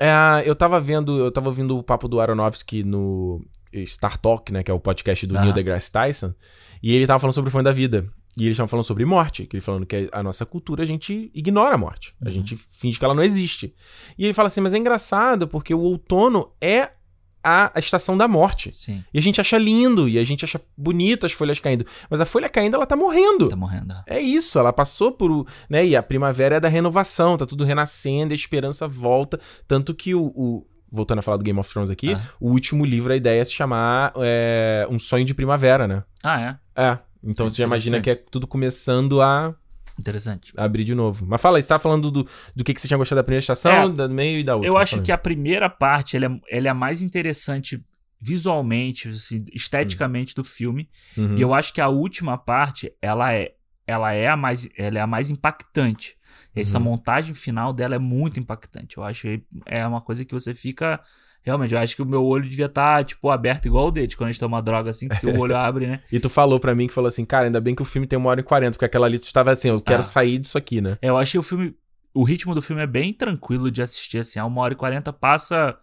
É, 0.00 0.42
eu 0.44 0.56
tava 0.56 0.80
vendo, 0.80 1.18
eu 1.18 1.30
tava 1.30 1.48
ouvindo 1.48 1.78
o 1.78 1.82
papo 1.82 2.08
do 2.08 2.20
Aronofsky 2.20 2.82
no. 2.82 3.40
Star 3.86 4.18
Talk, 4.18 4.52
né? 4.52 4.62
Que 4.62 4.70
é 4.70 4.74
o 4.74 4.80
podcast 4.80 5.26
do 5.26 5.38
ah. 5.38 5.40
Neil 5.40 5.54
deGrasse 5.54 5.90
Tyson. 5.90 6.34
E 6.82 6.94
ele 6.94 7.06
tava 7.06 7.20
falando 7.20 7.34
sobre 7.34 7.48
o 7.48 7.52
fone 7.52 7.64
da 7.64 7.72
vida. 7.72 8.06
E 8.36 8.44
eles 8.44 8.52
estavam 8.52 8.68
falando 8.68 8.84
sobre 8.84 9.04
morte, 9.04 9.46
que 9.46 9.56
ele 9.56 9.60
falando 9.60 9.84
que 9.84 10.08
a 10.10 10.22
nossa 10.22 10.46
cultura 10.46 10.82
a 10.82 10.86
gente 10.86 11.30
ignora 11.34 11.74
a 11.74 11.78
morte. 11.78 12.14
A 12.20 12.26
uhum. 12.26 12.32
gente 12.32 12.56
finge 12.56 12.98
que 12.98 13.04
ela 13.04 13.14
não 13.14 13.22
existe. 13.22 13.74
E 14.16 14.24
ele 14.24 14.32
fala 14.32 14.48
assim, 14.48 14.60
mas 14.60 14.72
é 14.72 14.78
engraçado 14.78 15.46
porque 15.46 15.74
o 15.74 15.80
outono 15.80 16.50
é 16.60 16.92
a, 17.42 17.72
a, 17.74 17.78
estação 17.78 18.16
da 18.16 18.28
morte. 18.28 18.72
Sim. 18.72 19.04
E 19.12 19.18
a 19.18 19.22
gente 19.22 19.40
acha 19.40 19.58
lindo, 19.58 20.08
e 20.08 20.18
a 20.18 20.24
gente 20.24 20.44
acha 20.44 20.60
bonito 20.76 21.26
as 21.26 21.32
folhas 21.32 21.58
caindo. 21.58 21.86
Mas 22.08 22.20
a 22.20 22.26
folha 22.26 22.48
caindo, 22.48 22.74
ela 22.74 22.86
tá 22.86 22.96
morrendo. 22.96 23.48
Tá 23.48 23.56
morrendo. 23.56 23.94
É 24.06 24.20
isso, 24.20 24.58
ela 24.58 24.72
passou 24.72 25.12
por. 25.12 25.46
Né, 25.68 25.86
e 25.86 25.96
a 25.96 26.02
primavera 26.02 26.56
é 26.56 26.60
da 26.60 26.68
renovação, 26.68 27.36
tá 27.36 27.46
tudo 27.46 27.64
renascendo, 27.64 28.32
a 28.32 28.34
esperança 28.34 28.86
volta. 28.86 29.40
Tanto 29.66 29.94
que 29.94 30.14
o. 30.14 30.32
o 30.34 30.66
voltando 30.94 31.20
a 31.20 31.22
falar 31.22 31.38
do 31.38 31.44
Game 31.44 31.58
of 31.58 31.72
Thrones 31.72 31.90
aqui, 31.90 32.12
ah. 32.12 32.22
o 32.38 32.50
último 32.50 32.84
livro, 32.84 33.14
a 33.14 33.16
ideia 33.16 33.40
é 33.40 33.44
se 33.44 33.52
chamar 33.52 34.12
é, 34.18 34.86
Um 34.90 34.98
Sonho 34.98 35.24
de 35.24 35.32
Primavera, 35.32 35.88
né? 35.88 36.04
Ah, 36.22 36.58
é? 36.76 36.82
É. 36.82 36.98
Então 37.24 37.48
você 37.48 37.58
já 37.58 37.64
imagina 37.64 38.00
que 38.00 38.10
é 38.10 38.14
tudo 38.14 38.46
começando 38.46 39.22
a 39.22 39.54
Interessante. 39.98 40.52
Abrir 40.56 40.84
de 40.84 40.94
novo. 40.94 41.26
Mas 41.26 41.40
fala 41.40 41.60
você 41.60 41.68
tava 41.68 41.82
falando 41.82 42.10
do, 42.10 42.26
do 42.54 42.64
que, 42.64 42.72
que 42.72 42.80
você 42.80 42.88
tinha 42.88 42.96
gostado 42.96 43.18
da 43.18 43.24
primeira 43.24 43.40
estação, 43.40 43.84
é, 43.84 43.88
do 43.88 44.10
meio 44.10 44.38
e 44.38 44.44
da 44.44 44.54
outra. 44.54 44.68
Eu 44.68 44.78
acho 44.78 45.02
que 45.02 45.12
a 45.12 45.18
primeira 45.18 45.68
parte 45.68 46.16
ela 46.16 46.26
é, 46.26 46.40
ela 46.50 46.66
é 46.66 46.70
a 46.70 46.74
mais 46.74 47.02
interessante 47.02 47.84
visualmente, 48.20 49.08
assim, 49.08 49.44
esteticamente 49.52 50.32
uhum. 50.36 50.42
do 50.42 50.48
filme. 50.48 50.88
Uhum. 51.16 51.36
E 51.36 51.42
eu 51.42 51.52
acho 51.52 51.74
que 51.74 51.80
a 51.80 51.88
última 51.88 52.38
parte, 52.38 52.92
ela 53.02 53.34
é, 53.34 53.52
ela 53.86 54.12
é 54.12 54.28
a 54.28 54.36
mais, 54.36 54.68
ela 54.78 54.98
é 54.98 55.00
a 55.00 55.06
mais 55.06 55.30
impactante. 55.30 56.16
Essa 56.54 56.78
uhum. 56.78 56.84
montagem 56.84 57.34
final 57.34 57.72
dela 57.72 57.96
é 57.96 57.98
muito 57.98 58.38
impactante. 58.38 58.96
Eu 58.96 59.04
acho 59.04 59.22
que 59.22 59.42
é 59.66 59.86
uma 59.86 60.00
coisa 60.00 60.24
que 60.24 60.32
você 60.32 60.54
fica 60.54 61.00
Realmente, 61.44 61.74
eu 61.74 61.80
acho 61.80 61.96
que 61.96 62.02
o 62.02 62.06
meu 62.06 62.24
olho 62.24 62.48
devia 62.48 62.66
estar, 62.66 62.98
tá, 62.98 63.04
tipo, 63.04 63.28
aberto 63.28 63.66
igual 63.66 63.88
o 63.88 63.90
dele, 63.90 64.14
quando 64.14 64.28
a 64.28 64.32
gente 64.32 64.40
toma 64.40 64.62
droga 64.62 64.90
assim, 64.90 65.08
que 65.08 65.16
seu 65.16 65.34
olho 65.38 65.56
abre, 65.56 65.86
né? 65.88 66.00
e 66.10 66.20
tu 66.20 66.30
falou 66.30 66.60
pra 66.60 66.74
mim 66.74 66.86
que 66.86 66.94
falou 66.94 67.08
assim, 67.08 67.24
cara, 67.24 67.46
ainda 67.46 67.60
bem 67.60 67.74
que 67.74 67.82
o 67.82 67.84
filme 67.84 68.06
tem 68.06 68.16
uma 68.16 68.30
hora 68.30 68.40
e 68.40 68.44
quarenta, 68.44 68.72
porque 68.72 68.84
aquela 68.84 69.06
ali 69.06 69.18
tu 69.18 69.24
estava 69.24 69.50
assim, 69.50 69.68
eu 69.68 69.80
quero 69.80 70.00
ah. 70.00 70.04
sair 70.04 70.38
disso 70.38 70.56
aqui, 70.56 70.80
né? 70.80 70.96
É, 71.02 71.08
eu 71.08 71.18
achei 71.18 71.38
o 71.38 71.42
filme. 71.42 71.74
O 72.14 72.24
ritmo 72.24 72.54
do 72.54 72.62
filme 72.62 72.82
é 72.82 72.86
bem 72.86 73.12
tranquilo 73.12 73.70
de 73.70 73.82
assistir, 73.82 74.18
assim, 74.18 74.38
a 74.38 74.44
uma 74.44 74.60
hora 74.60 74.74
e 74.74 74.76
quarenta 74.76 75.12
passa. 75.12 75.76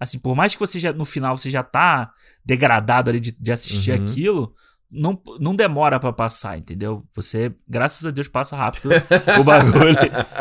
Assim, 0.00 0.18
por 0.18 0.34
mais 0.34 0.54
que 0.54 0.60
você 0.60 0.80
já, 0.80 0.92
no 0.92 1.04
final, 1.04 1.36
você 1.38 1.50
já 1.50 1.62
tá 1.62 2.12
degradado 2.44 3.10
ali 3.10 3.20
de, 3.20 3.32
de 3.32 3.52
assistir 3.52 3.92
uhum. 3.92 4.04
aquilo, 4.04 4.54
não, 4.90 5.20
não 5.38 5.54
demora 5.54 6.00
para 6.00 6.12
passar, 6.12 6.58
entendeu? 6.58 7.06
Você, 7.14 7.54
graças 7.68 8.06
a 8.06 8.10
Deus, 8.10 8.28
passa 8.28 8.56
rápido 8.56 8.88
o 9.38 9.44
bagulho 9.44 9.94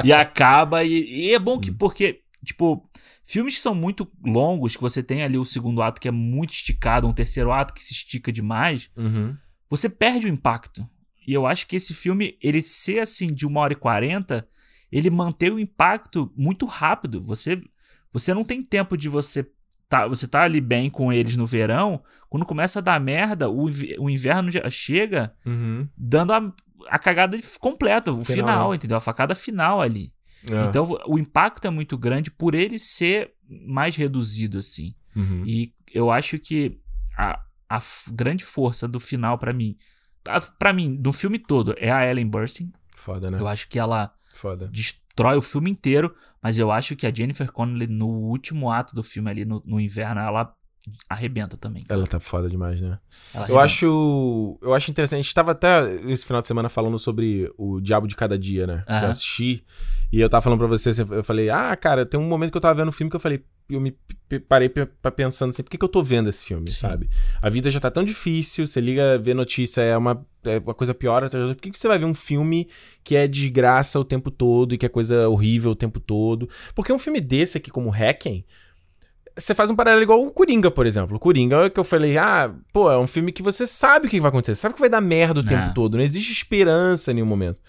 e 0.03 0.11
acaba. 0.11 0.83
E, 0.83 1.27
e 1.27 1.33
é 1.35 1.39
bom 1.39 1.59
que, 1.59 1.69
uhum. 1.69 1.77
porque, 1.77 2.21
tipo, 2.43 2.87
Filmes 3.25 3.55
que 3.55 3.61
são 3.61 3.73
muito 3.73 4.07
longos, 4.23 4.75
que 4.75 4.81
você 4.81 5.01
tem 5.01 5.23
ali 5.23 5.37
o 5.37 5.43
segundo 5.43 5.81
ato 5.81 5.99
que 5.99 6.07
é 6.07 6.11
muito 6.11 6.51
esticado, 6.51 7.07
um 7.07 7.13
terceiro 7.13 7.51
ato 7.51 7.73
que 7.73 7.83
se 7.83 7.91
estica 7.91 8.31
demais, 8.31 8.91
uhum. 8.95 9.35
você 9.67 9.89
perde 9.89 10.27
o 10.27 10.29
impacto. 10.29 10.87
E 11.27 11.33
eu 11.33 11.47
acho 11.47 11.65
que 11.65 11.75
esse 11.75 11.93
filme, 11.93 12.37
ele 12.39 12.61
ser 12.61 12.99
assim 12.99 13.33
de 13.33 13.47
uma 13.47 13.61
hora 13.61 13.73
e 13.73 13.75
quarenta, 13.75 14.47
ele 14.91 15.09
mantém 15.09 15.49
o 15.49 15.59
impacto 15.59 16.31
muito 16.37 16.67
rápido. 16.67 17.19
Você 17.19 17.61
você 18.11 18.33
não 18.33 18.45
tem 18.45 18.63
tempo 18.63 18.95
de 18.95 19.09
você 19.09 19.45
tá, 19.89 20.07
você 20.07 20.27
tá 20.27 20.43
ali 20.43 20.61
bem 20.61 20.89
com 20.89 21.11
eles 21.11 21.35
no 21.35 21.45
verão, 21.45 22.01
quando 22.29 22.45
começa 22.45 22.79
a 22.79 22.81
dar 22.81 22.99
merda, 22.99 23.49
o, 23.49 23.65
o 23.99 24.09
inverno 24.09 24.51
já 24.51 24.69
chega 24.69 25.33
uhum. 25.45 25.87
dando 25.97 26.31
a, 26.31 26.53
a 26.87 26.99
cagada 26.99 27.37
completa, 27.59 28.11
o 28.11 28.23
final, 28.23 28.47
final 28.47 28.69
né? 28.69 28.75
entendeu? 28.75 28.97
A 28.97 29.01
facada 29.01 29.35
final 29.35 29.81
ali. 29.81 30.13
É. 30.49 30.65
Então 30.65 30.97
o 31.07 31.17
impacto 31.17 31.65
é 31.65 31.69
muito 31.69 31.97
grande 31.97 32.29
por 32.29 32.55
ele 32.55 32.77
ser 32.79 33.33
mais 33.47 33.95
reduzido 33.95 34.59
assim. 34.59 34.95
Uhum. 35.15 35.43
E 35.45 35.73
eu 35.93 36.11
acho 36.11 36.37
que 36.39 36.79
a, 37.17 37.41
a 37.69 37.81
grande 38.11 38.43
força 38.43 38.87
do 38.87 38.99
final 38.99 39.37
para 39.37 39.53
mim, 39.53 39.77
para 40.57 40.73
mim, 40.73 40.95
do 40.95 41.13
filme 41.13 41.39
todo 41.39 41.73
é 41.77 41.91
a 41.91 42.05
Ellen 42.09 42.27
Burstyn. 42.27 42.71
Foda, 42.95 43.29
né? 43.29 43.39
Eu 43.39 43.47
acho 43.47 43.67
que 43.69 43.77
ela 43.77 44.13
Foda. 44.33 44.67
destrói 44.67 45.37
o 45.37 45.41
filme 45.41 45.69
inteiro, 45.69 46.15
mas 46.41 46.57
eu 46.57 46.71
acho 46.71 46.95
que 46.95 47.05
a 47.05 47.13
Jennifer 47.13 47.51
Connelly 47.51 47.87
no 47.87 48.07
último 48.07 48.71
ato 48.71 48.95
do 48.95 49.03
filme 49.03 49.29
ali 49.29 49.45
no, 49.45 49.61
no 49.65 49.79
inverno, 49.79 50.21
ela 50.21 50.55
arrebenta 51.09 51.57
também. 51.57 51.83
Ela 51.89 52.05
tá 52.05 52.19
foda 52.19 52.49
demais, 52.49 52.81
né? 52.81 52.99
eu 53.49 53.59
acho, 53.59 54.57
eu 54.61 54.73
acho 54.73 54.91
interessante. 54.91 55.19
A 55.19 55.21
gente 55.21 55.33
tava 55.33 55.51
até 55.51 55.95
esse 56.07 56.25
final 56.25 56.41
de 56.41 56.47
semana 56.47 56.69
falando 56.69 56.97
sobre 56.99 57.51
o 57.57 57.79
Diabo 57.79 58.07
de 58.07 58.15
Cada 58.15 58.37
Dia, 58.37 58.67
né? 58.67 58.83
Uhum. 58.87 58.99
Que 58.99 59.05
eu 59.05 59.09
assisti. 59.09 59.65
E 60.11 60.19
eu 60.21 60.29
tava 60.29 60.41
falando 60.41 60.59
pra 60.59 60.67
vocês, 60.67 60.97
eu 60.99 61.23
falei, 61.23 61.49
ah, 61.49 61.75
cara, 61.75 62.05
tem 62.05 62.19
um 62.19 62.27
momento 62.27 62.51
que 62.51 62.57
eu 62.57 62.61
tava 62.61 62.75
vendo 62.75 62.87
o 62.87 62.89
um 62.89 62.93
filme 62.93 63.09
que 63.09 63.15
eu 63.15 63.19
falei, 63.19 63.43
eu 63.69 63.81
me 63.81 63.97
parei 64.47 64.69
pra 64.69 65.11
pensando 65.11 65.49
assim, 65.49 65.63
por 65.63 65.69
que, 65.69 65.77
que 65.77 65.83
eu 65.83 65.89
tô 65.89 66.03
vendo 66.03 66.29
esse 66.29 66.45
filme, 66.45 66.69
Sim. 66.69 66.75
sabe? 66.75 67.09
A 67.41 67.49
vida 67.49 67.69
já 67.71 67.79
tá 67.79 67.89
tão 67.89 68.03
difícil, 68.03 68.67
você 68.67 68.79
liga, 68.79 69.17
ver 69.17 69.33
notícia 69.33 69.81
é 69.81 69.97
uma, 69.97 70.25
é 70.45 70.59
uma 70.59 70.73
coisa 70.73 70.93
pior, 70.93 71.27
por 71.29 71.55
que, 71.55 71.71
que 71.71 71.77
você 71.77 71.87
vai 71.87 71.97
ver 71.97 72.05
um 72.05 72.13
filme 72.13 72.69
que 73.03 73.15
é 73.15 73.27
de 73.27 73.49
graça 73.49 73.99
o 73.99 74.05
tempo 74.05 74.29
todo 74.29 74.75
e 74.75 74.77
que 74.77 74.85
é 74.85 74.89
coisa 74.89 75.27
horrível 75.27 75.71
o 75.71 75.75
tempo 75.75 75.99
todo? 75.99 76.47
Porque 76.73 76.93
um 76.93 76.99
filme 76.99 77.19
desse 77.19 77.57
aqui, 77.57 77.71
como 77.71 77.91
Hacken, 77.91 78.45
você 79.37 79.53
faz 79.53 79.69
um 79.69 79.75
paralelo 79.75 80.03
igual 80.03 80.25
o 80.25 80.31
Coringa, 80.31 80.71
por 80.71 80.85
exemplo. 80.85 81.17
O 81.17 81.19
Coringa, 81.19 81.69
que 81.69 81.79
eu 81.79 81.83
falei, 81.83 82.17
ah, 82.17 82.53
pô, 82.71 82.91
é 82.91 82.97
um 82.97 83.07
filme 83.07 83.31
que 83.31 83.43
você 83.43 83.67
sabe 83.67 84.07
o 84.07 84.09
que 84.09 84.19
vai 84.19 84.29
acontecer, 84.29 84.55
sabe 84.55 84.75
que 84.75 84.79
vai 84.79 84.89
dar 84.89 85.01
merda 85.01 85.41
o 85.41 85.43
é. 85.43 85.47
tempo 85.47 85.73
todo, 85.73 85.97
não 85.97 86.03
existe 86.03 86.31
esperança 86.31 87.11
em 87.11 87.15
nenhum 87.15 87.27
momento. 87.27 87.59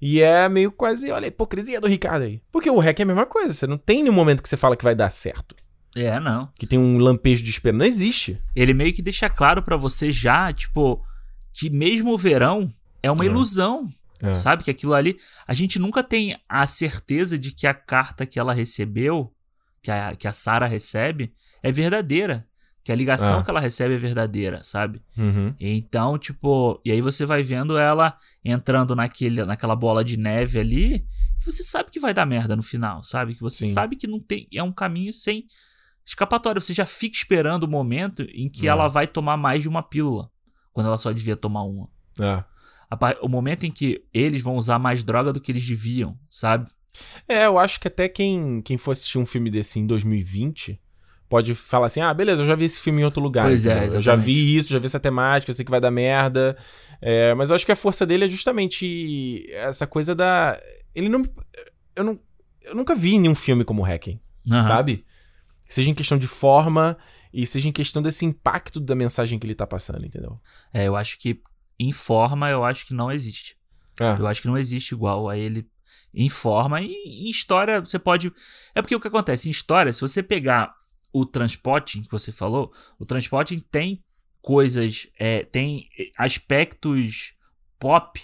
E 0.00 0.20
é 0.20 0.48
meio 0.48 0.72
quase, 0.72 1.12
olha 1.12 1.26
a 1.26 1.28
hipocrisia 1.28 1.80
do 1.80 1.86
Ricardo 1.86 2.24
aí. 2.24 2.42
Porque 2.50 2.68
o 2.68 2.80
hack 2.80 2.98
é 2.98 3.02
a 3.04 3.06
mesma 3.06 3.26
coisa, 3.26 3.54
você 3.54 3.66
não 3.66 3.78
tem 3.78 4.02
nenhum 4.02 4.14
momento 4.14 4.42
que 4.42 4.48
você 4.48 4.56
fala 4.56 4.76
que 4.76 4.82
vai 4.82 4.96
dar 4.96 5.10
certo. 5.10 5.54
É, 5.94 6.18
não. 6.18 6.48
Que 6.58 6.66
tem 6.66 6.78
um 6.78 6.98
lampejo 6.98 7.44
de 7.44 7.50
esperança, 7.50 7.78
não 7.78 7.86
existe. 7.86 8.40
Ele 8.56 8.74
meio 8.74 8.92
que 8.92 9.02
deixa 9.02 9.30
claro 9.30 9.62
para 9.62 9.76
você 9.76 10.10
já, 10.10 10.52
tipo, 10.52 11.04
que 11.52 11.70
mesmo 11.70 12.12
o 12.12 12.18
verão 12.18 12.68
é 13.02 13.10
uma 13.10 13.24
é. 13.24 13.28
ilusão. 13.28 13.86
É. 14.20 14.32
Sabe? 14.32 14.64
Que 14.64 14.70
aquilo 14.70 14.94
ali. 14.94 15.18
A 15.46 15.52
gente 15.52 15.78
nunca 15.78 16.02
tem 16.02 16.36
a 16.48 16.66
certeza 16.66 17.36
de 17.36 17.52
que 17.52 17.66
a 17.66 17.74
carta 17.74 18.24
que 18.24 18.38
ela 18.38 18.54
recebeu 18.54 19.32
que 19.82 19.90
a, 19.90 20.14
que 20.14 20.28
a 20.28 20.32
Sarah 20.32 20.66
recebe 20.66 21.34
é 21.62 21.72
verdadeira. 21.72 22.46
Que 22.84 22.90
a 22.90 22.96
ligação 22.96 23.38
ah. 23.38 23.44
que 23.44 23.50
ela 23.50 23.60
recebe 23.60 23.94
é 23.94 23.98
verdadeira, 23.98 24.60
sabe? 24.64 25.00
Uhum. 25.16 25.54
Então, 25.60 26.18
tipo, 26.18 26.80
e 26.84 26.90
aí 26.90 27.00
você 27.00 27.24
vai 27.24 27.42
vendo 27.42 27.78
ela 27.78 28.18
entrando 28.44 28.96
naquele, 28.96 29.44
naquela 29.44 29.76
bola 29.76 30.04
de 30.04 30.16
neve 30.16 30.58
ali, 30.58 31.06
que 31.38 31.46
você 31.46 31.62
sabe 31.62 31.92
que 31.92 32.00
vai 32.00 32.12
dar 32.12 32.26
merda 32.26 32.56
no 32.56 32.62
final, 32.62 33.04
sabe? 33.04 33.36
Que 33.36 33.40
você 33.40 33.64
Sim. 33.64 33.72
sabe 33.72 33.94
que 33.94 34.08
não 34.08 34.18
tem. 34.18 34.48
É 34.52 34.62
um 34.64 34.72
caminho 34.72 35.12
sem 35.12 35.46
escapatória. 36.04 36.60
Você 36.60 36.74
já 36.74 36.84
fica 36.84 37.16
esperando 37.16 37.64
o 37.64 37.68
momento 37.68 38.22
em 38.22 38.48
que 38.48 38.66
ela 38.66 38.88
vai 38.88 39.06
tomar 39.06 39.36
mais 39.36 39.62
de 39.62 39.68
uma 39.68 39.82
pílula, 39.82 40.28
quando 40.72 40.86
ela 40.86 40.98
só 40.98 41.12
devia 41.12 41.36
tomar 41.36 41.62
uma. 41.62 41.88
É. 42.18 42.44
O 43.22 43.28
momento 43.28 43.64
em 43.64 43.70
que 43.70 44.04
eles 44.12 44.42
vão 44.42 44.56
usar 44.56 44.78
mais 44.80 45.04
droga 45.04 45.32
do 45.32 45.40
que 45.40 45.52
eles 45.52 45.66
deviam, 45.66 46.18
sabe? 46.28 46.68
É, 47.28 47.46
eu 47.46 47.58
acho 47.58 47.80
que 47.80 47.88
até 47.88 48.08
quem, 48.08 48.60
quem 48.62 48.76
for 48.76 48.92
assistir 48.92 49.18
um 49.18 49.26
filme 49.26 49.50
desse 49.50 49.78
em 49.78 49.86
2020 49.86 50.80
pode 51.28 51.54
falar 51.54 51.86
assim: 51.86 52.00
ah, 52.00 52.12
beleza, 52.12 52.42
eu 52.42 52.46
já 52.46 52.54
vi 52.54 52.66
esse 52.66 52.80
filme 52.80 53.00
em 53.00 53.04
outro 53.04 53.22
lugar. 53.22 53.44
Pois 53.44 53.64
é, 53.64 53.86
eu 53.86 54.02
já 54.02 54.14
vi 54.14 54.56
isso, 54.56 54.70
já 54.70 54.78
vi 54.78 54.86
essa 54.86 55.00
temática, 55.00 55.50
eu 55.50 55.54
sei 55.54 55.64
que 55.64 55.70
vai 55.70 55.80
dar 55.80 55.90
merda. 55.90 56.56
É, 57.00 57.34
mas 57.34 57.50
eu 57.50 57.56
acho 57.56 57.64
que 57.64 57.72
a 57.72 57.76
força 57.76 58.04
dele 58.04 58.26
é 58.26 58.28
justamente 58.28 59.46
essa 59.52 59.86
coisa 59.86 60.14
da. 60.14 60.60
Ele 60.94 61.08
não. 61.08 61.22
Eu, 61.96 62.04
não, 62.04 62.20
eu 62.62 62.74
nunca 62.74 62.94
vi 62.94 63.18
nenhum 63.18 63.34
filme 63.34 63.64
como 63.64 63.82
Hacking, 63.82 64.20
uhum. 64.46 64.62
sabe? 64.62 65.04
Seja 65.68 65.90
em 65.90 65.94
questão 65.94 66.18
de 66.18 66.26
forma 66.26 66.98
e 67.32 67.46
seja 67.46 67.66
em 67.66 67.72
questão 67.72 68.02
desse 68.02 68.26
impacto 68.26 68.78
da 68.78 68.94
mensagem 68.94 69.38
que 69.38 69.46
ele 69.46 69.54
tá 69.54 69.66
passando, 69.66 70.04
entendeu? 70.04 70.38
É, 70.72 70.86
eu 70.86 70.94
acho 70.94 71.18
que 71.18 71.40
em 71.80 71.92
forma, 71.92 72.50
eu 72.50 72.62
acho 72.62 72.86
que 72.86 72.92
não 72.92 73.10
existe. 73.10 73.56
É. 73.98 74.20
Eu 74.20 74.26
acho 74.26 74.42
que 74.42 74.48
não 74.48 74.58
existe 74.58 74.92
igual 74.92 75.28
a 75.28 75.36
ele 75.36 75.66
em 76.14 76.28
forma. 76.28 76.80
E 76.80 76.92
em 76.92 77.30
história, 77.30 77.80
você 77.80 77.98
pode. 77.98 78.32
É 78.74 78.82
porque 78.82 78.94
o 78.94 79.00
que 79.00 79.08
acontece? 79.08 79.48
Em 79.48 79.52
história, 79.52 79.92
se 79.92 80.00
você 80.00 80.22
pegar 80.22 80.74
o 81.12 81.26
transporte 81.26 82.00
que 82.00 82.10
você 82.10 82.32
falou, 82.32 82.72
o 82.98 83.04
transporte 83.04 83.58
tem 83.70 84.02
coisas, 84.40 85.06
é, 85.18 85.44
tem 85.44 85.88
aspectos 86.18 87.34
pop 87.78 88.20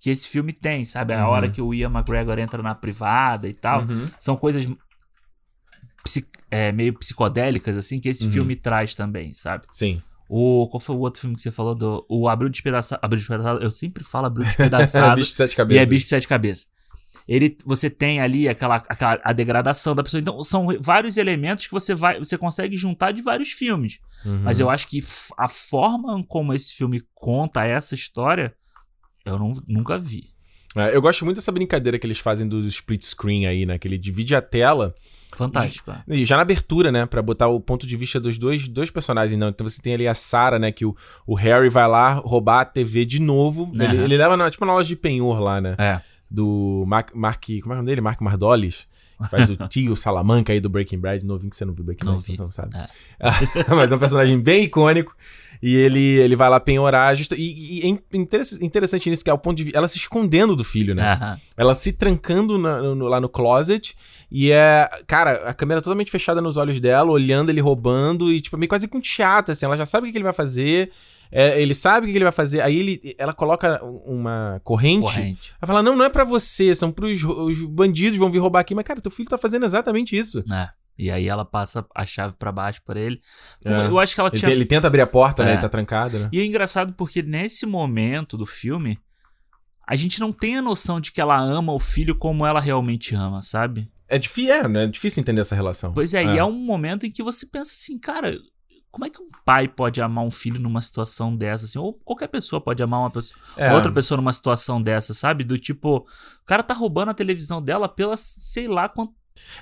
que 0.00 0.10
esse 0.10 0.28
filme 0.28 0.52
tem, 0.52 0.84
sabe? 0.84 1.14
A 1.14 1.24
uhum. 1.24 1.32
hora 1.32 1.48
que 1.48 1.62
o 1.62 1.72
Ian 1.72 1.90
McGregor 1.90 2.38
entra 2.38 2.62
na 2.62 2.74
privada 2.74 3.48
e 3.48 3.54
tal. 3.54 3.82
Uhum. 3.82 4.10
São 4.20 4.36
coisas 4.36 4.68
é, 6.50 6.70
meio 6.72 6.92
psicodélicas, 6.98 7.76
assim, 7.76 7.98
que 7.98 8.08
esse 8.08 8.24
uhum. 8.26 8.32
filme 8.32 8.56
traz 8.56 8.94
também, 8.94 9.32
sabe? 9.32 9.66
Sim. 9.72 10.02
O, 10.28 10.68
qual 10.68 10.80
foi 10.80 10.96
o 10.96 11.00
outro 11.00 11.20
filme 11.20 11.36
que 11.36 11.42
você 11.42 11.50
falou? 11.50 11.74
Do, 11.74 12.04
o 12.08 12.28
Abril 12.28 12.50
Despedaçado. 12.50 13.00
Abril 13.02 13.18
Despedaçado, 13.18 13.62
eu 13.62 13.70
sempre 13.70 14.04
falo 14.04 14.26
Abril 14.26 14.44
Despedaçado. 14.46 15.16
bicho 15.16 15.30
de 15.30 15.36
sete 15.36 15.56
cabeças. 15.56 15.80
E 15.80 15.82
é 15.82 15.86
bicho 15.86 16.04
de 16.04 16.08
sete 16.10 16.28
cabeças 16.28 16.68
ele 17.28 17.56
você 17.64 17.88
tem 17.88 18.20
ali 18.20 18.48
aquela, 18.48 18.76
aquela 18.76 19.20
a 19.22 19.32
degradação 19.32 19.94
da 19.94 20.02
pessoa. 20.02 20.20
Então 20.20 20.42
são 20.42 20.68
vários 20.80 21.16
elementos 21.16 21.66
que 21.66 21.72
você 21.72 21.94
vai 21.94 22.18
você 22.18 22.36
consegue 22.38 22.76
juntar 22.76 23.12
de 23.12 23.22
vários 23.22 23.50
filmes. 23.50 23.98
Uhum. 24.24 24.40
Mas 24.42 24.60
eu 24.60 24.70
acho 24.70 24.88
que 24.88 25.02
a 25.36 25.48
forma 25.48 26.22
como 26.26 26.54
esse 26.54 26.72
filme 26.72 27.02
conta 27.14 27.64
essa 27.64 27.94
história 27.94 28.54
eu 29.24 29.38
não, 29.38 29.52
nunca 29.66 29.98
vi. 29.98 30.34
É, 30.76 30.94
eu 30.94 31.00
gosto 31.00 31.24
muito 31.24 31.36
dessa 31.36 31.52
brincadeira 31.52 31.98
que 31.98 32.06
eles 32.06 32.18
fazem 32.18 32.48
do 32.48 32.58
split 32.66 33.02
screen 33.02 33.46
aí, 33.46 33.64
né? 33.64 33.78
Que 33.78 33.86
ele 33.86 33.96
divide 33.96 34.34
a 34.34 34.42
tela. 34.42 34.94
Fantástico. 35.36 35.92
E, 36.08 36.22
e 36.22 36.24
já 36.24 36.36
na 36.36 36.42
abertura, 36.42 36.90
né? 36.90 37.06
Pra 37.06 37.22
botar 37.22 37.48
o 37.48 37.60
ponto 37.60 37.86
de 37.86 37.96
vista 37.96 38.20
dos 38.20 38.36
dois, 38.36 38.66
dois 38.66 38.90
personagens. 38.90 39.38
Não. 39.38 39.48
Então 39.48 39.66
você 39.66 39.80
tem 39.80 39.94
ali 39.94 40.08
a 40.08 40.14
Sarah, 40.14 40.58
né? 40.58 40.72
Que 40.72 40.84
o, 40.84 40.94
o 41.26 41.34
Harry 41.34 41.68
vai 41.68 41.86
lá 41.86 42.14
roubar 42.14 42.60
a 42.60 42.64
TV 42.64 43.04
de 43.04 43.20
novo. 43.20 43.64
Uhum. 43.64 43.82
Ele, 43.82 43.96
ele, 44.02 44.16
leva 44.16 44.36
na, 44.36 44.50
tipo 44.50 44.64
na 44.64 44.74
loja 44.74 44.88
de 44.88 44.96
penhor 44.96 45.40
lá, 45.40 45.60
né? 45.60 45.76
É. 45.78 46.00
Do 46.34 46.84
Mark. 46.86 47.14
Mark 47.14 47.44
como 47.62 47.72
é 47.72 47.76
o 47.76 47.78
nome 47.78 47.86
dele? 47.86 48.00
Mark 48.00 48.20
Mardolis. 48.20 48.88
Faz 49.30 49.48
o 49.48 49.56
tio 49.68 49.94
Salamanca 49.94 50.52
aí 50.52 50.60
do 50.60 50.68
Breaking 50.68 50.98
Bad, 50.98 51.24
novinho 51.24 51.50
que 51.50 51.56
você 51.56 51.64
não 51.64 51.72
viu 51.72 51.84
Breaking 51.84 52.06
Bad, 52.06 52.28
não, 52.30 52.44
não 52.44 52.50
sabe. 52.50 52.76
É. 52.76 52.86
Mas 53.74 53.92
é 53.92 53.94
um 53.94 53.98
personagem 53.98 54.40
bem 54.40 54.64
icônico. 54.64 55.14
E 55.62 55.76
ele, 55.76 56.02
ele 56.18 56.36
vai 56.36 56.50
lá 56.50 56.60
penhorar. 56.60 57.16
Justo, 57.16 57.34
e, 57.34 57.80
e 57.80 57.86
é 57.86 57.88
interessante 58.62 59.08
nisso, 59.08 59.24
que 59.24 59.30
é 59.30 59.32
o 59.32 59.38
ponto 59.38 59.56
de 59.56 59.64
vista. 59.64 59.78
Ela 59.78 59.88
se 59.88 59.96
escondendo 59.96 60.54
do 60.54 60.62
filho, 60.62 60.94
né? 60.94 61.38
Ela 61.56 61.74
se 61.74 61.92
trancando 61.92 62.58
na, 62.58 62.82
no, 62.82 63.08
lá 63.08 63.18
no 63.18 63.30
closet. 63.30 63.96
E 64.30 64.50
é. 64.50 64.86
Cara, 65.06 65.48
a 65.48 65.54
câmera 65.54 65.80
totalmente 65.80 66.10
fechada 66.10 66.42
nos 66.42 66.58
olhos 66.58 66.80
dela, 66.80 67.10
olhando 67.10 67.48
ele 67.48 67.62
roubando. 67.62 68.30
E, 68.30 68.42
tipo, 68.42 68.58
meio 68.58 68.68
quase 68.68 68.86
com 68.86 69.00
teatro, 69.00 69.52
assim. 69.52 69.64
Ela 69.64 69.76
já 69.76 69.86
sabe 69.86 70.08
o 70.08 70.12
que 70.12 70.18
ele 70.18 70.24
vai 70.24 70.34
fazer. 70.34 70.90
É, 71.30 71.60
ele 71.60 71.74
sabe 71.74 72.06
o 72.06 72.10
que 72.10 72.16
ele 72.16 72.24
vai 72.24 72.32
fazer. 72.32 72.60
Aí 72.60 72.78
ele, 72.78 73.14
ela 73.18 73.32
coloca 73.32 73.82
uma 73.84 74.60
corrente. 74.62 75.14
corrente. 75.14 75.52
Ela 75.60 75.66
fala: 75.66 75.82
Não, 75.82 75.96
não 75.96 76.04
é 76.04 76.08
para 76.08 76.24
você, 76.24 76.74
são 76.74 76.90
pros 76.92 77.24
os 77.24 77.64
bandidos 77.66 78.18
vão 78.18 78.30
vir 78.30 78.38
roubar 78.38 78.60
aqui. 78.60 78.74
Mas, 78.74 78.84
cara, 78.84 79.00
teu 79.00 79.10
filho 79.10 79.28
tá 79.28 79.38
fazendo 79.38 79.64
exatamente 79.64 80.16
isso. 80.16 80.44
É. 80.52 80.68
E 80.96 81.10
aí 81.10 81.26
ela 81.26 81.44
passa 81.44 81.84
a 81.94 82.04
chave 82.04 82.36
para 82.36 82.52
baixo 82.52 82.80
para 82.84 83.00
ele. 83.00 83.20
É. 83.64 83.86
Eu 83.86 83.98
acho 83.98 84.14
que 84.14 84.20
ela 84.20 84.30
ele 84.30 84.38
tinha. 84.38 84.52
Ele, 84.52 84.64
tenta 84.64 84.86
abrir 84.86 85.00
a 85.00 85.06
porta, 85.06 85.42
é. 85.42 85.46
né? 85.46 85.52
Ele 85.52 85.60
tá 85.60 85.68
trancado, 85.68 86.18
né? 86.18 86.28
E 86.32 86.40
é 86.40 86.44
engraçado 86.44 86.92
porque 86.92 87.22
nesse 87.22 87.66
momento 87.66 88.36
do 88.36 88.46
filme, 88.46 88.98
a 89.86 89.96
gente 89.96 90.20
não 90.20 90.32
tem 90.32 90.56
a 90.56 90.62
noção 90.62 91.00
de 91.00 91.10
que 91.10 91.20
ela 91.20 91.38
ama 91.38 91.72
o 91.72 91.80
filho 91.80 92.16
como 92.16 92.46
ela 92.46 92.60
realmente 92.60 93.14
ama, 93.14 93.42
sabe? 93.42 93.90
É 94.08 94.18
difícil, 94.18 94.52
é, 94.52 94.68
né? 94.68 94.84
É 94.84 94.86
difícil 94.86 95.20
entender 95.20 95.40
essa 95.40 95.54
relação. 95.54 95.92
Pois 95.92 96.14
é, 96.14 96.22
é, 96.22 96.34
e 96.34 96.38
é 96.38 96.44
um 96.44 96.52
momento 96.52 97.06
em 97.06 97.10
que 97.10 97.22
você 97.22 97.46
pensa 97.46 97.72
assim, 97.74 97.98
cara, 97.98 98.38
como 98.94 99.06
é 99.06 99.10
que 99.10 99.20
um 99.20 99.26
pai 99.44 99.66
pode 99.66 100.00
amar 100.00 100.24
um 100.24 100.30
filho 100.30 100.60
numa 100.60 100.80
situação 100.80 101.34
dessa, 101.34 101.64
assim? 101.64 101.80
Ou 101.80 101.94
qualquer 102.04 102.28
pessoa 102.28 102.60
pode 102.60 102.80
amar 102.80 103.00
uma 103.00 103.10
pessoa, 103.10 103.36
é. 103.56 103.74
outra 103.74 103.90
pessoa 103.90 104.14
numa 104.16 104.32
situação 104.32 104.80
dessa, 104.80 105.12
sabe? 105.12 105.42
Do 105.42 105.58
tipo, 105.58 105.96
o 105.96 106.46
cara 106.46 106.62
tá 106.62 106.74
roubando 106.74 107.10
a 107.10 107.14
televisão 107.14 107.60
dela 107.60 107.88
pela 107.88 108.16
sei 108.16 108.68
lá 108.68 108.88
quanto 108.88 109.12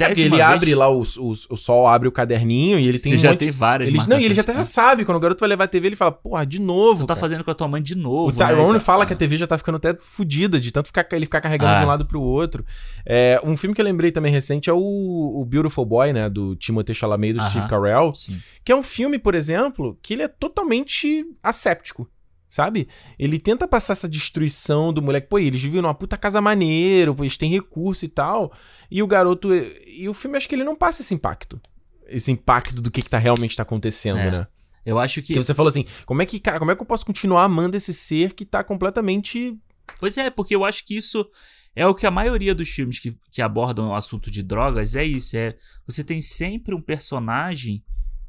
ele 0.01 0.31
vez. 0.31 0.43
abre 0.43 0.75
lá, 0.75 0.89
o, 0.89 1.03
o, 1.03 1.31
o 1.31 1.57
sol 1.57 1.87
abre 1.87 2.09
o 2.09 2.13
caderninho 2.13 2.79
e 2.79 2.89
ele 2.89 2.99
tem 2.99 3.13
Você 3.13 3.17
um 3.17 3.21
já 3.21 3.31
monte... 3.31 3.41
tem 3.41 3.51
várias 3.51 3.89
ele, 3.89 3.99
Não, 4.07 4.19
e 4.19 4.25
ele 4.25 4.35
já 4.35 4.43
até 4.43 4.53
já 4.53 4.65
sabe. 4.65 5.05
Quando 5.05 5.17
o 5.17 5.21
garoto 5.21 5.41
vai 5.41 5.49
levar 5.49 5.65
a 5.65 5.69
TV, 5.69 5.89
ele 5.89 5.97
fala, 5.97 6.13
porra, 6.13 6.47
de 6.47 6.61
novo. 6.61 7.01
Tu 7.01 7.07
tá 7.07 7.15
cara. 7.15 7.21
fazendo 7.21 7.45
com 7.45 7.51
a 7.51 7.55
tua 7.55 7.69
mãe 7.69 7.83
de 7.83 7.95
novo. 7.95 8.29
O 8.29 8.33
Tyrone 8.33 8.75
né? 8.75 8.81
fala 8.81 9.07
que 9.07 9.13
a 9.13 9.17
TV 9.17 9.37
já 9.37 9.47
tá 9.47 9.59
ficando 9.59 9.77
até 9.77 9.97
fodida, 9.97 10.61
de 10.61 10.73
tanto 10.73 10.87
ficar, 10.87 11.07
ele 11.13 11.27
ficar 11.27 11.41
carregando 11.41 11.73
ah. 11.73 11.79
de 11.79 11.85
um 11.85 11.89
lado 11.89 12.07
pro 12.07 12.21
outro. 12.21 12.65
É, 13.05 13.41
um 13.45 13.57
filme 13.57 13.75
que 13.75 13.81
eu 13.81 13.85
lembrei 13.85 14.11
também 14.11 14.33
recente 14.33 14.71
é 14.71 14.73
o, 14.73 14.79
o 14.79 15.45
Beautiful 15.45 15.85
Boy, 15.85 16.13
né? 16.13 16.29
Do 16.29 16.57
Timothée 16.57 16.95
Chalamet 16.95 17.31
e 17.31 17.33
do 17.35 17.41
-huh. 17.41 17.49
Steve 17.49 17.69
Carell. 17.69 18.13
Sim. 18.15 18.41
Que 18.65 18.73
é 18.73 18.77
um 18.77 18.83
filme, 18.83 19.19
por 19.19 19.35
exemplo, 19.35 19.99
que 20.03 20.15
ele 20.15 20.23
é 20.23 20.29
totalmente 20.29 21.25
asséptico 21.43 22.09
sabe? 22.53 22.87
Ele 23.19 23.39
tenta 23.39 23.67
passar 23.67 23.95
essa 23.95 24.09
destruição 24.09 24.93
do 24.93 25.01
moleque. 25.01 25.27
Pô, 25.27 25.39
eles 25.39 25.63
vivem 25.63 25.81
numa 25.81 25.95
puta 25.95 26.19
casa 26.19 26.41
maneiro, 26.41 27.15
pô, 27.15 27.25
eles 27.25 27.39
têm 27.39 27.51
recurso 27.51 28.05
e 28.05 28.09
tal. 28.09 28.53
E 28.91 29.03
o 29.03 29.07
garoto. 29.07 29.49
E 29.87 30.07
o 30.09 30.13
filme, 30.13 30.37
acho 30.37 30.47
que 30.47 30.55
ele 30.55 30.63
não 30.63 30.77
passa 30.77 31.01
esse 31.01 31.15
impacto. 31.15 31.59
Esse 32.07 32.31
impacto 32.31 32.83
do 32.83 32.91
que, 32.91 33.01
que 33.01 33.09
tá 33.09 33.17
realmente 33.17 33.57
tá 33.57 33.63
acontecendo, 33.63 34.19
é. 34.19 34.31
né? 34.31 34.47
Eu 34.85 34.99
acho 34.99 35.23
que. 35.23 35.29
Porque 35.29 35.43
você 35.43 35.55
falou 35.55 35.71
assim, 35.71 35.87
como 36.05 36.21
é 36.21 36.27
que, 36.27 36.39
cara, 36.39 36.59
como 36.59 36.71
é 36.71 36.77
que 36.77 36.83
eu 36.83 36.87
posso 36.87 37.07
continuar 37.07 37.45
amando 37.45 37.77
esse 37.77 37.95
ser 37.95 38.35
que 38.35 38.45
tá 38.45 38.63
completamente. 38.63 39.59
Pois 39.99 40.17
é, 40.19 40.29
porque 40.29 40.55
eu 40.55 40.65
acho 40.65 40.85
que 40.85 40.97
isso 40.97 41.27
é 41.75 41.87
o 41.87 41.95
que 41.95 42.07
a 42.07 42.11
maioria 42.11 42.55
dos 42.55 42.69
filmes 42.69 42.99
que, 42.99 43.17
que 43.31 43.41
abordam 43.41 43.89
o 43.89 43.95
assunto 43.95 44.31
de 44.31 44.43
drogas 44.43 44.95
é 44.95 45.05
isso. 45.05 45.39
É 45.39 45.57
você 45.87 46.05
tem 46.05 46.21
sempre 46.21 46.75
um 46.75 46.83
personagem 46.83 47.83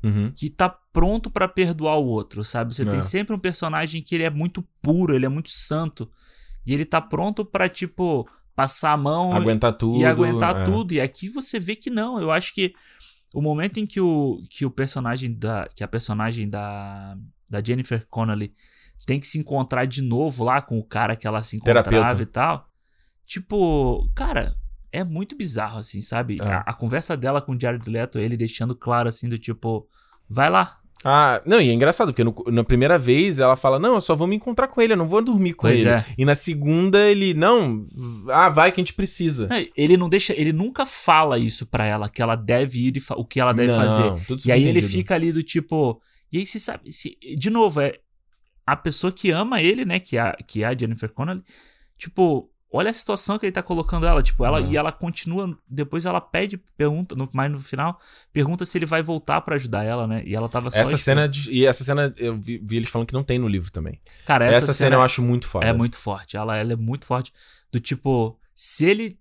uhum. 0.03 0.31
que 0.35 0.49
tá 0.49 0.69
pronto 0.69 1.29
para 1.29 1.47
perdoar 1.47 1.97
o 1.97 2.05
outro, 2.05 2.43
sabe? 2.43 2.73
Você 2.73 2.83
é. 2.83 2.85
tem 2.85 3.01
sempre 3.01 3.33
um 3.33 3.39
personagem 3.39 4.01
que 4.01 4.15
ele 4.15 4.23
é 4.23 4.29
muito 4.29 4.61
puro, 4.81 5.15
ele 5.15 5.25
é 5.25 5.29
muito 5.29 5.49
santo. 5.49 6.09
E 6.65 6.73
ele 6.73 6.85
tá 6.85 7.01
pronto 7.01 7.43
para 7.43 7.67
tipo, 7.67 8.27
passar 8.55 8.91
a 8.91 8.97
mão. 8.97 9.33
Aguentar 9.33 9.73
tudo. 9.73 9.99
E 9.99 10.05
aguentar 10.05 10.61
é. 10.61 10.63
tudo. 10.65 10.93
E 10.93 11.01
aqui 11.01 11.29
você 11.29 11.59
vê 11.59 11.75
que 11.75 11.89
não. 11.89 12.19
Eu 12.19 12.31
acho 12.31 12.53
que 12.53 12.73
o 13.33 13.41
momento 13.41 13.79
em 13.79 13.85
que 13.85 13.99
o, 13.99 14.39
que 14.49 14.65
o 14.65 14.71
personagem 14.71 15.33
da. 15.33 15.67
Que 15.75 15.83
a 15.83 15.87
personagem 15.87 16.47
da. 16.47 17.17
Da 17.49 17.61
Jennifer 17.61 18.05
Connelly 18.07 18.53
tem 19.05 19.19
que 19.19 19.27
se 19.27 19.37
encontrar 19.37 19.85
de 19.85 20.01
novo 20.01 20.43
lá 20.43 20.61
com 20.61 20.79
o 20.79 20.83
cara 20.83 21.15
que 21.15 21.27
ela 21.27 21.43
se 21.43 21.57
encontrava 21.57 21.89
Terapeuta. 21.89 22.23
e 22.23 22.25
tal. 22.25 22.69
Tipo, 23.25 24.09
cara, 24.15 24.55
é 24.93 25.03
muito 25.03 25.35
bizarro, 25.35 25.79
assim, 25.79 25.99
sabe? 25.99 26.37
É. 26.39 26.45
A, 26.45 26.59
a, 26.59 26.73
conversa 26.73 27.17
dela 27.17 27.41
com 27.41 27.53
o 27.53 27.59
Jared 27.59 27.89
Leto, 27.89 28.19
ele 28.19 28.37
deixando 28.37 28.75
claro, 28.75 29.09
assim, 29.09 29.27
do 29.27 29.39
tipo, 29.39 29.87
vai 30.29 30.49
lá. 30.49 30.77
Ah, 31.03 31.41
não, 31.45 31.59
e 31.59 31.69
é 31.69 31.73
engraçado, 31.73 32.13
porque 32.13 32.23
no, 32.23 32.33
na 32.47 32.63
primeira 32.63 32.97
vez 32.97 33.39
ela 33.39 33.57
fala, 33.57 33.77
não, 33.77 33.95
eu 33.95 34.01
só 34.01 34.15
vou 34.15 34.25
me 34.25 34.37
encontrar 34.37 34.69
com 34.69 34.79
ele, 34.79 34.93
eu 34.93 34.97
não 34.97 35.07
vou 35.07 35.21
dormir 35.21 35.53
com 35.53 35.67
pois 35.67 35.81
ele. 35.81 35.89
É. 35.89 36.05
E 36.17 36.23
na 36.23 36.35
segunda 36.35 37.05
ele, 37.05 37.33
não, 37.33 37.83
ah, 38.29 38.47
vai 38.47 38.71
que 38.71 38.79
a 38.79 38.83
gente 38.83 38.93
precisa. 38.93 39.49
É, 39.51 39.67
ele 39.75 39.97
não 39.97 40.07
deixa, 40.07 40.33
ele 40.33 40.53
nunca 40.53 40.85
fala 40.85 41.37
isso 41.37 41.65
pra 41.65 41.85
ela, 41.85 42.07
que 42.07 42.21
ela 42.21 42.35
deve 42.35 42.87
ir 42.87 42.95
e 42.95 43.01
o 43.17 43.25
que 43.25 43.39
ela 43.41 43.51
deve 43.51 43.73
não, 43.73 43.81
fazer. 43.81 44.47
e 44.47 44.51
aí 44.51 44.63
ele 44.65 44.81
fica 44.81 45.15
ali 45.15 45.33
do 45.33 45.43
tipo, 45.43 45.99
e 46.31 46.37
aí 46.37 46.45
você 46.45 46.59
sabe, 46.59 46.89
se, 46.89 47.17
de 47.37 47.49
novo, 47.49 47.81
é 47.81 47.95
a 48.65 48.77
pessoa 48.77 49.11
que 49.11 49.29
ama 49.29 49.61
ele, 49.61 49.83
né, 49.83 49.99
que 49.99 50.17
é, 50.17 50.31
que 50.47 50.63
é 50.63 50.67
a 50.67 50.77
Jennifer 50.77 51.11
Connelly, 51.11 51.43
tipo, 51.97 52.49
olha 52.73 52.89
a 52.89 52.93
situação 52.93 53.37
que 53.37 53.45
ele 53.45 53.53
tá 53.53 53.61
colocando 53.61 54.07
ela, 54.07 54.23
tipo, 54.23 54.43
ela 54.43 54.59
uhum. 54.59 54.71
e 54.71 54.75
ela 54.75 54.91
continua, 54.91 55.55
depois 55.69 56.05
ela 56.05 56.19
pede, 56.19 56.57
pergunta, 56.75 57.15
no, 57.15 57.29
mais 57.31 57.51
no 57.51 57.59
final, 57.59 57.99
pergunta 58.33 58.65
se 58.65 58.75
ele 58.79 58.87
vai 58.87 59.03
voltar 59.03 59.39
para 59.41 59.55
ajudar 59.55 59.83
ela, 59.83 60.07
né? 60.07 60.23
E 60.25 60.35
ela 60.35 60.49
tava 60.49 60.71
só 60.71 60.79
Essa 60.79 60.97
cena 60.97 61.29
de, 61.29 61.51
e 61.51 61.67
essa 61.67 61.83
cena 61.83 62.11
eu 62.17 62.35
vi, 62.35 62.57
vi, 62.57 62.77
eles 62.77 62.89
falando 62.89 63.07
que 63.07 63.13
não 63.13 63.23
tem 63.23 63.37
no 63.37 63.47
livro 63.47 63.71
também. 63.71 64.01
Cara, 64.25 64.45
essa, 64.45 64.57
essa 64.57 64.73
cena, 64.73 64.87
cena, 64.87 64.95
eu 64.95 65.01
acho 65.03 65.21
muito 65.21 65.47
forte. 65.47 65.67
É 65.67 65.71
muito 65.71 65.95
forte. 65.95 66.35
Ela, 66.35 66.57
ela 66.57 66.73
é 66.73 66.75
muito 66.75 67.05
forte 67.05 67.31
do 67.71 67.79
tipo, 67.79 68.39
se 68.55 68.85
ele 68.85 69.19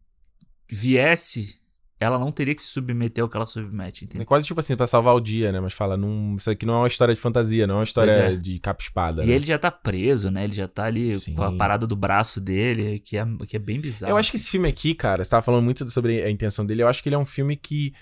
viesse 0.66 1.61
ela 2.02 2.18
não 2.18 2.32
teria 2.32 2.54
que 2.54 2.62
se 2.62 2.68
submeter 2.68 3.22
ao 3.22 3.28
que 3.28 3.36
ela 3.36 3.46
submete, 3.46 4.04
entendeu? 4.04 4.22
É 4.22 4.24
quase 4.24 4.46
tipo 4.46 4.58
assim, 4.58 4.76
pra 4.76 4.86
salvar 4.86 5.14
o 5.14 5.20
dia, 5.20 5.52
né? 5.52 5.60
Mas 5.60 5.72
fala, 5.72 5.96
não, 5.96 6.32
isso 6.36 6.50
aqui 6.50 6.66
não 6.66 6.74
é 6.74 6.76
uma 6.78 6.86
história 6.88 7.14
de 7.14 7.20
fantasia, 7.20 7.66
não 7.66 7.76
é 7.76 7.78
uma 7.78 7.84
história 7.84 8.12
é. 8.12 8.36
de 8.36 8.58
capa-espada. 8.58 9.24
E 9.24 9.28
né? 9.28 9.34
ele 9.34 9.46
já 9.46 9.58
tá 9.58 9.70
preso, 9.70 10.30
né? 10.30 10.44
Ele 10.44 10.54
já 10.54 10.68
tá 10.68 10.84
ali 10.84 11.16
Sim. 11.16 11.34
com 11.34 11.42
a 11.42 11.56
parada 11.56 11.86
do 11.86 11.96
braço 11.96 12.40
dele, 12.40 12.98
que 12.98 13.16
é, 13.16 13.24
que 13.46 13.56
é 13.56 13.58
bem 13.58 13.80
bizarro. 13.80 14.12
Eu 14.12 14.16
acho 14.16 14.30
que 14.30 14.36
esse 14.36 14.50
filme 14.50 14.68
aqui, 14.68 14.94
cara, 14.94 15.24
você 15.24 15.30
tava 15.30 15.42
falando 15.42 15.64
muito 15.64 15.88
sobre 15.90 16.22
a 16.22 16.30
intenção 16.30 16.66
dele, 16.66 16.82
eu 16.82 16.88
acho 16.88 17.02
que 17.02 17.08
ele 17.08 17.16
é 17.16 17.18
um 17.18 17.26
filme 17.26 17.56
que. 17.56 17.92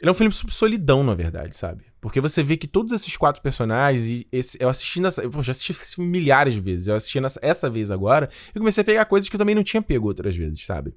Ele 0.00 0.08
é 0.08 0.12
um 0.12 0.14
filme 0.14 0.32
sobre 0.32 0.54
solidão, 0.54 1.04
na 1.04 1.14
verdade, 1.14 1.54
sabe? 1.54 1.84
Porque 2.00 2.22
você 2.22 2.42
vê 2.42 2.56
que 2.56 2.66
todos 2.66 2.90
esses 2.90 3.14
quatro 3.18 3.42
personagens, 3.42 4.08
e 4.08 4.26
esse, 4.32 4.56
eu 4.58 4.70
assisti 4.70 4.98
nessa. 4.98 5.22
Eu 5.22 5.30
já 5.42 5.50
assisti 5.50 5.72
esse 5.72 5.96
filme 5.96 6.10
milhares 6.10 6.54
de 6.54 6.60
vezes. 6.60 6.88
Eu 6.88 6.94
assisti 6.94 7.20
nessa, 7.20 7.38
essa 7.42 7.68
vez 7.68 7.90
agora, 7.90 8.30
e 8.54 8.58
comecei 8.58 8.80
a 8.80 8.84
pegar 8.84 9.04
coisas 9.04 9.28
que 9.28 9.36
eu 9.36 9.38
também 9.38 9.54
não 9.54 9.62
tinha 9.62 9.82
pego 9.82 10.08
outras 10.08 10.34
vezes, 10.34 10.64
sabe? 10.64 10.94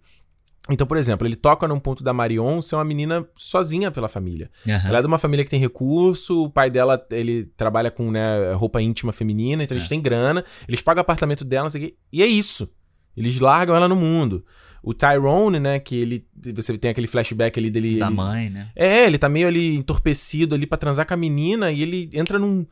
Então, 0.70 0.88
por 0.88 0.96
exemplo, 0.96 1.28
ele 1.28 1.36
toca 1.36 1.68
num 1.68 1.80
ponto 1.80 2.04
da 2.04 2.14
Marion 2.14 2.62
ser 2.62 2.76
uma 2.76 2.86
menina 2.86 3.28
sozinha 3.36 3.92
pela 3.92 4.08
família. 4.08 4.50
Uhum. 4.66 4.74
Ela 4.74 5.00
é 5.00 5.02
de 5.02 5.08
uma 5.08 5.20
família 5.20 5.44
que 5.44 5.52
tem 5.52 5.60
recurso, 5.60 6.44
o 6.44 6.50
pai 6.50 6.70
dela, 6.70 7.06
ele 7.12 7.46
trabalha 7.58 7.92
com 7.92 8.10
né, 8.10 8.54
roupa 8.54 8.82
íntima 8.82 9.12
feminina, 9.12 9.62
então 9.62 9.76
eles 9.76 9.86
é. 9.86 9.90
têm 9.90 10.02
grana, 10.02 10.44
eles 10.66 10.82
pagam 10.82 11.02
o 11.02 11.04
apartamento 11.04 11.44
dela, 11.44 11.70
e 12.12 12.24
é 12.24 12.26
isso. 12.26 12.72
Eles 13.16 13.40
largam 13.40 13.76
ela 13.76 13.88
no 13.88 13.96
mundo. 13.96 14.46
O 14.82 14.94
Tyrone, 14.94 15.60
né, 15.60 15.80
que 15.80 15.96
ele. 15.96 16.26
Você 16.56 16.78
tem 16.78 16.92
aquele 16.92 17.08
flashback 17.08 17.58
ali 17.60 17.70
dele. 17.70 18.00
Da 18.00 18.08
ele, 18.08 18.16
mãe, 18.16 18.50
né? 18.50 18.70
É, 18.76 19.06
ele 19.06 19.18
tá 19.18 19.30
meio 19.30 19.48
ali 19.48 19.76
entorpecido 19.76 20.56
ali 20.56 20.66
para 20.66 20.78
transar 20.78 21.06
com 21.06 21.14
a 21.14 21.18
menina 21.18 21.72
e 21.72 21.82
ele 21.82 22.10
entra 22.14 22.40
num 22.40 22.66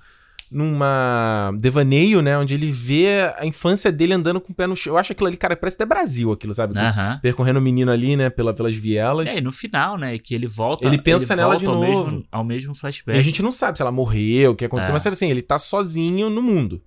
numa 0.52 1.54
devaneio, 1.58 2.22
né? 2.22 2.38
Onde 2.38 2.54
ele 2.54 2.70
vê 2.70 3.34
a 3.38 3.46
infância 3.46 3.90
dele 3.90 4.14
andando 4.14 4.42
com 4.42 4.52
o 4.52 4.56
pé 4.56 4.68
no 4.68 4.76
chão. 4.76 4.94
Eu 4.94 4.98
acho 4.98 5.14
aquilo 5.14 5.28
ali, 5.28 5.38
cara, 5.38 5.56
parece 5.56 5.76
até 5.76 5.86
Brasil 5.86 6.30
aquilo, 6.32 6.54
sabe? 6.54 6.78
Uhum. 6.78 7.20
Percorrendo 7.22 7.60
o 7.60 7.62
menino 7.62 7.90
ali, 7.90 8.18
né? 8.18 8.30
Pela, 8.30 8.54
pelas 8.54 8.76
vielas. 8.76 9.28
É, 9.28 9.38
e 9.38 9.42
no 9.42 9.54
final, 9.54 9.98
né? 9.98 10.18
Que 10.18 10.36
ele 10.36 10.48
volta. 10.48 10.86
Ele 10.86 11.02
pensa 11.02 11.34
ele 11.34 11.42
nela 11.42 11.58
de 11.58 11.66
ao 11.66 11.76
novo. 11.76 12.12
Mesmo, 12.12 12.26
ao 12.30 12.44
mesmo 12.44 12.76
flashback. 12.76 13.18
E 13.18 13.20
a 13.20 13.24
gente 13.24 13.42
não 13.42 13.52
sabe 13.52 13.78
se 13.78 13.82
ela 13.82 13.92
morreu, 13.92 14.52
o 14.52 14.56
que 14.56 14.66
aconteceu, 14.66 14.92
é. 14.92 14.94
mas 14.94 15.04
sabe 15.04 15.14
assim, 15.14 15.30
ele 15.30 15.42
tá 15.42 15.58
sozinho 15.58 16.30
no 16.30 16.42
mundo. 16.42 16.84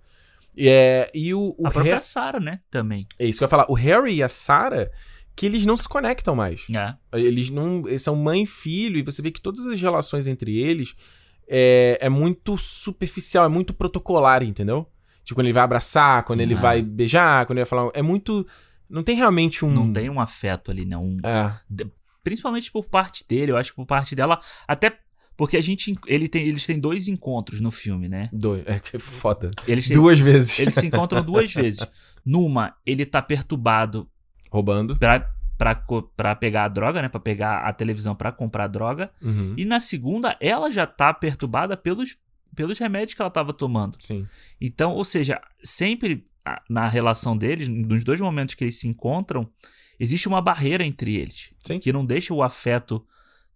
É, 0.56 1.10
e 1.14 1.32
o, 1.32 1.54
o 1.58 1.66
a 1.66 1.70
própria 1.70 2.00
Sarah, 2.02 2.38
né? 2.38 2.60
Também. 2.70 3.06
É 3.18 3.24
isso 3.24 3.38
que 3.38 3.44
eu 3.44 3.46
ia 3.46 3.50
falar. 3.50 3.66
O 3.70 3.74
Harry 3.74 4.16
e 4.16 4.22
a 4.22 4.28
Sarah 4.28 4.90
que 5.34 5.46
eles 5.46 5.66
não 5.66 5.76
se 5.76 5.88
conectam 5.88 6.36
mais. 6.36 6.66
É. 6.70 6.94
Eles 7.18 7.50
não. 7.50 7.88
Eles 7.88 8.02
são 8.02 8.14
mãe 8.14 8.42
e 8.42 8.46
filho, 8.46 8.98
e 8.98 9.02
você 9.02 9.20
vê 9.20 9.30
que 9.30 9.40
todas 9.40 9.66
as 9.66 9.80
relações 9.80 10.26
entre 10.26 10.56
eles 10.56 10.94
é, 11.48 11.98
é 12.00 12.08
muito 12.08 12.56
superficial, 12.56 13.44
é 13.44 13.48
muito 13.48 13.74
protocolar, 13.74 14.42
entendeu? 14.42 14.86
Tipo, 15.24 15.36
quando 15.36 15.46
ele 15.46 15.52
vai 15.52 15.62
abraçar, 15.62 16.22
quando 16.24 16.40
ele 16.40 16.54
vai 16.54 16.82
beijar, 16.82 17.46
quando 17.46 17.58
ele 17.58 17.64
vai 17.64 17.70
falar. 17.70 17.90
É 17.94 18.02
muito. 18.02 18.46
Não 18.88 19.02
tem 19.02 19.16
realmente 19.16 19.64
um. 19.64 19.72
Não 19.72 19.92
tem 19.92 20.10
um 20.10 20.20
afeto 20.20 20.70
ali, 20.70 20.84
não. 20.84 21.02
Um... 21.02 21.16
É. 21.24 21.86
Principalmente 22.22 22.70
por 22.70 22.86
parte 22.86 23.24
dele, 23.26 23.52
eu 23.52 23.56
acho 23.56 23.70
que 23.70 23.76
por 23.76 23.86
parte 23.86 24.14
dela. 24.14 24.38
Até 24.68 24.98
porque 25.36 25.56
a 25.56 25.62
gente. 25.62 25.98
Ele 26.06 26.28
tem, 26.28 26.46
eles 26.46 26.66
têm 26.66 26.78
dois 26.78 27.08
encontros 27.08 27.60
no 27.60 27.70
filme, 27.70 28.08
né? 28.08 28.28
Dois. 28.32 28.62
É 28.66 28.78
que 28.78 28.96
é 28.96 28.98
foda. 28.98 29.50
Eles 29.66 29.88
têm, 29.88 29.96
duas 29.96 30.20
vezes. 30.20 30.58
Eles 30.60 30.74
se 30.74 30.86
encontram 30.86 31.22
duas 31.22 31.52
vezes. 31.54 31.88
Numa, 32.24 32.76
ele 32.84 33.06
tá 33.06 33.22
perturbado 33.22 34.08
Roubando. 34.54 34.96
Pra, 34.96 35.33
pra, 35.56 35.74
pra 36.16 36.34
pegar 36.34 36.64
a 36.64 36.68
droga, 36.68 37.02
né? 37.02 37.08
Pra 37.08 37.20
pegar 37.20 37.58
a 37.58 37.72
televisão 37.72 38.14
pra 38.14 38.32
comprar 38.32 38.66
droga. 38.66 39.10
Uhum. 39.22 39.54
E 39.56 39.64
na 39.64 39.80
segunda, 39.80 40.36
ela 40.40 40.70
já 40.70 40.86
tá 40.86 41.12
perturbada 41.12 41.76
pelos, 41.76 42.16
pelos 42.54 42.78
remédios 42.78 43.14
que 43.14 43.22
ela 43.22 43.30
tava 43.30 43.52
tomando. 43.52 43.96
Sim. 44.00 44.26
Então, 44.60 44.92
ou 44.92 45.04
seja, 45.04 45.40
sempre 45.62 46.26
na 46.68 46.88
relação 46.88 47.36
deles, 47.36 47.68
nos 47.68 48.04
dois 48.04 48.20
momentos 48.20 48.54
que 48.54 48.64
eles 48.64 48.76
se 48.76 48.88
encontram, 48.88 49.48
existe 49.98 50.28
uma 50.28 50.40
barreira 50.40 50.84
entre 50.84 51.16
eles. 51.16 51.50
Sim. 51.58 51.78
Que 51.78 51.92
não 51.92 52.04
deixa 52.04 52.34
o 52.34 52.42
afeto 52.42 53.04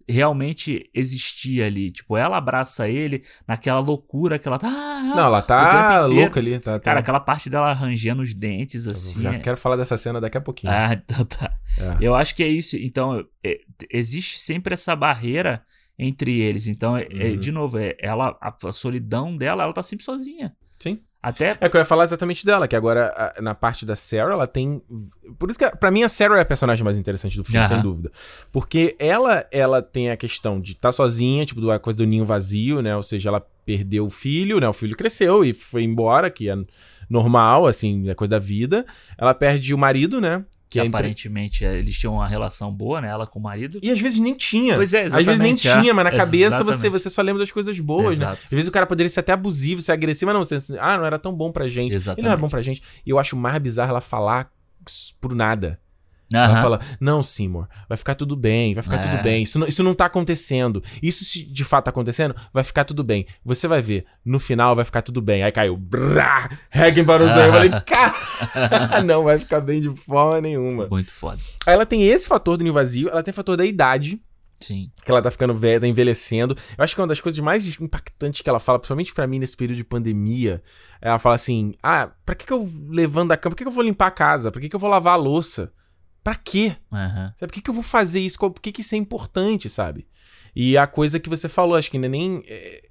realmente 0.08 0.88
existir 0.94 1.62
ali. 1.62 1.90
Tipo, 1.90 2.16
ela 2.16 2.36
abraça 2.36 2.88
ele 2.88 3.22
naquela 3.46 3.80
loucura 3.80 4.38
que 4.38 4.48
ela 4.48 4.58
tá. 4.58 4.68
ah, 4.68 5.12
Não, 5.16 5.24
ela 5.26 5.42
tá 5.42 6.06
louca 6.06 6.40
ali. 6.40 6.58
Tá, 6.58 6.72
tá. 6.72 6.80
Cara, 6.80 7.00
aquela 7.00 7.20
parte 7.20 7.50
dela 7.50 7.70
arranjando 7.70 8.22
os 8.22 8.34
dentes, 8.34 8.86
assim. 8.86 9.22
Já 9.22 9.34
é- 9.34 9.38
quero 9.38 9.56
falar 9.56 9.76
dessa 9.76 9.96
cena 9.96 10.20
daqui 10.20 10.38
a 10.38 10.40
pouquinho. 10.40 10.72
Ah, 10.72 10.92
então 11.04 11.24
tá. 11.24 11.52
É. 11.76 11.96
Eu 12.00 12.14
acho 12.14 12.34
que 12.34 12.42
é 12.42 12.48
isso. 12.48 12.76
Então, 12.76 13.24
é, 13.44 13.58
existe 13.90 14.38
sempre 14.38 14.74
essa 14.74 14.96
barreira 14.96 15.62
entre 15.98 16.40
eles. 16.40 16.66
Então, 16.66 16.96
é- 16.96 17.06
é, 17.10 17.30
Uhum. 17.30 17.36
de 17.36 17.50
novo, 17.52 17.78
é, 17.78 17.94
ela, 18.00 18.36
a, 18.40 18.54
a 18.68 18.72
solidão 18.72 19.36
dela, 19.36 19.64
ela 19.64 19.72
tá 19.72 19.82
sempre 19.82 20.04
sozinha. 20.04 20.54
Sim. 20.78 21.00
Até. 21.22 21.56
É 21.60 21.68
que 21.68 21.76
eu 21.76 21.80
ia 21.80 21.84
falar 21.84 22.04
exatamente 22.04 22.46
dela, 22.46 22.68
que 22.68 22.76
agora 22.76 23.34
na 23.40 23.54
parte 23.54 23.84
da 23.84 23.96
Sarah, 23.96 24.32
ela 24.34 24.46
tem. 24.46 24.80
Por 25.38 25.50
isso 25.50 25.58
que, 25.58 25.68
pra 25.76 25.90
mim, 25.90 26.02
a 26.04 26.08
Sarah 26.08 26.38
é 26.38 26.42
a 26.42 26.44
personagem 26.44 26.84
mais 26.84 26.98
interessante 26.98 27.36
do 27.36 27.42
filme, 27.44 27.58
Aham. 27.58 27.66
sem 27.66 27.80
dúvida. 27.82 28.10
Porque 28.52 28.94
ela 29.00 29.44
ela 29.50 29.82
tem 29.82 30.10
a 30.10 30.16
questão 30.16 30.60
de 30.60 30.72
estar 30.72 30.92
sozinha, 30.92 31.44
tipo, 31.44 31.60
do- 31.60 31.70
a 31.72 31.78
coisa 31.78 31.96
do 31.96 32.06
ninho 32.06 32.24
vazio, 32.24 32.80
né? 32.80 32.94
Ou 32.94 33.02
seja, 33.02 33.30
ela 33.30 33.40
perdeu 33.66 34.06
o 34.06 34.10
filho, 34.10 34.60
né? 34.60 34.68
O 34.68 34.72
filho 34.72 34.96
cresceu 34.96 35.44
e 35.44 35.52
foi 35.52 35.82
embora, 35.82 36.30
que 36.30 36.48
é 36.48 36.54
normal, 37.10 37.66
assim, 37.66 38.08
é 38.08 38.14
coisa 38.14 38.30
da 38.30 38.38
vida. 38.38 38.86
Ela 39.18 39.34
perde 39.34 39.74
o 39.74 39.78
marido, 39.78 40.20
né? 40.20 40.44
Que 40.68 40.80
é 40.80 40.86
aparentemente 40.86 41.64
é, 41.64 41.78
eles 41.78 41.96
tinham 41.96 42.14
uma 42.14 42.26
relação 42.28 42.70
boa, 42.70 43.00
né? 43.00 43.08
Ela 43.08 43.26
com 43.26 43.38
o 43.38 43.42
marido. 43.42 43.78
E 43.82 43.90
às 43.90 43.98
vezes 43.98 44.18
nem 44.18 44.34
tinha. 44.34 44.74
Pois 44.74 44.92
é, 44.92 45.04
Às 45.04 45.12
vezes 45.12 45.38
nem 45.40 45.52
exatamente, 45.52 45.68
é. 45.68 45.80
tinha, 45.80 45.94
mas 45.94 46.04
na 46.04 46.10
cabeça 46.10 46.30
você, 46.62 46.86
Exatamente. 46.86 46.90
você 46.90 47.10
só 47.10 47.22
lembra 47.22 47.40
das 47.40 47.50
coisas 47.50 47.78
boas, 47.80 48.18
né? 48.18 48.26
Exato. 48.26 48.42
Às 48.44 48.50
vezes 48.50 48.68
o 48.68 48.72
cara 48.72 48.86
poderia 48.86 49.08
ser 49.08 49.20
até 49.20 49.32
abusivo, 49.32 49.80
ser 49.80 49.92
agressivo, 49.92 50.30
mas 50.32 50.50
não, 50.50 50.58
você, 50.60 50.78
ah, 50.78 50.98
não 50.98 51.06
era 51.06 51.18
tão 51.18 51.32
bom 51.34 51.50
pra 51.50 51.66
gente. 51.68 51.78
Ele 51.78 51.88
não 51.88 51.94
era 51.94 51.96
Exatamente. 51.96 52.40
bom 52.40 52.48
pra 52.48 52.60
gente. 52.62 52.82
E 53.06 53.10
eu 53.10 53.18
acho 53.18 53.34
mais 53.36 53.56
bizarro 53.58 53.90
ela 53.90 54.00
falar 54.00 54.50
por 55.20 55.34
nada. 55.34 55.80
Ela 56.32 56.60
fala, 56.60 56.80
não, 57.00 57.22
Seymour, 57.22 57.66
vai 57.88 57.96
ficar 57.96 58.14
tudo 58.14 58.36
bem, 58.36 58.74
vai 58.74 58.82
ficar 58.82 58.96
É. 58.96 58.98
tudo 58.98 59.22
bem. 59.22 59.42
Isso 59.42 59.58
não, 59.58 59.66
isso 59.66 59.82
não 59.82 59.94
tá 59.94 60.04
acontecendo. 60.06 60.82
Isso 61.02 61.24
se 61.24 61.42
de 61.44 61.64
fato 61.64 61.84
tá 61.86 61.90
acontecendo, 61.90 62.34
vai 62.52 62.62
ficar 62.62 62.84
tudo 62.84 63.02
bem. 63.02 63.26
Você 63.44 63.66
vai 63.66 63.80
ver, 63.80 64.04
no 64.24 64.38
final 64.38 64.76
vai 64.76 64.84
ficar 64.84 65.00
tudo 65.02 65.22
bem. 65.22 65.42
Aí 65.42 65.50
caiu, 65.52 65.76
brá, 65.76 66.50
Hagen 66.70 67.04
Baruzão. 67.04 67.46
Eu 67.46 67.52
falei, 67.52 67.70
cara, 67.86 69.02
não 69.04 69.24
vai 69.24 69.38
ficar 69.38 69.60
bem 69.60 69.80
de 69.80 69.88
forma 69.96 70.40
nenhuma. 70.40 70.86
Muito 70.88 71.10
foda. 71.10 71.38
Aí 71.66 71.74
ela 71.74 71.86
tem 71.86 72.06
esse 72.06 72.28
fator 72.28 72.56
do 72.56 72.62
ninho 72.62 72.74
vazio, 72.74 73.08
ela 73.08 73.22
tem 73.22 73.32
o 73.32 73.34
fator 73.34 73.56
da 73.56 73.64
idade, 73.64 74.20
Sim. 74.60 74.90
que 75.04 75.10
ela 75.10 75.22
tá 75.22 75.30
ficando 75.30 75.54
velha, 75.54 75.80
tá 75.80 75.86
envelhecendo. 75.86 76.56
Eu 76.76 76.84
acho 76.84 76.94
que 76.94 77.00
uma 77.00 77.06
das 77.06 77.20
coisas 77.20 77.38
mais 77.40 77.80
impactantes 77.80 78.42
que 78.42 78.50
ela 78.50 78.60
fala, 78.60 78.78
principalmente 78.78 79.14
pra 79.14 79.26
mim 79.26 79.38
nesse 79.38 79.56
período 79.56 79.76
de 79.78 79.84
pandemia, 79.84 80.62
ela 81.00 81.18
fala 81.18 81.36
assim: 81.36 81.74
"Ah, 81.82 82.10
pra 82.26 82.34
que 82.34 82.44
que 82.44 82.52
eu 82.52 82.68
levando 82.90 83.28
da 83.28 83.36
cama? 83.36 83.52
Por 83.52 83.56
que 83.58 83.64
que 83.64 83.68
eu 83.68 83.72
vou 83.72 83.84
limpar 83.84 84.08
a 84.08 84.10
casa? 84.10 84.50
Por 84.52 84.60
que 84.60 84.68
que 84.68 84.76
eu 84.76 84.80
vou 84.80 84.90
lavar 84.90 85.14
a 85.14 85.16
louça? 85.16 85.72
Pra 86.28 86.34
quê? 86.36 86.76
Aham. 86.92 87.32
Sabe 87.36 87.50
por 87.50 87.54
que 87.54 87.62
que 87.62 87.70
eu 87.70 87.74
vou 87.74 87.82
fazer 87.82 88.20
isso? 88.20 88.38
Por 88.38 88.60
que 88.60 88.70
que 88.70 88.82
isso 88.82 88.94
é 88.94 88.98
importante, 88.98 89.70
sabe?" 89.70 90.06
E 90.54 90.76
a 90.76 90.86
coisa 90.86 91.18
que 91.18 91.28
você 91.28 91.48
falou, 91.48 91.74
acho 91.74 91.90
que 91.90 91.98
não 91.98 92.04
é 92.04 92.08
nem 92.08 92.42
é, 92.46 92.82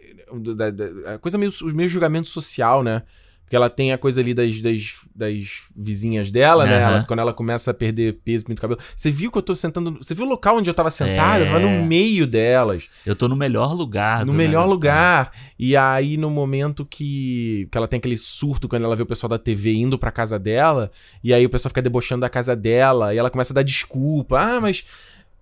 da- 0.56 0.72
da- 0.72 1.14
a 1.16 1.18
coisa 1.20 1.38
meio 1.38 1.52
o 1.62 1.66
meio 1.76 1.88
julgamento 1.88 2.30
social, 2.30 2.82
né? 2.84 3.04
Porque 3.48 3.56
ela 3.56 3.70
tem 3.70 3.94
a 3.94 3.98
coisa 3.98 4.20
ali 4.20 4.34
das, 4.34 4.60
das, 4.60 4.94
das 5.16 5.62
vizinhas 5.74 6.30
dela, 6.32 6.66
né? 6.66 6.84
Aham. 6.84 6.96
Ela- 6.98 7.06
quando 7.06 7.20
ela 7.20 7.34
começa 7.34 7.72
a 7.72 7.74
perder 7.74 8.20
peso, 8.26 8.44
muito 8.50 8.62
cabelo. 8.62 8.78
Você 8.94 9.10
viu 9.10 9.32
que 9.32 9.38
eu 9.38 9.42
tô 9.42 9.56
sentando. 9.56 9.98
Você 10.02 10.14
viu 10.14 10.26
o 10.26 10.28
local 10.28 10.58
onde 10.58 10.70
eu 10.70 10.74
tava 10.74 10.90
sentado? 10.90 11.44
Eu 11.46 11.46
tava 11.48 11.62
É. 11.62 11.80
no 11.80 11.86
meio 11.86 12.28
delas. 12.28 12.90
Eu 13.06 13.16
tô 13.16 13.30
no 13.30 13.38
melhor 13.38 13.74
lugar. 13.74 14.26
no 14.26 14.34
melhor 14.34 14.64
negócio. 14.64 14.70
lugar. 14.72 15.32
E 15.58 15.78
aí, 15.78 16.18
no 16.18 16.30
momento 16.30 16.86
que, 16.86 17.70
que 17.72 17.78
ela 17.78 17.88
tem 17.88 18.00
aquele 18.00 18.18
surto, 18.18 18.68
quando 18.68 18.84
ela 18.84 18.98
vê 18.98 19.04
o 19.04 19.06
pessoal 19.06 19.30
da 19.30 19.40
TV 19.40 19.74
indo 19.76 19.98
pra 19.98 20.12
casa 20.12 20.38
dela, 20.38 20.92
e 21.24 21.34
aí 21.34 21.46
o 21.46 21.50
pessoal 21.50 21.70
fica 21.70 21.82
debochando 21.82 22.22
da 22.22 22.30
casa 22.30 22.56
dela, 22.56 23.14
e 23.14 23.18
ela 23.18 23.30
começa 23.30 23.54
a 23.54 23.56
dar 23.56 23.64
desculpa. 23.64 24.40
Ah, 24.42 24.60
mas 24.60 24.86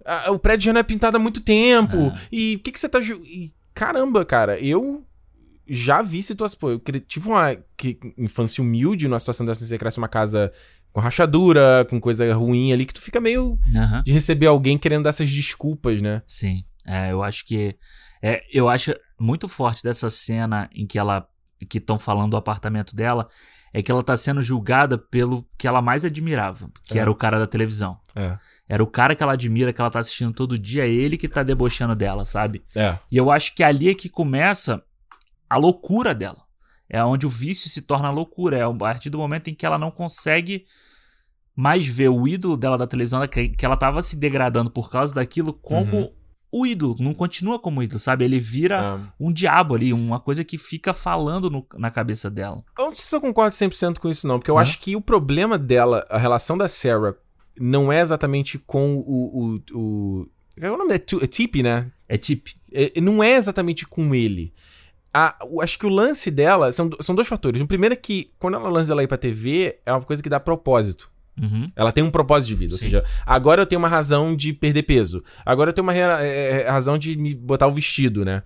ah, 0.05 0.31
o 0.31 0.37
prédio 0.37 0.65
já 0.65 0.73
não 0.73 0.79
é 0.79 0.83
pintado 0.83 1.17
há 1.17 1.19
muito 1.19 1.41
tempo. 1.41 2.11
Ah. 2.15 2.19
E 2.31 2.57
o 2.57 2.59
que, 2.59 2.71
que 2.71 2.79
você 2.79 2.87
tá. 2.87 2.99
e, 3.01 3.51
caramba, 3.73 4.23
cara, 4.23 4.59
eu 4.59 5.03
já 5.67 6.01
vi 6.01 6.21
situações. 6.23 6.55
Pô, 6.59 6.69
eu 6.71 6.79
tive 7.07 7.27
uma 7.29 7.55
que- 7.77 7.99
infância 8.17 8.61
humilde, 8.63 9.07
numa 9.07 9.19
situação 9.19 9.45
dessa, 9.45 9.65
você 9.65 9.77
cresce 9.77 9.97
uma 9.97 10.07
casa 10.07 10.51
com 10.91 10.99
rachadura, 11.01 11.85
com 11.89 11.99
coisa 11.99 12.33
ruim 12.33 12.71
ali, 12.71 12.85
que 12.85 12.93
tu 12.93 13.01
fica 13.01 13.19
meio 13.19 13.57
de 14.03 14.11
receber 14.11 14.47
alguém 14.47 14.77
querendo 14.77 15.03
dar 15.03 15.09
essas 15.09 15.29
desculpas, 15.29 16.01
né? 16.01 16.21
Sim. 16.25 16.63
É, 16.85 17.11
eu 17.11 17.21
acho 17.23 17.45
que. 17.45 17.75
É, 18.21 18.41
eu 18.51 18.69
acho 18.69 18.93
muito 19.19 19.47
forte 19.47 19.83
dessa 19.83 20.09
cena 20.09 20.69
em 20.73 20.85
que 20.87 20.97
ela. 20.97 21.27
que 21.69 21.77
estão 21.79 21.97
falando 21.97 22.31
do 22.31 22.37
apartamento 22.37 22.95
dela. 22.95 23.27
É 23.73 23.81
que 23.81 23.91
ela 23.91 24.01
tá 24.01 24.15
sendo 24.15 24.41
julgada 24.41 24.97
pelo 24.97 25.45
que 25.57 25.67
ela 25.67 25.81
mais 25.81 26.05
admirava, 26.05 26.69
que 26.85 26.97
É. 26.97 27.01
era 27.01 27.11
o 27.11 27.15
cara 27.15 27.37
da 27.37 27.45
televisão. 27.45 27.97
É. 28.15 28.37
Era 28.69 28.81
o 28.81 28.87
cara 28.87 29.13
que 29.13 29.21
ela 29.21 29.33
admira, 29.33 29.73
que 29.73 29.81
ela 29.81 29.89
tá 29.89 29.99
assistindo 29.99 30.31
todo 30.31 30.57
dia, 30.57 30.85
é 30.85 30.89
ele 30.89 31.17
que 31.17 31.27
tá 31.27 31.43
debochando 31.43 31.93
dela, 31.93 32.23
sabe? 32.23 32.63
É. 32.73 32.97
E 33.11 33.17
eu 33.17 33.29
acho 33.29 33.53
que 33.53 33.61
ali 33.61 33.89
é 33.89 33.93
que 33.93 34.07
começa 34.07 34.81
a 35.49 35.57
loucura 35.57 36.13
dela. 36.13 36.43
É 36.89 37.03
onde 37.03 37.25
o 37.25 37.29
vício 37.29 37.69
se 37.69 37.81
torna 37.81 38.09
loucura. 38.11 38.57
É 38.57 38.63
a 38.63 38.73
partir 38.73 39.09
do 39.09 39.17
momento 39.17 39.49
em 39.49 39.55
que 39.55 39.65
ela 39.65 39.77
não 39.77 39.89
consegue 39.91 40.65
mais 41.55 41.85
ver 41.85 42.09
o 42.09 42.27
ídolo 42.27 42.57
dela 42.57 42.77
da 42.77 42.85
televisão, 42.87 43.25
que, 43.27 43.55
ela 43.65 43.77
tava 43.77 44.01
se 44.01 44.15
degradando 44.17 44.69
por 44.69 44.89
causa 44.89 45.13
daquilo, 45.15 45.53
como 45.53 45.95
Uhum. 45.97 46.11
o 46.51 46.65
ídolo. 46.67 46.97
Não 46.99 47.13
continua 47.13 47.57
como 47.59 47.81
ídolo, 47.81 47.99
sabe? 47.99 48.25
Ele 48.25 48.39
vira 48.39 48.99
é. 48.99 49.13
um 49.19 49.31
diabo 49.31 49.73
ali, 49.75 49.93
uma 49.93 50.19
coisa 50.19 50.43
que 50.43 50.57
fica 50.57 50.93
falando 50.93 51.49
no- 51.49 51.65
na 51.75 51.89
cabeça 51.89 52.29
dela. 52.29 52.63
Eu 52.77 52.85
não 52.87 52.95
sei 52.95 53.05
se 53.05 53.15
eu 53.15 53.21
concordo 53.21 53.55
100% 53.55 53.99
com 53.99 54.09
isso, 54.09 54.27
não. 54.27 54.37
Porque 54.37 54.51
eu 54.51 54.55
Uhum. 54.55 54.61
acho 54.61 54.79
que 54.79 54.95
o 54.95 55.01
problema 55.01 55.57
dela, 55.57 56.05
a 56.09 56.17
relação 56.17 56.57
da 56.57 56.67
Sarah, 56.67 57.15
não 57.57 57.91
é 57.91 58.01
exatamente 58.01 58.59
com 58.59 58.95
o. 58.97 58.99
o, 59.01 59.55
o 59.73 60.29
qual 60.59 60.71
é 60.71 60.75
o 60.75 60.77
nome? 60.77 60.93
É, 60.93 60.95
é 60.95 61.27
Tipe, 61.27 61.63
né? 61.63 61.89
É 62.07 62.17
tipo. 62.17 62.49
É, 62.71 62.99
não 62.99 63.23
é 63.23 63.35
exatamente 63.35 63.85
com 63.87 64.13
ele. 64.13 64.53
A- 65.15 65.37
acho 65.61 65.79
que 65.79 65.85
o 65.85 65.89
lance 65.89 66.29
dela 66.29 66.71
são, 66.71 66.89
são 66.99 67.15
dois 67.15 67.27
fatores. 67.27 67.61
O 67.61 67.67
primeiro 67.67 67.93
é 67.93 67.95
que, 67.95 68.31
quando 68.37 68.55
ela 68.55 68.67
lança 68.69 68.91
ela 68.91 69.01
ir 69.03 69.07
pra 69.07 69.17
TV, 69.17 69.79
é 69.85 69.91
uma 69.93 70.01
coisa 70.01 70.21
que 70.21 70.27
dá 70.29 70.39
propósito. 70.39 71.09
Uhum. 71.41 71.65
Ela 71.75 71.91
tem 71.91 72.03
um 72.03 72.11
propósito 72.11 72.49
de 72.49 72.55
vida. 72.55 72.73
Ou 72.73 72.77
Sim. 72.77 72.85
seja, 72.85 73.03
agora 73.25 73.61
eu 73.61 73.65
tenho 73.65 73.79
uma 73.79 73.87
razão 73.89 74.35
de 74.35 74.51
perder 74.53 74.83
peso. 74.83 75.23
Agora 75.45 75.69
eu 75.69 75.73
tenho 75.73 75.83
uma 75.85 75.93
rea- 75.93 76.17
é, 76.21 76.63
é, 76.63 76.69
razão 76.69 76.97
de 76.97 77.17
me 77.17 77.33
botar 77.33 77.67
o 77.67 77.71
vestido, 77.71 78.23
né? 78.25 78.41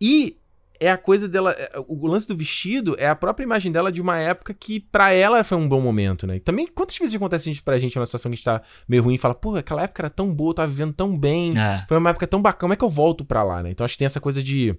E 0.00 0.36
é 0.78 0.90
a 0.90 0.96
coisa 0.98 1.26
dela. 1.28 1.52
é, 1.52 1.70
O 1.88 2.06
lance 2.06 2.28
do 2.28 2.36
vestido 2.36 2.94
é 2.98 3.08
a 3.08 3.14
própria 3.16 3.44
imagem 3.44 3.72
dela 3.72 3.90
de 3.90 4.00
uma 4.00 4.18
época 4.18 4.52
que 4.52 4.78
pra 4.80 5.10
ela 5.12 5.42
foi 5.42 5.56
um 5.56 5.68
bom 5.68 5.80
momento, 5.80 6.26
né? 6.26 6.36
E 6.36 6.40
também, 6.40 6.66
quantas 6.66 6.98
vezes 6.98 7.14
acontece 7.14 7.50
isso 7.50 7.64
pra 7.64 7.78
gente 7.78 7.96
numa 7.96 8.04
situação 8.06 8.30
que 8.30 8.34
a 8.34 8.36
gente 8.36 8.44
tá 8.44 8.60
meio 8.88 9.02
ruim 9.02 9.14
e 9.14 9.18
fala, 9.18 9.34
pô, 9.34 9.54
aquela 9.56 9.82
época 9.84 10.02
era 10.02 10.10
tão 10.10 10.34
boa, 10.34 10.50
eu 10.50 10.54
tava 10.54 10.68
vivendo 10.68 10.92
tão 10.92 11.16
bem. 11.18 11.56
É, 11.58 11.84
Foi 11.88 11.96
uma 11.96 12.10
época 12.10 12.26
tão 12.26 12.42
bacana, 12.42 12.60
como 12.60 12.72
é 12.74 12.76
que 12.76 12.84
eu 12.84 12.90
volto 12.90 13.24
pra 13.24 13.42
lá, 13.42 13.62
né? 13.62 13.70
Então 13.70 13.84
acho 13.84 13.94
que 13.94 13.98
tem 14.00 14.06
essa 14.06 14.20
coisa 14.20 14.42
de, 14.42 14.76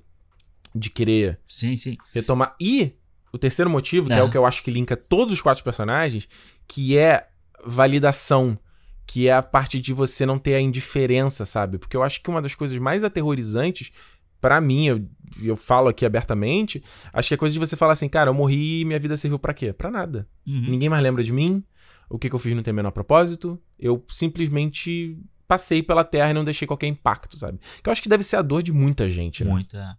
de 0.77 0.89
querer 0.89 1.39
sim, 1.47 1.75
sim. 1.75 1.97
retomar. 2.13 2.55
E 2.59 2.93
o 3.31 3.37
terceiro 3.37 3.69
motivo, 3.69 4.07
que 4.07 4.13
é. 4.13 4.19
É. 4.19 4.23
o 4.23 4.31
que 4.31 4.37
eu 4.37 4.45
acho 4.45 4.63
que 4.63 4.71
linka 4.71 4.95
todos 4.95 5.33
os 5.33 5.41
quatro 5.41 5.63
personagens, 5.63 6.27
que 6.67 6.97
é 6.97 7.27
validação. 7.65 8.57
Que 9.05 9.29
é 9.29 9.33
a 9.33 9.41
parte 9.41 9.79
de 9.79 9.93
você 9.93 10.25
não 10.25 10.37
ter 10.37 10.55
a 10.55 10.59
indiferença, 10.59 11.45
sabe? 11.45 11.77
Porque 11.77 11.95
eu 11.95 12.03
acho 12.03 12.21
que 12.21 12.29
uma 12.29 12.41
das 12.41 12.55
coisas 12.55 12.77
mais 12.77 13.05
aterrorizantes, 13.05 13.89
pra 14.41 14.59
mim, 14.59 14.87
eu, 14.87 15.07
eu 15.41 15.55
falo 15.55 15.87
aqui 15.87 16.05
abertamente, 16.05 16.83
acho 17.13 17.29
que 17.29 17.33
é 17.33 17.37
coisa 17.37 17.53
de 17.53 17.59
você 17.59 17.77
falar 17.77 17.93
assim, 17.93 18.09
cara, 18.09 18.29
eu 18.29 18.33
morri 18.33 18.81
e 18.81 18.85
minha 18.85 18.99
vida 18.99 19.15
serviu 19.15 19.39
pra 19.39 19.53
quê? 19.53 19.71
Pra 19.71 19.89
nada. 19.89 20.27
Uhum. 20.45 20.71
Ninguém 20.71 20.89
mais 20.89 21.01
lembra 21.01 21.23
de 21.23 21.31
mim. 21.31 21.63
O 22.09 22.19
que, 22.19 22.29
que 22.29 22.35
eu 22.35 22.39
fiz 22.39 22.53
não 22.53 22.63
tem 22.63 22.73
o 22.73 22.75
menor 22.75 22.91
propósito. 22.91 23.57
Eu 23.79 24.03
simplesmente 24.09 25.17
passei 25.47 25.81
pela 25.81 26.03
Terra 26.03 26.31
e 26.31 26.33
não 26.33 26.43
deixei 26.43 26.67
qualquer 26.67 26.87
impacto, 26.87 27.37
sabe? 27.37 27.59
Que 27.81 27.87
eu 27.87 27.91
acho 27.91 28.03
que 28.03 28.09
deve 28.09 28.23
ser 28.23 28.35
a 28.35 28.41
dor 28.41 28.61
de 28.61 28.73
muita 28.73 29.09
gente, 29.09 29.43
né? 29.43 29.51
Muito, 29.51 29.77
é. 29.77 29.95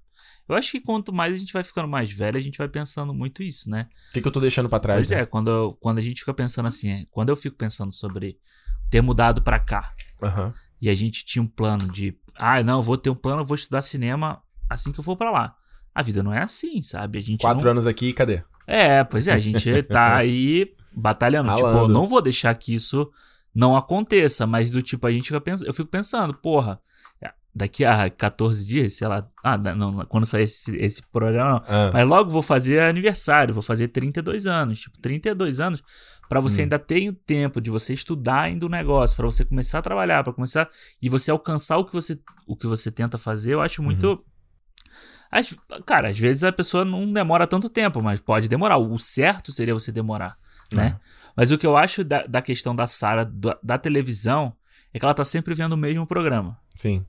Eu 0.48 0.54
acho 0.54 0.70
que 0.70 0.80
quanto 0.80 1.12
mais 1.12 1.32
a 1.34 1.36
gente 1.36 1.52
vai 1.52 1.62
ficando 1.62 1.86
mais 1.88 2.10
velho, 2.10 2.36
a 2.36 2.40
gente 2.40 2.56
vai 2.58 2.68
pensando 2.68 3.12
muito 3.12 3.42
isso, 3.42 3.68
né? 3.68 3.86
O 4.10 4.12
que, 4.14 4.22
que 4.22 4.28
eu 4.28 4.32
tô 4.32 4.40
deixando 4.40 4.68
pra 4.68 4.78
trás? 4.80 4.96
Pois 4.96 5.10
né? 5.10 5.20
é, 5.20 5.26
quando, 5.26 5.50
eu- 5.50 5.76
quando 5.80 5.98
a 5.98 6.00
gente 6.00 6.20
fica 6.20 6.32
pensando 6.32 6.66
assim, 6.66 6.90
é, 6.90 7.06
quando 7.10 7.28
eu 7.28 7.36
fico 7.36 7.56
pensando 7.56 7.92
sobre 7.92 8.38
ter 8.90 9.02
mudado 9.02 9.42
pra 9.42 9.58
cá, 9.60 9.92
Aham. 10.22 10.54
e 10.80 10.88
a 10.88 10.94
gente 10.94 11.24
tinha 11.24 11.42
um 11.42 11.46
plano 11.46 11.86
de, 11.92 12.18
ah, 12.40 12.62
não, 12.62 12.78
eu 12.78 12.82
vou 12.82 12.96
ter 12.96 13.10
um 13.10 13.14
plano, 13.14 13.42
eu 13.42 13.46
vou 13.46 13.54
estudar 13.54 13.82
cinema 13.82 14.42
assim 14.70 14.90
que 14.92 14.98
eu 15.00 15.04
for 15.04 15.16
pra 15.16 15.30
lá. 15.30 15.54
A 15.94 16.02
vida 16.02 16.22
não 16.22 16.32
é 16.32 16.42
assim, 16.42 16.80
sabe? 16.80 17.18
A 17.18 17.22
gente 17.22 17.40
Quatro 17.40 17.64
não... 17.64 17.72
anos 17.72 17.86
aqui, 17.86 18.12
cadê? 18.12 18.42
É, 18.66 19.02
pois 19.04 19.28
é, 19.28 19.32
a 19.32 19.38
gente 19.38 19.82
tá 19.84 20.16
aí 20.16 20.72
batalhando. 20.94 21.54
Tipo, 21.54 21.66
eu 21.68 21.88
não 21.88 22.08
vou 22.08 22.22
deixar 22.22 22.54
que 22.54 22.74
isso 22.74 23.10
não 23.54 23.76
aconteça, 23.76 24.46
mas 24.46 24.70
do 24.70 24.80
tipo, 24.80 25.06
a 25.06 25.12
gente 25.12 25.26
fica 25.26 25.40
pensando, 25.40 25.66
eu 25.66 25.74
fico 25.74 25.88
pensando, 25.88 26.34
porra, 26.34 26.80
daqui 27.58 27.84
a 27.84 28.08
14 28.08 28.66
dias, 28.66 28.94
sei 28.94 29.08
lá, 29.08 29.28
ah, 29.42 29.58
não, 29.58 30.06
quando 30.06 30.24
sair 30.24 30.44
esse, 30.44 30.76
esse 30.76 31.02
programa, 31.02 31.50
não. 31.50 31.62
Ah. 31.66 31.90
Mas 31.92 32.08
logo 32.08 32.30
vou 32.30 32.42
fazer 32.42 32.80
aniversário, 32.80 33.52
vou 33.52 33.62
fazer 33.62 33.88
32 33.88 34.46
anos. 34.46 34.80
Tipo, 34.80 34.98
32 34.98 35.60
anos 35.60 35.82
para 36.28 36.40
você 36.40 36.60
hum. 36.60 36.64
ainda 36.64 36.78
ter 36.78 37.08
o 37.08 37.12
tempo 37.12 37.60
de 37.60 37.70
você 37.70 37.92
estudar 37.92 38.42
ainda 38.42 38.64
o 38.66 38.68
negócio, 38.68 39.16
para 39.16 39.26
você 39.26 39.44
começar 39.44 39.78
a 39.78 39.82
trabalhar, 39.82 40.22
para 40.22 40.32
começar 40.32 40.68
e 41.02 41.08
você 41.08 41.30
alcançar 41.30 41.78
o 41.78 41.84
que 41.84 41.92
você 41.92 42.18
o 42.46 42.56
que 42.56 42.66
você 42.66 42.90
tenta 42.90 43.18
fazer, 43.18 43.54
eu 43.54 43.60
acho 43.60 43.82
muito 43.82 44.10
uhum. 44.10 44.22
As, 45.30 45.54
cara, 45.84 46.08
às 46.08 46.18
vezes 46.18 46.42
a 46.42 46.52
pessoa 46.52 46.84
não 46.84 47.12
demora 47.12 47.46
tanto 47.46 47.68
tempo, 47.68 48.02
mas 48.02 48.18
pode 48.20 48.48
demorar. 48.48 48.78
O 48.78 48.98
certo 48.98 49.52
seria 49.52 49.74
você 49.74 49.92
demorar, 49.92 50.38
né? 50.72 50.88
Uhum. 50.88 50.98
Mas 51.36 51.50
o 51.50 51.58
que 51.58 51.66
eu 51.66 51.76
acho 51.76 52.02
da, 52.02 52.26
da 52.26 52.42
questão 52.42 52.74
da 52.74 52.86
Sara 52.86 53.24
da, 53.24 53.58
da, 53.62 53.78
televisão 53.78 54.56
é 54.92 54.98
que 54.98 55.04
ela 55.04 55.14
tá 55.14 55.24
sempre 55.24 55.54
vendo 55.54 55.74
o 55.74 55.76
mesmo 55.76 56.06
programa. 56.06 56.58
Sim. 56.74 57.04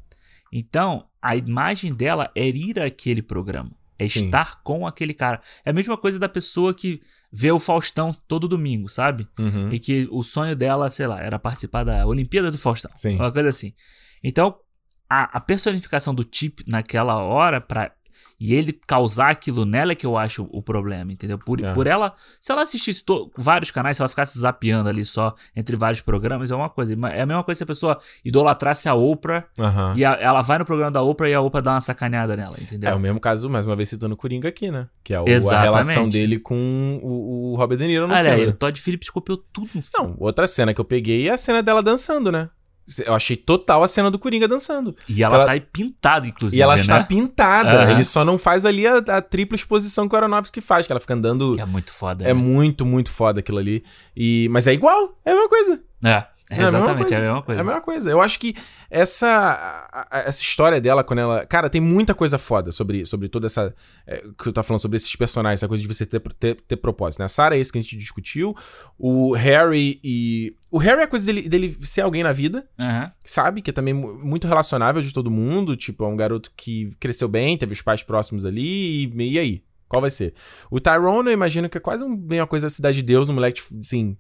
Então, 0.52 1.08
a 1.22 1.36
imagem 1.36 1.94
dela 1.94 2.32
é 2.36 2.48
ir 2.48 2.80
àquele 2.80 3.22
programa. 3.22 3.72
É 3.98 4.08
Sim. 4.08 4.26
estar 4.26 4.62
com 4.64 4.88
aquele 4.88 5.14
cara. 5.14 5.42
É 5.66 5.72
a 5.72 5.74
mesma 5.74 5.98
coisa 5.98 6.18
da 6.18 6.30
pessoa 6.30 6.74
que 6.74 7.02
vê 7.32 7.52
o 7.52 7.60
Faustão 7.60 8.10
todo 8.28 8.48
domingo, 8.48 8.88
sabe? 8.88 9.28
Uhum. 9.38 9.72
E 9.72 9.78
que 9.78 10.08
o 10.10 10.24
sonho 10.24 10.56
dela, 10.56 10.90
sei 10.90 11.06
lá, 11.06 11.22
era 11.22 11.38
participar 11.38 11.84
da 11.84 12.08
Olimpíada 12.08 12.50
do 12.50 12.58
Faustão. 12.58 12.92
Sim. 12.96 13.16
Uma 13.16 13.32
coisa 13.32 13.50
assim. 13.50 13.74
Então, 14.24 14.58
a, 15.10 15.38
a 15.38 15.42
personificação 15.42 16.16
do 16.16 16.24
Tip 16.24 16.60
naquela 16.66 17.18
hora, 17.18 17.60
para 17.60 17.94
e 18.40 18.56
ele 18.56 18.72
causar 18.88 19.30
aquilo 19.30 19.66
nela 19.66 19.92
é 19.92 19.96
que 19.96 20.06
eu 20.06 20.18
acho 20.18 20.48
o 20.52 20.62
problema, 20.62 21.12
entendeu? 21.12 21.38
Por, 21.38 21.64
é. 21.64 21.74
por 21.74 21.88
ela, 21.88 22.14
se 22.40 22.52
ela 22.52 22.62
assistisse 22.62 23.04
vários 23.38 23.70
canais, 23.70 23.98
se 23.98 24.02
ela 24.02 24.10
ficasse 24.10 24.40
zapeando 24.40 24.90
ali 24.90 25.04
só 25.04 25.36
entre 25.56 25.76
vários 25.76 26.02
programas, 26.02 26.50
é 26.50 26.56
uma 26.56 26.70
coisa. 26.70 26.94
É 27.12 27.22
a 27.22 27.26
mesma 27.26 27.44
coisa 27.44 27.58
se 27.58 27.64
a 27.64 27.68
pessoa 27.68 28.00
idolatrasse 28.24 28.88
a 28.88 28.94
Oprah 28.94 29.46
uhum. 29.58 29.96
e 29.96 30.06
a, 30.06 30.14
ela 30.14 30.42
vai 30.42 30.58
no 30.58 30.66
programa 30.66 30.92
da 30.92 31.02
Oprah 31.02 31.30
e 31.30 31.34
a 31.34 31.42
Oprah 31.42 31.62
dá 31.62 31.72
uma 31.72 31.82
sacaneada 31.82 32.38
nela, 32.38 32.56
entendeu? 32.60 32.90
É 32.90 32.96
o 32.96 33.00
mesmo 33.00 33.20
caso, 33.20 33.50
mais 33.50 33.66
uma 33.66 33.76
vez 33.76 33.90
citando 33.90 34.14
o 34.14 34.18
Coringa 34.18 34.48
aqui, 34.48 34.72
né? 34.72 34.88
Que 35.04 35.14
é 35.14 35.20
o, 35.20 35.26
a 35.26 35.62
relação 35.62 36.08
dele 36.08 36.40
com 36.40 37.00
o, 37.04 37.52
o 37.52 37.56
Robert 37.56 37.78
De 37.78 37.88
Niro 37.88 38.08
no 38.08 38.14
Olha 38.14 38.30
filme. 38.30 38.44
Aí, 38.46 38.50
o 38.50 38.54
Todd 38.54 38.80
Phillips 38.80 39.10
copiou 39.10 39.38
tudo 39.52 39.70
no 39.76 39.82
filme. 39.82 40.10
Não, 40.10 40.16
outra 40.18 40.48
cena 40.48 40.74
que 40.74 40.80
eu 40.80 40.86
peguei 40.86 41.28
é 41.28 41.32
a 41.32 41.38
cena 41.38 41.62
dela 41.62 41.84
dançando, 41.84 42.32
né? 42.32 42.50
Eu 43.06 43.14
achei 43.14 43.36
total 43.36 43.84
a 43.84 43.88
cena 43.88 44.10
do 44.10 44.18
Coringa 44.18 44.48
dançando. 44.48 44.96
E 45.08 45.24
ela, 45.24 45.36
ela 45.36 45.46
tá 45.46 45.66
pintada, 45.72 46.28
inclusive. 46.28 46.60
E 46.60 46.62
ela 46.62 46.76
né? 46.76 46.82
está 46.82 47.04
pintada. 47.04 47.86
Uhum. 47.86 47.92
Ele 47.92 48.04
só 48.04 48.26
não 48.26 48.38
faz 48.38 48.66
ali 48.66 48.88
a, 48.88 48.98
a, 48.98 49.22
tripla 49.22 49.56
exposição 49.56 50.08
que 50.08 50.16
o 50.16 50.18
Aronofsky 50.18 50.62
faz, 50.62 50.86
que 50.86 50.92
ela 50.92 51.00
fica 51.00 51.14
andando. 51.14 51.56
Que 51.56 51.62
é 51.62 51.66
muito 51.66 51.94
foda. 51.94 52.24
É 52.24 52.28
né? 52.28 52.34
muito, 52.34 52.86
muito 52.86 53.12
foda 53.12 53.40
aquilo 53.40 53.60
ali. 53.60 53.84
E, 54.16 54.48
mas 54.50 54.68
é 54.68 54.74
igual, 54.74 55.18
é 55.24 55.32
a 55.32 55.34
mesma 55.34 55.50
coisa. 55.50 55.82
É. 56.04 56.26
É, 56.50 56.64
exatamente, 56.64 57.14
é 57.14 57.18
a 57.18 57.22
mesma 57.22 57.42
coisa. 57.44 57.60
É 57.60 57.62
a 57.62 57.64
mesma 57.64 57.82
coisa. 57.82 58.12
Eu 58.12 58.22
acho 58.22 58.40
que 58.40 58.56
essa, 58.90 60.08
essa 60.12 60.42
história 60.42 60.82
dela, 60.82 61.04
quando 61.04 61.20
ela. 61.20 61.46
Cara, 61.46 61.70
tem 61.70 61.80
muita 61.80 62.16
coisa 62.16 62.40
foda 62.40 62.72
sobre, 62.72 63.06
sobre 63.06 63.30
toda 63.30 63.46
essa. 63.46 63.74
É, 64.08 64.24
que 64.38 64.48
eu 64.48 64.54
tava 64.54 64.66
falando 64.66 64.82
sobre 64.82 64.98
esses 64.98 65.16
personagens, 65.16 65.60
essa 65.60 65.68
coisa 65.68 65.82
de 65.82 65.88
você 65.88 66.06
ter, 66.06 66.20
ter, 66.40 66.56
ter 66.56 66.76
propósito, 66.78 67.20
né? 67.20 67.26
A 67.26 67.30
Sarah 67.30 67.56
é 67.56 67.60
esse 67.60 67.72
que 67.72 67.78
a 67.78 67.82
gente 67.82 67.96
discutiu. 67.96 68.56
O 68.98 69.34
Harry 69.34 70.00
e. 70.04 70.56
O 70.72 70.78
Harry 70.78 71.02
é 71.02 71.04
a 71.04 71.08
coisa 71.08 71.26
dele, 71.26 71.48
dele 71.48 71.78
ser 71.82 72.02
alguém 72.02 72.24
na 72.24 72.34
vida, 72.34 72.68
uhum. 72.78 73.06
sabe? 73.24 73.62
Que 73.62 73.70
é 73.70 73.74
também 73.74 73.94
muito 73.94 74.48
relacionável 74.48 75.02
de 75.02 75.14
todo 75.14 75.30
mundo. 75.30 75.76
Tipo, 75.76 76.04
é 76.04 76.08
um 76.08 76.16
garoto 76.16 76.52
que 76.58 76.92
cresceu 77.00 77.28
bem, 77.28 77.58
teve 77.58 77.74
os 77.74 77.82
pais 77.82 78.02
próximos 78.02 78.46
ali, 78.46 79.06
e, 79.06 79.34
e 79.34 79.40
aí? 79.40 79.64
Qual 79.88 80.02
vai 80.02 80.12
ser? 80.12 80.36
O 80.70 80.80
Tyrone, 80.80 81.30
eu 81.30 81.34
imagino 81.34 81.68
que 81.68 81.78
é 81.78 81.82
quase 81.82 82.04
um, 82.04 82.14
uma 82.14 82.48
coisa 82.48 82.68
da 82.68 82.70
Cidade 82.70 82.98
de 82.98 83.04
Deus, 83.04 83.28
um 83.30 83.34
moleque, 83.34 83.60
assim, 83.80 84.16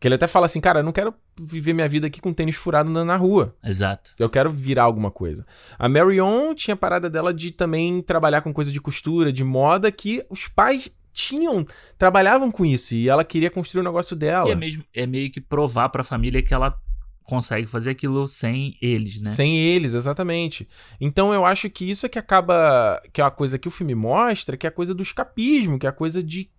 que 0.00 0.06
ele 0.06 0.14
até 0.14 0.26
fala 0.26 0.46
assim, 0.46 0.60
cara, 0.60 0.80
eu 0.80 0.84
não 0.84 0.92
quero 0.92 1.12
viver 1.40 1.72
minha 1.72 1.88
vida 1.88 2.06
aqui 2.06 2.20
com 2.20 2.32
tênis 2.32 2.56
furado 2.56 2.90
andando 2.90 3.06
na 3.06 3.16
rua. 3.16 3.56
Exato. 3.64 4.12
Eu 4.18 4.30
quero 4.30 4.50
virar 4.50 4.84
alguma 4.84 5.10
coisa. 5.10 5.44
A 5.78 5.88
Marion 5.88 6.54
tinha 6.54 6.76
parada 6.76 7.10
dela 7.10 7.34
de 7.34 7.50
também 7.50 8.00
trabalhar 8.02 8.42
com 8.42 8.52
coisa 8.52 8.70
de 8.70 8.80
costura, 8.80 9.32
de 9.32 9.42
moda, 9.42 9.90
que 9.90 10.24
os 10.30 10.46
pais 10.46 10.90
tinham, 11.12 11.66
trabalhavam 11.96 12.50
com 12.50 12.64
isso. 12.64 12.94
E 12.94 13.08
ela 13.08 13.24
queria 13.24 13.50
construir 13.50 13.80
o 13.80 13.84
negócio 13.84 14.14
dela. 14.14 14.48
E 14.48 14.52
é, 14.52 14.54
mesmo, 14.54 14.84
é 14.94 15.06
meio 15.06 15.30
que 15.32 15.40
provar 15.40 15.88
pra 15.88 16.04
família 16.04 16.42
que 16.42 16.54
ela 16.54 16.78
consegue 17.24 17.66
fazer 17.66 17.90
aquilo 17.90 18.26
sem 18.26 18.76
eles, 18.80 19.20
né? 19.20 19.30
Sem 19.30 19.58
eles, 19.58 19.94
exatamente. 19.94 20.66
Então 21.00 21.34
eu 21.34 21.44
acho 21.44 21.68
que 21.68 21.90
isso 21.90 22.06
é 22.06 22.08
que 22.08 22.18
acaba. 22.18 23.02
Que 23.12 23.20
é 23.20 23.24
uma 23.24 23.30
coisa 23.30 23.58
que 23.58 23.68
o 23.68 23.70
filme 23.70 23.94
mostra, 23.94 24.56
que 24.56 24.66
é 24.66 24.70
a 24.70 24.72
coisa 24.72 24.94
do 24.94 25.02
escapismo, 25.02 25.78
que 25.78 25.86
é 25.86 25.90
a 25.90 25.92
coisa 25.92 26.22
de 26.22 26.50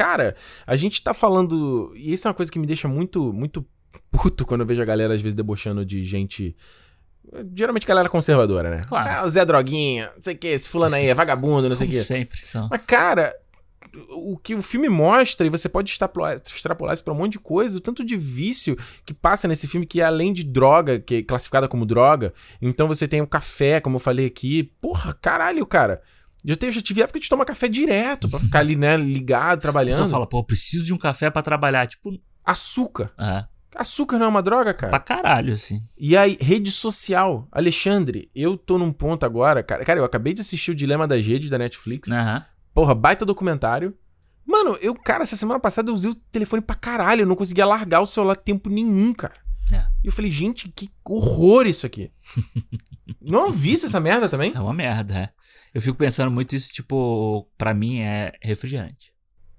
Cara, 0.00 0.34
a 0.66 0.76
gente 0.76 1.02
tá 1.02 1.12
falando. 1.12 1.92
E 1.94 2.10
isso 2.10 2.26
é 2.26 2.30
uma 2.30 2.34
coisa 2.34 2.50
que 2.50 2.58
me 2.58 2.66
deixa 2.66 2.88
muito, 2.88 3.34
muito 3.34 3.62
puto 4.10 4.46
quando 4.46 4.62
eu 4.62 4.66
vejo 4.66 4.80
a 4.80 4.84
galera, 4.86 5.14
às 5.14 5.20
vezes, 5.20 5.34
debochando 5.34 5.84
de 5.84 6.02
gente. 6.04 6.56
Geralmente 7.54 7.86
galera 7.86 8.08
conservadora, 8.08 8.70
né? 8.70 8.80
Claro. 8.88 9.10
Ah, 9.10 9.24
o 9.26 9.30
Zé 9.30 9.44
Droguinha, 9.44 10.10
não 10.14 10.22
sei 10.22 10.34
o 10.34 10.38
que, 10.38 10.46
esse 10.46 10.70
fulano 10.70 10.96
aí 10.96 11.06
é 11.06 11.14
vagabundo, 11.14 11.68
não 11.68 11.76
sei 11.76 11.86
o 11.86 11.90
que. 11.90 11.96
sempre 11.96 12.38
são. 12.42 12.66
Mas, 12.70 12.80
cara, 12.86 13.34
o 14.08 14.38
que 14.38 14.54
o 14.54 14.62
filme 14.62 14.88
mostra, 14.88 15.46
e 15.46 15.50
você 15.50 15.68
pode 15.68 15.90
extrapolar, 15.90 16.40
extrapolar 16.42 16.94
isso 16.94 17.04
pra 17.04 17.12
um 17.12 17.18
monte 17.18 17.32
de 17.32 17.40
coisa, 17.40 17.76
o 17.76 17.80
tanto 17.80 18.02
de 18.02 18.16
vício 18.16 18.78
que 19.04 19.12
passa 19.12 19.46
nesse 19.46 19.68
filme, 19.68 19.84
que 19.84 20.00
é 20.00 20.04
além 20.04 20.32
de 20.32 20.44
droga, 20.44 20.98
que 20.98 21.16
é 21.16 21.22
classificada 21.22 21.68
como 21.68 21.84
droga. 21.84 22.32
Então 22.60 22.88
você 22.88 23.06
tem 23.06 23.20
o 23.20 23.26
café, 23.26 23.80
como 23.80 23.96
eu 23.96 24.00
falei 24.00 24.24
aqui. 24.24 24.72
Porra, 24.80 25.12
caralho, 25.20 25.66
cara. 25.66 26.00
Eu, 26.44 26.56
tenho, 26.56 26.72
já 26.72 26.80
tive 26.80 27.02
época 27.02 27.20
de 27.20 27.28
tomar 27.28 27.44
café 27.44 27.68
direto 27.68 28.28
pra 28.28 28.40
ficar 28.40 28.60
ali, 28.60 28.76
né, 28.76 28.96
ligado, 28.96 29.60
trabalhando. 29.60 30.04
Você 30.04 30.10
fala, 30.10 30.26
pô, 30.26 30.38
eu 30.38 30.44
preciso 30.44 30.86
de 30.86 30.94
um 30.94 30.98
café 30.98 31.30
para 31.30 31.42
trabalhar. 31.42 31.86
Tipo. 31.86 32.18
Açúcar. 32.44 33.12
É. 33.18 33.44
Açúcar 33.74 34.18
não 34.18 34.26
é 34.26 34.28
uma 34.28 34.42
droga, 34.42 34.74
cara? 34.74 34.90
Pra 34.90 34.98
caralho, 34.98 35.52
assim. 35.52 35.82
E 35.96 36.16
aí, 36.16 36.36
rede 36.40 36.70
social. 36.70 37.46
Alexandre, 37.52 38.28
eu 38.34 38.56
tô 38.56 38.78
num 38.78 38.92
ponto 38.92 39.24
agora, 39.24 39.62
cara. 39.62 39.84
Cara, 39.84 40.00
eu 40.00 40.04
acabei 40.04 40.32
de 40.32 40.40
assistir 40.40 40.72
o 40.72 40.74
Dilema 40.74 41.06
das 41.06 41.24
Redes 41.24 41.50
da 41.50 41.58
Netflix. 41.58 42.10
Uhum. 42.10 42.42
Porra, 42.74 42.94
baita 42.94 43.24
documentário. 43.24 43.96
Mano, 44.46 44.76
eu, 44.80 44.94
cara, 44.94 45.22
essa 45.22 45.36
semana 45.36 45.60
passada 45.60 45.90
eu 45.90 45.94
usei 45.94 46.10
o 46.10 46.14
telefone 46.14 46.62
pra 46.62 46.74
caralho. 46.74 47.22
Eu 47.22 47.26
não 47.26 47.36
conseguia 47.36 47.64
largar 47.64 48.00
o 48.00 48.06
celular 48.06 48.34
tempo 48.34 48.68
nenhum, 48.68 49.12
cara. 49.12 49.36
É. 49.72 49.86
E 50.02 50.08
eu 50.08 50.12
falei, 50.12 50.32
gente, 50.32 50.68
que 50.68 50.90
horror 51.04 51.66
isso 51.66 51.86
aqui. 51.86 52.10
não 53.22 53.52
vi 53.52 53.74
essa 53.74 54.00
merda 54.00 54.28
também? 54.28 54.52
É 54.54 54.60
uma 54.60 54.72
merda, 54.72 55.14
é. 55.14 55.30
Eu 55.74 55.80
fico 55.80 55.96
pensando 55.96 56.30
muito 56.30 56.54
isso, 56.54 56.72
tipo, 56.72 57.48
para 57.56 57.72
mim 57.72 58.00
é 58.00 58.32
refrigerante. 58.42 59.12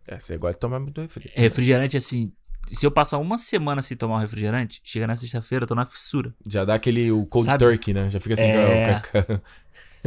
É, 0.07 0.19
você 0.19 0.37
gosta 0.37 0.53
de 0.53 0.59
tomar 0.59 0.79
muito 0.79 0.99
refrigerante. 0.99 1.39
Refrigerante, 1.39 1.97
assim, 1.97 2.33
se 2.67 2.85
eu 2.85 2.91
passar 2.91 3.17
uma 3.17 3.37
semana 3.37 3.81
sem 3.81 3.97
tomar 3.97 4.15
um 4.15 4.19
refrigerante, 4.19 4.81
chega 4.83 5.07
na 5.07 5.15
sexta-feira, 5.15 5.63
eu 5.63 5.67
tô 5.67 5.75
na 5.75 5.85
fissura. 5.85 6.33
Já 6.47 6.65
dá 6.65 6.75
aquele 6.75 7.11
o 7.11 7.25
cold 7.25 7.45
Sabe? 7.45 7.65
turkey, 7.65 7.93
né? 7.93 8.09
Já 8.09 8.19
fica 8.19 8.33
assim. 8.33 8.43
É... 8.43 9.01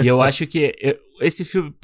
e 0.02 0.06
eu 0.06 0.22
acho 0.22 0.46
que 0.46 0.74
eu, 0.80 0.98
esse 1.20 1.44
filme 1.44 1.74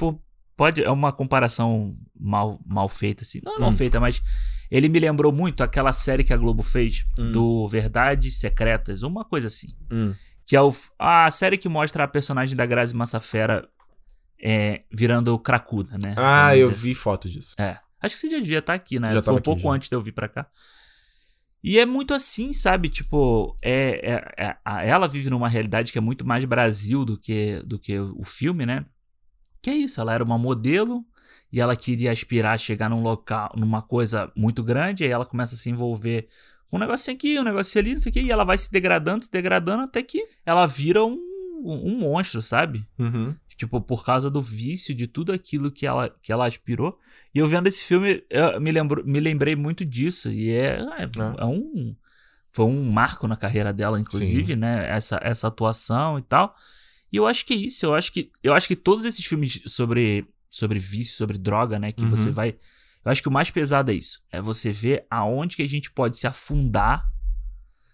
pode 0.55 0.83
é 0.83 0.89
uma 0.89 1.11
comparação 1.11 1.95
mal, 2.19 2.59
mal 2.65 2.87
feita, 2.87 3.23
assim. 3.23 3.41
Não 3.43 3.55
é 3.55 3.59
mal 3.59 3.69
hum. 3.69 3.73
feita, 3.73 3.99
mas 3.99 4.21
ele 4.69 4.87
me 4.87 4.99
lembrou 4.99 5.31
muito 5.31 5.63
aquela 5.63 5.91
série 5.93 6.23
que 6.23 6.33
a 6.33 6.37
Globo 6.37 6.63
fez 6.63 7.05
hum. 7.19 7.31
do 7.31 7.67
Verdades 7.67 8.35
Secretas, 8.35 9.03
uma 9.03 9.25
coisa 9.25 9.47
assim. 9.47 9.75
Hum. 9.91 10.13
Que 10.45 10.55
é 10.55 10.61
o, 10.61 10.73
a 10.97 11.29
série 11.29 11.57
que 11.57 11.69
mostra 11.69 12.03
a 12.03 12.07
personagem 12.07 12.55
da 12.55 12.65
Grazi 12.65 12.95
Massafera 12.95 13.67
é, 14.41 14.79
virando 14.91 15.37
cracuda, 15.37 15.97
né? 15.97 16.15
Ah, 16.17 16.55
eu 16.57 16.71
vi 16.71 16.95
foto 16.95 17.29
disso. 17.29 17.55
É. 17.59 17.79
Acho 18.01 18.15
que 18.15 18.21
você 18.21 18.29
já 18.29 18.39
devia 18.39 18.59
estar 18.59 18.73
tá 18.73 18.75
aqui, 18.75 18.99
né? 18.99 19.11
Já 19.11 19.21
Foi 19.21 19.33
um 19.33 19.37
aqui, 19.37 19.45
pouco 19.45 19.61
já. 19.61 19.69
antes 19.69 19.89
de 19.89 19.95
eu 19.95 20.01
vir 20.01 20.11
pra 20.11 20.27
cá. 20.27 20.47
E 21.63 21.77
é 21.77 21.85
muito 21.85 22.13
assim, 22.13 22.51
sabe? 22.53 22.89
Tipo, 22.89 23.55
é, 23.61 24.15
é, 24.35 24.45
é, 24.47 24.89
ela 24.89 25.07
vive 25.07 25.29
numa 25.29 25.47
realidade 25.47 25.91
que 25.91 25.97
é 25.99 26.01
muito 26.01 26.25
mais 26.25 26.43
Brasil 26.43 27.05
do 27.05 27.17
que, 27.17 27.61
do 27.63 27.77
que 27.77 27.99
o 27.99 28.23
filme, 28.23 28.65
né? 28.65 28.83
Que 29.61 29.69
é 29.69 29.75
isso, 29.75 30.01
ela 30.01 30.11
era 30.11 30.23
uma 30.23 30.39
modelo 30.39 31.05
e 31.53 31.61
ela 31.61 31.75
queria 31.75 32.11
aspirar 32.11 32.53
a 32.53 32.57
chegar 32.57 32.89
num 32.89 33.03
local, 33.03 33.53
numa 33.55 33.83
coisa 33.83 34.31
muito 34.35 34.63
grande, 34.63 35.03
aí 35.03 35.11
ela 35.11 35.25
começa 35.25 35.53
a 35.53 35.57
se 35.57 35.69
envolver 35.69 36.27
com 36.67 36.77
um 36.77 36.79
negocinho 36.79 37.15
aqui, 37.15 37.39
um 37.39 37.43
negocinho 37.43 37.83
ali, 37.83 37.93
não 37.93 37.99
sei 37.99 38.09
o 38.09 38.13
que, 38.13 38.21
e 38.21 38.31
ela 38.31 38.43
vai 38.43 38.57
se 38.57 38.71
degradando, 38.71 39.25
se 39.25 39.29
degradando, 39.29 39.83
até 39.83 40.01
que 40.01 40.25
ela 40.43 40.65
vira 40.65 41.03
um, 41.03 41.19
um 41.63 41.99
monstro, 41.99 42.41
sabe? 42.41 42.87
Uhum. 42.97 43.35
Tipo, 43.61 43.79
por 43.79 44.03
causa 44.03 44.27
do 44.27 44.41
vício 44.41 44.95
de 44.95 45.05
tudo 45.05 45.31
aquilo 45.31 45.71
que 45.71 45.85
ela, 45.85 46.09
que 46.09 46.31
ela 46.31 46.47
aspirou. 46.47 46.97
E 47.31 47.37
eu 47.37 47.47
vendo 47.47 47.67
esse 47.67 47.83
filme, 47.83 48.23
eu 48.27 48.59
me, 48.59 48.71
lembro, 48.71 49.05
me 49.05 49.19
lembrei 49.19 49.55
muito 49.55 49.85
disso. 49.85 50.31
E 50.31 50.49
é, 50.49 50.79
é, 50.79 51.03
é. 51.03 51.41
é 51.41 51.45
um. 51.45 51.95
Foi 52.51 52.65
um 52.65 52.89
marco 52.89 53.27
na 53.27 53.37
carreira 53.37 53.71
dela, 53.71 53.99
inclusive, 53.99 54.53
Sim. 54.53 54.59
né? 54.59 54.89
Essa, 54.89 55.19
essa 55.21 55.47
atuação 55.47 56.17
e 56.17 56.23
tal. 56.23 56.55
E 57.13 57.17
eu 57.17 57.27
acho 57.27 57.45
que 57.45 57.53
é 57.53 57.57
isso. 57.57 57.85
Eu 57.85 57.93
acho 57.93 58.11
que, 58.11 58.31
eu 58.41 58.51
acho 58.55 58.67
que 58.67 58.75
todos 58.75 59.05
esses 59.05 59.23
filmes 59.23 59.61
sobre, 59.67 60.27
sobre 60.49 60.79
vício, 60.79 61.15
sobre 61.15 61.37
droga, 61.37 61.77
né? 61.77 61.91
Que 61.91 62.01
uhum. 62.01 62.09
você 62.09 62.31
vai. 62.31 62.57
Eu 63.05 63.11
acho 63.11 63.21
que 63.21 63.27
o 63.27 63.31
mais 63.31 63.51
pesado 63.51 63.91
é 63.91 63.93
isso. 63.93 64.23
É 64.31 64.41
você 64.41 64.71
ver 64.71 65.05
aonde 65.07 65.55
que 65.55 65.61
a 65.61 65.69
gente 65.69 65.91
pode 65.91 66.17
se 66.17 66.25
afundar 66.25 67.07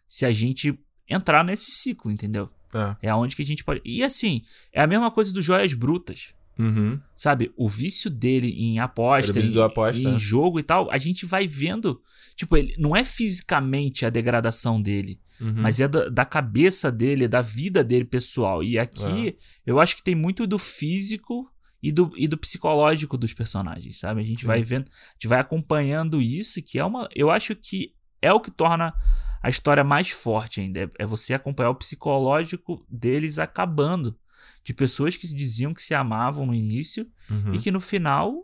se 0.07 0.25
a 0.25 0.31
gente 0.31 0.79
entrar 1.09 1.43
nesse 1.43 1.71
ciclo, 1.71 2.09
entendeu? 2.09 2.49
É. 2.73 3.07
é 3.07 3.09
aonde 3.09 3.35
que 3.35 3.41
a 3.41 3.45
gente 3.45 3.63
pode. 3.63 3.81
E 3.85 4.03
assim, 4.03 4.41
é 4.73 4.81
a 4.81 4.87
mesma 4.87 5.09
coisa 5.11 5.33
do 5.33 5.41
Joias 5.41 5.73
Brutas. 5.73 6.35
Uhum. 6.59 6.99
Sabe? 7.15 7.51
O 7.55 7.69
vício 7.69 8.09
dele 8.09 8.49
em 8.49 8.79
aposta, 8.79 9.39
em, 9.39 9.61
aposta, 9.61 10.01
em 10.01 10.17
jogo 10.17 10.59
e 10.59 10.63
tal, 10.63 10.89
a 10.89 10.97
gente 10.97 11.25
vai 11.25 11.47
vendo. 11.47 12.01
Tipo, 12.35 12.57
ele 12.57 12.73
não 12.77 12.95
é 12.95 13.03
fisicamente 13.03 14.05
a 14.05 14.09
degradação 14.09 14.81
dele. 14.81 15.19
Uhum. 15.39 15.53
Mas 15.57 15.79
é 15.79 15.87
da, 15.87 16.09
da, 16.09 16.25
cabeça 16.25 16.91
dele, 16.91 17.27
da 17.27 17.41
vida 17.41 17.83
dele 17.83 18.05
pessoal. 18.05 18.63
E 18.63 18.79
aqui, 18.79 19.29
é. 19.29 19.35
eu 19.65 19.79
acho 19.79 19.95
que 19.95 20.03
tem 20.03 20.15
muito 20.15 20.47
do 20.47 20.57
físico 20.57 21.47
e 21.81 21.91
do, 21.91 22.11
e 22.15 22.27
do 22.27 22.37
psicológico 22.37 23.17
dos 23.17 23.33
personagens, 23.33 23.99
sabe? 23.99 24.21
A 24.21 24.25
gente 24.25 24.41
Sim. 24.41 24.47
vai 24.47 24.63
vendo, 24.63 24.89
a 24.89 25.13
gente 25.13 25.27
vai 25.27 25.39
acompanhando 25.39 26.19
isso, 26.19 26.61
que 26.63 26.79
é 26.79 26.83
uma. 26.85 27.07
Eu 27.15 27.29
acho 27.29 27.55
que 27.55 27.93
é 28.19 28.33
o 28.33 28.39
que 28.39 28.49
torna 28.49 28.93
a 29.41 29.49
história 29.49 29.83
mais 29.83 30.09
forte 30.09 30.61
ainda. 30.61 30.81
É, 30.81 30.89
é 30.99 31.05
você 31.05 31.33
acompanhar 31.33 31.69
o 31.69 31.75
psicológico 31.75 32.85
deles 32.89 33.39
acabando. 33.39 34.17
De 34.63 34.73
pessoas 34.73 35.15
que 35.15 35.25
diziam 35.27 35.73
que 35.73 35.81
se 35.81 35.93
amavam 35.93 36.45
no 36.45 36.53
início 36.53 37.07
uhum. 37.29 37.53
e 37.53 37.59
que 37.59 37.71
no 37.71 37.79
final 37.79 38.35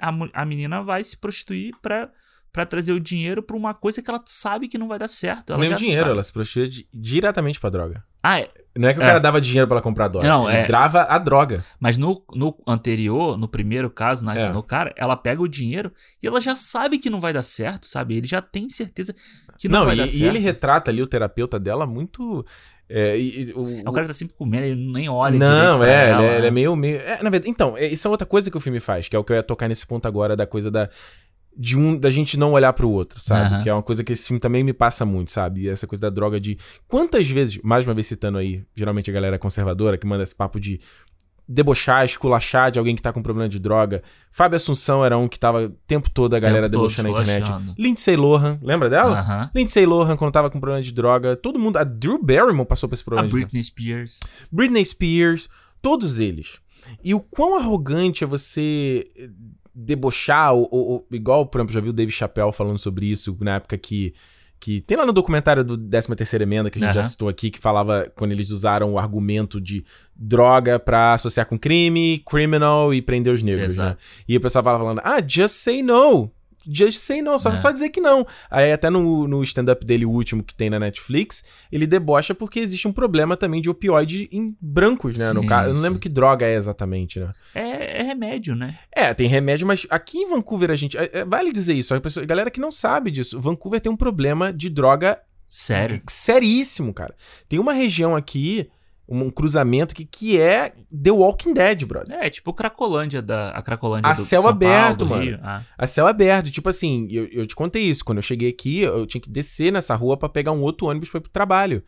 a, 0.00 0.10
a 0.32 0.44
menina 0.44 0.82
vai 0.82 1.04
se 1.04 1.18
prostituir 1.18 1.74
pra 1.82 2.10
para 2.56 2.64
trazer 2.64 2.92
o 2.92 2.98
dinheiro 2.98 3.42
pra 3.42 3.54
uma 3.54 3.74
coisa 3.74 4.00
que 4.00 4.08
ela 4.08 4.22
sabe 4.24 4.66
que 4.66 4.78
não 4.78 4.88
vai 4.88 4.98
dar 4.98 5.08
certo. 5.08 5.52
Ela 5.52 5.60
Nem 5.60 5.74
o 5.74 5.76
dinheiro, 5.76 6.04
sabe. 6.04 6.10
ela 6.12 6.22
se 6.22 6.32
prostituía 6.32 6.86
diretamente 6.90 7.60
pra 7.60 7.68
droga. 7.68 8.02
Ah, 8.22 8.40
é. 8.40 8.50
Não 8.74 8.88
é 8.88 8.94
que 8.94 8.98
o 8.98 9.02
é. 9.02 9.06
cara 9.06 9.18
dava 9.18 9.40
dinheiro 9.42 9.68
para 9.68 9.76
ela 9.76 9.82
comprar 9.82 10.08
droga. 10.08 10.26
Não, 10.26 10.48
ele 10.48 10.60
é. 10.60 10.66
dava 10.66 11.02
a 11.02 11.18
droga. 11.18 11.62
Mas 11.78 11.98
no, 11.98 12.24
no 12.34 12.56
anterior, 12.66 13.36
no 13.36 13.46
primeiro 13.46 13.90
caso, 13.90 14.24
na, 14.24 14.34
é. 14.34 14.52
no 14.52 14.62
cara, 14.62 14.92
ela 14.96 15.16
pega 15.16 15.42
o 15.42 15.48
dinheiro 15.48 15.92
e 16.22 16.26
ela 16.26 16.40
já 16.40 16.56
sabe 16.56 16.98
que 16.98 17.10
não 17.10 17.20
vai 17.20 17.32
dar 17.32 17.42
certo, 17.42 17.86
sabe? 17.86 18.16
Ele 18.16 18.26
já 18.26 18.40
tem 18.40 18.70
certeza 18.70 19.14
que 19.58 19.68
não, 19.68 19.84
não 19.84 19.92
e. 19.92 20.18
E 20.18 20.24
ele 20.24 20.38
retrata 20.38 20.90
ali 20.90 21.02
o 21.02 21.06
terapeuta 21.06 21.58
dela 21.58 21.86
muito. 21.86 22.44
É, 22.88 23.18
e, 23.18 23.52
o, 23.54 23.68
é 23.68 23.88
o 23.88 23.92
cara 23.92 24.02
que 24.02 24.08
tá 24.08 24.14
sempre 24.14 24.36
comendo, 24.36 24.64
ele 24.64 24.92
nem 24.92 25.08
olha 25.08 25.36
Não, 25.36 25.82
é, 25.82 26.10
ela, 26.10 26.22
ele, 26.22 26.32
é, 26.32 26.36
ele 26.38 26.46
é 26.46 26.50
meio. 26.50 26.76
meio 26.76 26.98
é, 26.98 27.20
na 27.22 27.30
verdade, 27.30 27.50
então, 27.50 27.76
isso 27.76 28.06
é 28.06 28.10
outra 28.10 28.26
coisa 28.26 28.50
que 28.50 28.56
o 28.56 28.60
filme 28.60 28.78
faz, 28.78 29.08
que 29.08 29.16
é 29.16 29.18
o 29.18 29.24
que 29.24 29.32
eu 29.32 29.36
ia 29.36 29.42
tocar 29.42 29.68
nesse 29.68 29.86
ponto 29.86 30.06
agora 30.06 30.36
da 30.36 30.46
coisa 30.46 30.70
da 30.70 30.88
de 31.56 31.78
um 31.78 31.98
da 31.98 32.10
gente 32.10 32.36
não 32.38 32.52
olhar 32.52 32.72
pro 32.74 32.90
outro, 32.90 33.18
sabe? 33.18 33.54
Uhum. 33.54 33.62
Que 33.62 33.70
é 33.70 33.72
uma 33.72 33.82
coisa 33.82 34.04
que 34.04 34.12
esse 34.12 34.26
filme 34.26 34.38
também 34.38 34.62
me 34.62 34.74
passa 34.74 35.06
muito, 35.06 35.30
sabe? 35.30 35.68
Essa 35.68 35.86
coisa 35.86 36.02
da 36.02 36.10
droga 36.10 36.38
de 36.38 36.58
quantas 36.86 37.28
vezes, 37.30 37.58
mais 37.62 37.86
uma 37.86 37.94
vez 37.94 38.06
citando 38.06 38.36
aí, 38.36 38.62
geralmente 38.74 39.10
a 39.10 39.14
galera 39.14 39.38
conservadora 39.38 39.96
que 39.96 40.06
manda 40.06 40.22
esse 40.22 40.34
papo 40.34 40.60
de 40.60 40.78
debochar, 41.48 42.04
esculachar 42.04 42.70
de 42.70 42.78
alguém 42.78 42.96
que 42.96 43.02
tá 43.02 43.12
com 43.12 43.22
problema 43.22 43.48
de 43.48 43.58
droga. 43.58 44.02
Fábio 44.32 44.56
Assunção 44.56 45.04
era 45.04 45.16
um 45.16 45.28
que 45.28 45.38
tava 45.38 45.66
o 45.66 45.68
tempo 45.86 46.10
todo 46.10 46.34
a 46.34 46.40
galera 46.40 46.68
tempo 46.68 46.82
debochando 46.82 47.12
na 47.12 47.22
internet. 47.22 47.50
Lindsay 47.78 48.16
Lohan, 48.16 48.58
lembra 48.62 48.90
dela? 48.90 49.22
Uhum. 49.22 49.50
Lindsay 49.54 49.86
Lohan 49.86 50.16
quando 50.16 50.32
tava 50.32 50.50
com 50.50 50.58
problema 50.58 50.82
de 50.82 50.92
droga, 50.92 51.36
todo 51.36 51.58
mundo, 51.58 51.76
a 51.76 51.84
Drew 51.84 52.22
Barrymore 52.22 52.66
passou 52.66 52.88
por 52.88 52.94
esse 52.94 53.04
problema 53.04 53.28
a 53.28 53.30
Britney 53.30 53.62
Spears. 53.62 54.20
Britney 54.50 54.84
Spears, 54.84 55.48
todos 55.80 56.18
eles. 56.18 56.58
E 57.02 57.14
o 57.14 57.20
quão 57.20 57.56
arrogante 57.56 58.24
é 58.24 58.26
você 58.26 59.04
debochar, 59.74 60.54
ou, 60.54 60.68
ou, 60.70 61.06
igual, 61.12 61.46
por 61.46 61.58
exemplo, 61.58 61.74
já 61.74 61.80
viu 61.80 61.90
o 61.90 61.94
Dave 61.94 62.10
Chappelle 62.10 62.52
falando 62.52 62.78
sobre 62.78 63.06
isso 63.06 63.36
na 63.40 63.56
época 63.56 63.76
que. 63.76 64.14
Que 64.58 64.80
tem 64.80 64.96
lá 64.96 65.04
no 65.04 65.12
documentário 65.12 65.62
do 65.62 65.76
13 65.76 66.14
terceira 66.16 66.42
emenda 66.42 66.70
que 66.70 66.78
a 66.78 66.80
gente 66.80 66.96
uhum. 66.96 67.02
já 67.02 67.02
citou 67.02 67.28
aqui, 67.28 67.50
que 67.50 67.58
falava 67.58 68.10
quando 68.16 68.32
eles 68.32 68.50
usaram 68.50 68.92
o 68.92 68.98
argumento 68.98 69.60
de 69.60 69.84
droga 70.14 70.78
pra 70.78 71.14
associar 71.14 71.46
com 71.46 71.58
crime, 71.58 72.22
criminal 72.26 72.92
e 72.92 73.02
prender 73.02 73.32
os 73.32 73.42
negros, 73.42 73.76
né? 73.78 73.96
E 74.28 74.36
o 74.36 74.40
pessoal 74.40 74.64
falando, 74.64 75.00
ah, 75.04 75.20
just 75.26 75.56
say 75.56 75.82
no. 75.82 76.30
Just 76.70 76.98
say 76.98 77.22
no, 77.22 77.38
só, 77.38 77.52
é. 77.52 77.56
só 77.56 77.70
dizer 77.70 77.90
que 77.90 78.00
não. 78.00 78.26
Aí 78.50 78.72
até 78.72 78.90
no, 78.90 79.26
no 79.26 79.42
stand-up 79.42 79.84
dele, 79.84 80.04
o 80.04 80.10
último 80.10 80.42
que 80.42 80.54
tem 80.54 80.70
na 80.70 80.78
Netflix, 80.78 81.44
ele 81.70 81.86
debocha 81.86 82.34
porque 82.34 82.58
existe 82.58 82.86
um 82.86 82.92
problema 82.92 83.36
também 83.36 83.60
de 83.60 83.70
opioide 83.70 84.28
em 84.32 84.56
brancos, 84.60 85.18
né? 85.18 85.26
Sim, 85.26 85.34
no 85.34 85.46
caso. 85.46 85.70
Eu 85.70 85.74
não 85.74 85.82
lembro 85.82 85.98
que 85.98 86.08
droga 86.08 86.46
é 86.46 86.54
exatamente, 86.54 87.20
né? 87.20 87.32
É, 87.54 88.00
é, 88.00 88.02
remédio, 88.02 88.54
né? 88.54 88.78
É, 88.94 89.12
tem 89.14 89.28
remédio, 89.28 89.66
mas 89.66 89.86
aqui 89.90 90.18
em 90.18 90.28
Vancouver 90.28 90.70
a 90.70 90.76
gente. 90.76 90.96
É, 90.96 91.10
é, 91.12 91.24
vale 91.24 91.52
dizer 91.52 91.74
isso, 91.74 91.94
a, 91.94 92.00
pessoa, 92.00 92.24
a 92.24 92.26
galera 92.26 92.50
que 92.50 92.60
não 92.60 92.72
sabe 92.72 93.10
disso. 93.10 93.40
Vancouver 93.40 93.80
tem 93.80 93.90
um 93.90 93.96
problema 93.96 94.52
de 94.52 94.68
droga. 94.68 95.20
Sério? 95.48 96.02
Seríssimo, 96.08 96.92
cara. 96.92 97.14
Tem 97.48 97.58
uma 97.58 97.72
região 97.72 98.16
aqui 98.16 98.68
um 99.08 99.30
cruzamento 99.30 99.94
que, 99.94 100.04
que 100.04 100.40
é 100.40 100.72
The 100.90 101.10
Walking 101.10 101.54
Dead, 101.54 101.84
brother. 101.84 102.18
É, 102.18 102.28
tipo 102.28 102.52
Cracolândia 102.52 103.22
da 103.22 103.50
a 103.50 103.62
Cracolândia 103.62 104.10
a 104.10 104.14
do 104.14 104.22
céu 104.22 104.42
São 104.42 104.50
aberto, 104.50 105.06
Paulo, 105.06 105.24
mano. 105.24 105.40
Ah. 105.42 105.62
A 105.78 105.86
céu 105.86 106.06
aberto, 106.06 106.50
tipo 106.50 106.68
assim, 106.68 107.06
eu, 107.10 107.26
eu 107.26 107.46
te 107.46 107.54
contei 107.54 107.82
isso, 107.82 108.04
quando 108.04 108.18
eu 108.18 108.22
cheguei 108.22 108.50
aqui, 108.50 108.80
eu 108.80 109.06
tinha 109.06 109.20
que 109.20 109.30
descer 109.30 109.72
nessa 109.72 109.94
rua 109.94 110.16
para 110.16 110.28
pegar 110.28 110.52
um 110.52 110.60
outro 110.60 110.86
ônibus 110.88 111.10
para 111.10 111.18
ir 111.18 111.22
pro 111.22 111.30
trabalho. 111.30 111.82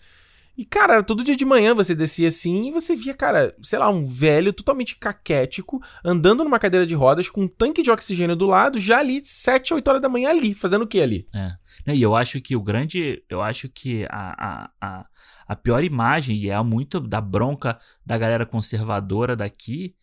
E, 0.59 0.64
cara, 0.64 1.05
todo 1.05 1.23
dia 1.23 1.37
de 1.37 1.45
manhã 1.45 1.73
você 1.73 1.95
descia 1.95 2.27
assim 2.27 2.66
e 2.66 2.73
você 2.73 2.97
via, 2.97 3.14
cara, 3.14 3.55
sei 3.62 3.79
lá, 3.79 3.89
um 3.89 4.05
velho 4.05 4.53
totalmente 4.53 4.97
caquético, 4.97 5.81
andando 6.05 6.43
numa 6.43 6.59
cadeira 6.59 6.85
de 6.85 6.97
rodas 6.97 7.29
com 7.29 7.43
um 7.43 7.49
tanque 7.49 7.81
de 7.81 7.93
oxigênio 7.93 8.35
do 8.35 8.45
lado, 8.45 8.81
já 8.81 8.99
ali, 8.99 9.21
7, 9.25 9.75
8 9.75 9.87
horas 9.87 10.03
da 10.03 10.09
manhã 10.09 10.31
ali, 10.31 10.55
fazendo 10.55 10.83
o 10.83 10.87
que 10.89 11.01
ali? 11.01 11.25
É. 11.33 11.95
E 11.95 12.03
eu 12.03 12.16
acho 12.16 12.41
que 12.41 12.57
o 12.57 12.62
grande. 12.62 13.23
Eu 13.31 13.41
acho 13.41 13.69
que 13.69 14.05
a, 14.11 14.35
a, 14.49 14.71
a, 14.81 15.07
a 15.49 15.57
pior 15.57 15.82
imagem, 15.82 16.36
e 16.36 16.51
é 16.51 16.62
muito 16.62 17.01
da 17.01 17.20
bronca 17.20 17.80
da 18.05 18.18
galera 18.18 18.44
conservadora 18.44 19.34
daqui, 19.34 19.96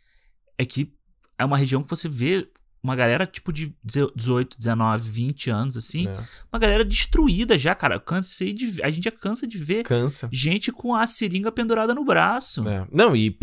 é 0.58 0.66
que 0.66 0.92
é 1.38 1.46
uma 1.46 1.58
região 1.58 1.84
que 1.84 1.90
você 1.90 2.10
vê 2.10 2.50
uma 2.82 2.96
galera 2.96 3.26
tipo 3.26 3.52
de 3.52 3.76
18, 3.84 4.58
19, 4.58 5.10
20 5.10 5.50
anos, 5.50 5.76
assim. 5.76 6.08
É. 6.08 6.14
Uma 6.54 6.60
galera 6.60 6.86
destruída 6.86 7.58
já, 7.58 7.74
cara. 7.74 7.96
Eu 7.96 8.00
cansei 8.00 8.54
de. 8.54 8.82
A 8.84 8.92
gente 8.92 9.06
já 9.06 9.12
cansa 9.12 9.48
de 9.48 9.58
ver 9.58 9.84
cansa. 9.84 10.30
gente 10.32 10.72
com 10.72 10.94
a 10.96 11.08
seringa 11.08 11.52
pendurada 11.52 11.96
no 11.96 12.06
braço. 12.06 12.68
É. 12.68 12.88
Não, 12.92 13.16
e 13.16 13.36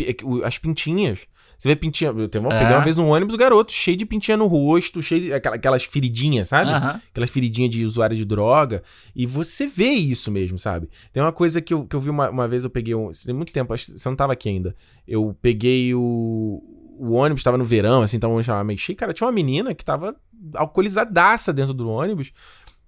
as 0.45 0.57
pintinhas. 0.57 1.27
Você 1.57 1.69
vê 1.69 1.75
pintinha. 1.75 2.11
Eu 2.11 2.27
teve 2.27 2.45
uma, 2.45 2.53
é. 2.53 2.59
peguei 2.59 2.75
uma 2.75 2.83
vez 2.83 2.97
no 2.97 3.07
ônibus 3.07 3.33
o 3.33 3.37
garoto 3.37 3.71
cheio 3.71 3.97
de 3.97 4.05
pintinha 4.05 4.37
no 4.37 4.47
rosto, 4.47 5.01
cheio 5.01 5.21
de. 5.21 5.33
Aquelas 5.33 5.83
feridinhas, 5.83 6.49
sabe? 6.49 6.71
Aquelas 6.71 7.29
feridinhas 7.29 7.69
de 7.69 7.85
usuário 7.85 8.15
de 8.15 8.25
droga. 8.25 8.83
E 9.15 9.25
você 9.25 9.67
vê 9.67 9.89
isso 9.89 10.31
mesmo, 10.31 10.57
sabe? 10.59 10.89
Tem 11.11 11.21
uma 11.21 11.31
coisa 11.31 11.61
que 11.61 11.73
eu, 11.73 11.85
que 11.85 11.95
eu 11.95 11.99
vi 11.99 12.09
uma, 12.09 12.29
uma 12.29 12.47
vez, 12.47 12.63
eu 12.63 12.69
peguei. 12.69 12.95
Um, 12.95 13.09
tem 13.11 13.33
muito 13.33 13.51
tempo, 13.51 13.73
acho 13.73 13.85
que 13.85 13.99
você 13.99 14.09
não 14.09 14.15
tava 14.15 14.33
aqui 14.33 14.49
ainda. 14.49 14.75
Eu 15.07 15.35
peguei 15.41 15.93
o 15.93 16.61
o 16.97 17.13
ônibus 17.13 17.43
tava 17.43 17.57
no 17.57 17.65
verão, 17.65 18.01
assim, 18.01 18.17
então 18.17 18.29
vamos 18.29 18.45
chamar 18.45 18.63
meio 18.63 18.77
cheio. 18.77 18.95
Cara, 18.95 19.13
tinha 19.13 19.25
uma 19.27 19.33
menina 19.33 19.73
que 19.73 19.83
tava 19.83 20.15
alcoolizadaça 20.53 21.53
dentro 21.53 21.73
do 21.73 21.89
ônibus. 21.89 22.31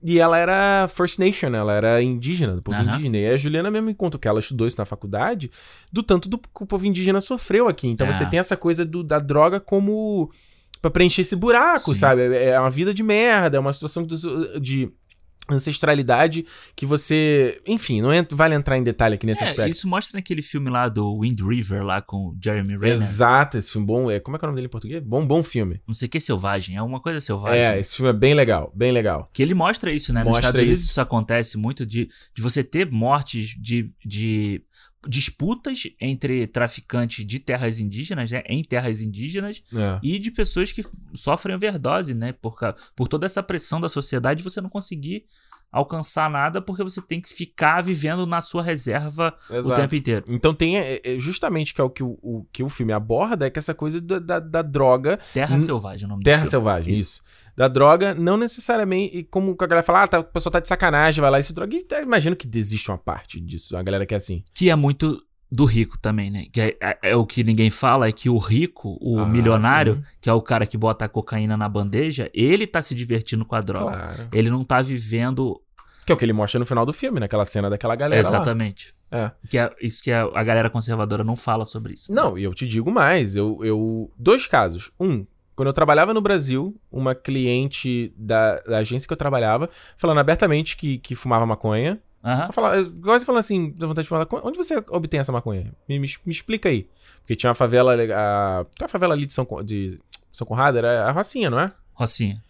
E 0.08 0.20
ela 0.20 0.38
era 0.38 0.88
First 0.88 1.18
Nation, 1.18 1.56
ela 1.56 1.74
era 1.74 2.00
indígena, 2.00 2.56
do 2.56 2.62
povo 2.62 2.78
uhum. 2.78 2.84
indígena. 2.84 3.18
E 3.18 3.28
a 3.28 3.38
Juliana 3.38 3.72
mesmo 3.72 3.88
me 3.88 3.96
conta 3.96 4.20
que 4.20 4.28
ela 4.28 4.40
estudou 4.40 4.68
isso 4.68 4.78
na 4.78 4.86
faculdade, 4.86 5.50
do 5.92 6.04
tanto 6.04 6.30
do 6.30 6.38
que 6.38 6.46
o 6.62 6.66
povo 6.68 6.86
indígena 6.86 7.20
sofreu 7.20 7.68
aqui. 7.68 7.88
Então 7.88 8.06
é. 8.06 8.12
você 8.12 8.24
tem 8.28 8.38
essa 8.38 8.56
coisa 8.56 8.86
do, 8.86 9.04
da 9.04 9.18
droga 9.18 9.60
como 9.60 10.30
para 10.80 10.92
preencher 10.92 11.22
esse 11.22 11.36
buraco, 11.36 11.96
Sim. 11.96 12.00
sabe? 12.00 12.22
É, 12.22 12.50
é 12.50 12.60
uma 12.60 12.70
vida 12.70 12.94
de 12.94 13.02
merda, 13.02 13.58
é 13.58 13.60
uma 13.60 13.74
situação 13.74 14.06
de 14.62 14.92
ancestralidade 15.50 16.46
que 16.76 16.86
você. 16.86 17.62
Enfim, 17.66 18.02
não 18.02 18.10
vale 18.32 18.56
entrar 18.56 18.78
em 18.78 18.84
detalhe 18.84 19.16
aqui 19.16 19.26
nesse 19.26 19.44
é, 19.44 19.48
aspecto. 19.48 19.72
Isso 19.72 19.88
mostra 19.88 20.18
naquele 20.18 20.42
filme 20.42 20.70
lá 20.70 20.88
do 20.90 21.20
Wind 21.22 21.40
River, 21.42 21.84
lá 21.84 22.02
com 22.02 22.30
o 22.30 22.38
Jeremy 22.42 22.74
Renner. 22.74 22.94
Exato, 22.94 23.58
esse 23.58 23.72
filme 23.72 23.86
bom. 23.86 24.10
É, 24.10 24.20
como 24.20 24.36
é 24.36 24.40
que 24.40 24.46
é 24.46 24.48
o 24.48 24.50
nome 24.50 24.56
dele 24.58 24.68
em 24.68 24.72
português? 24.72 25.04
Bom, 25.04 25.26
bom 25.26 25.44
filme. 25.44 25.82
Não 25.88 25.94
sei 25.94 26.08
o 26.08 26.10
que 26.10 26.18
é 26.18 26.22
selvagem, 26.22 26.76
é 26.76 26.82
uma 26.82 27.00
coisa 27.00 27.22
selvagem. 27.22 27.60
É, 27.60 27.80
esse 27.80 27.96
filme 27.96 28.10
é 28.10 28.14
bem 28.14 28.34
legal, 28.34 28.72
bem 28.76 28.92
legal. 28.92 29.30
Que 29.34 29.44
ele 29.44 29.54
mostra 29.54 29.92
isso, 29.92 30.12
né? 30.12 30.24
Mostra 30.24 30.32
Nos 30.32 30.40
Estados 30.40 30.62
Unidos 30.62 30.80
isso. 30.80 30.92
isso 30.92 31.02
acontece 31.02 31.58
muito 31.58 31.86
de, 31.86 32.10
de 32.34 32.42
você 32.42 32.64
ter 32.64 32.90
mortes 32.90 33.56
de. 33.60 33.92
de 34.04 34.62
disputas 35.08 35.84
entre 36.00 36.48
traficantes 36.48 37.26
de 37.26 37.40
terras 37.40 37.80
indígenas, 37.80 38.32
né, 38.32 38.44
em 38.48 38.64
terras 38.64 39.02
indígenas, 39.02 39.64
é. 39.76 40.00
e 40.02 40.20
de 40.20 40.32
pessoas 40.32 40.72
que 40.72 40.86
sofrem 41.14 41.56
overdose, 41.56 42.14
né, 42.14 42.34
por, 42.34 42.56
por 42.96 43.08
toda 43.08 43.26
essa 43.26 43.44
pressão 43.44 43.80
da 43.80 43.90
sociedade, 43.90 44.44
você 44.44 44.62
não 44.62 44.70
conseguir 44.70 45.26
alcançar 45.72 46.30
nada 46.30 46.62
porque 46.62 46.84
você 46.84 47.02
tem 47.02 47.20
que 47.20 47.28
ficar 47.28 47.84
vivendo 47.84 48.26
na 48.26 48.40
sua 48.40 48.64
reserva 48.64 49.36
Exato. 49.52 49.74
o 49.74 49.76
tempo 49.76 49.96
inteiro. 49.96 50.26
Então 50.30 50.54
tem 50.54 50.78
é, 50.78 51.02
é, 51.04 51.20
justamente 51.20 51.74
que 51.74 51.82
é 51.82 51.84
o 51.84 51.90
que 51.90 52.02
o, 52.02 52.18
o, 52.22 52.46
que 52.52 52.64
o 52.64 52.70
filme 52.70 52.94
aborda 52.94 53.46
é 53.46 53.50
que 53.50 53.60
essa 53.60 53.74
coisa 53.74 54.00
da, 54.00 54.20
da, 54.20 54.40
da 54.40 54.62
droga 54.62 55.20
Terra 55.34 55.60
Selvagem, 55.60 56.06
o 56.06 56.10
nome 56.10 56.24
Terra 56.24 56.46
Selvagem, 56.46 56.96
isso. 56.96 57.16
isso. 57.16 57.24
Da 57.56 57.68
droga, 57.68 58.14
não 58.14 58.36
necessariamente, 58.36 59.24
como 59.32 59.56
a 59.58 59.68
galera 59.68 59.84
fala, 59.86 60.04
ah, 60.04 60.08
tá, 60.08 60.18
a 60.18 60.24
pessoa 60.24 60.52
tá 60.52 60.60
de 60.60 60.68
sacanagem, 60.68 61.22
vai 61.22 61.32
lá 61.32 61.40
e 61.40 61.44
se 61.44 61.54
droga. 61.54 61.76
E, 61.76 61.86
imagino 62.02 62.36
que 62.36 62.48
existe 62.58 62.92
uma 62.92 62.98
parte 62.98 63.40
disso, 63.40 63.78
a 63.78 63.84
galera 63.84 64.06
que 64.06 64.14
é 64.14 64.18
assim. 64.18 64.44
Que 64.54 64.70
é 64.70 64.76
muito 64.76 65.22
do 65.52 65.66
rico 65.66 65.98
também, 65.98 66.30
né? 66.30 66.46
Que 66.52 66.62
é, 66.62 66.78
é, 66.82 66.98
é, 67.12 67.16
o 67.16 67.26
que 67.26 67.44
ninguém 67.44 67.70
fala, 67.70 68.08
é 68.08 68.12
que 68.12 68.30
o 68.30 68.38
rico, 68.38 68.98
o 69.02 69.20
ah, 69.20 69.26
milionário, 69.26 69.96
sim. 69.96 70.04
que 70.22 70.30
é 70.30 70.34
o 70.34 70.42
cara 70.42 70.66
que 70.66 70.78
bota 70.78 71.06
a 71.06 71.10
cocaína 71.10 71.56
na 71.56 71.70
bandeja, 71.70 72.30
ele 72.34 72.68
tá 72.68 72.82
se 72.82 72.94
divertindo 72.94 73.46
com 73.46 73.56
a 73.56 73.62
droga. 73.62 73.98
Claro. 73.98 74.28
Ele 74.34 74.50
não 74.50 74.64
tá 74.64 74.82
vivendo. 74.82 75.62
Que 76.06 76.12
é 76.12 76.16
o 76.16 76.18
que 76.18 76.26
ele 76.26 76.34
mostra 76.34 76.60
no 76.60 76.66
final 76.66 76.86
do 76.86 76.94
filme, 76.94 77.20
naquela 77.20 77.46
cena 77.46 77.70
daquela 77.70 77.96
galera. 77.96 78.20
Exatamente. 78.20 78.94
Lá. 79.12 79.18
É. 79.18 79.32
Que 79.50 79.58
é 79.58 79.74
isso 79.82 80.04
que 80.04 80.12
a, 80.12 80.24
a 80.24 80.44
galera 80.44 80.70
conservadora 80.70 81.24
não 81.24 81.36
fala 81.36 81.66
sobre 81.66 81.94
isso. 81.94 82.14
Não, 82.14 82.38
e 82.38 82.44
eu 82.44 82.54
te 82.54 82.68
digo 82.68 82.92
mais. 82.92 83.36
Eu, 83.36 83.60
eu. 83.64 84.12
Dois 84.18 84.46
casos. 84.46 84.92
Um, 85.00 85.26
quando 85.56 85.68
eu 85.68 85.74
trabalhava 85.74 86.14
no 86.14 86.22
Brasil, 86.22 86.76
uma 86.92 87.16
cliente 87.16 88.14
da, 88.18 88.58
da 88.60 88.78
agência 88.80 89.08
que 89.08 89.14
eu 89.14 89.18
trabalhava, 89.18 89.70
falando 89.96 90.20
abertamente 90.20 90.76
que, 90.76 90.98
que 90.98 91.16
fumava 91.16 91.46
maconha. 91.46 92.00
Uhum. 92.24 92.52
Falar, 92.52 92.84
quase 93.04 93.24
falando 93.24 93.40
assim, 93.40 93.72
dá 93.78 93.86
vontade 93.88 94.06
de 94.06 94.10
falar, 94.10 94.28
onde 94.44 94.58
você 94.58 94.84
obtém 94.90 95.20
essa 95.20 95.32
maconha? 95.32 95.72
Me, 95.88 96.00
me, 96.00 96.08
me, 96.26 96.32
explica 96.32 96.70
aí. 96.70 96.90
Porque 97.20 97.36
tinha 97.36 97.50
uma 97.50 97.56
favela. 97.56 97.94
A, 97.94 98.66
qual 98.66 98.82
é 98.82 98.86
a 98.86 98.88
favela 98.88 99.14
ali 99.14 99.26
de 99.26 99.34
São, 99.34 99.48
de 99.64 100.00
São 100.32 100.46
Conrado? 100.46 100.80
Era 100.80 101.06
a 101.06 101.12
Rocinha, 101.12 101.50
não 101.50 101.60
é? 101.60 101.72
Rocinha. 101.94 102.44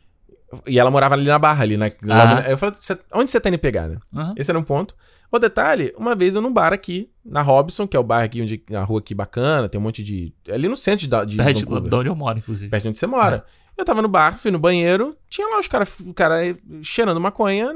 E 0.68 0.80
ela 0.80 0.92
morava 0.92 1.16
ali 1.16 1.26
na 1.26 1.40
Barra, 1.40 1.64
ali 1.64 1.78
na. 1.78 1.92
Lá, 2.04 2.50
eu 2.50 2.58
falei, 2.58 2.76
onde 3.14 3.32
você 3.32 3.40
tá 3.40 3.50
indo 3.50 3.60
pegar, 3.60 3.88
né? 3.88 3.98
Esse 4.36 4.52
era 4.52 4.60
um 4.60 4.64
ponto. 4.64 4.96
O 5.32 5.40
detalhe, 5.40 5.94
uma 5.98 6.16
vez 6.16 6.36
eu 6.36 6.42
num 6.42 6.54
bar 6.54 6.72
aqui, 6.72 7.10
na 7.24 7.42
Robson, 7.42 7.88
que 7.88 7.98
é 7.98 8.00
o 8.00 8.04
bar 8.04 8.24
aqui, 8.24 8.42
onde, 8.42 8.64
na 8.70 8.84
rua 8.84 9.00
aqui 9.00 9.14
bacana, 9.14 9.68
tem 9.68 9.80
um 9.80 9.84
monte 9.84 10.04
de. 10.04 10.34
Ali 10.50 10.68
no 10.68 10.78
centro 10.78 11.08
de. 11.08 11.26
de 11.26 11.38
Perto 11.38 11.82
de 11.82 11.96
onde 11.96 12.10
eu 12.10 12.16
moro, 12.16 12.38
inclusive. 12.38 12.70
Perto 12.70 12.84
de 12.84 12.90
onde 12.90 13.00
você 13.00 13.08
mora. 13.08 13.44
É. 13.78 13.82
Eu 13.82 13.84
tava 13.84 14.02
no 14.02 14.08
bar, 14.08 14.38
fui 14.38 14.52
no 14.52 14.60
banheiro, 14.60 15.18
tinha 15.30 15.48
lá 15.48 15.60
os 15.60 15.68
caras 15.68 15.90
cara 16.16 16.38
cheirando 16.82 17.20
maconha 17.20 17.74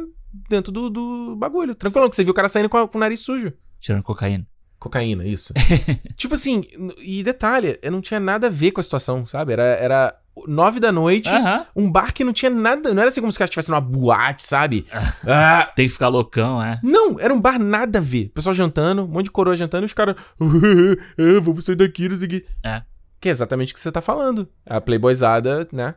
dentro 0.50 0.72
do, 0.72 0.90
do 0.90 1.36
bagulho. 1.36 1.76
Tranquilo, 1.76 2.10
que 2.10 2.16
você 2.16 2.24
viu 2.24 2.32
o 2.32 2.36
cara 2.36 2.48
saindo 2.48 2.70
com, 2.70 2.78
a, 2.78 2.88
com 2.88 2.98
o 2.98 3.02
nariz 3.02 3.20
sujo. 3.20 3.52
Tirando 3.80 4.04
cocaína. 4.04 4.48
Cocaína, 4.80 5.28
isso. 5.28 5.54
tipo 6.16 6.36
assim, 6.36 6.64
e 7.00 7.22
detalhe, 7.22 7.78
eu 7.82 7.92
não 7.92 8.00
tinha 8.00 8.20
nada 8.20 8.48
a 8.48 8.50
ver 8.50 8.72
com 8.72 8.80
a 8.80 8.84
situação, 8.84 9.26
sabe? 9.26 9.52
Era, 9.52 9.64
era 9.64 10.16
nove 10.48 10.80
da 10.80 10.92
noite, 10.92 11.30
um 11.76 11.92
bar 11.92 12.14
que 12.14 12.24
não 12.24 12.34
tinha 12.34 12.50
nada. 12.50 12.94
Não 12.94 13.02
era 13.02 13.10
assim 13.10 13.22
como 13.22 13.32
se 13.32 13.38
o 13.38 13.40
cara 13.40 13.48
estivesse 13.48 13.70
numa 13.70 13.82
boate, 13.82 14.44
sabe? 14.44 14.86
ah. 15.28 15.72
Tem 15.76 15.86
que 15.86 15.94
ficar 15.94 16.08
loucão, 16.08 16.62
é? 16.62 16.80
Não, 16.84 17.20
era 17.20 17.34
um 17.34 17.40
bar 17.40 17.60
nada 17.60 18.00
a 18.00 18.02
ver. 18.02 18.30
Pessoal 18.30 18.54
jantando, 18.54 19.04
um 19.04 19.08
monte 19.08 19.26
de 19.26 19.32
coroa 19.32 19.56
jantando 19.56 19.84
e 19.84 19.88
os 19.88 19.94
caras. 19.94 20.16
vamos 21.42 21.66
sair 21.66 21.76
daqui, 21.76 22.10
não 22.10 22.18
sei 22.18 22.28
o 22.28 22.30
que. 22.30 22.46
É. 22.64 22.82
Que 23.20 23.30
é 23.30 23.32
exatamente 23.32 23.74
o 23.74 23.76
que 23.76 23.80
você 23.80 23.92
tá 23.92 24.02
falando. 24.02 24.48
A 24.66 24.80
playboyzada, 24.80 25.68
né? 25.72 25.96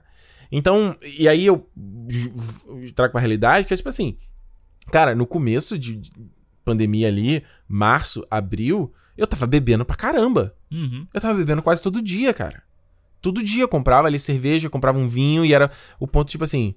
Então, 0.51 0.95
e 1.19 1.29
aí 1.29 1.47
eu 1.47 1.67
trago 2.95 3.13
pra 3.13 3.21
realidade 3.21 3.67
que 3.67 3.73
é 3.73 3.77
tipo 3.77 3.89
assim. 3.89 4.17
Cara, 4.91 5.15
no 5.15 5.27
começo 5.27 5.79
de 5.79 6.03
pandemia 6.65 7.09
ali, 7.09 7.43
março, 7.69 8.25
abril, 8.31 8.93
eu 9.17 9.27
tava 9.27 9.47
bebendo 9.47 9.85
pra 9.85 9.97
caramba. 9.97 10.55
Uhum. 10.71 11.07
Eu 11.13 11.21
tava 11.21 11.39
bebendo 11.39 11.63
quase 11.63 11.83
todo 11.83 12.03
dia, 12.03 12.33
cara. 12.35 12.63
Todo 13.23 13.43
dia 13.43 13.63
eu 13.63 13.69
comprava 13.69 14.09
ali 14.09 14.19
cerveja, 14.19 14.69
comprava 14.69 14.99
um 14.99 15.09
vinho 15.09 15.45
e 15.45 15.55
era 15.55 15.71
o 16.01 16.09
ponto 16.09 16.29
tipo 16.29 16.43
assim: 16.43 16.75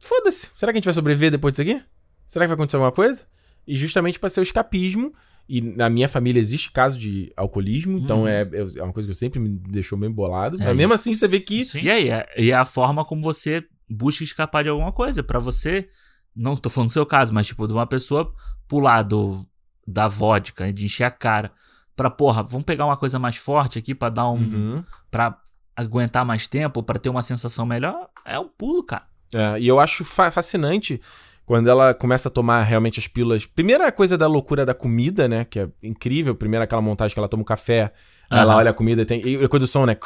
foda-se, 0.00 0.50
será 0.54 0.72
que 0.72 0.76
a 0.76 0.80
gente 0.80 0.84
vai 0.84 0.94
sobreviver 0.94 1.30
depois 1.30 1.52
disso 1.52 1.62
aqui? 1.62 1.80
Será 2.26 2.44
que 2.44 2.48
vai 2.48 2.54
acontecer 2.54 2.76
alguma 2.76 2.92
coisa? 2.92 3.24
E 3.66 3.76
justamente 3.76 4.18
para 4.18 4.28
ser 4.28 4.40
o 4.40 4.42
escapismo. 4.42 5.14
E 5.48 5.60
na 5.60 5.88
minha 5.88 6.08
família 6.08 6.40
existe 6.40 6.72
caso 6.72 6.98
de 6.98 7.32
alcoolismo, 7.36 7.98
então 7.98 8.22
uhum. 8.22 8.26
é, 8.26 8.40
é 8.76 8.82
uma 8.82 8.92
coisa 8.92 9.08
que 9.08 9.14
sempre 9.14 9.38
me 9.38 9.48
deixou 9.48 9.96
meio 9.96 10.12
bolado. 10.12 10.60
É, 10.60 10.66
Mas 10.66 10.76
mesmo 10.76 10.92
assim 10.92 11.14
você 11.14 11.28
vê 11.28 11.38
que. 11.38 11.64
Sim. 11.64 11.82
E 11.82 11.88
aí, 11.88 12.10
é, 12.10 12.26
e 12.36 12.50
é 12.50 12.54
a 12.56 12.64
forma 12.64 13.04
como 13.04 13.22
você 13.22 13.64
busca 13.88 14.24
escapar 14.24 14.64
de 14.64 14.70
alguma 14.70 14.90
coisa. 14.90 15.22
para 15.22 15.38
você. 15.38 15.88
Não 16.34 16.56
tô 16.56 16.68
falando 16.68 16.90
do 16.90 16.94
seu 16.94 17.06
caso, 17.06 17.32
mas 17.32 17.46
tipo, 17.46 17.64
de 17.66 17.72
uma 17.72 17.86
pessoa 17.86 18.34
pular 18.66 19.02
do, 19.02 19.46
da 19.86 20.08
vodka, 20.08 20.70
de 20.72 20.84
encher 20.84 21.04
a 21.04 21.10
cara, 21.10 21.52
pra, 21.94 22.10
porra, 22.10 22.42
vamos 22.42 22.64
pegar 22.64 22.84
uma 22.84 22.96
coisa 22.96 23.18
mais 23.18 23.36
forte 23.36 23.78
aqui 23.78 23.94
para 23.94 24.10
dar 24.10 24.28
um. 24.28 24.38
Uhum. 24.38 24.84
pra 25.10 25.38
aguentar 25.76 26.24
mais 26.24 26.46
tempo, 26.46 26.82
para 26.82 26.98
ter 26.98 27.08
uma 27.08 27.22
sensação 27.22 27.66
melhor, 27.66 28.08
é 28.24 28.38
um 28.38 28.48
pulo, 28.48 28.82
cara. 28.82 29.04
É, 29.34 29.60
e 29.60 29.68
eu 29.68 29.78
acho 29.78 30.04
fa 30.04 30.30
fascinante 30.30 31.00
quando 31.44 31.68
ela 31.68 31.94
começa 31.94 32.28
a 32.28 32.32
tomar 32.32 32.62
realmente 32.62 32.98
as 32.98 33.06
pílulas. 33.06 33.44
Primeira 33.44 33.90
coisa 33.92 34.16
da 34.16 34.26
loucura 34.26 34.64
da 34.64 34.74
comida, 34.74 35.28
né? 35.28 35.44
Que 35.44 35.60
é 35.60 35.68
incrível. 35.82 36.34
Primeiro 36.34 36.64
aquela 36.64 36.82
montagem 36.82 37.14
que 37.14 37.20
ela 37.20 37.28
toma 37.28 37.42
um 37.42 37.46
café, 37.46 37.92
uhum. 38.30 38.38
ela 38.38 38.56
olha 38.56 38.70
a 38.70 38.74
comida 38.74 39.04
tem. 39.04 39.24
E 39.24 39.44
a 39.44 39.48
coisa 39.48 39.64
do 39.64 39.68
som, 39.68 39.86
né? 39.86 39.96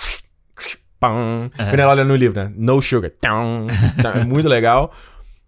É. 1.56 1.64
Quando 1.64 1.80
ela 1.80 1.92
olha 1.92 2.04
no 2.04 2.14
livro, 2.14 2.42
né? 2.42 2.52
No 2.54 2.82
sugar. 2.82 3.12
É 3.22 4.24
muito 4.24 4.48
legal 4.48 4.92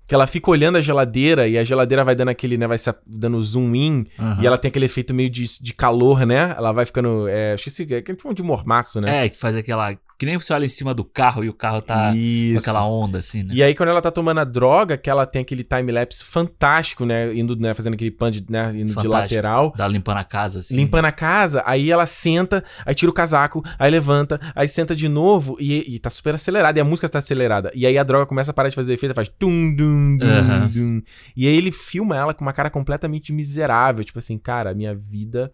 que 0.06 0.14
ela 0.14 0.26
fica 0.26 0.50
olhando 0.50 0.78
a 0.78 0.80
geladeira 0.80 1.48
e 1.48 1.56
a 1.56 1.64
geladeira 1.64 2.04
vai 2.04 2.14
dando 2.14 2.28
aquele, 2.28 2.56
né, 2.56 2.66
vai 2.66 2.78
se 2.78 2.92
dando 3.06 3.42
zoom 3.42 3.74
in 3.74 4.06
uhum. 4.18 4.42
e 4.42 4.46
ela 4.46 4.58
tem 4.58 4.68
aquele 4.68 4.86
efeito 4.86 5.14
meio 5.14 5.30
de, 5.30 5.44
de 5.60 5.74
calor, 5.74 6.26
né? 6.26 6.54
Ela 6.56 6.72
vai 6.72 6.84
ficando, 6.84 7.28
é, 7.28 7.54
esqueci, 7.54 7.86
é 7.92 8.02
tipo 8.02 8.34
de 8.34 8.42
mormaço, 8.42 9.00
né? 9.00 9.26
É, 9.26 9.28
que 9.28 9.38
faz 9.38 9.56
aquela 9.56 9.96
que 10.22 10.26
nem 10.26 10.38
você 10.38 10.52
olha 10.52 10.64
em 10.64 10.68
cima 10.68 10.94
do 10.94 11.02
carro 11.02 11.42
e 11.42 11.48
o 11.48 11.52
carro 11.52 11.82
tá 11.82 12.14
Isso. 12.14 12.54
com 12.54 12.70
aquela 12.70 12.86
onda, 12.86 13.18
assim, 13.18 13.42
né? 13.42 13.54
E 13.54 13.60
aí, 13.60 13.74
quando 13.74 13.88
ela 13.88 14.00
tá 14.00 14.08
tomando 14.08 14.38
a 14.38 14.44
droga, 14.44 14.96
que 14.96 15.10
ela 15.10 15.26
tem 15.26 15.42
aquele 15.42 15.64
time-lapse 15.64 16.22
fantástico, 16.22 17.04
né? 17.04 17.34
Indo, 17.34 17.56
né? 17.56 17.74
Fazendo 17.74 17.94
aquele 17.94 18.12
pan 18.12 18.30
de, 18.30 18.46
né? 18.48 18.70
Indo 18.70 18.92
fantástico. 18.92 19.00
de 19.00 19.08
lateral. 19.08 19.74
Dá 19.76 19.88
limpando 19.88 20.18
a 20.18 20.24
casa, 20.24 20.60
assim. 20.60 20.76
Limpando 20.76 21.06
a 21.06 21.10
casa, 21.10 21.64
aí 21.66 21.90
ela 21.90 22.06
senta, 22.06 22.62
aí 22.86 22.94
tira 22.94 23.10
o 23.10 23.12
casaco, 23.12 23.64
aí 23.76 23.90
levanta, 23.90 24.40
aí 24.54 24.68
senta 24.68 24.94
de 24.94 25.08
novo 25.08 25.56
e, 25.58 25.96
e 25.96 25.98
tá 25.98 26.08
super 26.08 26.36
acelerada. 26.36 26.78
E 26.78 26.80
a 26.80 26.84
música 26.84 27.08
tá 27.08 27.18
acelerada. 27.18 27.72
E 27.74 27.84
aí 27.84 27.98
a 27.98 28.04
droga 28.04 28.24
começa 28.24 28.52
a 28.52 28.54
parar 28.54 28.68
de 28.68 28.76
fazer 28.76 28.94
efeito, 28.94 29.16
faz 29.16 29.26
tum, 29.26 29.74
dum, 29.74 29.91
dum, 30.18 30.26
uhum. 30.26 30.68
dum. 30.68 31.02
E 31.36 31.46
aí 31.46 31.56
ele 31.56 31.72
filma 31.72 32.16
ela 32.16 32.34
com 32.34 32.42
uma 32.42 32.52
cara 32.52 32.70
completamente 32.70 33.32
miserável. 33.32 34.04
Tipo 34.04 34.18
assim, 34.18 34.38
cara, 34.38 34.74
minha 34.74 34.94
vida 34.94 35.52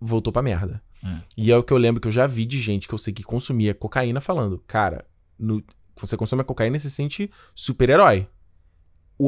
voltou 0.00 0.32
pra 0.32 0.42
merda. 0.42 0.82
É. 1.04 1.08
E 1.36 1.52
é 1.52 1.56
o 1.56 1.62
que 1.62 1.72
eu 1.72 1.78
lembro 1.78 2.00
que 2.00 2.08
eu 2.08 2.12
já 2.12 2.26
vi 2.26 2.44
de 2.44 2.60
gente 2.60 2.88
que 2.88 2.94
eu 2.94 2.98
sei 2.98 3.12
que 3.12 3.22
consumia 3.22 3.74
cocaína 3.74 4.20
falando, 4.20 4.62
cara, 4.66 5.04
no, 5.38 5.62
você 5.96 6.16
consome 6.16 6.42
a 6.42 6.44
cocaína 6.44 6.76
e 6.76 6.80
se 6.80 6.90
sente 6.90 7.30
super-herói. 7.54 8.28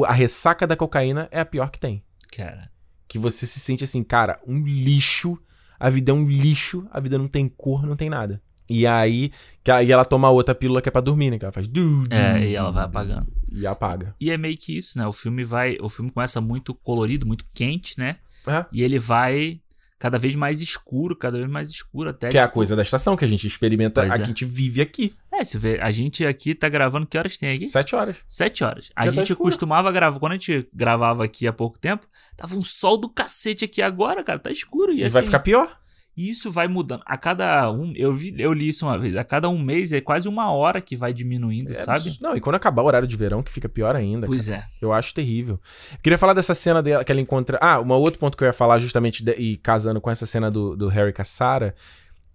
A 0.05 0.13
ressaca 0.13 0.67
da 0.67 0.75
cocaína 0.75 1.27
é 1.31 1.39
a 1.39 1.45
pior 1.45 1.71
que 1.71 1.79
tem. 1.79 2.03
Cara. 2.35 2.69
Que 3.07 3.17
você 3.17 3.47
se 3.47 3.59
sente 3.59 3.83
assim, 3.83 4.03
cara, 4.03 4.39
um 4.47 4.61
lixo. 4.61 5.37
A 5.79 5.89
vida 5.89 6.11
é 6.11 6.13
um 6.13 6.27
lixo, 6.27 6.85
a 6.91 6.99
vida 6.99 7.17
não 7.17 7.27
tem 7.27 7.47
cor, 7.47 7.85
não 7.85 7.95
tem 7.95 8.09
nada. 8.09 8.41
E 8.69 8.85
aí, 8.85 9.31
que 9.63 9.71
ela 9.71 10.05
toma 10.05 10.29
outra 10.29 10.53
pílula 10.53 10.81
que 10.81 10.89
é 10.89 10.91
pra 10.91 11.01
dormir, 11.01 11.31
né? 11.31 11.39
Que 11.39 11.45
ela 11.45 11.51
faz. 11.51 11.67
Du, 11.67 12.03
du, 12.03 12.13
é, 12.13 12.45
e 12.45 12.55
ela 12.55 12.71
vai 12.71 12.83
apagando. 12.83 13.27
E 13.51 13.65
apaga. 13.65 14.15
E 14.19 14.31
é 14.31 14.37
meio 14.37 14.57
que 14.57 14.77
isso, 14.77 14.97
né? 14.97 15.07
O 15.07 15.13
filme 15.13 15.43
vai. 15.43 15.77
O 15.81 15.89
filme 15.89 16.11
começa 16.11 16.39
muito 16.39 16.73
colorido, 16.73 17.25
muito 17.25 17.45
quente, 17.53 17.97
né? 17.97 18.17
É. 18.47 18.65
E 18.71 18.83
ele 18.83 18.99
vai 18.99 19.59
cada 19.99 20.17
vez 20.17 20.33
mais 20.33 20.61
escuro, 20.61 21.15
cada 21.15 21.37
vez 21.37 21.49
mais 21.49 21.69
escuro 21.69 22.09
até. 22.09 22.29
Que 22.29 22.37
é 22.37 22.41
a 22.41 22.45
tipo 22.45 22.53
coisa 22.53 22.75
da 22.75 22.81
estação 22.81 23.17
que 23.17 23.25
a 23.25 23.27
gente 23.27 23.45
experimenta, 23.45 24.01
pois 24.01 24.13
a 24.13 24.23
é. 24.23 24.25
gente 24.25 24.45
vive 24.45 24.81
aqui. 24.81 25.13
É, 25.31 25.43
você 25.43 25.57
vê, 25.57 25.79
a 25.79 25.91
gente 25.91 26.25
aqui 26.25 26.55
tá 26.55 26.69
gravando, 26.69 27.05
que 27.05 27.17
horas 27.17 27.37
tem 27.37 27.53
aqui? 27.53 27.67
Sete 27.67 27.95
horas. 27.95 28.15
Sete 28.27 28.63
horas. 28.63 28.89
A 28.95 29.05
Já 29.05 29.11
tá 29.11 29.17
gente 29.17 29.35
tá 29.35 29.43
costumava 29.43 29.91
gravar, 29.91 30.19
quando 30.19 30.31
a 30.31 30.35
gente 30.35 30.67
gravava 30.73 31.25
aqui 31.25 31.45
há 31.45 31.53
pouco 31.53 31.77
tempo, 31.77 32.07
tava 32.35 32.55
um 32.55 32.63
sol 32.63 32.97
do 32.97 33.09
cacete 33.09 33.65
aqui 33.65 33.81
agora, 33.81 34.23
cara, 34.23 34.39
tá 34.39 34.51
escuro. 34.51 34.91
E, 34.93 34.99
e 34.99 35.03
assim, 35.03 35.13
vai 35.13 35.23
ficar 35.23 35.39
pior. 35.39 35.78
E 36.19 36.29
isso 36.29 36.51
vai 36.51 36.67
mudando. 36.67 37.01
A 37.05 37.15
cada 37.17 37.71
um. 37.71 37.93
Eu, 37.95 38.13
vi, 38.13 38.35
eu 38.37 38.51
li 38.51 38.67
isso 38.67 38.85
uma 38.85 38.99
vez. 38.99 39.15
A 39.15 39.23
cada 39.23 39.47
um 39.47 39.57
mês 39.57 39.93
é 39.93 40.01
quase 40.01 40.27
uma 40.27 40.51
hora 40.51 40.81
que 40.81 40.97
vai 40.97 41.13
diminuindo, 41.13 41.71
é, 41.71 41.75
sabe? 41.75 42.13
Não, 42.19 42.35
e 42.35 42.41
quando 42.41 42.55
acabar 42.55 42.81
o 42.81 42.87
horário 42.87 43.07
de 43.07 43.15
verão, 43.15 43.41
que 43.41 43.49
fica 43.49 43.69
pior 43.69 43.95
ainda. 43.95 44.27
Pois 44.27 44.49
cara. 44.49 44.63
é. 44.63 44.67
Eu 44.81 44.91
acho 44.91 45.13
terrível. 45.13 45.61
queria 46.03 46.17
falar 46.17 46.33
dessa 46.33 46.53
cena 46.53 46.83
dela, 46.83 47.05
que 47.05 47.11
ela 47.13 47.21
encontra. 47.21 47.57
Ah, 47.61 47.79
um 47.79 47.89
outro 47.91 48.19
ponto 48.19 48.35
que 48.35 48.43
eu 48.43 48.47
ia 48.47 48.51
falar, 48.51 48.79
justamente, 48.79 49.23
de, 49.23 49.31
e 49.35 49.55
casando 49.55 50.01
com 50.01 50.11
essa 50.11 50.25
cena 50.25 50.51
do, 50.51 50.75
do 50.75 50.89
Harry 50.89 51.13
com 51.13 51.21
a 51.21 51.25
Sarah, 51.25 51.73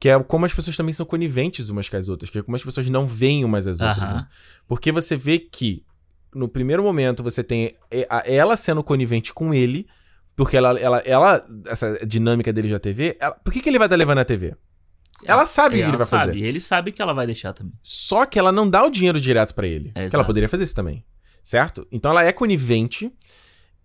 que 0.01 0.09
é 0.09 0.19
como 0.23 0.47
as 0.47 0.55
pessoas 0.55 0.79
também 0.79 0.95
são 0.95 1.05
coniventes 1.05 1.69
umas 1.69 1.87
com 1.87 1.99
as 1.99 2.09
outras, 2.09 2.31
que 2.31 2.39
é 2.39 2.43
como 2.43 2.57
as 2.57 2.65
pessoas 2.65 2.89
não 2.89 3.07
veem 3.07 3.45
umas 3.45 3.67
as 3.67 3.83
outras. 3.83 3.99
Né? 3.99 4.27
Porque 4.67 4.93
você 4.93 5.15
vê 5.15 5.39
que, 5.39 5.85
no 6.35 6.49
primeiro 6.49 6.83
momento, 6.83 7.23
você 7.23 7.45
tem 7.45 7.75
ela 8.25 8.57
sendo 8.57 8.83
conivente 8.83 9.35
com 9.35 9.53
ele 9.53 9.87
porque 10.37 10.57
ela, 10.57 10.79
ela, 10.79 10.99
ela 10.99 11.47
essa 11.67 12.05
dinâmica 12.07 12.53
dele 12.53 12.69
já 12.69 12.79
TV, 12.79 13.17
ela, 13.21 13.35
por 13.35 13.53
que, 13.53 13.61
que 13.61 13.69
ele 13.69 13.79
vai 13.79 13.87
estar 13.87 13.97
levando 13.97 14.19
a 14.19 14.25
TV? 14.25 14.57
Ela 15.25 15.47
sabe 15.47 15.77
o 15.77 15.79
que 15.79 15.85
ele 15.85 15.97
vai 15.97 16.07
sabe, 16.07 16.27
fazer. 16.27 16.39
Ele 16.39 16.61
sabe 16.61 16.93
que 16.93 17.01
ela 17.01 17.13
vai 17.13 17.27
deixar 17.27 17.53
também. 17.55 17.73
Só 17.83 18.27
que 18.27 18.39
ela 18.39 18.53
não 18.53 18.69
dá 18.69 18.85
o 18.85 18.91
dinheiro 18.91 19.21
direto 19.21 19.55
para 19.55 19.67
ele. 19.67 19.93
É, 19.95 20.09
ela 20.13 20.25
poderia 20.25 20.49
fazer 20.49 20.65
isso 20.65 20.75
também. 20.75 21.05
Certo? 21.43 21.87
Então 21.91 22.11
ela 22.11 22.25
é 22.25 22.33
conivente. 22.33 23.13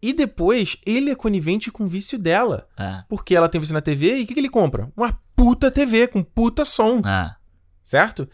E 0.02 0.14
depois 0.14 0.78
ele 0.86 1.12
é 1.12 1.16
conivente 1.16 1.72
com 1.72 1.84
o 1.84 1.88
vício 1.88 2.18
dela. 2.18 2.68
É. 2.78 3.04
Porque 3.08 3.36
ela 3.36 3.50
tem 3.50 3.60
vício 3.60 3.74
na 3.74 3.82
TV 3.82 4.18
e 4.18 4.24
o 4.24 4.28
que, 4.28 4.34
que 4.34 4.40
ele 4.40 4.50
compra? 4.50 4.92
Uma 4.96 5.18
puta 5.36 5.70
TV 5.70 6.08
com 6.08 6.24
puta 6.24 6.66
som. 6.66 7.02
É. 7.06 7.36
Certo? 7.84 8.28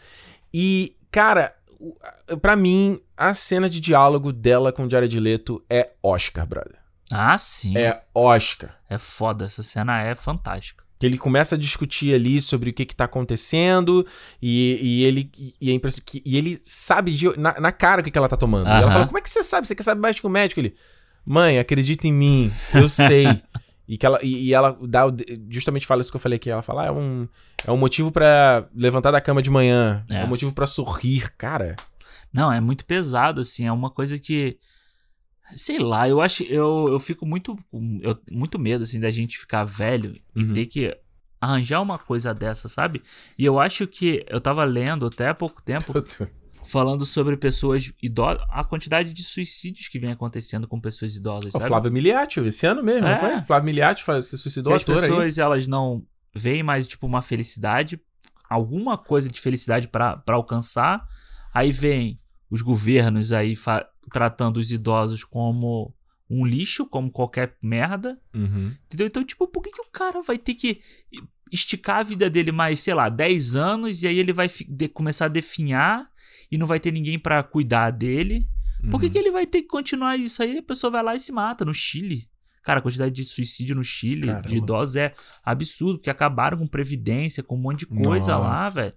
E, 0.52 0.96
cara, 1.10 1.54
para 2.40 2.56
mim, 2.56 3.00
a 3.16 3.34
cena 3.34 3.68
de 3.68 3.80
diálogo 3.80 4.32
dela 4.32 4.72
com 4.72 4.84
o 4.84 4.90
Jared 4.90 5.18
Leto 5.18 5.64
é 5.68 5.92
Oscar, 6.02 6.46
brother. 6.46 6.85
Ah, 7.12 7.36
sim. 7.38 7.76
É 7.76 8.02
Oscar. 8.14 8.76
É 8.88 8.98
foda, 8.98 9.44
essa 9.44 9.62
cena 9.62 10.00
é 10.00 10.14
fantástica. 10.14 10.84
Que 10.98 11.04
ele 11.04 11.18
começa 11.18 11.54
a 11.54 11.58
discutir 11.58 12.14
ali 12.14 12.40
sobre 12.40 12.70
o 12.70 12.72
que, 12.72 12.86
que 12.86 12.96
tá 12.96 13.04
acontecendo 13.04 14.06
e, 14.40 14.78
e 14.80 15.04
ele 15.04 15.30
e, 15.60 15.70
é 15.70 15.78
que, 16.04 16.22
e 16.24 16.38
ele 16.38 16.58
sabe 16.62 17.12
de, 17.12 17.38
na, 17.38 17.60
na, 17.60 17.70
cara 17.70 18.00
o 18.00 18.04
que, 18.04 18.10
que 18.10 18.16
ela 18.16 18.28
tá 18.28 18.36
tomando. 18.36 18.66
Uh 18.66 18.70
-huh. 18.70 18.82
ela 18.82 18.90
fala: 18.90 19.06
Como 19.06 19.18
é 19.18 19.20
que 19.20 19.28
você 19.28 19.42
sabe? 19.42 19.66
Você 19.66 19.74
quer 19.74 19.82
saber 19.82 20.00
mais 20.00 20.18
que 20.18 20.26
o 20.26 20.30
médico? 20.30 20.58
Ele, 20.58 20.74
mãe, 21.24 21.58
acredita 21.58 22.06
em 22.06 22.12
mim, 22.12 22.52
eu 22.72 22.88
sei. 22.88 23.26
e, 23.86 23.98
que 23.98 24.06
ela, 24.06 24.18
e, 24.22 24.48
e, 24.48 24.54
ela 24.54 24.74
dá 24.88 25.02
justamente 25.50 25.86
fala 25.86 26.00
isso 26.00 26.10
que 26.10 26.16
eu 26.16 26.20
falei 26.20 26.36
aqui. 26.36 26.48
Ela 26.48 26.62
fala: 26.62 26.84
ah, 26.84 26.86
é, 26.86 26.92
um, 26.92 27.28
é 27.66 27.70
um 27.70 27.76
motivo 27.76 28.10
para 28.10 28.66
levantar 28.74 29.10
da 29.10 29.20
cama 29.20 29.42
de 29.42 29.50
manhã, 29.50 30.02
é, 30.08 30.22
é 30.22 30.24
um 30.24 30.28
motivo 30.28 30.52
para 30.52 30.66
sorrir, 30.66 31.30
cara. 31.36 31.76
Não, 32.32 32.50
é 32.50 32.60
muito 32.60 32.86
pesado, 32.86 33.42
assim, 33.42 33.66
é 33.66 33.72
uma 33.72 33.90
coisa 33.90 34.18
que 34.18 34.58
Sei 35.54 35.78
lá, 35.78 36.08
eu 36.08 36.20
acho. 36.20 36.42
Eu, 36.44 36.88
eu 36.90 36.98
fico 36.98 37.24
muito. 37.26 37.56
Eu, 38.00 38.18
muito 38.30 38.58
medo, 38.58 38.82
assim, 38.82 38.98
da 38.98 39.10
gente 39.10 39.38
ficar 39.38 39.64
velho 39.64 40.14
uhum. 40.34 40.50
e 40.50 40.52
ter 40.52 40.66
que 40.66 40.98
arranjar 41.40 41.80
uma 41.80 41.98
coisa 41.98 42.34
dessa, 42.34 42.68
sabe? 42.68 43.02
E 43.38 43.44
eu 43.44 43.60
acho 43.60 43.86
que. 43.86 44.24
Eu 44.28 44.40
tava 44.40 44.64
lendo 44.64 45.06
até 45.06 45.28
há 45.28 45.34
pouco 45.34 45.62
tempo. 45.62 45.92
falando 46.66 47.06
sobre 47.06 47.36
pessoas 47.36 47.92
idosas, 48.02 48.44
a 48.50 48.64
quantidade 48.64 49.12
de 49.12 49.22
suicídios 49.22 49.86
que 49.86 50.00
vem 50.00 50.10
acontecendo 50.10 50.66
com 50.66 50.80
pessoas 50.80 51.14
idosas, 51.14 51.50
o 51.54 51.58
sabe? 51.58 51.68
Flávio 51.68 51.92
Miliati, 51.92 52.40
esse 52.40 52.66
ano 52.66 52.82
mesmo, 52.82 53.06
é. 53.06 53.12
não 53.12 53.20
foi? 53.20 53.42
Flávio 53.42 53.66
Miliati 53.66 54.04
se 54.24 54.36
suicidou 54.36 54.72
que 54.72 54.76
As 54.76 54.82
pessoas, 54.82 55.38
aí. 55.38 55.44
elas 55.44 55.68
não 55.68 56.04
veem 56.34 56.64
mais, 56.64 56.86
tipo, 56.86 57.06
uma 57.06 57.22
felicidade, 57.22 58.00
alguma 58.50 58.98
coisa 58.98 59.28
de 59.28 59.40
felicidade 59.40 59.86
para 59.86 60.20
alcançar, 60.26 61.06
aí 61.54 61.70
vem 61.70 62.18
os 62.50 62.62
governos 62.62 63.32
aí 63.32 63.54
tratando 64.12 64.58
os 64.58 64.70
idosos 64.70 65.24
como 65.24 65.94
um 66.28 66.44
lixo, 66.44 66.86
como 66.86 67.10
qualquer 67.10 67.56
merda. 67.62 68.20
Uhum. 68.34 68.74
Entendeu? 68.86 69.06
Então, 69.06 69.24
tipo, 69.24 69.46
por 69.48 69.62
que, 69.62 69.70
que 69.70 69.80
o 69.80 69.90
cara 69.90 70.22
vai 70.22 70.38
ter 70.38 70.54
que 70.54 70.80
esticar 71.52 71.98
a 71.98 72.02
vida 72.02 72.28
dele 72.28 72.52
mais, 72.52 72.80
sei 72.80 72.94
lá, 72.94 73.08
10 73.08 73.56
anos 73.56 74.02
e 74.02 74.08
aí 74.08 74.18
ele 74.18 74.32
vai 74.32 74.48
começar 74.92 75.26
a 75.26 75.28
definhar 75.28 76.10
e 76.50 76.58
não 76.58 76.66
vai 76.66 76.80
ter 76.80 76.92
ninguém 76.92 77.18
para 77.18 77.42
cuidar 77.42 77.90
dele? 77.90 78.48
Por 78.90 79.00
que, 79.00 79.06
uhum. 79.06 79.12
que 79.12 79.18
ele 79.18 79.30
vai 79.30 79.46
ter 79.46 79.62
que 79.62 79.68
continuar 79.68 80.16
isso 80.16 80.42
aí? 80.42 80.58
A 80.58 80.62
pessoa 80.62 80.90
vai 80.90 81.02
lá 81.02 81.16
e 81.16 81.20
se 81.20 81.32
mata 81.32 81.64
no 81.64 81.74
Chile. 81.74 82.28
Cara, 82.62 82.80
a 82.80 82.82
quantidade 82.82 83.14
de 83.14 83.24
suicídio 83.24 83.76
no 83.76 83.84
Chile 83.84 84.26
Caramba. 84.26 84.48
de 84.48 84.56
idosos 84.56 84.96
é 84.96 85.14
absurdo, 85.44 85.98
porque 85.98 86.10
acabaram 86.10 86.58
com 86.58 86.66
previdência, 86.66 87.42
com 87.42 87.54
um 87.54 87.60
monte 87.60 87.80
de 87.80 87.86
coisa 87.86 88.36
Nossa. 88.36 88.48
lá, 88.48 88.70
velho. 88.70 88.94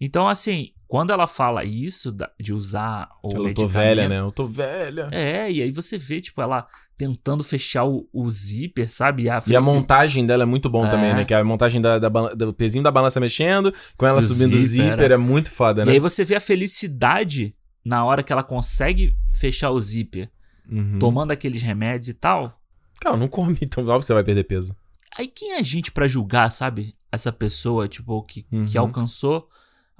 Então, 0.00 0.26
assim, 0.26 0.70
quando 0.88 1.12
ela 1.12 1.28
fala 1.28 1.62
isso, 1.64 2.12
de 2.40 2.52
usar 2.52 3.08
o 3.22 3.30
Eu 3.30 3.54
tô 3.54 3.68
velha, 3.68 4.08
né? 4.08 4.18
Eu 4.18 4.32
tô 4.32 4.46
velha. 4.46 5.08
É, 5.12 5.50
e 5.50 5.62
aí 5.62 5.70
você 5.70 5.96
vê, 5.96 6.20
tipo, 6.20 6.42
ela 6.42 6.66
tentando 6.98 7.44
fechar 7.44 7.84
o, 7.84 8.08
o 8.12 8.28
zíper, 8.30 8.90
sabe? 8.90 9.22
E 9.22 9.30
a, 9.30 9.40
e 9.46 9.54
a 9.54 9.60
montagem 9.60 10.26
dela 10.26 10.42
é 10.42 10.46
muito 10.46 10.68
bom 10.68 10.84
é. 10.84 10.90
também, 10.90 11.14
né? 11.14 11.24
Que 11.24 11.32
é 11.32 11.38
a 11.38 11.44
montagem 11.44 11.80
da, 11.80 11.98
da, 11.98 12.08
do 12.08 12.52
pezinho 12.52 12.82
da 12.82 12.90
balança 12.90 13.20
mexendo, 13.20 13.72
com 13.96 14.04
ela 14.04 14.18
o 14.18 14.22
subindo 14.22 14.54
o 14.54 14.58
zíper, 14.58 15.12
é. 15.12 15.14
é 15.14 15.16
muito 15.16 15.50
foda, 15.50 15.84
né? 15.84 15.92
E 15.92 15.94
aí 15.94 16.00
você 16.00 16.24
vê 16.24 16.34
a 16.34 16.40
felicidade 16.40 17.54
na 17.84 18.04
hora 18.04 18.22
que 18.22 18.32
ela 18.32 18.42
consegue 18.42 19.16
fechar 19.32 19.70
o 19.70 19.80
zíper, 19.80 20.28
uhum. 20.68 20.98
tomando 20.98 21.30
aqueles 21.30 21.62
remédios 21.62 22.08
e 22.08 22.14
tal. 22.14 22.60
Cara, 23.00 23.16
não 23.16 23.28
come, 23.28 23.56
então 23.62 23.84
óbvio 23.84 24.02
você 24.02 24.12
vai 24.12 24.24
perder 24.24 24.44
peso. 24.44 24.74
Aí 25.16 25.28
quem 25.28 25.52
é 25.52 25.58
a 25.60 25.62
gente 25.62 25.92
para 25.92 26.08
julgar, 26.08 26.50
sabe? 26.50 26.94
Essa 27.12 27.30
pessoa, 27.30 27.86
tipo, 27.86 28.22
que, 28.24 28.44
uhum. 28.50 28.64
que 28.64 28.76
alcançou 28.76 29.48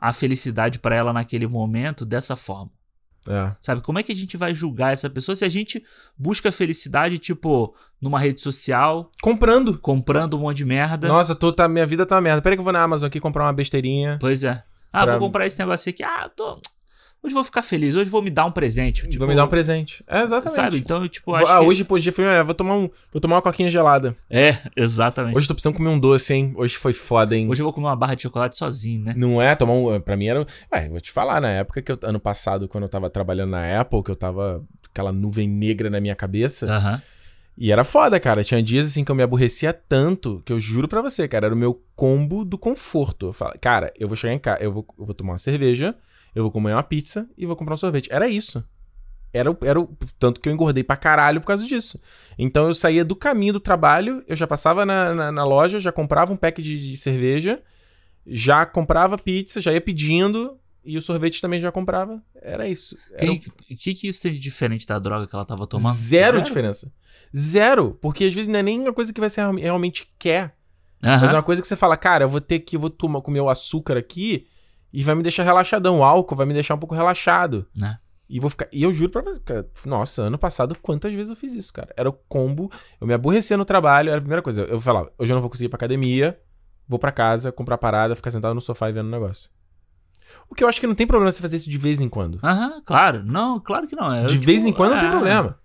a 0.01 0.13
felicidade 0.13 0.79
para 0.79 0.97
ela 0.97 1.13
naquele 1.13 1.47
momento 1.47 2.07
dessa 2.07 2.35
forma. 2.35 2.71
É. 3.29 3.55
Sabe? 3.61 3.83
Como 3.83 3.99
é 3.99 4.03
que 4.03 4.13
a 4.13 4.17
gente 4.17 4.37
vai 4.37 4.55
julgar 4.55 4.95
essa 4.95 5.11
pessoa 5.11 5.37
se 5.37 5.45
a 5.45 5.49
gente 5.49 5.85
busca 6.17 6.51
felicidade, 6.51 7.19
tipo, 7.19 7.75
numa 8.01 8.19
rede 8.19 8.41
social? 8.41 9.11
Comprando. 9.23 9.79
Comprando 9.79 10.39
um 10.39 10.41
monte 10.41 10.59
de 10.59 10.65
merda. 10.65 11.07
Nossa, 11.07 11.35
tô, 11.35 11.53
tá, 11.53 11.69
minha 11.69 11.87
vida 11.87 12.07
tá 12.07 12.15
uma 12.15 12.23
merda. 12.23 12.41
Peraí 12.41 12.57
que 12.57 12.61
eu 12.61 12.65
vou 12.65 12.73
na 12.73 12.83
Amazon 12.83 13.09
aqui 13.09 13.21
comprar 13.21 13.45
uma 13.45 13.53
besteirinha. 13.53 14.17
Pois 14.19 14.43
é. 14.43 14.65
Ah, 14.91 15.05
pra... 15.05 15.13
vou 15.13 15.21
comprar 15.29 15.47
esse 15.47 15.59
negócio 15.59 15.91
aqui. 15.91 16.03
Ah, 16.03 16.31
tô. 16.35 16.59
Hoje 17.23 17.35
vou 17.35 17.45
ficar 17.45 17.63
feliz, 17.63 17.95
hoje 17.95 18.09
vou 18.09 18.23
me 18.23 18.31
dar 18.31 18.47
um 18.47 18.51
presente. 18.51 19.03
Tipo, 19.07 19.19
vou 19.19 19.29
me 19.29 19.35
dar 19.37 19.45
um 19.45 19.49
presente. 19.49 20.03
É, 20.07 20.23
exatamente. 20.23 20.55
Sabe? 20.55 20.79
Então, 20.79 21.07
tipo, 21.07 21.35
acho 21.35 21.53
Ah, 21.53 21.59
que... 21.61 21.67
hoje, 21.67 21.85
pô, 21.85 21.99
dia 21.99 22.11
foi, 22.13 22.25
é, 22.25 22.43
vou 22.43 22.55
tomar 22.55 22.75
um, 22.77 22.89
vou 23.13 23.21
tomar 23.21 23.37
uma 23.37 23.43
coquinha 23.43 23.71
gelada. 23.71 24.17
É, 24.31 24.57
exatamente. 24.75 25.37
Hoje 25.37 25.47
tô 25.47 25.53
precisando 25.55 25.77
comer 25.77 25.91
um 25.91 25.99
doce, 25.99 26.33
hein? 26.33 26.55
Hoje 26.57 26.77
foi 26.77 26.95
foda, 26.95 27.37
hein? 27.37 27.47
Hoje 27.51 27.61
eu 27.61 27.65
vou 27.65 27.75
comer 27.75 27.89
uma 27.89 27.97
barra 27.97 28.15
de 28.15 28.23
chocolate 28.23 28.57
sozinho, 28.57 29.05
né? 29.05 29.15
Não 29.17 29.41
é? 29.41 29.55
Tomar 29.55 29.75
um, 29.75 30.01
pra 30.01 30.17
mim 30.17 30.29
era, 30.29 30.47
é, 30.73 30.89
vou 30.89 30.99
te 31.01 31.11
falar, 31.13 31.43
na 31.43 31.51
época 31.51 31.83
que 31.83 31.93
eu, 31.93 31.99
ano 32.05 32.19
passado, 32.19 32.67
quando 32.67 32.85
eu 32.85 32.89
tava 32.89 33.11
trabalhando 33.11 33.51
na 33.51 33.81
Apple, 33.81 34.03
que 34.03 34.11
eu 34.11 34.17
tava 34.17 34.65
aquela 34.91 35.13
nuvem 35.13 35.47
negra 35.47 35.91
na 35.91 36.01
minha 36.01 36.15
cabeça. 36.15 36.73
Aham. 36.73 37.03
E 37.59 37.71
era 37.71 37.85
foda, 37.85 38.19
cara. 38.19 38.43
Tinha 38.43 38.63
dias 38.63 38.87
assim 38.87 39.05
que 39.05 39.11
eu 39.11 39.15
me 39.15 39.23
aborrecia 39.23 39.75
tanto 39.75 40.41
que 40.47 40.53
eu 40.53 40.59
juro 40.59 40.89
para 40.89 41.03
você, 41.03 41.29
cara, 41.29 41.45
era 41.47 41.55
o 41.55 41.59
meu 41.59 41.83
combo 41.95 42.43
do 42.47 42.57
conforto. 42.57 43.27
Eu 43.27 43.33
falo, 43.35 43.53
cara, 43.61 43.93
eu 43.99 44.09
vou 44.09 44.17
chegar 44.17 44.33
em 44.33 44.39
casa, 44.39 44.63
eu 44.63 44.73
vou, 44.73 44.87
eu 44.99 45.05
vou 45.05 45.15
tomar 45.15 45.33
uma 45.33 45.39
cerveja, 45.39 45.95
eu 46.35 46.43
vou 46.43 46.53
comer 46.53 46.73
uma 46.73 46.83
pizza 46.83 47.29
e 47.37 47.47
vou 47.47 47.57
comprar 47.57 47.75
um 47.75 47.79
sorvete. 47.79 48.09
Era 48.13 48.29
isso. 48.29 48.65
Era, 49.33 49.57
era 49.63 49.81
o 49.81 49.89
tanto 50.19 50.41
que 50.41 50.49
eu 50.49 50.53
engordei 50.53 50.83
pra 50.83 50.97
caralho 50.97 51.41
por 51.41 51.47
causa 51.47 51.65
disso. 51.65 52.01
Então 52.39 52.67
eu 52.67 52.75
saía 52.75 53.05
do 53.05 53.15
caminho 53.15 53.53
do 53.53 53.61
trabalho, 53.61 54.25
eu 54.27 54.35
já 54.35 54.47
passava 54.47 54.85
na, 54.85 55.15
na, 55.15 55.33
na 55.33 55.45
loja, 55.45 55.79
já 55.79 55.93
comprava 55.93 56.33
um 56.33 56.37
pack 56.37 56.61
de, 56.61 56.91
de, 56.91 56.97
cerveja, 56.97 57.63
já 58.27 58.67
comprava 58.67 59.17
pizza, 59.17 59.61
já 59.61 59.73
ia 59.73 59.81
pedindo, 59.81 60.59
e 60.85 60.97
o 60.97 61.03
sorvete 61.03 61.41
também 61.41 61.61
já 61.61 61.71
comprava. 61.71 62.21
Era 62.43 62.69
isso. 62.69 62.97
O 63.13 63.33
o... 63.33 63.77
que, 63.77 63.95
que 63.95 64.09
isso 64.09 64.23
tem 64.23 64.33
de 64.33 64.41
diferente 64.41 64.85
da 64.85 64.99
droga 64.99 65.29
que 65.29 65.35
ela 65.35 65.45
tava 65.45 65.67
tomando? 65.67 65.95
Zero, 65.95 66.33
Zero, 66.33 66.43
diferença. 66.43 66.93
Zero. 67.37 67.97
Porque 68.01 68.25
às 68.25 68.35
vezes 68.35 68.49
não 68.49 68.59
é 68.59 68.63
nem 68.63 68.81
uma 68.81 68.93
coisa 68.93 69.13
que 69.13 69.21
você 69.21 69.41
realmente 69.41 70.11
quer. 70.19 70.57
Uhum. 71.05 71.21
Mas 71.21 71.33
é 71.33 71.37
uma 71.37 71.43
coisa 71.43 71.63
que 71.63 71.69
você 71.69 71.77
fala, 71.77 71.97
cara, 71.97 72.25
eu 72.25 72.29
vou 72.29 72.41
ter 72.41 72.59
que, 72.59 72.77
vou 72.77 72.91
tomar, 72.91 73.21
comer 73.21 73.41
o 73.41 73.49
açúcar 73.49 73.97
aqui 73.97 74.49
e 74.93 75.03
vai 75.03 75.15
me 75.15 75.23
deixar 75.23 75.43
relaxadão. 75.43 75.99
O 75.99 76.05
álcool 76.05 76.37
vai 76.37 76.47
me 76.47 76.55
deixar 76.55 76.75
um 76.75 76.79
pouco 76.79 76.95
relaxado. 76.95 77.67
Né? 77.75 77.99
E 78.29 78.39
vou 78.39 78.49
ficar. 78.49 78.69
E 78.73 78.83
eu 78.83 78.93
juro 78.93 79.11
pra 79.11 79.23
você, 79.23 79.41
cara, 79.41 79.69
nossa, 79.85 80.23
ano 80.23 80.39
passado, 80.39 80.77
quantas 80.81 81.13
vezes 81.13 81.31
eu 81.31 81.37
fiz 81.37 81.53
isso, 81.55 81.73
cara? 81.73 81.93
Era 81.97 82.09
o 82.09 82.13
combo. 82.13 82.71
Eu 83.01 83.07
me 83.07 83.13
aborrecia 83.13 83.57
no 83.57 83.65
trabalho, 83.65 84.09
era 84.09 84.19
a 84.19 84.21
primeira 84.21 84.43
coisa. 84.43 84.63
Eu 84.63 84.81
falava, 84.81 85.13
hoje 85.19 85.33
eu 85.33 85.35
não 85.35 85.41
vou 85.41 85.51
conseguir 85.51 85.67
ir 85.67 85.69
pra 85.69 85.77
academia, 85.77 86.41
vou 86.89 86.99
pra 86.99 87.11
casa, 87.11 87.51
comprar 87.51 87.77
parada, 87.77 88.15
ficar 88.15 88.31
sentado 88.31 88.55
no 88.55 88.61
sofá 88.61 88.89
e 88.89 88.93
vendo 88.93 89.09
o 89.09 89.11
negócio. 89.11 89.51
O 90.49 90.55
que 90.55 90.63
eu 90.63 90.69
acho 90.69 90.81
que 90.81 90.87
não 90.87 90.95
tem 90.95 91.09
problema 91.09 91.33
você 91.33 91.43
fazer 91.43 91.57
isso 91.57 91.69
de 91.69 91.79
vez 91.79 92.01
em 92.01 92.09
quando. 92.09 92.39
Aham, 92.43 92.81
claro. 92.85 93.25
Não, 93.25 93.59
claro 93.59 93.89
que 93.89 93.97
não. 93.97 94.13
É, 94.13 94.25
de 94.25 94.35
tipo, 94.35 94.47
vez 94.47 94.65
em 94.65 94.73
quando 94.73 94.93
é... 94.93 94.95
não 94.95 95.01
tem 95.01 95.09
é. 95.09 95.13
problema. 95.13 95.59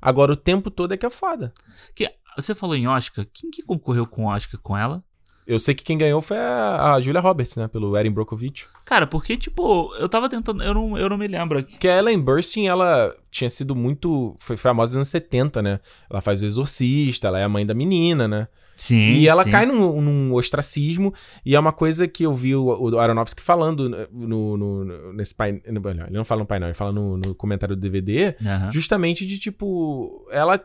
Agora, 0.00 0.32
o 0.32 0.36
tempo 0.36 0.70
todo 0.70 0.92
é 0.92 0.96
que 0.96 1.06
é 1.06 1.10
foda. 1.10 1.52
Que, 1.94 2.10
você 2.36 2.54
falou 2.54 2.76
em 2.76 2.86
Oscar. 2.86 3.26
Quem 3.32 3.50
que 3.50 3.62
concorreu 3.62 4.06
com 4.06 4.26
Oscar 4.26 4.60
com 4.60 4.76
ela? 4.76 5.04
Eu 5.48 5.58
sei 5.58 5.74
que 5.74 5.82
quem 5.82 5.96
ganhou 5.96 6.20
foi 6.20 6.36
a, 6.36 6.92
a 6.92 7.00
Julia 7.00 7.22
Roberts, 7.22 7.56
né? 7.56 7.66
Pelo 7.68 7.96
Erin 7.96 8.10
Brockovich. 8.10 8.66
Cara, 8.84 9.06
porque, 9.06 9.34
tipo, 9.34 9.94
eu 9.94 10.06
tava 10.06 10.28
tentando. 10.28 10.62
Eu 10.62 10.74
não, 10.74 10.98
eu 10.98 11.08
não 11.08 11.16
me 11.16 11.26
lembro. 11.26 11.64
Que 11.64 11.88
a 11.88 11.96
Ellen 11.96 12.20
Burstyn, 12.20 12.68
ela 12.68 13.14
tinha 13.30 13.48
sido 13.48 13.74
muito. 13.74 14.36
Foi 14.38 14.58
famosa 14.58 14.90
nos 14.90 14.96
anos 14.96 15.08
70, 15.08 15.62
né? 15.62 15.80
Ela 16.10 16.20
faz 16.20 16.42
o 16.42 16.44
Exorcista, 16.44 17.28
ela 17.28 17.38
é 17.38 17.44
a 17.44 17.48
mãe 17.48 17.64
da 17.64 17.72
menina, 17.72 18.28
né? 18.28 18.46
Sim. 18.76 19.14
E 19.14 19.26
ela 19.26 19.42
sim. 19.42 19.50
cai 19.50 19.64
num, 19.64 20.00
num, 20.00 20.34
ostracismo, 20.34 21.12
e 21.44 21.56
é 21.56 21.58
uma 21.58 21.72
coisa 21.72 22.06
que 22.06 22.24
eu 22.24 22.32
vi 22.32 22.54
o, 22.54 22.64
o 22.64 22.98
Aronofsky 22.98 23.42
falando 23.42 23.88
no, 24.12 24.56
no, 24.56 24.84
no 24.84 25.12
nesse 25.14 25.34
painel. 25.34 25.62
Ele 25.66 26.10
não 26.10 26.24
fala 26.24 26.42
no 26.42 26.46
painel, 26.46 26.68
ele 26.68 26.74
fala 26.74 26.92
no, 26.92 27.16
no 27.16 27.34
comentário 27.34 27.74
do 27.74 27.80
DVD, 27.80 28.36
uhum. 28.40 28.70
justamente 28.70 29.26
de 29.26 29.38
tipo. 29.38 30.24
Ela, 30.30 30.62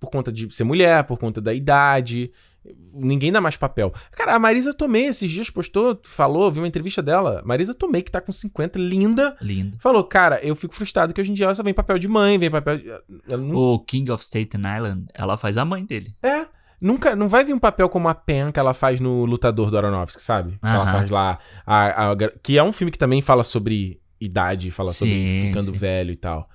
por 0.00 0.10
conta 0.10 0.32
de 0.32 0.52
ser 0.52 0.64
mulher, 0.64 1.04
por 1.04 1.18
conta 1.18 1.40
da 1.40 1.54
idade, 1.54 2.32
Ninguém 2.94 3.32
dá 3.32 3.40
mais 3.40 3.56
papel. 3.56 3.92
Cara, 4.12 4.34
a 4.34 4.38
Marisa 4.38 4.72
Tomei 4.72 5.06
esses 5.06 5.30
dias 5.30 5.50
postou, 5.50 5.98
falou, 6.04 6.50
viu 6.50 6.62
uma 6.62 6.68
entrevista 6.68 7.02
dela. 7.02 7.42
Marisa 7.44 7.74
Tomei, 7.74 8.02
que 8.02 8.10
tá 8.10 8.20
com 8.20 8.30
50, 8.30 8.78
linda. 8.78 9.36
Linda. 9.40 9.76
Falou, 9.80 10.04
cara, 10.04 10.38
eu 10.44 10.54
fico 10.54 10.74
frustrado 10.74 11.12
que 11.12 11.20
hoje 11.20 11.30
em 11.30 11.34
dia 11.34 11.46
ela 11.46 11.54
só 11.54 11.62
vem 11.62 11.74
papel 11.74 11.98
de 11.98 12.06
mãe, 12.06 12.38
vem 12.38 12.50
papel 12.50 12.78
de... 12.78 12.84
Não... 13.36 13.54
O 13.54 13.78
King 13.80 14.10
of 14.10 14.22
Staten 14.22 14.60
Island, 14.60 15.06
ela 15.14 15.36
faz 15.36 15.58
a 15.58 15.64
mãe 15.64 15.84
dele. 15.84 16.14
É. 16.22 16.46
Nunca, 16.80 17.14
não 17.14 17.28
vai 17.28 17.44
vir 17.44 17.54
um 17.54 17.60
papel 17.60 17.88
como 17.88 18.08
a 18.08 18.14
Pen 18.14 18.50
que 18.50 18.58
ela 18.58 18.74
faz 18.74 18.98
no 18.98 19.24
Lutador 19.24 19.70
do 19.70 19.78
Aronofsky, 19.78 20.20
sabe? 20.20 20.58
Que 20.58 20.66
ela 20.66 20.90
faz 20.90 21.10
lá. 21.10 21.38
A, 21.64 22.10
a, 22.10 22.16
que 22.42 22.58
é 22.58 22.62
um 22.62 22.72
filme 22.72 22.90
que 22.90 22.98
também 22.98 23.22
fala 23.22 23.44
sobre 23.44 24.00
idade, 24.20 24.70
fala 24.72 24.90
sim, 24.90 24.98
sobre 24.98 25.42
ficando 25.46 25.72
sim. 25.72 25.78
velho 25.78 26.10
e 26.10 26.16
tal. 26.16 26.48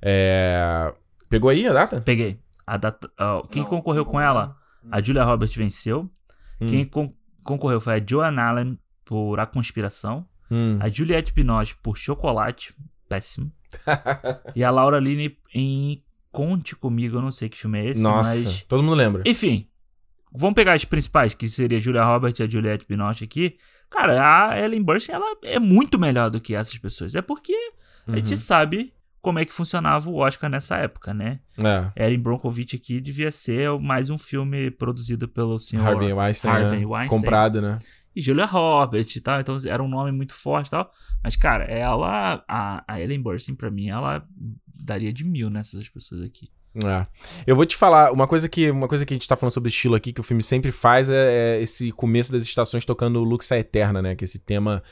É... 0.00 0.90
Pegou 1.28 1.50
aí 1.50 1.66
a 1.66 1.72
data? 1.72 2.00
Peguei. 2.00 2.38
A 2.66 2.78
data. 2.78 3.10
Uh, 3.20 3.46
quem 3.48 3.62
não, 3.62 3.68
concorreu 3.68 4.04
não, 4.04 4.10
com 4.10 4.20
ela? 4.20 4.56
A 4.90 5.02
Julia 5.02 5.24
Roberts 5.24 5.56
venceu. 5.56 6.10
Hum. 6.60 6.66
Quem 6.66 6.84
con 6.84 7.12
concorreu 7.42 7.80
foi 7.80 7.94
a 7.94 8.04
Joan 8.04 8.40
Allen 8.40 8.78
por 9.04 9.38
A 9.38 9.46
Conspiração. 9.46 10.26
Hum. 10.50 10.78
A 10.80 10.88
Juliette 10.88 11.32
Binoche 11.32 11.74
por 11.82 11.96
Chocolate. 11.96 12.74
Péssimo. 13.08 13.52
e 14.54 14.62
a 14.64 14.70
Laura 14.70 14.98
Linney 14.98 15.36
em 15.54 16.02
Conte 16.30 16.74
Comigo. 16.74 17.18
Eu 17.18 17.22
não 17.22 17.30
sei 17.30 17.48
que 17.48 17.58
filme 17.58 17.80
é 17.80 17.90
esse, 17.90 18.02
Nossa, 18.02 18.44
mas... 18.44 18.62
todo 18.62 18.82
mundo 18.82 18.96
lembra. 18.96 19.22
Enfim. 19.26 19.68
Vamos 20.36 20.54
pegar 20.54 20.72
as 20.72 20.84
principais, 20.84 21.32
que 21.32 21.48
seria 21.48 21.78
a 21.78 21.80
Julia 21.80 22.04
Roberts 22.04 22.40
e 22.40 22.42
a 22.42 22.48
Juliette 22.48 22.84
Binoche 22.88 23.24
aqui. 23.24 23.56
Cara, 23.88 24.48
a 24.50 24.60
Ellen 24.60 24.82
Burstyn, 24.82 25.12
ela 25.12 25.36
é 25.44 25.60
muito 25.60 25.96
melhor 25.96 26.28
do 26.28 26.40
que 26.40 26.56
essas 26.56 26.76
pessoas. 26.76 27.14
É 27.14 27.22
porque 27.22 27.54
uhum. 28.08 28.14
a 28.14 28.16
gente 28.16 28.32
uhum. 28.32 28.36
sabe 28.36 28.92
como 29.24 29.38
é 29.38 29.44
que 29.46 29.54
funcionava 29.54 30.10
o 30.10 30.16
Oscar 30.16 30.50
nessa 30.50 30.76
época, 30.76 31.14
né? 31.14 31.40
É. 31.58 32.04
Erin 32.04 32.20
Brockovich 32.20 32.76
aqui 32.76 33.00
devia 33.00 33.30
ser 33.30 33.70
mais 33.80 34.10
um 34.10 34.18
filme 34.18 34.70
produzido 34.70 35.26
pelo 35.26 35.58
senhor 35.58 35.88
Harvey 35.88 36.12
Weinstein, 36.12 36.50
Harvey 36.50 36.80
né? 36.80 36.86
Weinstein. 36.86 37.20
comprado, 37.20 37.62
né? 37.62 37.78
E 38.14 38.20
Julia 38.20 38.44
Roberts 38.44 39.16
e 39.16 39.20
tal, 39.22 39.40
então 39.40 39.56
era 39.66 39.82
um 39.82 39.88
nome 39.88 40.12
muito 40.12 40.34
forte 40.34 40.66
e 40.66 40.70
tal. 40.72 40.90
Mas, 41.22 41.36
cara, 41.36 41.64
ela, 41.64 42.44
a, 42.46 42.84
a 42.86 43.00
Ellen 43.00 43.22
Burstyn, 43.22 43.54
pra 43.54 43.70
mim, 43.70 43.88
ela 43.88 44.22
daria 44.66 45.10
de 45.10 45.24
mil 45.24 45.48
nessas 45.48 45.88
pessoas 45.88 46.20
aqui. 46.20 46.50
É. 46.76 47.06
Eu 47.46 47.56
vou 47.56 47.64
te 47.64 47.76
falar, 47.76 48.12
uma 48.12 48.26
coisa 48.26 48.46
que 48.46 48.70
uma 48.70 48.86
coisa 48.86 49.06
que 49.06 49.14
a 49.14 49.16
gente 49.16 49.26
tá 49.26 49.36
falando 49.36 49.54
sobre 49.54 49.70
estilo 49.70 49.94
aqui, 49.94 50.12
que 50.12 50.20
o 50.20 50.24
filme 50.24 50.42
sempre 50.42 50.70
faz, 50.70 51.08
é, 51.08 51.56
é 51.56 51.62
esse 51.62 51.90
começo 51.92 52.30
das 52.30 52.42
estações 52.42 52.84
tocando 52.84 53.20
o 53.20 53.24
Lux 53.24 53.50
Eterna, 53.50 54.02
né? 54.02 54.14
Que 54.14 54.24
é 54.24 54.26
esse 54.26 54.38
tema 54.38 54.82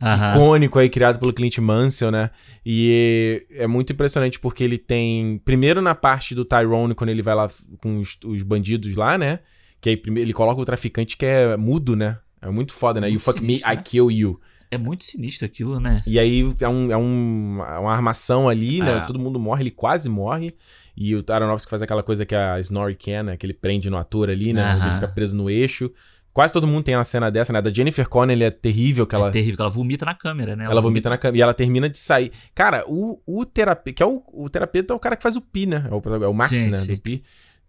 Uhum. 0.00 0.34
icônico 0.34 0.78
aí, 0.78 0.88
criado 0.88 1.18
pelo 1.18 1.32
Clint 1.32 1.58
Mansell, 1.58 2.10
né? 2.10 2.30
E 2.64 3.44
é 3.50 3.66
muito 3.66 3.92
impressionante 3.92 4.38
porque 4.38 4.62
ele 4.62 4.78
tem. 4.78 5.40
Primeiro 5.44 5.82
na 5.82 5.94
parte 5.94 6.34
do 6.34 6.44
Tyrone, 6.44 6.94
quando 6.94 7.10
ele 7.10 7.22
vai 7.22 7.34
lá 7.34 7.50
com 7.80 7.98
os, 7.98 8.16
os 8.24 8.42
bandidos 8.42 8.94
lá, 8.94 9.18
né? 9.18 9.40
Que 9.80 9.90
aí 9.90 9.96
primeiro 9.96 10.26
ele 10.26 10.32
coloca 10.32 10.60
o 10.60 10.64
traficante 10.64 11.16
que 11.16 11.26
é 11.26 11.56
mudo, 11.56 11.96
né? 11.96 12.18
É 12.40 12.50
muito 12.50 12.72
foda, 12.72 13.00
né? 13.00 13.08
Muito 13.08 13.18
you 13.18 13.24
fuck 13.24 13.38
sinistro, 13.40 13.68
me, 13.68 13.74
né? 13.74 13.80
I 13.80 13.82
kill 13.82 14.10
you. 14.10 14.40
É 14.70 14.76
muito 14.76 15.02
sinistro 15.02 15.46
aquilo, 15.46 15.80
né? 15.80 16.02
E 16.06 16.18
aí 16.18 16.54
é, 16.60 16.68
um, 16.68 16.92
é 16.92 16.96
um, 16.96 17.58
uma 17.80 17.92
armação 17.92 18.48
ali, 18.48 18.80
né? 18.80 18.98
Ah. 18.98 19.00
Todo 19.00 19.18
mundo 19.18 19.38
morre, 19.38 19.62
ele 19.62 19.70
quase 19.70 20.08
morre. 20.08 20.54
E 20.96 21.14
o 21.14 21.24
Aronofsky 21.28 21.70
faz 21.70 21.80
aquela 21.80 22.02
coisa 22.02 22.26
que 22.26 22.34
a 22.34 22.58
Snorri 22.60 22.94
Can, 22.96 23.22
né? 23.24 23.36
Que 23.36 23.46
ele 23.46 23.54
prende 23.54 23.88
no 23.88 23.96
ator 23.96 24.28
ali, 24.28 24.52
né? 24.52 24.74
Onde 24.74 24.86
ele 24.86 24.94
fica 24.94 25.08
preso 25.08 25.36
no 25.36 25.48
eixo 25.48 25.90
Quase 26.38 26.52
todo 26.52 26.68
mundo 26.68 26.84
tem 26.84 26.94
uma 26.94 27.02
cena 27.02 27.32
dessa, 27.32 27.52
né? 27.52 27.60
Da 27.60 27.68
Jennifer 27.68 28.08
Connelly 28.08 28.44
é 28.44 28.50
terrível 28.52 29.08
que 29.08 29.12
ela... 29.12 29.26
É 29.26 29.32
terrível, 29.32 29.56
que 29.56 29.60
ela 29.60 29.70
vomita 29.70 30.04
na 30.04 30.14
câmera, 30.14 30.54
né? 30.54 30.66
Ela, 30.66 30.74
ela 30.74 30.80
vomita, 30.80 31.08
vomita, 31.08 31.10
na 31.10 31.18
câmera. 31.18 31.36
E 31.36 31.42
ela 31.42 31.52
termina 31.52 31.90
de 31.90 31.98
sair. 31.98 32.30
Cara, 32.54 32.84
o, 32.86 33.20
o 33.26 33.44
terapeuta... 33.44 33.96
Que 33.96 34.04
é 34.04 34.06
o, 34.06 34.22
o 34.32 34.48
terapeuta 34.48 34.94
é 34.94 34.96
o 34.96 35.00
cara 35.00 35.16
que 35.16 35.22
faz 35.24 35.34
o 35.34 35.40
Pi, 35.40 35.66
né? 35.66 35.88
É 35.90 35.92
o, 35.92 36.24
é 36.24 36.28
o 36.28 36.32
Max, 36.32 36.50
sim, 36.50 36.70
né? 36.70 36.76
Sim. 36.76 36.94
Do 36.94 37.00
Pi. 37.00 37.24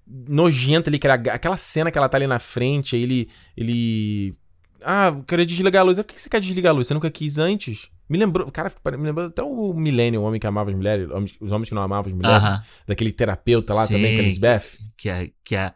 Nojento 0.06 0.88
ali, 0.88 1.00
que 1.00 1.08
aquela 1.08 1.58
cena 1.58 1.90
que 1.90 1.98
ela 1.98 2.08
tá 2.08 2.18
ali 2.20 2.28
na 2.28 2.38
frente, 2.38 2.96
aí 2.96 3.02
ele... 3.02 3.28
Ele... 3.58 4.36
Ah, 4.84 5.08
eu 5.08 5.24
queria 5.24 5.48
desligar 5.48 5.82
a 5.82 5.84
luz. 5.86 5.98
Por 5.98 6.06
que 6.06 6.22
você 6.22 6.30
quer 6.30 6.40
desligar 6.40 6.70
a 6.70 6.76
luz? 6.76 6.86
Você 6.86 6.94
nunca 6.94 7.10
quis 7.10 7.40
antes? 7.40 7.90
Me 8.08 8.20
lembrou, 8.20 8.52
cara, 8.52 8.72
me 9.00 9.04
lembrou 9.04 9.26
até 9.26 9.42
o 9.42 9.74
Millennium, 9.74 10.22
o 10.22 10.26
homem 10.26 10.40
que 10.40 10.46
amava 10.46 10.70
as 10.70 10.76
mulheres, 10.76 11.10
os 11.42 11.52
homens 11.52 11.70
que 11.70 11.74
não 11.74 11.82
amavam 11.82 12.08
as 12.08 12.14
mulheres, 12.14 12.44
uh 12.44 12.46
-huh. 12.46 12.64
daquele 12.86 13.12
terapeuta 13.12 13.74
lá 13.74 13.88
Sim, 13.88 13.96
também, 13.96 14.16
com 14.16 14.22
a 14.22 14.26
Lisbeth. 14.26 14.62
Que 14.96 15.10
é, 15.10 15.32
que 15.44 15.56
é, 15.56 15.74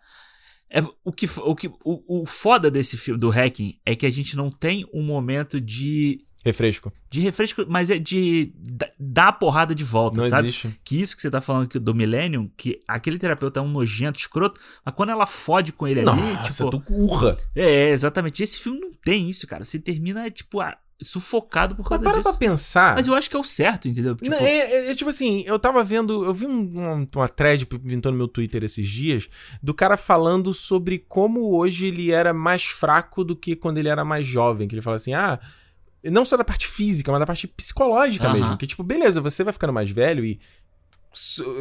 é 0.75 0.83
o 1.05 1.11
que 1.11 1.29
o 1.39 1.55
que 1.55 1.67
o, 1.85 2.23
o 2.23 2.25
foda 2.25 2.71
desse 2.71 2.97
filme 2.97 3.19
do 3.19 3.29
Hacking 3.29 3.77
é 3.85 3.95
que 3.95 4.07
a 4.07 4.09
gente 4.09 4.35
não 4.35 4.49
tem 4.49 4.83
um 4.91 5.03
momento 5.03 5.61
de 5.61 6.19
refresco. 6.43 6.91
De 7.11 7.21
refresco, 7.21 7.63
mas 7.69 7.91
é 7.91 7.99
de 7.99 8.51
dar 8.99 9.27
a 9.27 9.31
porrada 9.31 9.75
de 9.75 9.83
volta, 9.83 10.19
não 10.19 10.27
sabe? 10.27 10.47
Existe. 10.47 10.79
Que 10.83 10.99
isso 10.99 11.15
que 11.15 11.21
você 11.21 11.29
tá 11.29 11.39
falando 11.39 11.79
do 11.79 11.93
Millennium, 11.93 12.49
que 12.57 12.79
aquele 12.87 13.19
terapeuta 13.19 13.59
é 13.59 13.63
um 13.63 13.69
nojento, 13.69 14.19
escroto, 14.19 14.59
mas 14.83 14.95
quando 14.95 15.11
ela 15.11 15.27
fode 15.27 15.71
com 15.71 15.87
ele 15.87 16.01
Nossa, 16.01 16.19
ali, 16.19 16.43
tipo, 16.43 16.71
tu 16.71 16.81
curra. 16.81 17.37
É, 17.55 17.91
exatamente. 17.91 18.41
Esse 18.41 18.57
filme 18.57 18.79
não 18.79 18.93
tem 18.93 19.29
isso, 19.29 19.45
cara. 19.45 19.63
Você 19.63 19.77
termina 19.77 20.27
tipo, 20.31 20.59
ah, 20.59 20.75
sufocado 21.03 21.75
por 21.75 21.87
causa 21.87 22.03
Mas 22.03 22.13
para 22.13 22.21
disso. 22.21 22.37
pra 22.37 22.47
pensar. 22.47 22.95
Mas 22.95 23.07
eu 23.07 23.13
acho 23.13 23.29
que 23.29 23.35
é 23.35 23.39
o 23.39 23.43
certo, 23.43 23.87
entendeu? 23.87 24.15
Tipo... 24.15 24.29
Não, 24.29 24.37
é, 24.37 24.57
é, 24.57 24.91
é, 24.91 24.95
tipo 24.95 25.09
assim, 25.09 25.43
eu 25.45 25.59
tava 25.59 25.83
vendo. 25.83 26.23
Eu 26.23 26.33
vi 26.33 26.47
um, 26.47 26.73
uma, 26.73 27.07
uma 27.15 27.27
thread 27.27 27.65
pintando 27.65 28.11
no 28.11 28.17
meu 28.17 28.27
Twitter 28.27 28.63
esses 28.63 28.87
dias 28.87 29.29
do 29.61 29.73
cara 29.73 29.97
falando 29.97 30.53
sobre 30.53 30.99
como 30.99 31.55
hoje 31.55 31.87
ele 31.87 32.11
era 32.11 32.33
mais 32.33 32.65
fraco 32.65 33.23
do 33.23 33.35
que 33.35 33.55
quando 33.55 33.77
ele 33.77 33.89
era 33.89 34.03
mais 34.03 34.25
jovem. 34.25 34.67
Que 34.67 34.75
ele 34.75 34.81
fala 34.81 34.95
assim, 34.95 35.13
ah. 35.13 35.39
Não 36.05 36.25
só 36.25 36.35
da 36.35 36.43
parte 36.43 36.67
física, 36.67 37.09
mas 37.13 37.19
da 37.19 37.25
parte 37.25 37.47
psicológica 37.47 38.27
uhum. 38.27 38.33
mesmo. 38.33 38.57
Que, 38.57 38.67
tipo, 38.67 38.83
beleza, 38.83 39.21
você 39.21 39.41
vai 39.41 39.53
ficando 39.53 39.71
mais 39.71 39.89
velho 39.89 40.25
e 40.25 40.37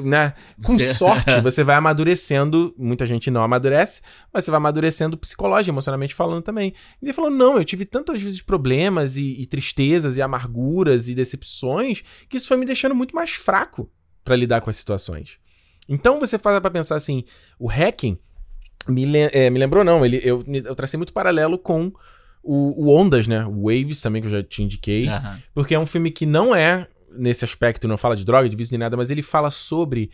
né? 0.02 0.34
Com 0.64 0.74
você... 0.74 0.94
sorte, 0.94 1.38
você 1.42 1.62
vai 1.62 1.76
amadurecendo. 1.76 2.74
Muita 2.78 3.06
gente 3.06 3.30
não 3.30 3.42
amadurece, 3.42 4.02
mas 4.32 4.44
você 4.44 4.50
vai 4.50 4.58
amadurecendo 4.58 5.16
psicológico, 5.16 5.70
emocionalmente 5.70 6.14
falando 6.14 6.42
também. 6.42 6.72
E 7.00 7.06
ele 7.06 7.12
falou: 7.12 7.30
não, 7.30 7.56
eu 7.56 7.64
tive 7.64 7.84
tantas 7.84 8.20
vezes 8.20 8.40
problemas 8.40 9.16
e, 9.16 9.40
e 9.40 9.46
tristezas 9.46 10.16
e 10.16 10.22
amarguras 10.22 11.08
e 11.08 11.14
decepções 11.14 12.02
que 12.28 12.36
isso 12.36 12.48
foi 12.48 12.56
me 12.56 12.66
deixando 12.66 12.94
muito 12.94 13.14
mais 13.14 13.30
fraco 13.32 13.90
para 14.24 14.36
lidar 14.36 14.60
com 14.60 14.70
as 14.70 14.76
situações. 14.76 15.38
Então 15.88 16.18
você 16.18 16.38
faz 16.38 16.58
para 16.60 16.70
pensar 16.70 16.96
assim: 16.96 17.24
o 17.58 17.68
hacking 17.68 18.18
me, 18.88 19.04
é, 19.32 19.50
me 19.50 19.58
lembrou, 19.58 19.84
não, 19.84 20.04
ele, 20.04 20.20
eu, 20.24 20.44
eu 20.46 20.74
tracei 20.74 20.96
muito 20.96 21.12
paralelo 21.12 21.58
com 21.58 21.92
o, 22.42 22.84
o, 22.84 22.96
Ondas, 22.96 23.26
né? 23.26 23.44
O 23.46 23.64
Waves 23.64 24.00
também, 24.00 24.20
que 24.20 24.26
eu 24.26 24.32
já 24.32 24.42
te 24.42 24.62
indiquei. 24.62 25.08
Uhum. 25.08 25.36
Porque 25.54 25.74
é 25.74 25.78
um 25.78 25.86
filme 25.86 26.10
que 26.10 26.26
não 26.26 26.54
é 26.54 26.88
nesse 27.16 27.44
aspecto, 27.44 27.88
não 27.88 27.98
fala 27.98 28.16
de 28.16 28.24
droga, 28.24 28.48
de 28.48 28.56
vício 28.56 28.72
nem 28.72 28.80
nada, 28.80 28.96
mas 28.96 29.10
ele 29.10 29.22
fala 29.22 29.50
sobre 29.50 30.10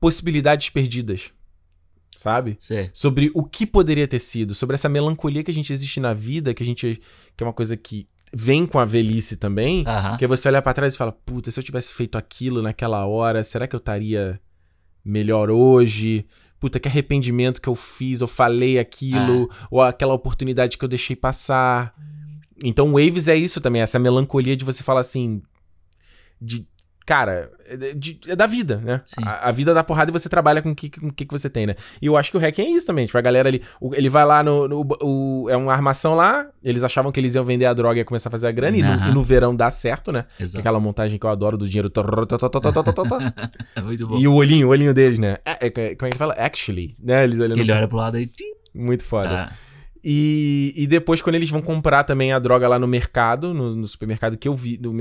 possibilidades 0.00 0.70
perdidas. 0.70 1.32
Sabe? 2.16 2.56
Sim. 2.58 2.90
Sobre 2.92 3.30
o 3.34 3.44
que 3.44 3.64
poderia 3.64 4.08
ter 4.08 4.18
sido, 4.18 4.54
sobre 4.54 4.74
essa 4.74 4.88
melancolia 4.88 5.44
que 5.44 5.50
a 5.50 5.54
gente 5.54 5.72
existe 5.72 6.00
na 6.00 6.12
vida, 6.12 6.52
que 6.52 6.62
a 6.62 6.66
gente. 6.66 7.00
que 7.36 7.44
é 7.44 7.46
uma 7.46 7.52
coisa 7.52 7.76
que 7.76 8.08
vem 8.32 8.66
com 8.66 8.78
a 8.78 8.84
velhice 8.84 9.36
também, 9.36 9.84
que 10.18 10.24
é 10.24 10.28
você 10.28 10.48
olhar 10.48 10.62
para 10.62 10.74
trás 10.74 10.94
e 10.94 10.98
falar, 10.98 11.12
puta, 11.12 11.50
se 11.50 11.58
eu 11.58 11.64
tivesse 11.64 11.94
feito 11.94 12.18
aquilo 12.18 12.60
naquela 12.60 13.06
hora, 13.06 13.42
será 13.42 13.66
que 13.66 13.74
eu 13.74 13.78
estaria 13.78 14.40
melhor 15.04 15.50
hoje? 15.50 16.26
Puta, 16.60 16.80
que 16.80 16.88
arrependimento 16.88 17.60
que 17.60 17.68
eu 17.68 17.76
fiz, 17.76 18.20
eu 18.20 18.26
falei 18.26 18.78
aquilo, 18.78 19.48
ah. 19.50 19.68
ou 19.70 19.80
aquela 19.80 20.12
oportunidade 20.12 20.76
que 20.76 20.84
eu 20.84 20.88
deixei 20.88 21.14
passar. 21.14 21.94
Então, 22.62 22.92
Waves 22.92 23.28
é 23.28 23.36
isso 23.36 23.60
também, 23.60 23.80
essa 23.80 23.98
melancolia 23.98 24.56
de 24.56 24.64
você 24.64 24.82
falar 24.82 25.00
assim, 25.00 25.40
de. 26.40 26.66
Cara, 27.06 27.50
é 27.64 27.94
de, 27.94 28.20
é 28.28 28.36
da 28.36 28.46
vida, 28.46 28.82
né? 28.84 29.00
A, 29.22 29.48
a, 29.48 29.50
vida 29.52 29.72
dá 29.72 29.82
porrada 29.82 30.10
e 30.10 30.12
você 30.12 30.28
trabalha 30.28 30.60
com 30.60 30.72
o 30.72 30.74
que, 30.74 30.90
com 30.90 31.10
que, 31.10 31.24
que 31.24 31.32
você 31.32 31.48
tem, 31.48 31.66
né? 31.66 31.74
E 32.02 32.06
eu 32.06 32.18
acho 32.18 32.30
que 32.30 32.36
o 32.36 32.40
hacking 32.40 32.60
é 32.60 32.68
isso 32.68 32.86
também. 32.86 33.06
Tipo, 33.06 33.16
a 33.16 33.22
galera 33.22 33.48
ali. 33.48 33.62
O, 33.80 33.94
ele 33.94 34.10
vai 34.10 34.26
lá 34.26 34.42
no. 34.42 34.68
no 34.68 34.86
o, 35.02 35.48
é 35.48 35.56
uma 35.56 35.72
armação 35.72 36.14
lá. 36.14 36.46
Eles 36.62 36.84
achavam 36.84 37.10
que 37.10 37.18
eles 37.18 37.34
iam 37.34 37.46
vender 37.46 37.64
a 37.64 37.72
droga 37.72 37.96
e 37.96 38.00
ia 38.00 38.04
começar 38.04 38.28
a 38.28 38.30
fazer 38.30 38.48
a 38.48 38.52
grana. 38.52 38.76
E, 38.76 38.82
no, 38.82 39.08
e, 39.08 39.14
no, 39.14 39.24
verão 39.24 39.56
dá 39.56 39.70
certo, 39.70 40.12
né? 40.12 40.22
Exato. 40.38 40.60
Aquela 40.60 40.78
montagem 40.78 41.18
que 41.18 41.24
eu 41.24 41.30
adoro 41.30 41.56
do 41.56 41.66
dinheiro. 41.66 41.90
Muito 43.82 44.06
bom. 44.06 44.18
E 44.18 44.28
o 44.28 44.34
olhinho, 44.34 44.66
o 44.66 44.70
olhinho 44.70 44.92
deles, 44.92 45.18
né? 45.18 45.38
É, 45.46 45.66
é, 45.66 45.70
como 45.70 45.82
é 45.82 45.94
que 45.94 46.04
ele 46.04 46.18
fala? 46.18 46.34
Actually, 46.34 46.94
né? 47.02 47.24
Eles 47.24 47.40
olhando. 47.40 47.58
Ele 47.58 47.72
olha 47.72 47.88
pro 47.88 47.96
lado 47.96 48.18
aí. 48.18 48.28
Muito 48.74 49.02
foda. 49.02 49.48
Ah. 49.48 49.67
E, 50.04 50.72
e 50.76 50.86
depois, 50.86 51.20
quando 51.20 51.34
eles 51.34 51.50
vão 51.50 51.60
comprar 51.60 52.04
também 52.04 52.32
a 52.32 52.38
droga 52.38 52.68
lá 52.68 52.78
no 52.78 52.86
mercado, 52.86 53.52
no, 53.52 53.74
no 53.74 53.86
supermercado 53.86 54.36
que 54.36 54.48
eu 54.48 54.54
vi, 54.54 54.78
no 54.80 54.92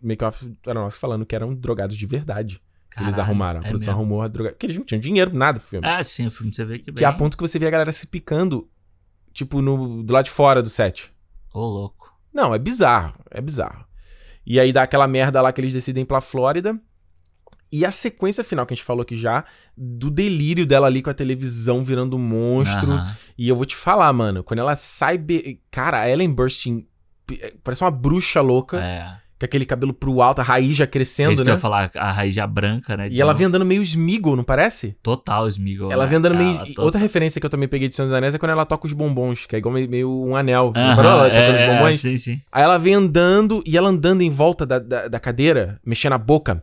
make-off, 0.00 0.52
era 0.66 0.80
nosso 0.80 0.98
falando 0.98 1.24
que 1.24 1.34
eram 1.34 1.54
drogados 1.54 1.96
de 1.96 2.06
verdade. 2.06 2.60
que 2.90 3.02
eles 3.02 3.18
arrumaram. 3.18 3.60
A 3.60 3.64
é 3.64 3.68
produção 3.68 3.92
mesmo? 3.92 4.00
arrumou 4.00 4.22
a 4.22 4.28
droga. 4.28 4.50
Porque 4.50 4.66
eles 4.66 4.76
não 4.76 4.84
tinham 4.84 5.00
dinheiro, 5.00 5.34
nada 5.34 5.58
pro 5.58 5.68
filme. 5.68 5.86
Ah, 5.86 6.02
sim, 6.04 6.26
o 6.26 6.30
filme 6.30 6.52
você 6.52 6.64
vê 6.64 6.78
que. 6.78 6.90
Bem... 6.90 6.96
Que 6.96 7.04
é 7.04 7.08
a 7.08 7.12
ponto 7.12 7.36
que 7.36 7.42
você 7.42 7.58
vê 7.58 7.66
a 7.66 7.70
galera 7.70 7.92
se 7.92 8.06
picando, 8.06 8.68
tipo, 9.32 9.62
no, 9.62 10.02
do 10.02 10.12
lado 10.12 10.26
de 10.26 10.30
fora 10.30 10.62
do 10.62 10.68
set. 10.68 11.12
Ô, 11.52 11.60
oh, 11.60 11.66
louco. 11.66 12.12
Não, 12.32 12.54
é 12.54 12.58
bizarro. 12.58 13.14
É 13.30 13.40
bizarro. 13.40 13.84
E 14.44 14.58
aí 14.58 14.72
dá 14.72 14.82
aquela 14.82 15.06
merda 15.06 15.40
lá 15.40 15.52
que 15.52 15.60
eles 15.60 15.72
decidem 15.72 16.02
ir 16.02 16.06
pra 16.06 16.20
Flórida. 16.20 16.78
E 17.72 17.86
a 17.86 17.90
sequência 17.90 18.44
final 18.44 18.66
que 18.66 18.74
a 18.74 18.76
gente 18.76 18.84
falou 18.84 19.02
aqui 19.02 19.16
já, 19.16 19.44
do 19.74 20.10
delírio 20.10 20.66
dela 20.66 20.86
ali 20.86 21.00
com 21.00 21.08
a 21.08 21.14
televisão 21.14 21.82
virando 21.82 22.16
um 22.16 22.20
monstro. 22.20 22.92
Uhum. 22.92 23.06
E 23.38 23.48
eu 23.48 23.56
vou 23.56 23.64
te 23.64 23.74
falar, 23.74 24.12
mano, 24.12 24.44
quando 24.44 24.58
ela 24.58 24.76
sai. 24.76 25.16
Be... 25.16 25.58
Cara, 25.70 26.00
a 26.00 26.10
Ellen 26.10 26.30
Burstyn 26.30 26.84
eh, 27.30 27.54
parece 27.64 27.82
uma 27.82 27.90
bruxa 27.90 28.42
louca. 28.42 28.78
É. 28.78 29.22
Com 29.38 29.46
aquele 29.46 29.66
cabelo 29.66 29.92
pro 29.92 30.22
alto, 30.22 30.40
a 30.40 30.44
raiz 30.44 30.76
já 30.76 30.86
crescendo, 30.86 31.30
é 31.30 31.32
isso 31.32 31.42
né? 31.42 31.46
Que 31.46 31.50
eu 31.50 31.54
ia 31.54 31.60
falar, 31.60 31.90
a 31.96 32.12
raiz 32.12 32.32
já 32.32 32.46
branca, 32.46 32.96
né? 32.96 33.08
E 33.10 33.20
ela 33.20 33.34
vem 33.34 33.48
andando 33.48 33.64
meio 33.64 33.82
Smeagol, 33.82 34.36
não 34.36 34.44
parece? 34.44 34.96
Total 35.02 35.48
Smeagol. 35.48 35.90
Ela 35.90 36.04
né? 36.04 36.10
vem 36.10 36.18
andando 36.18 36.36
meio. 36.36 36.56
Total... 36.56 36.84
Outra 36.84 37.00
referência 37.00 37.40
que 37.40 37.46
eu 37.46 37.50
também 37.50 37.66
peguei 37.66 37.88
de 37.88 37.96
Senhor 37.96 38.06
dos 38.06 38.14
Anéis 38.14 38.36
é 38.36 38.38
quando 38.38 38.52
ela 38.52 38.64
toca 38.64 38.86
os 38.86 38.92
bombons, 38.92 39.44
que 39.44 39.56
é 39.56 39.58
igual 39.58 39.74
meio, 39.74 40.08
um 40.08 40.36
anel. 40.36 40.68
Uh 40.68 40.72
-huh, 40.74 40.98
ela 41.04 41.28
tocando 41.28 41.56
é, 41.56 41.66
os 41.66 41.74
bombons? 41.74 42.00
Sim, 42.00 42.16
sim. 42.16 42.40
Aí 42.52 42.62
ela 42.62 42.78
vem 42.78 42.94
andando 42.94 43.64
e 43.66 43.76
ela 43.76 43.88
andando 43.88 44.20
em 44.20 44.30
volta 44.30 44.64
da, 44.64 44.78
da, 44.78 45.08
da 45.08 45.18
cadeira, 45.18 45.80
mexendo 45.84 46.12
a 46.12 46.18
boca 46.18 46.62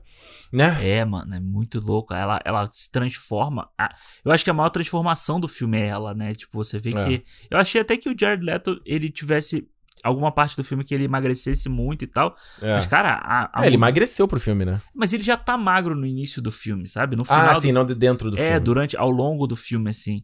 né? 0.52 0.78
É, 0.82 1.06
mano, 1.06 1.34
é 1.36 1.40
muito 1.40 1.80
louco. 1.80 2.14
Ela, 2.14 2.40
ela 2.44 2.66
se 2.66 2.92
transforma. 2.92 3.70
Eu 4.24 4.32
acho 4.32 4.44
que 4.44 4.50
a 4.50 4.54
maior 4.54 4.70
transformação 4.70 5.40
do 5.40 5.48
filme 5.48 5.78
é 5.80 5.88
ela, 5.88 6.14
né? 6.14 6.34
Tipo, 6.34 6.58
você 6.58 6.80
vê 6.80 6.90
é. 6.92 7.06
que. 7.06 7.24
Eu 7.50 7.58
achei 7.58 7.82
até 7.82 7.98
que 7.98 8.10
o 8.10 8.16
Jared 8.18 8.44
Leto 8.44 8.82
ele 8.86 9.10
tivesse 9.10 9.70
alguma 10.04 10.32
parte 10.32 10.56
do 10.56 10.64
filme 10.64 10.84
que 10.84 10.94
ele 10.94 11.04
emagrecesse 11.04 11.70
muito 11.70 12.04
e 12.04 12.08
tal. 12.08 12.36
É. 12.62 12.74
Mas, 12.74 12.86
cara. 12.86 13.20
A, 13.24 13.60
a... 13.60 13.64
É, 13.64 13.68
ele 13.68 13.76
emagreceu 13.76 14.28
pro 14.28 14.40
filme, 14.40 14.66
né? 14.66 14.82
Mas 14.94 15.14
ele 15.14 15.24
já 15.24 15.38
tá 15.38 15.58
magro 15.58 15.96
no 15.96 16.06
início 16.06 16.42
do 16.42 16.52
filme, 16.52 16.88
sabe? 16.88 17.16
No 17.16 17.26
final. 17.26 17.50
Ah, 17.50 17.56
sim, 17.56 17.70
do... 17.70 17.76
não 17.76 17.86
de 17.86 17.96
dentro 17.96 18.32
do 18.32 18.38
é, 18.38 18.42
filme. 18.42 18.56
É, 18.56 18.60
durante, 18.60 18.98
ao 18.98 19.10
longo 19.10 19.46
do 19.46 19.56
filme, 19.56 19.90
assim. 19.90 20.24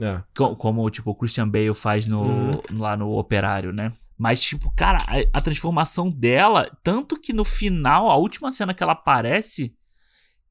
É. 0.00 0.22
Como, 0.36 0.56
como, 0.56 0.90
tipo, 0.90 1.10
o 1.10 1.14
Christian 1.14 1.48
Bale 1.48 1.74
faz 1.74 2.06
no, 2.06 2.22
uhum. 2.22 2.50
lá 2.78 2.96
no 2.96 3.10
Operário, 3.16 3.72
né? 3.72 3.92
Mas, 4.16 4.40
tipo, 4.40 4.72
cara, 4.76 4.98
a, 5.08 5.38
a, 5.38 5.40
transformação 5.40 6.10
dela, 6.10 6.70
tanto 6.82 7.20
que 7.20 7.32
no 7.32 7.44
final, 7.44 8.10
a 8.10 8.16
última 8.16 8.52
cena 8.52 8.72
que 8.72 8.82
ela 8.82 8.92
aparece, 8.92 9.76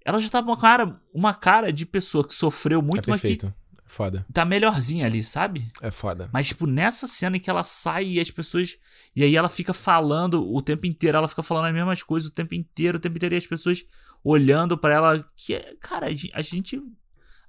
ela 0.03 0.20
já 0.20 0.30
tá 0.30 0.41
uma 0.41 0.59
cara, 0.59 1.01
uma 1.14 1.34
cara 1.34 1.72
de 1.72 1.86
pessoa 1.86 2.28
que 2.28 2.34
sofreu 2.34 2.82
muito, 2.82 3.09
é 3.09 3.14
perfeito. 3.14 3.45
mas 3.45 3.53
que 3.55 3.86
é 3.86 3.89
foda. 3.89 4.26
tá 4.34 4.43
melhorzinha 4.43 5.05
ali, 5.05 5.24
sabe? 5.24 5.68
É 5.82 5.91
foda. 5.91 6.30
Mas, 6.34 6.47
tipo, 6.47 6.68
nessa 6.68 7.08
cena 7.08 7.38
em 7.38 7.39
que 7.39 7.50
ela 7.50 7.63
sai 7.63 8.05
e 8.05 8.20
as 8.20 8.29
pessoas. 8.29 8.78
E 9.16 9.24
aí 9.24 9.36
ela 9.36 9.47
fica 9.47 9.74
falando 9.74 10.43
o 10.43 10.62
tempo 10.62 10.86
inteiro, 10.86 11.17
ela 11.17 11.28
fica 11.28 11.43
falando 11.43 11.66
as 11.66 11.74
mesmas 11.74 12.04
coisas 12.04 12.29
o 12.29 12.33
tempo 12.33 12.54
inteiro, 12.54 12.97
o 12.97 13.01
tempo 13.01 13.16
inteiro, 13.16 13.36
e 13.36 13.38
as 13.38 13.47
pessoas 13.47 13.86
olhando 14.24 14.78
para 14.78 14.93
ela. 14.93 15.25
Que 15.38 15.55
é, 15.55 15.74
cara, 15.79 16.08
a 16.08 16.42
gente. 16.42 16.82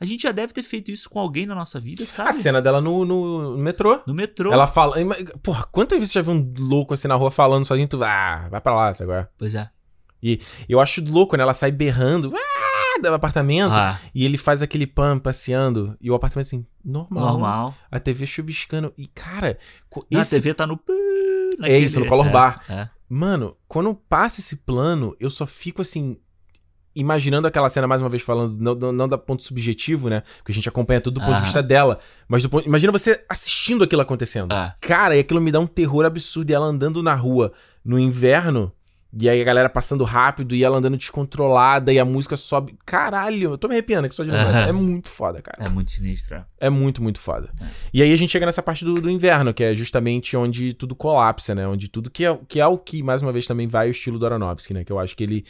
A 0.01 0.05
gente 0.05 0.23
já 0.23 0.33
deve 0.33 0.53
ter 0.53 0.63
feito 0.63 0.91
isso 0.91 1.09
com 1.09 1.19
alguém 1.21 1.47
na 1.47 1.55
nossa 1.55 1.79
vida, 1.79 2.05
sabe? 2.07 2.31
A 2.31 2.33
cena 2.33 2.61
dela 2.61 2.81
no, 2.81 3.05
no, 3.05 3.57
no 3.57 3.59
metrô. 3.59 4.01
No 4.07 4.15
metrô. 4.15 4.53
Ela 4.53 4.67
fala. 4.67 4.97
Porra, 5.43 5.65
quantas 5.71 5.99
vezes 5.99 6.13
você 6.13 6.19
já 6.19 6.23
viu 6.23 6.33
um 6.33 6.55
louco 6.59 6.95
assim 6.95 7.09
na 7.09 7.15
rua 7.15 7.31
falando 7.31 7.65
sozinho? 7.65 7.87
Tu, 7.87 8.03
ah, 8.03 8.49
vai 8.51 8.61
pra 8.61 8.75
lá, 8.75 8.93
agora. 9.01 9.31
Pois 9.39 9.55
é. 9.55 9.71
E 10.23 10.41
eu 10.69 10.81
acho 10.81 11.05
louco, 11.05 11.37
né? 11.37 11.43
Ela 11.43 11.53
sai 11.53 11.71
berrando 11.71 12.33
ah, 12.35 13.01
do 13.01 13.15
apartamento 13.15 13.75
ah. 13.75 14.01
e 14.15 14.25
ele 14.25 14.39
faz 14.39 14.63
aquele 14.63 14.87
pan 14.87 15.19
passeando 15.19 15.97
e 16.01 16.11
o 16.11 16.15
apartamento 16.15 16.47
assim, 16.47 16.67
normal. 16.83 17.25
Normal. 17.25 17.75
A 17.91 18.01
TV 18.01 18.25
chuviscando. 18.25 18.93
E, 18.97 19.07
cara. 19.07 19.59
Esse... 20.11 20.37
A 20.37 20.39
TV 20.39 20.55
tá 20.55 20.67
no. 20.67 20.81
É 21.63 21.79
isso, 21.79 22.01
no 22.01 22.07
color 22.07 22.27
é, 22.29 22.31
bar. 22.31 22.65
É. 22.69 22.89
Mano, 23.09 23.57
quando 23.69 23.95
passa 23.95 24.41
esse 24.41 24.57
plano, 24.57 25.15
eu 25.21 25.31
só 25.31 25.47
fico 25.47 25.83
assim. 25.83 26.17
Imaginando 26.97 27.49
aquela 27.49 27.69
cena, 27.69 27.87
mais 27.87 28.01
uma 28.01 28.09
vez 28.09 28.23
falando, 28.23 28.57
não, 28.59 28.75
não, 28.75 28.93
não 28.93 29.09
da 29.09 29.19
ponto 29.19 29.43
subjetivo, 29.43 30.09
né? 30.09 30.23
Porque 30.39 30.53
a 30.53 30.55
gente 30.55 30.69
acompanha 30.69 31.01
tudo 31.01 31.21
do 31.21 31.27
ponto 31.27 31.39
de 31.39 31.45
vista 31.45 31.63
dela. 31.63 31.99
Mas 32.29 32.43
do 32.43 32.49
ponto, 32.49 32.67
imagina 32.67 32.93
você 32.93 33.25
assistindo 33.29 33.83
aquilo 33.83 34.03
acontecendo. 34.03 34.53
Ah. 34.53 34.75
Cara, 34.81 35.17
e 35.17 35.21
aquilo 35.21 35.41
me 35.41 35.51
dá 35.51 35.59
um 35.59 35.67
terror 35.67 36.05
absurdo. 36.05 36.51
E 36.51 36.55
ela 36.55 36.67
andando 36.67 37.03
na 37.03 37.15
rua 37.15 37.53
no 37.85 37.99
inverno 37.99 38.73
E 39.17 39.29
aí 39.29 39.41
a 39.41 39.45
galera 39.45 39.69
passando 39.69 40.03
rápido 40.03 40.57
e 40.57 40.65
ela 40.65 40.79
andando 40.79 40.97
descontrolada 40.97 41.93
e 41.93 41.99
a 41.99 42.05
música 42.05 42.37
sobe. 42.37 42.77
Caralho, 42.85 43.53
eu 43.53 43.59
tô 43.59 43.69
me 43.69 43.75
arrepiando 43.75 44.07
aqui 44.07 44.15
só 44.15 44.25
de 44.25 44.31
lembrar. 44.31 44.69
É 44.69 44.73
muito 44.73 45.09
foda, 45.09 45.41
cara. 45.41 45.65
É 45.65 45.69
muito 45.69 45.91
sinistro. 45.91 46.45
É 46.59 46.69
muito, 46.69 47.01
muito 47.01 47.21
foda. 47.21 47.49
É. 47.61 47.65
E 47.93 48.03
aí 48.03 48.13
a 48.13 48.17
gente 48.17 48.31
chega 48.31 48.45
nessa 48.45 48.63
parte 48.63 48.85
do, 48.85 48.95
do, 48.95 49.09
inverno, 49.09 49.55
que 49.55 49.63
é 49.63 49.75
justamente 49.75 50.37
onde 50.37 50.73
tudo 50.73 50.97
colapsa, 50.97 51.55
né? 51.55 51.67
Onde 51.67 51.89
tudo 51.89 52.11
que 52.11 52.25
é, 52.25 52.39
que 52.49 52.59
é 52.59 52.67
o 52.67 52.77
que, 52.77 53.03
mais 53.03 53.23
uma 53.23 53.31
vez, 53.31 53.47
também 53.47 53.69
vai 53.69 53.89
o 53.89 53.93
estilo 53.93 54.19
do 54.19 54.27
Aronofsky, 54.27 54.75
né? 54.75 54.85
Que 54.85 54.91
eu 54.91 54.99
acho 54.99 55.15
que 55.15 55.23
ele. 55.23 55.45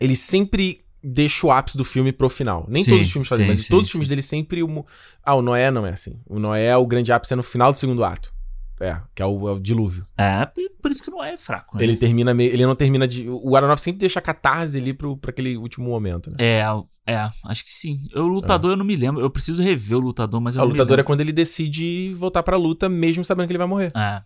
Ele 0.00 0.16
sempre 0.16 0.80
deixa 1.02 1.46
o 1.46 1.50
ápice 1.50 1.76
do 1.76 1.84
filme 1.84 2.12
pro 2.12 2.28
final. 2.28 2.66
Nem 2.68 2.82
sim, 2.82 2.90
todos 2.90 3.06
os 3.06 3.12
filmes 3.12 3.28
fazem, 3.28 3.44
sim, 3.44 3.50
mas 3.50 3.60
sim, 3.62 3.68
todos 3.68 3.86
os 3.86 3.90
filmes 3.90 4.08
dele 4.08 4.22
sempre. 4.22 4.62
O... 4.62 4.84
Ah, 5.24 5.34
o 5.34 5.42
Noé 5.42 5.70
não 5.70 5.86
é 5.86 5.90
assim. 5.90 6.20
O 6.26 6.38
Noé, 6.38 6.76
o 6.76 6.86
grande 6.86 7.12
ápice 7.12 7.32
é 7.32 7.36
no 7.36 7.42
final 7.42 7.72
do 7.72 7.78
segundo 7.78 8.04
ato. 8.04 8.32
É, 8.80 8.96
que 9.12 9.20
é 9.20 9.26
o, 9.26 9.48
é 9.48 9.52
o, 9.52 9.58
dilúvio. 9.58 10.06
É, 10.16 10.48
por 10.80 10.92
isso 10.92 11.02
que 11.02 11.10
não 11.10 11.22
é 11.22 11.36
fraco. 11.36 11.76
Né? 11.76 11.82
Ele 11.82 11.96
termina 11.96 12.32
meio. 12.32 12.52
Ele 12.52 12.64
não 12.64 12.76
termina 12.76 13.08
de. 13.08 13.28
O 13.28 13.56
Aronofsky 13.56 13.84
sempre 13.86 13.98
deixa 13.98 14.20
a 14.20 14.22
catarse 14.22 14.78
ali 14.78 14.94
pro, 14.94 15.16
pra 15.16 15.30
aquele 15.30 15.56
último 15.56 15.88
momento, 15.88 16.30
né? 16.30 16.36
É, 16.38 16.64
é, 17.04 17.28
acho 17.46 17.64
que 17.64 17.72
sim. 17.72 18.04
O 18.14 18.20
lutador 18.20 18.70
é. 18.70 18.74
eu 18.74 18.76
não 18.76 18.84
me 18.84 18.94
lembro. 18.94 19.20
Eu 19.20 19.30
preciso 19.30 19.62
rever 19.62 19.98
o 19.98 20.00
lutador, 20.00 20.40
mas 20.40 20.54
eu 20.54 20.62
o 20.62 20.64
não 20.64 20.70
lutador 20.70 21.00
é 21.00 21.02
quando 21.02 21.20
ele 21.20 21.32
decide 21.32 22.14
voltar 22.14 22.44
pra 22.44 22.56
luta, 22.56 22.88
mesmo 22.88 23.24
sabendo 23.24 23.46
que 23.46 23.52
ele 23.52 23.58
vai 23.58 23.66
morrer. 23.66 23.90
É. 23.96 24.22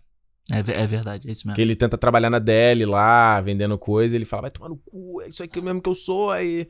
É, 0.51 0.59
é 0.59 0.87
verdade, 0.87 1.27
é 1.27 1.31
isso 1.31 1.47
mesmo. 1.47 1.55
Que 1.55 1.61
ele 1.61 1.75
tenta 1.75 1.97
trabalhar 1.97 2.29
na 2.29 2.39
Deli 2.39 2.85
lá, 2.85 3.39
vendendo 3.39 3.77
coisa, 3.77 4.15
ele 4.15 4.25
fala, 4.25 4.43
vai 4.43 4.51
tomar 4.51 4.69
no 4.69 4.77
cu, 4.77 5.21
é 5.21 5.29
isso 5.29 5.41
aqui 5.41 5.61
mesmo 5.61 5.81
que 5.81 5.89
eu 5.89 5.95
sou, 5.95 6.31
aí. 6.31 6.67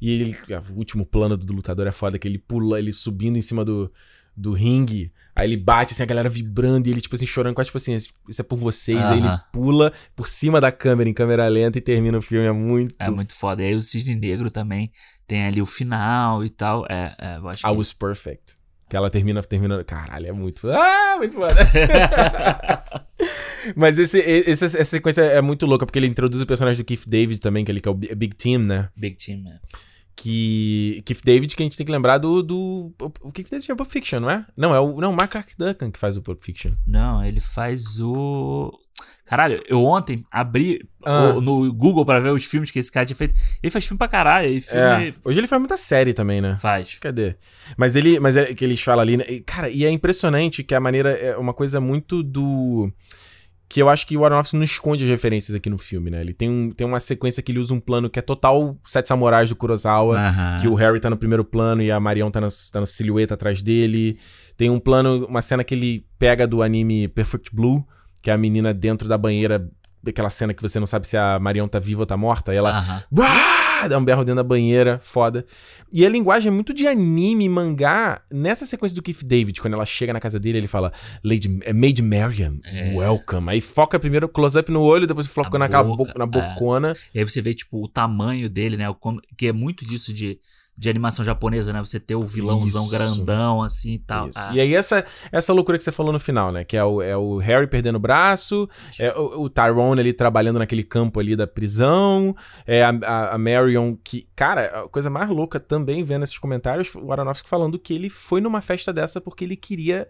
E 0.00 0.10
ele, 0.10 0.36
o 0.70 0.78
último 0.78 1.04
plano 1.04 1.36
do 1.36 1.52
lutador 1.52 1.86
é 1.86 1.92
foda, 1.92 2.18
que 2.18 2.28
ele 2.28 2.38
pula, 2.38 2.78
ele 2.78 2.92
subindo 2.92 3.36
em 3.36 3.42
cima 3.42 3.64
do, 3.64 3.90
do 4.36 4.52
ringue. 4.52 5.12
Aí 5.34 5.48
ele 5.48 5.56
bate, 5.56 5.92
assim, 5.92 6.02
a 6.02 6.06
galera 6.06 6.28
vibrando 6.28 6.86
e 6.86 6.90
ele, 6.90 7.00
tipo 7.00 7.14
assim, 7.14 7.26
chorando, 7.26 7.54
quase 7.54 7.68
tipo 7.68 7.78
assim, 7.78 7.94
isso 7.94 8.40
é 8.40 8.42
por 8.42 8.58
vocês. 8.58 8.98
Uh 8.98 9.02
-huh. 9.02 9.12
Aí 9.12 9.18
ele 9.18 9.40
pula 9.52 9.92
por 10.14 10.28
cima 10.28 10.60
da 10.60 10.70
câmera, 10.70 11.08
em 11.08 11.14
câmera 11.14 11.48
lenta, 11.48 11.78
e 11.78 11.80
termina 11.80 12.18
o 12.18 12.22
filme. 12.22 12.46
É 12.46 12.52
muito. 12.52 12.94
É 12.98 13.10
muito 13.10 13.34
foda. 13.34 13.62
E 13.62 13.66
aí 13.66 13.74
o 13.74 13.82
Cisne 13.82 14.14
Negro 14.14 14.50
também 14.50 14.90
tem 15.26 15.44
ali 15.44 15.60
o 15.60 15.66
final 15.66 16.44
e 16.44 16.50
tal. 16.50 16.86
É, 16.88 17.14
é 17.18 17.36
eu 17.38 17.48
acho 17.48 17.66
I 17.66 17.70
que... 17.70 17.76
was 17.76 17.92
perfect. 17.92 18.56
Que 18.88 18.96
ela 18.96 19.10
termina, 19.10 19.42
termina. 19.42 19.82
Caralho, 19.84 20.26
é 20.26 20.32
muito. 20.32 20.70
Ah, 20.70 21.16
muito 21.18 21.34
foda. 21.34 21.56
Mas 23.74 23.98
esse, 23.98 24.18
esse, 24.18 24.64
essa 24.64 24.84
sequência 24.84 25.22
é 25.22 25.40
muito 25.40 25.66
louca, 25.66 25.84
porque 25.84 25.98
ele 25.98 26.06
introduz 26.06 26.40
o 26.40 26.46
personagem 26.46 26.82
do 26.82 26.86
Keith 26.86 27.06
David 27.06 27.40
também, 27.40 27.64
que, 27.64 27.72
ele, 27.72 27.80
que 27.80 27.88
é 27.88 27.90
o 27.90 27.94
Big 27.94 28.34
Team, 28.36 28.62
né? 28.62 28.90
Big 28.96 29.16
Team, 29.16 29.42
é 29.48 29.58
que 30.16 31.02
Keith 31.04 31.20
David 31.22 31.54
que 31.54 31.62
a 31.62 31.66
gente 31.66 31.76
tem 31.76 31.84
que 31.84 31.92
lembrar 31.92 32.16
do, 32.16 32.42
do 32.42 32.92
o 33.20 33.30
Keith 33.30 33.50
David 33.50 33.70
é 33.70 33.74
Pulp 33.74 33.90
Fiction, 33.90 34.20
não 34.20 34.30
é? 34.30 34.46
Não, 34.56 34.74
é 34.74 34.80
o 34.80 34.98
não, 34.98 35.12
Mark 35.12 35.34
Duncan 35.58 35.90
que 35.90 35.98
faz 35.98 36.16
o 36.16 36.22
Pulp 36.22 36.40
Fiction. 36.42 36.72
Não, 36.86 37.22
ele 37.22 37.40
faz 37.40 38.00
o 38.00 38.72
Caralho, 39.26 39.60
eu 39.68 39.84
ontem 39.84 40.24
abri 40.30 40.88
ah. 41.04 41.34
o, 41.36 41.40
no 41.40 41.72
Google 41.74 42.06
para 42.06 42.20
ver 42.20 42.30
os 42.30 42.44
filmes 42.44 42.70
que 42.70 42.78
esse 42.78 42.92
cara 42.92 43.04
tinha 43.04 43.16
feito. 43.16 43.34
Ele 43.60 43.70
faz 43.70 43.84
filme 43.84 43.98
pra 43.98 44.06
caralho. 44.06 44.48
Ele 44.48 44.60
filme... 44.60 44.80
é. 44.80 45.14
Hoje 45.24 45.40
ele 45.40 45.48
faz 45.48 45.60
muita 45.60 45.76
série 45.76 46.14
também, 46.14 46.40
né? 46.40 46.56
Faz. 46.60 46.96
Cadê? 47.00 47.34
Mas 47.76 47.96
ele, 47.96 48.20
mas 48.20 48.36
é 48.36 48.54
que 48.54 48.64
eles 48.64 48.80
falam 48.80 49.02
ali, 49.02 49.16
né? 49.16 49.24
cara, 49.44 49.68
e 49.68 49.84
é 49.84 49.90
impressionante 49.90 50.62
que 50.62 50.74
a 50.74 50.80
maneira 50.80 51.10
é 51.10 51.36
uma 51.36 51.52
coisa 51.52 51.80
muito 51.80 52.22
do 52.22 52.90
que 53.68 53.82
eu 53.82 53.88
acho 53.88 54.06
que 54.06 54.16
o 54.16 54.24
Aronofsky 54.24 54.56
não 54.56 54.62
esconde 54.62 55.02
as 55.02 55.10
referências 55.10 55.54
aqui 55.54 55.68
no 55.68 55.76
filme, 55.76 56.08
né? 56.08 56.20
Ele 56.20 56.32
tem, 56.32 56.48
um, 56.48 56.70
tem 56.70 56.86
uma 56.86 57.00
sequência 57.00 57.42
que 57.42 57.50
ele 57.50 57.58
usa 57.58 57.74
um 57.74 57.80
plano 57.80 58.08
que 58.08 58.18
é 58.18 58.22
total 58.22 58.76
Sete 58.84 59.08
Samurais 59.08 59.48
do 59.48 59.56
Kurosawa, 59.56 60.18
que 60.60 60.68
o 60.68 60.74
Harry 60.74 61.00
tá 61.00 61.10
no 61.10 61.16
primeiro 61.16 61.44
plano 61.44 61.82
e 61.82 61.90
a 61.90 61.98
Marion 61.98 62.30
tá, 62.30 62.40
na, 62.40 62.48
tá 62.72 62.80
na 62.80 62.86
silhueta 62.86 63.34
atrás 63.34 63.60
dele. 63.60 64.18
Tem 64.56 64.70
um 64.70 64.78
plano, 64.78 65.26
uma 65.26 65.42
cena 65.42 65.64
que 65.64 65.74
ele 65.74 66.06
pega 66.16 66.46
do 66.46 66.62
anime 66.62 67.08
Perfect 67.08 67.54
Blue, 67.54 67.84
que 68.26 68.30
é 68.30 68.32
a 68.32 68.36
menina 68.36 68.74
dentro 68.74 69.08
da 69.08 69.16
banheira, 69.16 69.70
aquela 70.04 70.28
cena 70.28 70.52
que 70.52 70.60
você 70.60 70.80
não 70.80 70.86
sabe 70.86 71.06
se 71.06 71.16
a 71.16 71.38
Marion 71.38 71.68
tá 71.68 71.78
viva 71.78 72.02
ou 72.02 72.06
tá 72.06 72.16
morta, 72.16 72.52
e 72.52 72.56
ela... 72.56 73.04
dá 73.88 73.96
um 73.96 74.04
berro 74.04 74.24
dentro 74.24 74.34
da 74.34 74.42
banheira, 74.42 74.98
foda. 75.00 75.46
E 75.92 76.04
a 76.04 76.08
linguagem 76.08 76.48
é 76.48 76.52
muito 76.52 76.74
de 76.74 76.88
anime, 76.88 77.48
mangá. 77.48 78.20
Nessa 78.32 78.66
sequência 78.66 78.96
do 78.96 79.02
Keith 79.02 79.22
David, 79.22 79.60
quando 79.60 79.74
ela 79.74 79.86
chega 79.86 80.12
na 80.12 80.18
casa 80.18 80.40
dele, 80.40 80.58
ele 80.58 80.66
fala 80.66 80.92
Lady, 81.22 81.60
eh, 81.62 81.72
Maid 81.72 82.02
Marian, 82.02 82.58
é. 82.64 82.96
welcome. 82.96 83.48
Aí 83.48 83.60
foca 83.60 83.96
primeiro 83.96 84.28
close-up 84.28 84.72
no 84.72 84.82
olho, 84.82 85.06
depois 85.06 85.28
foca 85.28 85.56
naquela 85.56 85.84
boca, 85.84 86.12
na 86.16 86.24
é. 86.24 86.26
bocona. 86.26 86.90
É. 86.90 86.94
E 87.14 87.18
aí 87.20 87.24
você 87.24 87.40
vê, 87.40 87.54
tipo, 87.54 87.80
o 87.80 87.86
tamanho 87.86 88.50
dele, 88.50 88.76
né? 88.76 88.86
Que 89.38 89.46
é 89.46 89.52
muito 89.52 89.86
disso 89.86 90.12
de 90.12 90.40
de 90.78 90.90
animação 90.90 91.24
japonesa, 91.24 91.72
né? 91.72 91.80
Você 91.80 91.98
ter 91.98 92.14
o 92.14 92.24
vilãozão 92.24 92.84
Isso. 92.84 92.92
grandão, 92.92 93.62
assim 93.62 93.94
e 93.94 93.98
tal. 93.98 94.28
Ah. 94.36 94.50
E 94.52 94.60
aí, 94.60 94.74
essa, 94.74 95.06
essa 95.32 95.52
loucura 95.52 95.78
que 95.78 95.84
você 95.84 95.92
falou 95.92 96.12
no 96.12 96.18
final, 96.18 96.52
né? 96.52 96.64
Que 96.64 96.76
é 96.76 96.84
o, 96.84 97.00
é 97.00 97.16
o 97.16 97.38
Harry 97.38 97.66
perdendo 97.66 97.96
o 97.96 98.00
braço, 98.00 98.68
é 98.98 99.16
o, 99.16 99.42
o 99.42 99.50
Tyrone 99.50 100.00
ali 100.00 100.12
trabalhando 100.12 100.58
naquele 100.58 100.84
campo 100.84 101.18
ali 101.18 101.34
da 101.34 101.46
prisão, 101.46 102.36
é 102.66 102.82
a, 102.82 102.90
a, 102.90 103.34
a, 103.34 103.38
Marion 103.38 103.96
que... 103.96 104.28
Cara, 104.36 104.82
a 104.84 104.88
coisa 104.88 105.08
mais 105.08 105.30
louca 105.30 105.58
também, 105.58 106.02
vendo 106.02 106.24
esses 106.24 106.38
comentários, 106.38 106.94
o 106.94 107.10
Aronofsky 107.10 107.48
falando 107.48 107.78
que 107.78 107.94
ele 107.94 108.10
foi 108.10 108.42
numa 108.42 108.60
festa 108.60 108.92
dessa 108.92 109.20
porque 109.20 109.44
ele 109.44 109.56
queria 109.56 110.06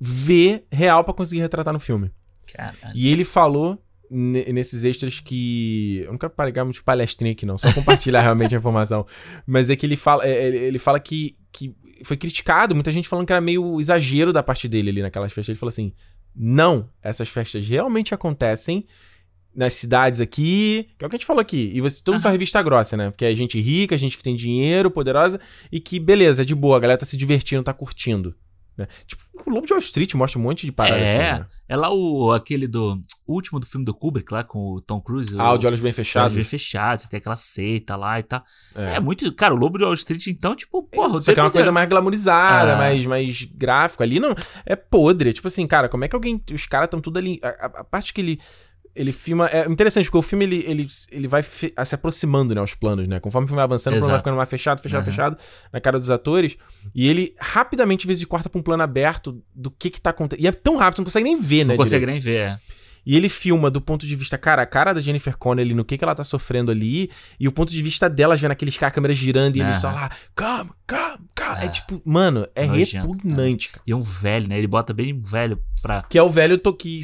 ver 0.00 0.66
real 0.72 1.04
para 1.04 1.12
conseguir 1.12 1.42
retratar 1.42 1.74
no 1.74 1.80
filme. 1.80 2.10
Caralho. 2.50 2.94
E 2.94 3.12
ele 3.12 3.24
falou 3.24 3.78
nesses 4.10 4.84
extras 4.84 5.20
que. 5.20 6.02
Eu 6.04 6.12
não 6.12 6.18
quero 6.18 6.32
pagar 6.32 6.64
muito 6.64 6.82
palestrinha 6.82 7.32
aqui, 7.32 7.44
não, 7.46 7.58
só 7.58 7.72
compartilhar 7.72 8.20
realmente 8.22 8.54
a 8.54 8.58
informação. 8.58 9.06
Mas 9.46 9.70
é 9.70 9.76
que 9.76 9.86
ele 9.86 9.96
fala, 9.96 10.26
é, 10.26 10.46
ele 10.46 10.78
fala 10.78 10.98
que, 10.98 11.34
que 11.52 11.74
foi 12.04 12.16
criticado, 12.16 12.74
muita 12.74 12.92
gente 12.92 13.08
falando 13.08 13.26
que 13.26 13.32
era 13.32 13.40
meio 13.40 13.80
exagero 13.80 14.32
da 14.32 14.42
parte 14.42 14.68
dele 14.68 14.90
ali 14.90 15.02
naquelas 15.02 15.32
festas. 15.32 15.50
Ele 15.50 15.58
falou 15.58 15.70
assim: 15.70 15.92
não, 16.34 16.88
essas 17.02 17.28
festas 17.28 17.66
realmente 17.66 18.14
acontecem 18.14 18.86
nas 19.54 19.74
cidades 19.74 20.20
aqui, 20.20 20.88
que 20.96 21.04
é 21.04 21.06
o 21.06 21.10
que 21.10 21.16
a 21.16 21.18
gente 21.18 21.26
falou 21.26 21.40
aqui. 21.40 21.72
E 21.74 21.80
você, 21.80 22.02
todo 22.02 22.14
mundo 22.14 22.22
faz 22.22 22.36
vista 22.36 22.62
grossa, 22.62 22.96
né? 22.96 23.10
Porque 23.10 23.24
é 23.24 23.34
gente 23.34 23.60
rica, 23.60 23.98
gente 23.98 24.16
que 24.16 24.22
tem 24.22 24.36
dinheiro, 24.36 24.90
poderosa, 24.90 25.40
e 25.72 25.80
que, 25.80 25.98
beleza, 25.98 26.42
é 26.42 26.44
de 26.44 26.54
boa, 26.54 26.76
a 26.76 26.80
galera 26.80 26.98
tá 26.98 27.04
se 27.04 27.16
divertindo, 27.16 27.62
tá 27.64 27.72
curtindo. 27.72 28.36
Né? 28.76 28.86
Tipo, 29.04 29.24
o 29.44 29.50
Lobo 29.50 29.66
de 29.66 29.72
Wall 29.72 29.80
Street 29.80 30.14
mostra 30.14 30.38
um 30.38 30.42
monte 30.42 30.64
de 30.64 30.70
paradas 30.70 31.08
é, 31.08 31.30
assim, 31.30 31.40
né? 31.40 31.46
É 31.68 31.76
lá 31.76 31.92
o, 31.92 32.30
aquele 32.32 32.68
do. 32.68 33.02
Último 33.28 33.60
do 33.60 33.66
filme 33.66 33.84
do 33.84 33.94
Kubrick, 33.94 34.32
lá 34.32 34.42
com 34.42 34.72
o 34.72 34.80
Tom 34.80 35.00
Cruise. 35.00 35.38
Ah, 35.38 35.52
o 35.52 35.58
de 35.58 35.66
olhos 35.66 35.80
bem 35.80 35.92
fechados. 35.92 36.32
Olhos 36.32 36.36
bem 36.36 36.44
fechados, 36.44 37.04
você 37.04 37.10
tem 37.10 37.18
aquela 37.18 37.36
seita 37.36 37.94
lá 37.94 38.18
e 38.18 38.22
tal. 38.22 38.42
É. 38.74 38.94
é 38.94 39.00
muito. 39.00 39.30
Cara, 39.34 39.54
o 39.54 39.56
Lobo 39.56 39.76
de 39.76 39.84
Wall 39.84 39.94
Street, 39.94 40.26
então, 40.28 40.56
tipo, 40.56 40.82
porra. 40.82 41.18
Isso 41.18 41.30
aqui 41.30 41.38
é 41.38 41.42
uma 41.42 41.50
coisa 41.50 41.70
mais 41.70 41.88
glamourizada, 41.88 42.74
ah. 42.74 42.78
mais, 42.78 43.04
mais 43.04 43.44
gráfico. 43.44 44.02
Ali 44.02 44.18
não. 44.18 44.34
É 44.64 44.74
podre. 44.74 45.32
Tipo 45.32 45.48
assim, 45.48 45.66
cara, 45.66 45.88
como 45.88 46.04
é 46.04 46.08
que 46.08 46.16
alguém. 46.16 46.42
Os 46.52 46.66
caras 46.66 46.86
estão 46.86 47.00
tudo 47.00 47.18
ali. 47.18 47.38
A, 47.42 47.48
a, 47.48 47.66
a 47.80 47.84
parte 47.84 48.14
que 48.14 48.20
ele 48.20 48.38
ele 48.98 49.12
filma. 49.12 49.46
É 49.46 49.64
interessante, 49.66 50.06
porque 50.06 50.18
o 50.18 50.22
filme 50.22 50.44
ele, 50.44 50.64
ele, 50.66 50.88
ele 51.12 51.28
vai 51.28 51.42
se 51.42 51.72
aproximando, 51.92 52.52
né, 52.54 52.60
aos 52.60 52.74
planos, 52.74 53.06
né? 53.06 53.20
Conforme 53.20 53.44
o 53.44 53.48
filme 53.48 53.56
vai 53.56 53.64
avançando, 53.64 53.94
Exato. 53.94 54.06
o 54.06 54.08
plano 54.08 54.12
vai 54.12 54.18
ficando 54.18 54.36
mais 54.36 54.48
fechado, 54.48 54.82
fechado, 54.82 55.00
uhum. 55.00 55.04
fechado 55.04 55.38
na 55.72 55.80
cara 55.80 56.00
dos 56.00 56.10
atores. 56.10 56.58
E 56.92 57.06
ele 57.06 57.32
rapidamente, 57.38 58.02
às 58.02 58.08
vezes, 58.08 58.24
corta 58.24 58.48
pra 58.48 58.58
um 58.58 58.62
plano 58.62 58.82
aberto 58.82 59.40
do 59.54 59.70
que 59.70 59.90
que 59.90 60.00
tá 60.00 60.10
acontecendo. 60.10 60.44
E 60.44 60.48
é 60.48 60.52
tão 60.52 60.76
rápido, 60.76 60.96
você 60.96 61.00
não 61.00 61.06
consegue 61.06 61.24
nem 61.24 61.40
ver, 61.40 61.64
né? 61.64 61.74
Não 61.74 61.76
consegue 61.76 62.06
nem 62.06 62.18
ver, 62.18 62.36
é. 62.36 62.58
E 63.08 63.16
ele 63.16 63.30
filma 63.30 63.70
do 63.70 63.80
ponto 63.80 64.06
de 64.06 64.14
vista, 64.14 64.36
cara, 64.36 64.60
a 64.60 64.66
cara 64.66 64.92
da 64.92 65.00
Jennifer 65.00 65.34
Connelly 65.34 65.72
no 65.72 65.82
que, 65.82 65.96
que 65.96 66.04
ela 66.04 66.14
tá 66.14 66.22
sofrendo 66.22 66.70
ali, 66.70 67.10
e 67.40 67.48
o 67.48 67.52
ponto 67.52 67.72
de 67.72 67.82
vista 67.82 68.06
dela 68.06 68.36
vendo 68.36 68.50
aqueles 68.50 68.76
caras, 68.76 68.94
câmeras 68.94 69.16
girando 69.16 69.56
e 69.56 69.62
ele 69.62 69.72
só 69.72 69.90
lá, 69.90 70.10
come, 70.36 70.70
come, 70.86 71.18
come. 71.34 71.62
É, 71.62 71.64
é 71.64 71.68
tipo, 71.68 72.02
mano, 72.04 72.46
é 72.54 72.66
Nojento, 72.66 73.06
repugnante, 73.06 73.70
cara. 73.70 73.82
E 73.86 73.92
é 73.92 73.96
um 73.96 74.02
velho, 74.02 74.46
né? 74.46 74.58
Ele 74.58 74.66
bota 74.66 74.92
bem 74.92 75.18
velho 75.18 75.58
pra. 75.80 76.02
Que 76.02 76.18
é 76.18 76.22
o 76.22 76.28
velho 76.28 76.60
que 76.78 77.00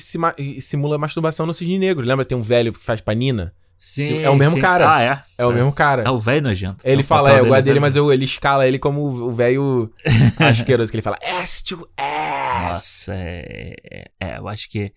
simula 0.61 0.99
masturbação 0.99 1.47
no 1.47 1.55
Cisne 1.55 1.79
Negro. 1.79 2.05
Lembra? 2.05 2.27
Tem 2.27 2.37
um 2.37 2.43
velho 2.43 2.75
que 2.75 2.85
faz 2.85 3.01
panina? 3.01 3.55
Sim, 3.79 4.23
é 4.23 4.29
o 4.29 4.37
mesmo 4.37 4.57
sim. 4.57 4.61
cara. 4.61 4.95
Ah, 4.95 5.03
é? 5.03 5.23
É 5.39 5.47
o 5.47 5.53
é. 5.53 5.55
mesmo 5.55 5.73
cara. 5.73 6.03
É 6.03 6.11
o 6.11 6.19
velho 6.19 6.43
nojento. 6.43 6.85
Ele 6.85 7.01
é 7.01 7.05
fala, 7.05 7.33
é, 7.33 7.41
eu 7.41 7.47
gosto 7.47 7.65
dele, 7.65 7.81
mas 7.81 7.97
eu, 7.97 8.13
ele 8.13 8.27
escala 8.27 8.69
ele 8.69 8.79
como 8.79 9.03
o 9.05 9.33
velho 9.33 9.91
asqueroso, 10.39 10.91
que 10.91 10.97
ele 10.97 11.03
fala 11.03 11.17
ass 11.41 11.63
to 11.63 11.89
ass. 11.97 12.69
Nossa, 12.69 13.15
é, 13.15 13.75
é, 13.91 14.05
é, 14.21 14.39
eu 14.39 14.49
acho 14.49 14.69
que 14.69 14.93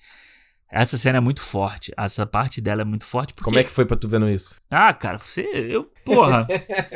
essa 0.72 0.98
cena 0.98 1.18
é 1.18 1.22
muito 1.22 1.42
forte. 1.42 1.94
Essa 1.98 2.26
parte 2.26 2.60
dela 2.60 2.82
é 2.82 2.86
muito 2.86 3.06
forte. 3.06 3.34
Porque... 3.34 3.46
Como 3.46 3.60
é 3.60 3.64
que 3.64 3.72
foi 3.72 3.86
pra 3.86 3.96
tu 3.96 4.08
vendo 4.08 4.30
isso? 4.30 4.62
Ah, 4.70 4.94
cara, 4.94 5.18
você. 5.18 5.42
Eu. 5.42 5.90
Porra. 6.06 6.48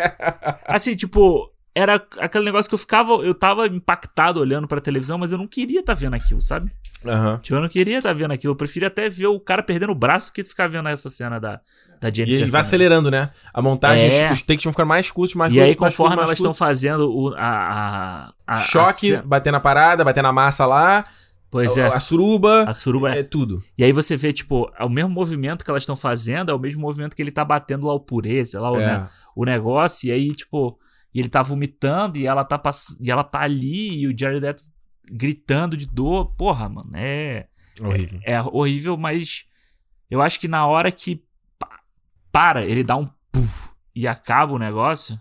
assim, 0.65 0.95
tipo. 0.95 1.49
Era 1.73 2.06
aquele 2.19 2.43
negócio 2.43 2.68
que 2.68 2.76
eu 2.76 2.80
ficava. 2.80 3.14
Eu 3.14 3.34
tava 3.34 3.65
impactado 3.68 4.41
olhando 4.41 4.68
pra 4.68 4.81
televisão, 4.81 5.18
mas 5.18 5.31
eu 5.31 5.38
não 5.38 5.48
queria 5.48 5.80
estar 5.80 5.95
tá 5.95 5.99
vendo 5.99 6.15
aquilo, 6.15 6.41
sabe? 6.41 6.69
Uhum. 7.03 7.38
Tipo, 7.38 7.56
eu 7.56 7.61
não 7.61 7.69
queria 7.69 7.98
estar 7.98 8.10
tá 8.10 8.14
vendo 8.14 8.31
aquilo. 8.31 8.52
Eu 8.52 8.57
preferia 8.57 8.89
até 8.89 9.10
ver 9.10 9.27
o 9.27 9.39
cara 9.39 9.64
perdendo 9.64 9.91
o 9.91 9.95
braço 9.95 10.27
do 10.27 10.34
que 10.34 10.43
ficar 10.43 10.68
vendo 10.68 10.89
essa 10.89 11.10
cena 11.10 11.39
da, 11.39 11.61
da 12.02 12.11
Jennifer. 12.11 12.39
E 12.39 12.41
ele 12.43 12.52
vai 12.52 12.60
acelerando, 12.60 13.10
né? 13.10 13.30
A 13.53 13.61
montagem, 13.61 14.11
é. 14.11 14.30
os 14.34 14.41
takes 14.41 14.65
vão 14.65 14.73
ficando 14.73 14.89
mais 14.89 15.10
curtos, 15.10 15.34
mais 15.34 15.52
E 15.53 15.56
curtos, 15.56 15.69
aí, 15.69 15.76
conforme 15.76 16.22
elas 16.22 16.38
estão 16.38 16.53
fazendo 16.53 17.10
o, 17.10 17.34
a, 17.35 17.39
a, 17.39 18.34
a 18.45 18.57
Choque, 18.57 19.15
a 19.15 19.22
bater 19.22 19.52
na 19.52 19.61
parada, 19.61 20.03
bater 20.03 20.22
na 20.22 20.34
massa 20.34 20.65
lá. 20.65 21.06
Pois 21.52 21.78
a, 21.78 21.82
é. 21.82 21.88
A 21.88 21.99
suruba. 21.99 22.64
A 22.64 22.73
suruba 22.73 23.14
é, 23.14 23.19
é 23.19 23.23
tudo. 23.23 23.61
E 23.78 23.84
aí 23.84 23.91
você 23.91 24.15
vê, 24.15 24.32
tipo, 24.32 24.72
é 24.80 24.86
o 24.86 24.90
mesmo 24.90 25.10
movimento 25.10 25.65
que 25.65 25.69
elas 25.69 25.84
estão 25.84 25.98
fazendo, 25.98 26.49
é 26.49 26.56
o 26.56 26.60
mesmo 26.60 26.82
movimento 26.82 27.14
que 27.14 27.22
ele 27.22 27.30
tá 27.30 27.44
batendo 27.44 27.86
lá 27.86 27.94
o 27.94 27.99
purê, 27.99 28.44
sei 28.45 28.60
lá, 28.60 28.69
é. 28.69 28.72
o, 28.72 28.78
né, 28.78 29.10
o 29.36 29.45
negócio. 29.45 30.07
E 30.07 30.11
aí, 30.14 30.34
tipo, 30.34 30.80
e 31.14 31.19
ele 31.19 31.28
tá 31.28 31.41
vomitando 31.41 32.18
e 32.18 32.26
ela 32.26 32.45
tá, 32.45 32.57
pass... 32.57 32.98
e 33.02 33.11
ela 33.11 33.23
tá 33.23 33.41
ali 33.41 33.99
e 33.99 34.07
o 34.07 34.18
Jared 34.18 34.40
Leto 34.40 34.64
gritando 35.11 35.76
de 35.76 35.86
dor. 35.86 36.34
Porra, 36.38 36.69
mano, 36.69 36.90
é. 36.94 37.48
Horrível. 37.82 38.19
É, 38.23 38.34
é 38.34 38.41
horrível, 38.41 38.95
mas 38.95 39.45
eu 40.10 40.22
acho 40.22 40.40
que 40.40 40.48
na 40.48 40.65
hora 40.65 40.90
que 40.90 41.22
para, 42.32 42.64
ele 42.64 42.84
dá 42.84 42.95
um 42.95 43.10
puff 43.30 43.72
e 43.94 44.07
acaba 44.07 44.53
o 44.53 44.60
negócio, 44.60 45.19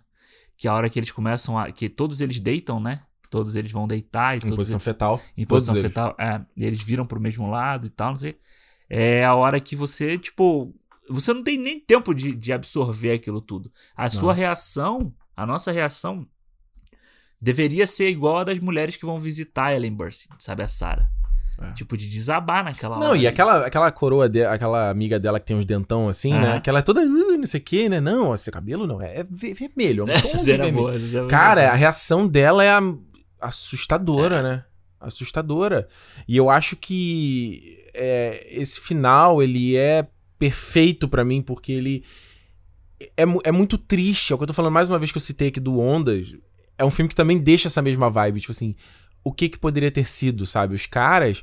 que 0.56 0.68
é 0.68 0.70
a 0.70 0.74
hora 0.74 0.88
que 0.88 0.98
eles 0.98 1.10
começam 1.10 1.58
a. 1.58 1.72
que 1.72 1.88
todos 1.88 2.20
eles 2.20 2.38
deitam, 2.38 2.78
né? 2.78 3.02
Todos 3.30 3.54
eles 3.56 3.70
vão 3.72 3.86
deitar 3.86 4.34
e 4.34 4.38
Em 4.38 4.40
todos 4.40 4.56
posição 4.56 4.76
eles, 4.76 4.84
fetal. 4.84 5.20
em 5.38 5.46
posição 5.46 5.74
eles. 5.76 5.86
fetal. 5.86 6.16
É, 6.18 6.40
eles 6.58 6.82
viram 6.82 7.06
pro 7.06 7.20
mesmo 7.20 7.48
lado 7.48 7.86
e 7.86 7.90
tal, 7.90 8.08
não 8.10 8.16
sei. 8.16 8.36
É 8.88 9.24
a 9.24 9.34
hora 9.34 9.60
que 9.60 9.74
você, 9.76 10.18
tipo. 10.18 10.74
Você 11.08 11.32
não 11.32 11.42
tem 11.42 11.56
nem 11.58 11.78
tempo 11.80 12.12
de, 12.14 12.34
de 12.34 12.52
absorver 12.52 13.12
aquilo 13.12 13.40
tudo. 13.40 13.70
A 13.96 14.08
sua 14.10 14.32
reação, 14.32 15.12
a 15.36 15.44
nossa 15.46 15.72
reação, 15.72 16.26
deveria 17.40 17.86
ser 17.86 18.08
igual 18.08 18.38
a 18.38 18.44
das 18.44 18.58
mulheres 18.58 18.96
que 18.96 19.06
vão 19.06 19.18
visitar 19.18 19.72
Ellen 19.74 19.92
Burstyn, 19.94 20.28
sabe? 20.38 20.62
A 20.62 20.68
Sarah. 20.68 21.08
É. 21.62 21.72
Tipo, 21.72 21.94
de 21.96 22.08
desabar 22.08 22.64
naquela 22.64 22.98
Não, 22.98 23.08
hora. 23.08 23.18
e 23.18 23.26
aquela, 23.26 23.66
aquela 23.66 23.90
coroa, 23.92 24.28
de, 24.30 24.42
aquela 24.46 24.88
amiga 24.88 25.20
dela 25.20 25.38
que 25.38 25.44
tem 25.46 25.56
uns 25.56 25.66
dentão 25.66 26.08
assim, 26.08 26.32
né? 26.32 26.58
Que 26.58 26.70
ela 26.70 26.78
é 26.78 26.82
toda, 26.82 27.02
"Uh, 27.02 27.36
não 27.36 27.44
sei 27.44 27.60
o 27.60 27.62
que, 27.62 27.86
né? 27.86 28.00
Não, 28.00 28.32
esse 28.34 28.50
cabelo 28.50 28.86
não, 28.86 29.02
é 29.02 29.24
ve- 29.28 29.52
vermelho. 29.52 30.02
É 30.02 30.04
um 30.04 30.06
tom 30.06 30.12
Essa 30.14 30.36
de 30.38 30.42
cena 30.42 30.54
é 30.54 30.56
vermelho. 30.64 30.76
boa. 30.84 30.94
Essa 30.96 31.06
cena 31.06 31.26
é 31.26 31.28
Cara, 31.28 31.70
a 31.70 31.74
reação 31.74 32.26
dela 32.26 32.64
é 32.64 32.70
a- 32.70 32.80
assustadora, 33.40 34.42
né? 34.42 34.64
Assustadora. 35.00 35.88
E 36.28 36.36
eu 36.36 36.50
acho 36.50 36.76
que 36.76 37.78
é, 37.94 38.46
esse 38.50 38.80
final, 38.80 39.42
ele 39.42 39.76
é 39.76 40.06
perfeito 40.38 41.08
pra 41.08 41.24
mim, 41.24 41.40
porque 41.42 41.72
ele 41.72 42.04
é, 43.16 43.24
é 43.44 43.52
muito 43.52 43.78
triste. 43.78 44.32
É 44.32 44.34
o 44.34 44.38
que 44.38 44.44
eu 44.44 44.48
tô 44.48 44.54
falando 44.54 44.72
mais 44.72 44.88
uma 44.88 44.98
vez 44.98 45.10
que 45.10 45.18
eu 45.18 45.22
citei 45.22 45.48
aqui 45.48 45.60
do 45.60 45.78
Ondas. 45.78 46.36
É 46.76 46.84
um 46.84 46.90
filme 46.90 47.08
que 47.08 47.14
também 47.14 47.38
deixa 47.38 47.68
essa 47.68 47.80
mesma 47.82 48.10
vibe. 48.10 48.40
Tipo 48.40 48.52
assim, 48.52 48.74
o 49.24 49.32
que 49.32 49.48
que 49.48 49.58
poderia 49.58 49.90
ter 49.90 50.06
sido, 50.08 50.44
sabe? 50.46 50.74
Os 50.74 50.86
caras... 50.86 51.42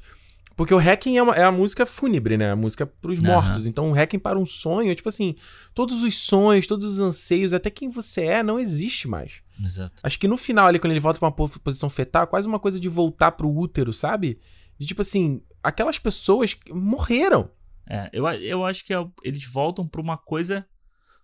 Porque 0.56 0.74
o 0.74 0.80
Hacking 0.80 1.18
é, 1.18 1.22
uma- 1.22 1.36
é 1.36 1.44
a 1.44 1.52
música 1.52 1.86
fúnebre, 1.86 2.36
né? 2.36 2.50
A 2.50 2.56
música 2.56 2.84
pros 2.88 3.20
mortos. 3.20 3.68
Então 3.68 3.92
o 3.92 3.94
Hacking 3.94 4.18
para 4.18 4.40
um 4.40 4.46
sonho, 4.48 4.92
é 4.92 4.96
tipo 4.96 5.08
assim, 5.08 5.36
todos 5.72 6.02
os 6.02 6.18
sonhos, 6.18 6.66
todos 6.66 6.94
os 6.94 7.00
anseios, 7.00 7.54
até 7.54 7.70
quem 7.70 7.92
você 7.92 8.22
é, 8.24 8.42
não 8.42 8.60
existe 8.60 9.08
mais. 9.08 9.44
Exato. 9.64 10.02
Acho 10.04 10.20
que 10.20 10.28
no 10.28 10.38
final 10.38 10.68
ali, 10.68 10.80
quando 10.80 10.92
ele 10.92 11.00
volta 11.00 11.20
pra 11.20 11.28
uma 11.28 11.32
po- 11.36 11.60
posição 11.60 11.90
fetal, 11.90 12.24
é 12.24 12.28
quase 12.28 12.48
uma 12.48 12.60
coisa 12.60 12.80
de 12.80 12.88
voltar 12.90 13.32
pro 13.32 13.50
útero, 13.50 13.92
sabe? 13.94 14.40
De 14.78 14.86
tipo 14.86 15.02
assim, 15.02 15.42
aquelas 15.64 15.98
pessoas 15.98 16.56
morreram. 16.70 17.50
É, 17.90 18.10
eu, 18.14 18.28
eu 18.28 18.66
acho 18.66 18.86
que 18.86 18.94
é- 18.94 19.08
eles 19.24 19.44
voltam 19.46 19.88
pra 19.88 20.02
uma 20.02 20.18
coisa, 20.18 20.68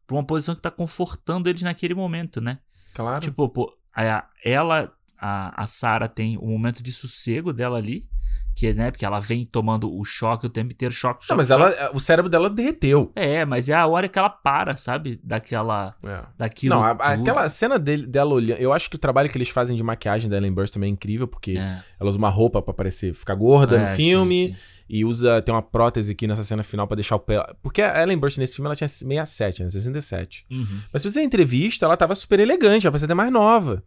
pra 0.08 0.16
uma 0.16 0.24
posição 0.26 0.56
que 0.56 0.62
tá 0.62 0.72
confortando 0.72 1.50
eles 1.50 1.62
naquele 1.62 1.94
momento, 1.94 2.40
né? 2.42 2.60
Claro. 2.94 3.22
Tipo, 3.22 3.48
pô, 3.50 3.72
a- 3.96 4.28
ela, 4.44 4.92
a, 5.20 5.64
a 5.64 5.68
Sarah 5.68 6.08
tem 6.08 6.38
o 6.38 6.46
momento 6.48 6.82
de 6.82 6.92
sossego 6.92 7.52
dela 7.54 7.78
ali, 7.78 8.08
que 8.56 8.74
né, 8.74 8.92
porque 8.92 9.06
ela 9.06 9.20
vem 9.20 9.46
tomando 9.46 9.92
o 9.92 10.04
choque 10.06 10.46
o 10.46 10.50
tempo 10.50 10.72
inteiro, 10.74 10.94
choque, 10.94 11.26
choque. 11.26 11.30
não, 11.30 11.38
mas 11.38 11.48
choque. 11.48 11.62
ela, 11.80 11.92
o 11.94 12.00
cérebro 12.00 12.30
dela 12.30 12.50
derreteu. 12.50 13.12
É, 13.16 13.44
mas 13.46 13.68
é 13.70 13.74
a 13.74 13.86
hora 13.88 14.08
que 14.08 14.18
ela 14.20 14.30
para, 14.30 14.76
sabe? 14.78 15.20
Daquela. 15.24 15.96
É. 16.04 16.22
Daquilo. 16.38 16.76
Não, 16.76 16.84
a- 16.84 16.92
aquela 16.92 17.50
cena 17.50 17.80
dele, 17.80 18.06
dela 18.06 18.34
olhando. 18.34 18.60
Eu 18.60 18.72
acho 18.72 18.90
que 18.90 18.96
o 18.96 19.00
trabalho 19.00 19.30
que 19.30 19.38
eles 19.38 19.50
fazem 19.50 19.76
de 19.76 19.84
maquiagem 19.84 20.30
da 20.30 20.38
Ellen 20.38 20.54
Burstyn 20.54 20.76
também 20.76 20.90
é 20.90 20.94
incrível, 20.94 21.28
porque 21.28 21.58
É, 21.58 21.80
ela 22.00 22.10
usa 22.10 22.18
uma 22.18 22.30
roupa 22.30 22.62
pra 22.62 22.74
parecer 22.74 23.14
ficar 23.14 23.36
gorda 23.36 23.76
é, 23.78 23.82
no 23.90 23.96
filme. 23.96 24.48
sim, 24.50 24.54
sim. 24.56 24.60
E 24.90 25.04
usa. 25.06 25.42
Tem 25.42 25.54
uma 25.56 25.62
prótese 25.62 26.12
aqui 26.12 26.28
nessa 26.28 26.44
cena 26.44 26.62
final 26.62 26.86
pra 26.86 26.96
deixar 26.96 27.16
o 27.16 27.20
pé. 27.20 27.42
Porque 27.64 27.82
a 27.82 28.04
Ellen 28.04 28.18
Burstyn 28.18 28.42
nesse 28.42 28.56
filme 28.56 28.68
ela 28.68 28.76
tinha 28.76 28.88
67, 28.88 29.64
né? 29.64 29.70
67. 29.70 30.46
Uhum. 30.52 30.68
Mas 30.92 31.02
se 31.02 31.10
você 31.10 31.22
entrevista, 31.24 31.86
ela 31.86 31.98
tava 31.98 32.14
super 32.16 32.40
elegante, 32.40 32.86
ela 32.86 32.92
parecia 32.92 33.06
até 33.06 33.14
mais 33.16 33.32
nova. 33.32 33.82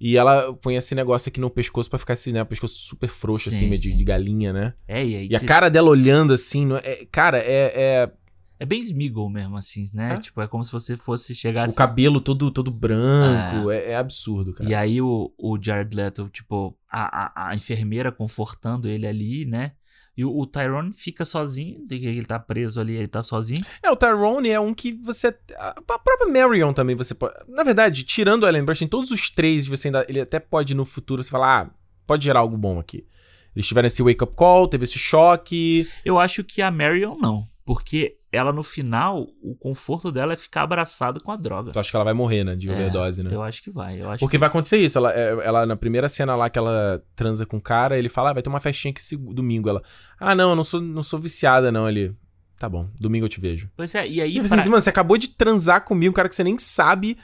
E 0.00 0.16
ela 0.16 0.52
põe 0.54 0.76
esse 0.76 0.94
negócio 0.94 1.28
aqui 1.28 1.40
no 1.40 1.48
pescoço 1.50 1.88
pra 1.88 1.98
ficar 1.98 2.12
assim, 2.14 2.32
né? 2.32 2.42
O 2.42 2.46
pescoço 2.46 2.74
super 2.74 3.08
frouxo, 3.08 3.50
Sim, 3.50 3.56
assim, 3.56 3.68
meio 3.68 3.80
de, 3.80 3.94
de 3.94 4.04
galinha, 4.04 4.52
né? 4.52 4.74
É, 4.86 5.04
e 5.04 5.16
aí. 5.16 5.28
E 5.30 5.36
a 5.36 5.40
cara 5.40 5.68
dela 5.68 5.88
olhando 5.88 6.32
assim, 6.34 6.66
não 6.66 6.76
é- 6.76 7.06
cara, 7.10 7.38
é, 7.38 7.72
é 7.74 8.12
É 8.58 8.64
bem 8.64 8.80
Smeagol 8.80 9.28
mesmo, 9.28 9.56
assim, 9.56 9.84
né? 9.92 10.14
É. 10.14 10.16
Tipo, 10.16 10.40
é 10.40 10.48
como 10.48 10.64
se 10.64 10.72
você 10.72 10.96
fosse 10.96 11.34
chegar 11.34 11.62
o 11.62 11.64
assim. 11.66 11.74
cabelo 11.76 12.20
todo, 12.22 12.50
todo 12.50 12.70
branco, 12.70 13.70
é, 13.70 13.90
é 13.90 13.96
absurdo, 13.96 14.54
cara. 14.54 14.68
E 14.68 14.74
aí 14.74 15.00
o, 15.02 15.30
o 15.38 15.58
Jared 15.62 15.94
Leto, 15.94 16.28
tipo, 16.30 16.74
a, 16.90 17.26
a, 17.26 17.50
a 17.50 17.54
enfermeira 17.54 18.10
confortando 18.10 18.88
ele 18.88 19.06
ali, 19.06 19.44
né? 19.44 19.72
E 20.16 20.24
o, 20.24 20.34
o 20.34 20.46
Tyrone 20.46 20.92
fica 20.92 21.24
sozinho, 21.24 21.84
ele 21.90 22.24
tá 22.24 22.38
preso 22.38 22.80
ali, 22.80 22.94
ele 22.94 23.06
tá 23.06 23.22
sozinho. 23.22 23.64
É, 23.82 23.90
o 23.90 23.96
Tyrone 23.96 24.48
é 24.48 24.58
um 24.58 24.72
que 24.72 24.92
você. 24.92 25.34
A 25.58 25.82
própria 25.82 26.26
Marion 26.28 26.72
também 26.72 26.96
você 26.96 27.14
pode. 27.14 27.34
Na 27.48 27.62
verdade, 27.62 28.02
tirando 28.02 28.44
o 28.44 28.48
Ellen 28.48 28.64
Burstyn, 28.64 28.88
todos 28.88 29.10
os 29.10 29.28
três, 29.28 29.66
você 29.66 29.88
ainda. 29.88 30.06
Ele 30.08 30.20
até 30.20 30.40
pode 30.40 30.74
no 30.74 30.86
futuro 30.86 31.22
você 31.22 31.30
falar, 31.30 31.62
ah, 31.62 31.70
pode 32.06 32.24
gerar 32.24 32.40
algo 32.40 32.56
bom 32.56 32.78
aqui. 32.78 33.06
Eles 33.54 33.66
tiveram 33.66 33.86
esse 33.86 34.02
wake-up 34.02 34.34
call, 34.34 34.68
teve 34.68 34.84
esse 34.84 34.98
choque. 34.98 35.86
Eu 36.04 36.18
acho 36.18 36.42
que 36.42 36.62
a 36.62 36.70
Marion 36.70 37.16
não, 37.18 37.46
porque 37.64 38.16
ela 38.36 38.52
no 38.52 38.62
final, 38.62 39.26
o 39.42 39.54
conforto 39.56 40.12
dela 40.12 40.32
é 40.32 40.36
ficar 40.36 40.62
abraçado 40.62 41.20
com 41.20 41.32
a 41.32 41.36
droga. 41.36 41.72
Tu 41.72 41.78
acha 41.80 41.90
que 41.90 41.96
ela 41.96 42.04
vai 42.04 42.14
morrer, 42.14 42.44
né? 42.44 42.54
De 42.54 42.68
É, 42.68 42.72
overdose, 42.72 43.22
né? 43.22 43.30
Eu 43.32 43.42
acho 43.42 43.62
que 43.62 43.70
vai, 43.70 44.00
eu 44.00 44.08
acho 44.10 44.20
Porque 44.20 44.38
vai 44.38 44.48
acontecer 44.48 44.76
isso. 44.78 44.98
Ela, 44.98 45.12
é, 45.12 45.30
ela, 45.44 45.66
na 45.66 45.76
primeira 45.76 46.08
cena 46.08 46.36
lá 46.36 46.48
que 46.48 46.58
ela 46.58 47.02
transa 47.16 47.44
com 47.46 47.56
o 47.56 47.60
cara, 47.60 47.98
ele 47.98 48.08
fala, 48.08 48.30
ah, 48.30 48.32
vai 48.34 48.42
ter 48.42 48.48
uma 48.48 48.60
festinha 48.60 48.92
aqui 48.92 49.02
seg- 49.02 49.34
domingo. 49.34 49.68
Ela, 49.68 49.82
ah, 50.20 50.34
não, 50.34 50.50
eu 50.50 50.56
não 50.56 50.64
sou, 50.64 50.80
não 50.80 51.02
sou 51.02 51.18
viciada, 51.18 51.72
não. 51.72 51.88
Ele, 51.88 52.14
tá 52.58 52.68
bom, 52.68 52.88
domingo 53.00 53.24
eu 53.24 53.28
te 53.30 53.40
vejo. 53.40 53.70
Pois 53.76 53.94
é, 53.94 54.06
e 54.06 54.16
E 54.16 54.20
aí. 54.20 54.36
eu 54.36 54.42
pra- 54.42 54.48
falei 54.50 54.60
assim, 54.62 54.70
mano, 54.70 54.82
você 54.82 54.90
acabou 54.90 55.16
de 55.18 55.28
transar 55.28 55.84
comigo, 55.84 56.10
um 56.12 56.14
cara 56.14 56.28
que 56.28 56.36
você 56.36 56.44
nem 56.44 56.58
sabe. 56.58 57.16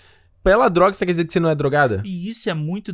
Pela 0.42 0.68
droga, 0.68 0.92
você 0.92 1.06
quer 1.06 1.12
dizer 1.12 1.24
que 1.24 1.32
você 1.32 1.38
não 1.38 1.48
é 1.48 1.54
drogada? 1.54 2.02
E 2.04 2.28
isso 2.28 2.50
é 2.50 2.54
muito 2.54 2.92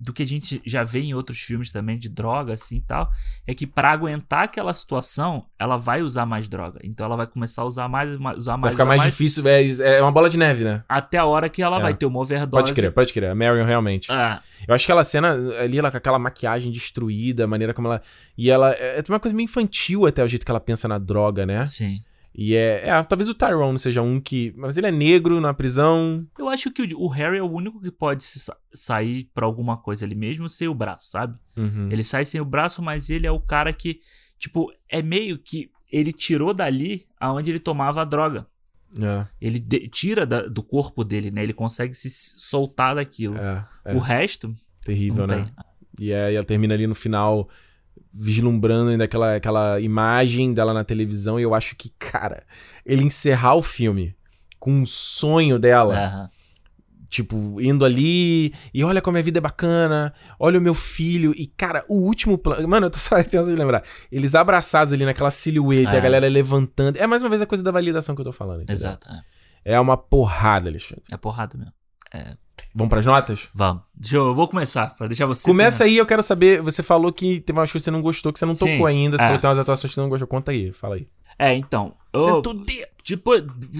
do 0.00 0.14
que 0.14 0.22
a 0.22 0.26
gente 0.26 0.62
já 0.64 0.82
vê 0.82 1.00
em 1.00 1.12
outros 1.12 1.38
filmes 1.40 1.70
também 1.70 1.98
de 1.98 2.08
droga 2.08 2.54
assim 2.54 2.76
e 2.76 2.80
tal, 2.80 3.10
é 3.46 3.52
que 3.54 3.66
pra 3.66 3.90
aguentar 3.90 4.44
aquela 4.44 4.72
situação, 4.72 5.44
ela 5.58 5.76
vai 5.76 6.00
usar 6.00 6.24
mais 6.24 6.48
droga. 6.48 6.80
Então 6.82 7.04
ela 7.04 7.16
vai 7.18 7.26
começar 7.26 7.62
a 7.62 7.64
usar 7.66 7.86
mais, 7.86 8.16
ma- 8.16 8.34
usar 8.34 8.52
mais, 8.52 8.62
Vai 8.62 8.72
ficar 8.72 8.84
usar 8.84 8.88
mais, 8.96 9.02
difícil, 9.02 9.46
é, 9.46 9.68
é 9.98 10.02
uma 10.02 10.10
bola 10.10 10.30
de 10.30 10.38
neve, 10.38 10.64
né? 10.64 10.82
até 10.88 11.18
a 11.18 11.26
hora 11.26 11.48
que 11.50 11.62
ela 11.62 11.76
É. 11.78 11.82
vai 11.82 11.92
ter 11.94 12.06
uma 12.06 12.18
overdose. 12.18 12.62
Pode 12.62 12.72
crer, 12.74 12.92
pode 12.92 13.12
crer. 13.12 13.30
A 13.30 13.34
Marion, 13.34 13.64
realmente. 13.66 14.10
Ah, 14.10 14.40
Eu 14.66 14.74
acho 14.74 14.86
que 14.86 14.90
aquela 14.92 15.04
cena 15.04 15.34
ali, 15.58 15.78
ela 15.78 15.90
com 15.90 15.96
aquela 15.98 16.18
maquiagem 16.18 16.72
destruída, 16.72 17.44
a 17.44 17.46
maneira 17.46 17.74
como 17.74 17.88
ela. 17.88 18.00
E 18.38 18.50
ela. 18.50 18.70
É 18.72 19.02
uma 19.08 19.20
coisa 19.20 19.36
meio 19.36 19.44
infantil 19.44 20.06
até 20.06 20.24
o 20.24 20.28
jeito 20.28 20.44
que 20.44 20.50
ela 20.50 20.60
pensa 20.60 20.88
na 20.88 20.98
droga, 20.98 21.44
né? 21.44 21.66
sim. 21.66 22.02
E 22.34 22.54
é. 22.54 22.88
é 22.88 23.02
talvez 23.02 23.28
o 23.28 23.34
Tyrone 23.34 23.78
seja 23.78 24.02
um 24.02 24.20
que. 24.20 24.52
Mas 24.56 24.76
ele 24.76 24.86
é 24.86 24.92
negro 24.92 25.40
na 25.40 25.52
prisão. 25.52 26.26
Eu 26.38 26.48
acho 26.48 26.70
que 26.70 26.82
o, 26.94 27.00
o 27.00 27.08
Harry 27.08 27.38
é 27.38 27.42
o 27.42 27.50
único 27.50 27.80
que 27.80 27.90
pode 27.90 28.22
sa- 28.22 28.56
sair 28.72 29.28
pra 29.34 29.44
alguma 29.46 29.76
coisa 29.76 30.04
ali 30.06 30.14
mesmo 30.14 30.48
sem 30.48 30.68
o 30.68 30.74
braço, 30.74 31.10
sabe? 31.10 31.36
Uhum. 31.56 31.86
Ele 31.90 32.04
sai 32.04 32.24
sem 32.24 32.40
o 32.40 32.44
braço, 32.44 32.80
mas 32.82 33.10
ele 33.10 33.26
é 33.26 33.30
o 33.30 33.40
cara 33.40 33.72
que, 33.72 34.00
tipo, 34.38 34.72
é 34.88 35.02
meio 35.02 35.38
que 35.38 35.70
ele 35.92 36.12
tirou 36.12 36.54
dali 36.54 37.04
aonde 37.18 37.50
ele 37.50 37.58
tomava 37.60 38.00
a 38.02 38.04
droga. 38.04 38.46
É, 39.00 39.26
Ele 39.40 39.60
tira 39.88 40.26
da- 40.26 40.42
do 40.46 40.62
corpo 40.64 41.04
dele, 41.04 41.30
né? 41.30 41.42
Ele 41.44 41.52
consegue 41.52 41.94
se 41.94 42.10
soltar 42.10 42.94
daquilo. 42.96 43.36
é, 43.38 43.64
é. 43.84 43.94
O 43.94 43.98
resto, 44.00 44.52
terrível, 44.84 45.26
né? 45.28 45.44
tem. 45.44 45.54
E 45.98 46.12
aí 46.12 46.34
ela 46.34 46.44
termina 46.44 46.74
ali 46.74 46.86
no 46.88 46.94
final 46.94 47.48
vislumbrando 48.12 48.90
ainda 48.90 49.04
aquela, 49.04 49.36
aquela 49.36 49.80
imagem 49.80 50.52
dela 50.52 50.72
na 50.74 50.84
televisão. 50.84 51.38
E 51.38 51.42
eu 51.42 51.54
acho 51.54 51.76
que, 51.76 51.90
cara, 51.98 52.42
ele 52.84 53.02
encerrar 53.04 53.54
o 53.54 53.62
filme 53.62 54.14
com 54.58 54.72
um 54.72 54.86
sonho 54.86 55.58
dela. 55.58 55.94
Aham. 55.98 56.30
Tipo, 57.08 57.60
indo 57.60 57.84
ali 57.84 58.54
e 58.72 58.84
olha 58.84 59.02
como 59.02 59.18
a 59.18 59.22
vida 59.22 59.38
é 59.38 59.40
bacana, 59.40 60.14
olha 60.38 60.60
o 60.60 60.62
meu 60.62 60.74
filho. 60.76 61.32
E, 61.36 61.44
cara, 61.48 61.84
o 61.88 61.94
último 62.02 62.38
plano. 62.38 62.68
Mano, 62.68 62.86
eu 62.86 62.90
tô 62.90 63.00
só 63.00 63.16
pensando 63.24 63.50
em 63.50 63.56
lembrar. 63.56 63.82
Eles 64.12 64.36
abraçados 64.36 64.92
ali 64.92 65.04
naquela 65.04 65.30
silhueta, 65.32 65.90
É. 65.90 65.96
a 65.98 66.00
galera 66.00 66.28
levantando. 66.28 66.96
É 66.98 67.08
mais 67.08 67.20
uma 67.20 67.28
vez 67.28 67.42
a 67.42 67.46
coisa 67.46 67.64
da 67.64 67.72
validação 67.72 68.14
que 68.14 68.20
eu 68.20 68.26
tô 68.26 68.32
falando. 68.32 68.62
entendeu? 68.62 68.74
Exato. 68.74 69.08
É. 69.64 69.72
É 69.74 69.80
uma 69.80 69.96
porrada, 69.96 70.68
Alexandre. 70.70 71.02
É 71.10 71.16
porrada 71.16 71.58
mesmo. 71.58 71.72
Vamos 72.74 72.90
pras 72.90 73.04
notas? 73.06 73.48
Vamos. 73.54 73.82
Deixa 73.94 74.16
eu, 74.16 74.28
eu 74.28 74.34
vou 74.34 74.48
começar, 74.48 74.94
pra 74.96 75.06
deixar 75.06 75.26
você. 75.26 75.50
Começa 75.50 75.84
aí, 75.84 75.96
eu 75.96 76.06
quero 76.06 76.22
saber. 76.22 76.62
Você 76.62 76.82
falou 76.82 77.12
que 77.12 77.40
teve 77.40 77.58
uma 77.58 77.62
coisa 77.62 77.72
que 77.72 77.80
você 77.80 77.90
não 77.90 78.02
gostou, 78.02 78.32
que 78.32 78.38
você 78.38 78.46
não 78.46 78.54
Sim, 78.54 78.66
tocou 78.72 78.86
ainda. 78.86 79.16
Você 79.16 79.22
é. 79.22 79.26
falou 79.26 79.38
que 79.38 79.42
tem 79.42 79.50
umas 79.50 79.58
atuações 79.58 79.90
que 79.90 79.94
você 79.94 80.00
não 80.00 80.08
gostou. 80.08 80.28
Conta 80.28 80.52
aí, 80.52 80.72
fala 80.72 80.94
aí. 80.94 81.08
É, 81.38 81.54
então. 81.54 81.94
Eu, 82.12 82.42
tipo, 83.02 83.32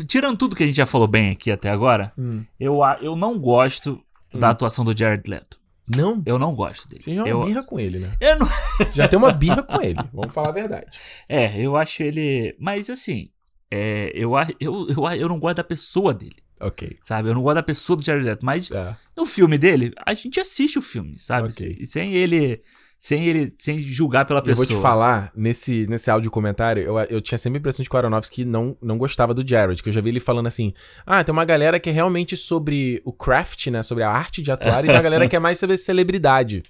tirando 0.06 0.36
tudo 0.36 0.56
que 0.56 0.62
a 0.62 0.66
gente 0.66 0.76
já 0.76 0.86
falou 0.86 1.06
bem 1.06 1.30
aqui 1.30 1.50
até 1.50 1.68
agora, 1.68 2.12
Hum. 2.16 2.44
eu, 2.58 2.78
eu 3.00 3.16
não 3.16 3.38
gosto 3.38 4.00
da 4.32 4.50
atuação 4.50 4.84
do 4.84 4.96
Jared 4.96 5.28
Leto. 5.28 5.58
Não? 5.96 6.22
Eu 6.24 6.38
não 6.38 6.54
gosto 6.54 6.88
dele. 6.88 7.02
Você 7.02 7.14
já 7.14 7.26
é 7.26 7.30
eu, 7.32 7.38
uma 7.38 7.46
birra 7.46 7.62
com 7.64 7.80
ele, 7.80 7.98
né? 7.98 8.16
eu 8.20 8.38
não. 8.38 8.48
Já 8.94 9.08
tem 9.08 9.18
uma 9.18 9.32
birra 9.32 9.62
com 9.62 9.82
ele. 9.82 9.98
Vamos 10.12 10.32
falar 10.32 10.50
a 10.50 10.52
verdade. 10.52 10.86
É, 11.28 11.60
eu 11.60 11.76
acho 11.76 12.02
ele. 12.04 12.54
Mas 12.60 12.88
assim, 12.88 13.28
é, 13.70 14.12
eu, 14.14 14.32
eu, 14.60 14.86
eu, 14.88 15.10
eu 15.10 15.28
não 15.28 15.40
gosto 15.40 15.56
da 15.56 15.64
pessoa 15.64 16.14
dele, 16.14 16.36
Ok. 16.60 16.98
sabe? 17.02 17.28
Eu 17.28 17.34
não 17.34 17.42
gosto 17.42 17.54
da 17.56 17.62
pessoa 17.62 17.96
do 17.96 18.04
Jared 18.04 18.24
Leto, 18.26 18.44
mas 18.44 18.70
É. 18.70 18.94
no 19.16 19.24
filme 19.26 19.56
dele, 19.56 19.92
a 20.04 20.12
gente 20.14 20.38
assiste 20.38 20.78
o 20.78 20.82
filme, 20.82 21.18
sabe? 21.18 21.48
Ok. 21.48 21.76
Se- 21.80 21.86
Sem 21.86 22.14
ele. 22.14 22.60
Sem 23.02 23.26
ele. 23.26 23.54
Sem 23.58 23.80
julgar 23.80 24.26
pela 24.26 24.40
Eu 24.40 24.44
pessoa. 24.44 24.66
vou 24.66 24.76
te 24.76 24.82
falar, 24.82 25.32
nesse, 25.34 25.86
nesse 25.88 26.10
áudio 26.10 26.30
comentário, 26.30 26.82
eu, 26.82 26.98
eu 27.08 27.20
tinha 27.22 27.38
sempre 27.38 27.56
a 27.56 27.60
impressão 27.60 27.82
de 27.82 27.88
que 27.88 27.94
o 27.96 27.98
Aronofsky 27.98 28.44
não, 28.44 28.76
não 28.82 28.98
gostava 28.98 29.32
do 29.32 29.42
Jared, 29.48 29.82
que 29.82 29.88
eu 29.88 29.92
já 29.92 30.02
vi 30.02 30.10
ele 30.10 30.20
falando 30.20 30.48
assim, 30.48 30.74
ah, 31.06 31.24
tem 31.24 31.32
uma 31.32 31.46
galera 31.46 31.80
que 31.80 31.88
é 31.88 31.92
realmente 31.92 32.36
sobre 32.36 33.00
o 33.02 33.10
craft, 33.10 33.68
né, 33.68 33.82
sobre 33.82 34.04
a 34.04 34.10
arte 34.10 34.42
de 34.42 34.52
atuar, 34.52 34.84
e 34.84 34.88
tem 34.88 34.94
uma 34.96 35.00
galera 35.02 35.26
que 35.26 35.34
é 35.34 35.38
mais 35.38 35.58
sobre 35.58 35.78
celebridade. 35.78 36.62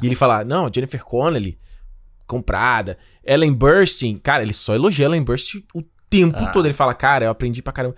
E 0.00 0.06
ele 0.06 0.14
fala, 0.14 0.44
não, 0.44 0.70
Jennifer 0.72 1.02
Connelly, 1.02 1.58
comprada, 2.26 2.96
Ellen 3.24 3.52
Burstyn, 3.52 4.18
cara, 4.18 4.42
ele 4.42 4.52
só 4.54 4.74
elogia 4.76 5.06
Ellen 5.06 5.22
Burstyn 5.24 5.62
o 5.74 5.82
tempo 6.08 6.38
Ah. 6.38 6.46
todo, 6.52 6.66
ele 6.66 6.74
fala, 6.74 6.94
cara, 6.94 7.24
eu 7.24 7.30
aprendi 7.30 7.60
pra 7.60 7.72
caramba. 7.72 7.96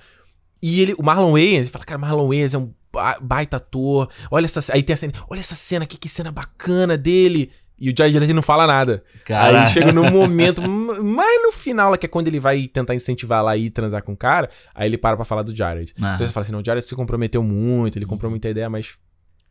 E 0.66 0.80
ele, 0.80 0.94
o 0.98 1.02
Marlon 1.02 1.32
Wayans, 1.32 1.64
ele 1.64 1.68
fala, 1.68 1.84
cara, 1.84 1.98
Marlon 1.98 2.26
Wayans 2.26 2.54
é 2.54 2.58
um 2.58 2.72
baita 3.20 3.58
ator. 3.58 4.08
Olha 4.30 4.46
essa, 4.46 4.72
aí 4.72 4.82
tem 4.82 4.94
a 4.94 4.96
cena, 4.96 5.12
olha 5.28 5.40
essa 5.40 5.54
cena 5.54 5.84
aqui, 5.84 5.98
que 5.98 6.08
cena 6.08 6.32
bacana 6.32 6.96
dele. 6.96 7.50
E 7.78 7.90
o 7.90 7.94
Jared 7.94 8.18
Leto 8.18 8.32
não 8.32 8.40
fala 8.40 8.66
nada. 8.66 9.04
Aí 9.28 9.66
chega 9.66 9.92
num 9.92 10.08
momento, 10.10 10.62
mas 10.62 11.42
no 11.42 11.52
final, 11.52 11.94
que 11.98 12.06
é 12.06 12.08
quando 12.08 12.28
ele 12.28 12.40
vai 12.40 12.66
tentar 12.66 12.94
incentivar 12.94 13.44
lá 13.44 13.54
e 13.58 13.68
transar 13.68 14.02
com 14.02 14.14
o 14.14 14.16
cara, 14.16 14.48
aí 14.74 14.88
ele 14.88 14.96
para 14.96 15.16
pra 15.16 15.26
falar 15.26 15.42
do 15.42 15.54
Jared. 15.54 15.92
Ah. 16.00 16.16
Você 16.16 16.28
fala 16.28 16.44
assim, 16.44 16.52
não, 16.52 16.60
o 16.60 16.64
Jared 16.64 16.82
se 16.82 16.94
comprometeu 16.94 17.42
muito, 17.42 17.98
ele 17.98 18.06
comprou 18.06 18.30
muita 18.30 18.48
ideia, 18.48 18.70
mas 18.70 18.96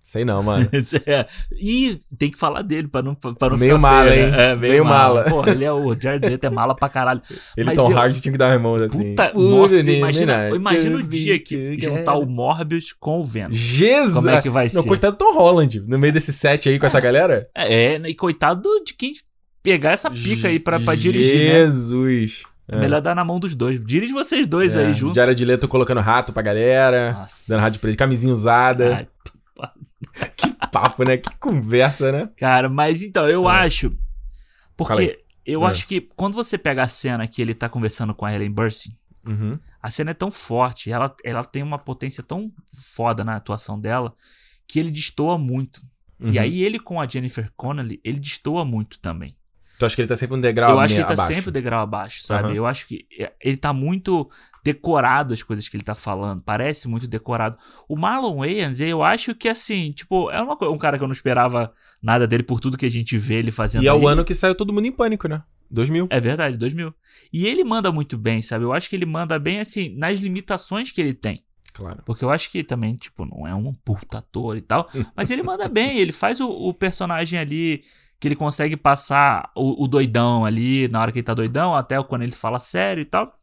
Sei 0.03 0.25
não, 0.25 0.43
mano. 0.43 0.69
é. 1.07 1.25
E 1.57 1.97
tem 2.17 2.29
que 2.29 2.37
falar 2.37 2.61
dele 2.61 2.89
pra 2.89 3.01
não, 3.01 3.15
pra 3.15 3.49
não 3.49 3.57
meio 3.57 3.79
mala, 3.79 4.11
feio, 4.11 4.25
hein? 4.25 4.31
Né? 4.31 4.51
É, 4.51 4.55
meio, 4.55 4.73
meio 4.73 4.85
mala. 4.85 5.23
mala. 5.23 5.29
Pô, 5.29 5.49
ele 5.49 5.63
é 5.63 5.71
o 5.71 5.97
Jared 5.97 6.27
Leto 6.27 6.43
é 6.43 6.49
mala 6.49 6.75
pra 6.75 6.89
caralho. 6.89 7.21
Ele 7.55 7.67
Mas 7.67 7.79
Tom 7.79 7.89
eu... 7.89 7.97
Hardy 7.97 8.19
tinha 8.19 8.33
que 8.33 8.37
dar 8.37 8.53
irmãos 8.53 8.81
assim. 8.81 9.11
Puta, 9.11 9.31
nossa, 9.33 9.89
imagina, 9.89 10.49
imagina 10.49 10.97
o 10.97 11.03
dia 11.03 11.39
que 11.39 11.79
juntar 11.79 12.15
o 12.15 12.25
Morbius 12.25 12.91
com 12.91 13.21
o 13.21 13.25
Venom. 13.25 13.53
Jesus! 13.53 14.15
Como 14.15 14.29
é 14.29 14.41
que 14.41 14.49
vai 14.49 14.65
não, 14.65 14.81
ser? 14.81 14.87
coitado 14.89 15.15
do 15.15 15.19
Tom 15.19 15.33
Holland, 15.35 15.79
no 15.87 15.97
meio 15.97 16.11
desse 16.11 16.33
set 16.33 16.67
aí 16.67 16.77
com 16.77 16.85
é. 16.85 16.87
essa 16.87 16.99
galera. 16.99 17.47
É, 17.55 17.95
e 17.95 18.13
coitado 18.13 18.69
de 18.85 18.93
quem 18.93 19.13
pegar 19.63 19.91
essa 19.91 20.11
pica 20.11 20.49
aí 20.49 20.59
pra, 20.59 20.81
pra 20.81 20.95
dirigir, 20.95 21.37
né? 21.37 21.65
Jesus! 21.65 22.43
É. 22.67 22.79
Melhor 22.79 23.01
dar 23.01 23.15
na 23.15 23.23
mão 23.23 23.39
dos 23.39 23.55
dois. 23.55 23.79
Dirige 23.85 24.13
vocês 24.13 24.47
dois 24.47 24.75
é. 24.75 24.85
aí 24.85 24.93
junto. 24.93 25.15
Jared 25.15 25.45
Leto 25.45 25.67
colocando 25.67 26.01
rato 26.01 26.31
pra 26.31 26.41
galera. 26.41 27.13
Nossa. 27.13 27.53
Dando 27.53 27.61
rádio 27.61 27.79
pra 27.79 27.89
ele, 27.89 27.97
camisinha 27.97 28.31
usada. 28.31 28.95
Ai, 28.97 29.07
que 30.37 30.53
papo, 30.71 31.03
né? 31.03 31.17
Que 31.17 31.35
conversa, 31.37 32.11
né? 32.11 32.29
Cara, 32.37 32.69
mas 32.69 33.01
então, 33.01 33.27
eu 33.29 33.49
é. 33.49 33.53
acho. 33.53 33.97
Porque 34.75 35.19
eu 35.45 35.65
é. 35.65 35.71
acho 35.71 35.87
que 35.87 36.01
quando 36.01 36.35
você 36.35 36.57
pega 36.57 36.83
a 36.83 36.87
cena 36.87 37.27
que 37.27 37.41
ele 37.41 37.53
tá 37.53 37.67
conversando 37.67 38.13
com 38.13 38.25
a 38.25 38.33
Ellen 38.33 38.51
Burstyn, 38.51 38.97
uhum. 39.27 39.59
a 39.81 39.89
cena 39.89 40.11
é 40.11 40.13
tão 40.13 40.31
forte, 40.31 40.91
ela, 40.91 41.15
ela 41.23 41.43
tem 41.43 41.63
uma 41.63 41.77
potência 41.77 42.23
tão 42.23 42.51
foda 42.71 43.23
na 43.23 43.35
atuação 43.35 43.79
dela, 43.79 44.15
que 44.67 44.79
ele 44.79 44.91
destoa 44.91 45.37
muito. 45.37 45.81
Uhum. 46.19 46.31
E 46.31 46.39
aí 46.39 46.63
ele 46.63 46.79
com 46.79 47.01
a 47.01 47.07
Jennifer 47.07 47.51
Connelly, 47.55 47.99
ele 48.03 48.19
destoa 48.19 48.63
muito 48.63 48.99
também. 48.99 49.35
Tu 49.83 49.85
acha 49.85 49.95
que 49.95 50.01
ele 50.01 50.07
tá 50.07 50.15
sempre 50.15 50.37
um 50.37 50.39
degrau 50.39 50.71
Eu 50.71 50.79
acho 50.79 50.93
que 50.93 51.01
ele 51.01 51.07
tá 51.07 51.13
abaixo. 51.13 51.33
sempre 51.33 51.49
um 51.49 51.53
degrau 51.53 51.81
abaixo, 51.81 52.23
sabe? 52.23 52.49
Uhum. 52.49 52.55
Eu 52.55 52.65
acho 52.65 52.87
que 52.87 53.05
é, 53.19 53.33
ele 53.41 53.57
tá 53.57 53.73
muito 53.73 54.29
decorado 54.63 55.33
as 55.33 55.43
coisas 55.43 55.67
que 55.67 55.75
ele 55.75 55.83
tá 55.83 55.93
falando. 55.93 56.41
Parece 56.41 56.87
muito 56.87 57.05
decorado. 57.05 57.57
O 57.87 57.97
Marlon 57.97 58.37
Wayans, 58.37 58.79
eu 58.79 59.03
acho 59.03 59.35
que 59.35 59.49
assim, 59.49 59.91
tipo, 59.91 60.31
é 60.31 60.41
uma, 60.41 60.57
um 60.69 60.77
cara 60.77 60.97
que 60.97 61.03
eu 61.03 61.07
não 61.07 61.13
esperava 61.13 61.73
nada 62.01 62.25
dele 62.25 62.43
por 62.43 62.61
tudo 62.61 62.77
que 62.77 62.85
a 62.85 62.89
gente 62.89 63.17
vê 63.17 63.35
ele 63.35 63.51
fazendo. 63.51 63.83
E 63.83 63.87
é 63.87 63.93
o 63.93 64.07
ano 64.07 64.23
que 64.23 64.33
saiu 64.33 64.55
todo 64.55 64.71
mundo 64.71 64.85
em 64.85 64.91
pânico, 64.91 65.27
né? 65.27 65.43
2000. 65.69 66.07
É 66.09 66.19
verdade, 66.19 66.55
2000. 66.55 66.93
E 67.33 67.45
ele 67.45 67.65
manda 67.65 67.91
muito 67.91 68.17
bem, 68.17 68.41
sabe? 68.41 68.63
Eu 68.63 68.71
acho 68.71 68.89
que 68.89 68.95
ele 68.95 69.05
manda 69.05 69.37
bem, 69.37 69.59
assim, 69.59 69.93
nas 69.97 70.19
limitações 70.21 70.91
que 70.91 71.01
ele 71.01 71.13
tem. 71.13 71.43
Claro. 71.73 72.03
Porque 72.05 72.23
eu 72.23 72.29
acho 72.29 72.49
que 72.49 72.63
também, 72.63 72.95
tipo, 72.95 73.25
não 73.25 73.45
é 73.45 73.53
um 73.53 73.73
puta 73.73 74.19
ator 74.19 74.55
e 74.55 74.61
tal. 74.61 74.89
mas 75.13 75.29
ele 75.29 75.43
manda 75.43 75.67
bem, 75.67 75.99
ele 75.99 76.13
faz 76.13 76.39
o, 76.39 76.47
o 76.47 76.73
personagem 76.73 77.37
ali 77.37 77.83
que 78.19 78.27
ele 78.27 78.35
consegue 78.35 78.77
passar 78.77 79.51
o, 79.55 79.83
o, 79.83 79.87
doidão 79.87 80.45
ali, 80.45 80.87
na 80.87 81.01
hora 81.01 81.11
que 81.11 81.19
ele 81.19 81.25
tá 81.25 81.33
doidão, 81.33 81.75
até 81.75 82.01
quando 82.03 82.21
ele 82.21 82.31
fala 82.31 82.59
sério 82.59 83.01
e 83.01 83.05
tal. 83.05 83.37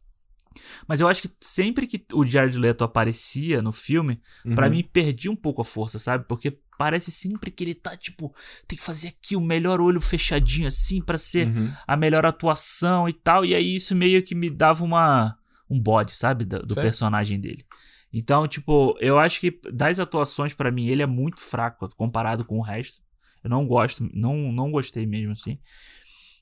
Mas 0.87 0.99
eu 0.99 1.07
acho 1.07 1.21
que 1.21 1.31
sempre 1.39 1.87
que 1.87 2.03
o 2.13 2.25
Jared 2.25 2.57
Leto 2.57 2.83
aparecia 2.83 3.61
no 3.61 3.71
filme, 3.71 4.19
uhum. 4.45 4.55
para 4.55 4.69
mim 4.69 4.83
perdia 4.83 5.31
um 5.31 5.35
pouco 5.35 5.61
a 5.61 5.65
força, 5.65 5.97
sabe? 5.97 6.25
Porque 6.27 6.59
parece 6.77 7.11
sempre 7.11 7.51
que 7.51 7.63
ele 7.63 7.75
tá, 7.75 7.95
tipo, 7.95 8.33
tem 8.67 8.77
que 8.77 8.83
fazer 8.83 9.09
aqui 9.09 9.35
o 9.35 9.41
melhor 9.41 9.79
olho 9.79 10.01
fechadinho 10.01 10.67
assim 10.67 10.99
para 10.99 11.17
ser 11.17 11.47
uhum. 11.47 11.71
a 11.87 11.95
melhor 11.95 12.25
atuação 12.25 13.07
e 13.07 13.13
tal. 13.13 13.45
E 13.45 13.53
aí 13.53 13.75
isso 13.75 13.95
meio 13.95 14.23
que 14.23 14.33
me 14.33 14.49
dava 14.49 14.83
uma 14.83 15.37
um 15.69 15.79
bode, 15.79 16.13
sabe, 16.13 16.43
do, 16.43 16.59
do 16.59 16.75
personagem 16.75 17.39
dele. 17.39 17.63
Então, 18.11 18.45
tipo, 18.45 18.97
eu 18.99 19.17
acho 19.17 19.39
que 19.39 19.57
das 19.71 19.99
atuações 19.99 20.53
para 20.53 20.69
mim 20.69 20.87
ele 20.87 21.01
é 21.01 21.05
muito 21.05 21.39
fraco 21.39 21.87
comparado 21.95 22.43
com 22.43 22.57
o 22.57 22.61
resto. 22.61 23.01
Eu 23.43 23.49
não 23.49 23.65
gosto, 23.65 24.09
não, 24.13 24.51
não 24.51 24.71
gostei 24.71 25.05
mesmo, 25.05 25.31
assim. 25.31 25.59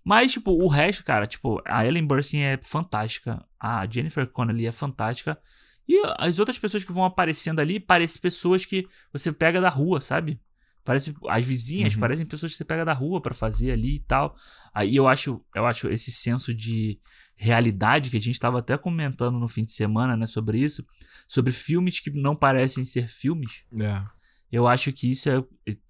Mas, 0.04 0.32
tipo, 0.32 0.52
o 0.52 0.68
resto, 0.68 1.04
cara, 1.04 1.28
tipo, 1.28 1.62
a 1.66 1.86
Ellen 1.86 2.06
Burstyn 2.06 2.40
é 2.42 2.60
fantástica, 2.64 3.46
a 3.60 3.86
Jennifer 3.90 4.28
Connelly 4.28 4.66
é 4.66 4.72
fantástica, 4.72 5.40
e 5.88 6.02
as 6.18 6.40
outras 6.40 6.58
pessoas 6.58 6.84
que 6.84 6.92
vão 6.92 7.04
aparecendo 7.04 7.60
ali 7.60 7.80
parecem 7.80 8.22
pessoas 8.22 8.66
que 8.66 8.88
você 9.12 9.32
pega 9.32 9.60
da 9.60 9.70
rua, 9.70 10.00
sabe? 10.00 10.40
Parece 10.84 11.16
as 11.28 11.46
vizinhas, 11.46 11.94
uhum. 11.94 12.00
parecem 12.00 12.26
pessoas 12.26 12.52
que 12.52 12.58
você 12.58 12.66
pega 12.66 12.86
da 12.86 12.94
rua 12.94 13.22
para 13.22 13.34
fazer 13.34 13.72
ali 13.72 13.96
e 13.96 14.00
tal. 14.00 14.36
Aí 14.74 14.96
eu 14.96 15.08
acho, 15.08 15.44
eu 15.54 15.66
acho 15.66 15.90
esse 15.90 16.12
senso 16.12 16.54
de 16.54 17.00
realidade 17.36 18.10
que 18.10 18.18
a 18.18 18.20
gente 18.20 18.34
estava 18.36 18.60
até 18.60 18.78
comentando 18.78 19.40
no 19.40 19.48
fim 19.48 19.64
de 19.64 19.72
semana, 19.72 20.16
né, 20.18 20.26
sobre 20.26 20.60
isso, 20.60 20.86
sobre 21.28 21.52
filmes 21.52 22.00
que 22.00 22.12
não 22.12 22.36
parecem 22.36 22.84
ser 22.84 23.08
filmes. 23.08 23.64
É. 23.80 24.04
Eu 24.52 24.68
acho 24.68 24.92
que 24.92 25.12
isso 25.12 25.30
é, 25.30 25.44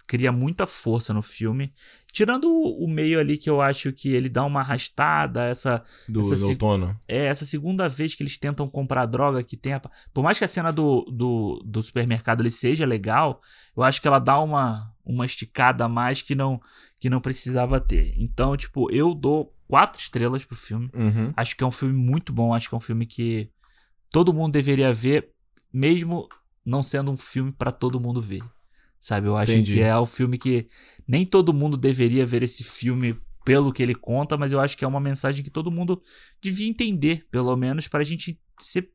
cria 0.10 0.32
muita 0.32 0.66
força 0.66 1.14
no 1.14 1.22
filme. 1.22 1.72
Tirando 2.12 2.46
o, 2.46 2.84
o, 2.84 2.88
meio 2.90 3.20
ali 3.20 3.38
que 3.38 3.48
eu 3.48 3.62
acho 3.62 3.94
que 3.94 4.12
ele 4.12 4.28
dá 4.28 4.44
uma 4.44 4.62
arrastada, 4.62 5.46
essa. 5.46 5.84
Do, 6.08 6.22
essa 6.22 6.36
do 6.36 6.50
outono. 6.50 6.98
É, 7.08 7.28
essa 7.28 7.46
segunda 7.46 7.88
vez 7.88 8.16
que 8.16 8.24
eles 8.24 8.36
tentam 8.36 8.68
comprar 8.68 9.06
droga, 9.06 9.44
que 9.44 9.56
tem. 9.56 9.74
A, 9.74 9.82
por 10.12 10.24
mais 10.24 10.40
que 10.40 10.44
a 10.44 10.48
cena 10.48 10.74
do, 10.74 11.06
do, 11.12 11.62
do 11.64 11.84
supermercado 11.84 12.42
ali 12.42 12.50
seja 12.50 12.88
legal, 12.88 13.40
eu 13.78 13.84
acho 13.84 14.02
que 14.02 14.08
ela 14.08 14.18
dá 14.18 14.40
uma, 14.40 14.92
uma 15.06 15.28
esticada 15.28 15.86
a 15.86 15.88
mais 15.88 16.24
que 16.24 16.34
não, 16.34 16.60
que 17.00 17.08
não 17.08 17.22
precisava 17.22 17.80
ter. 17.80 18.16
Então, 18.18 18.58
tipo, 18.58 18.92
eu 18.92 19.14
dou 19.14 19.56
quatro 19.68 20.02
estrelas 20.02 20.44
pro 20.44 20.58
filme. 20.58 20.90
Uhum. 20.92 21.32
Acho 21.38 21.56
que 21.56 21.64
é 21.64 21.68
um 21.68 21.72
filme 21.72 21.94
muito 21.94 22.34
bom. 22.34 22.52
Acho 22.52 22.68
que 22.68 22.74
é 22.74 22.78
um 22.80 22.82
filme 22.82 23.06
que 23.06 23.52
todo 24.10 24.34
mundo 24.34 24.54
deveria 24.54 24.92
ver, 24.92 25.30
mesmo 25.72 26.28
não 26.66 26.82
sendo 26.82 27.12
um 27.12 27.18
filme 27.18 27.52
para 27.52 27.72
todo 27.72 28.00
mundo 28.00 28.20
ver. 28.20 28.42
Sabe? 29.00 29.28
Eu 29.28 29.38
acho 29.38 29.52
Entendi. 29.52 29.76
que 29.76 29.82
é 29.82 29.96
o 29.96 30.06
filme 30.06 30.38
que 30.38 30.68
nem 31.08 31.26
todo 31.26 31.54
mundo 31.54 31.78
deveria 31.78 32.26
ver 32.26 32.44
esse 32.44 32.64
filme 32.64 33.16
pelo 33.46 33.72
que 33.72 33.82
ele 33.82 33.96
conta, 33.96 34.38
mas 34.38 34.52
eu 34.52 34.60
acho 34.60 34.78
que 34.78 34.84
é 34.84 34.88
uma 34.88 35.00
mensagem 35.00 35.44
que 35.44 35.50
todo 35.50 35.72
mundo 35.72 36.02
devia 36.42 36.70
entender, 36.70 37.28
pelo 37.32 37.56
menos 37.56 37.88
para 37.88 38.02
a 38.02 38.04
gente 38.04 38.40
ser 38.60 38.92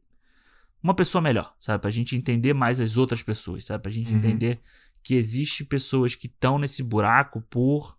uma 0.82 0.94
pessoa 0.94 1.22
melhor, 1.22 1.54
sabe? 1.58 1.80
Pra 1.80 1.90
gente 1.90 2.14
entender 2.14 2.52
mais 2.52 2.78
as 2.78 2.96
outras 2.98 3.22
pessoas, 3.22 3.64
sabe? 3.64 3.82
Pra 3.82 3.90
gente 3.90 4.12
uhum. 4.12 4.18
entender 4.18 4.60
que 5.02 5.14
existe 5.14 5.64
pessoas 5.64 6.14
que 6.14 6.26
estão 6.26 6.58
nesse 6.58 6.82
buraco 6.82 7.40
por 7.40 7.98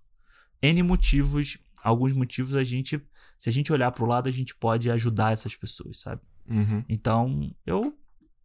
N 0.62 0.84
motivos. 0.84 1.58
Alguns 1.84 2.14
motivos 2.14 2.56
a 2.56 2.64
gente, 2.64 3.02
se 3.38 3.50
a 3.50 3.52
gente 3.52 3.74
olhar 3.74 3.92
pro 3.92 4.06
lado, 4.06 4.30
a 4.30 4.32
gente 4.32 4.56
pode 4.56 4.90
ajudar 4.90 5.34
essas 5.34 5.56
pessoas, 5.56 6.00
sabe? 6.00 6.22
Uhum. 6.48 6.84
Então, 6.88 7.54
eu 7.66 7.98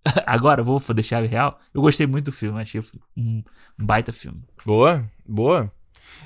Agora, 0.27 0.63
vou 0.63 0.81
deixar 0.95 1.23
real. 1.25 1.59
Eu 1.75 1.83
gostei 1.83 2.07
muito 2.07 2.27
do 2.27 2.33
filme, 2.33 2.61
achei 2.61 2.81
um 3.17 3.43
baita 3.79 4.13
filme. 4.13 4.43
Boa, 4.65 5.05
boa. 5.27 5.71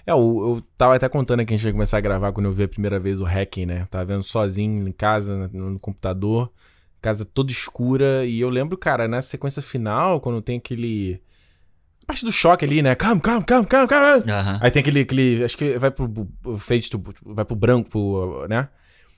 É, 0.07 0.13
eu, 0.13 0.17
eu 0.19 0.63
tava 0.77 0.95
até 0.95 1.09
contando 1.09 1.45
que 1.45 1.55
a 1.55 1.57
gente 1.57 1.67
ia 1.67 1.73
começar 1.73 1.99
a 1.99 2.01
gravar 2.01 2.33
quando 2.33 2.47
eu 2.47 2.53
vi 2.53 2.65
a 2.65 2.69
primeira 2.69 2.99
vez 2.99 3.21
o 3.21 3.25
Hacking, 3.25 3.67
né? 3.67 3.87
Tava 3.91 4.05
vendo 4.05 4.23
sozinho 4.23 4.87
em 4.89 4.93
casa, 4.93 5.49
no, 5.49 5.71
no 5.71 5.79
computador, 5.79 6.53
casa 7.01 7.25
toda 7.25 7.51
escura. 7.51 8.25
E 8.25 8.41
eu 8.41 8.49
lembro, 8.49 8.77
cara, 8.77 9.09
nessa 9.09 9.29
sequência 9.29 9.63
final, 9.63 10.21
quando 10.21 10.41
tem 10.43 10.59
aquele. 10.59 11.21
A 12.03 12.07
parte 12.07 12.25
do 12.25 12.33
choque 12.33 12.65
ali, 12.65 12.83
né? 12.83 12.95
Calma, 12.95 13.21
calma, 13.21 13.43
calma, 13.43 13.67
calma, 13.67 13.89
calma. 13.89 14.17
Uhum. 14.17 14.59
Aí 14.61 14.71
tem 14.71 14.81
aquele, 14.81 15.01
aquele. 15.01 15.45
Acho 15.45 15.57
que 15.57 15.79
vai 15.79 15.91
pro, 15.91 16.29
fade, 16.59 16.91
vai 17.25 17.45
pro 17.45 17.57
branco, 17.57 17.89
pro, 17.89 18.47
né? 18.49 18.69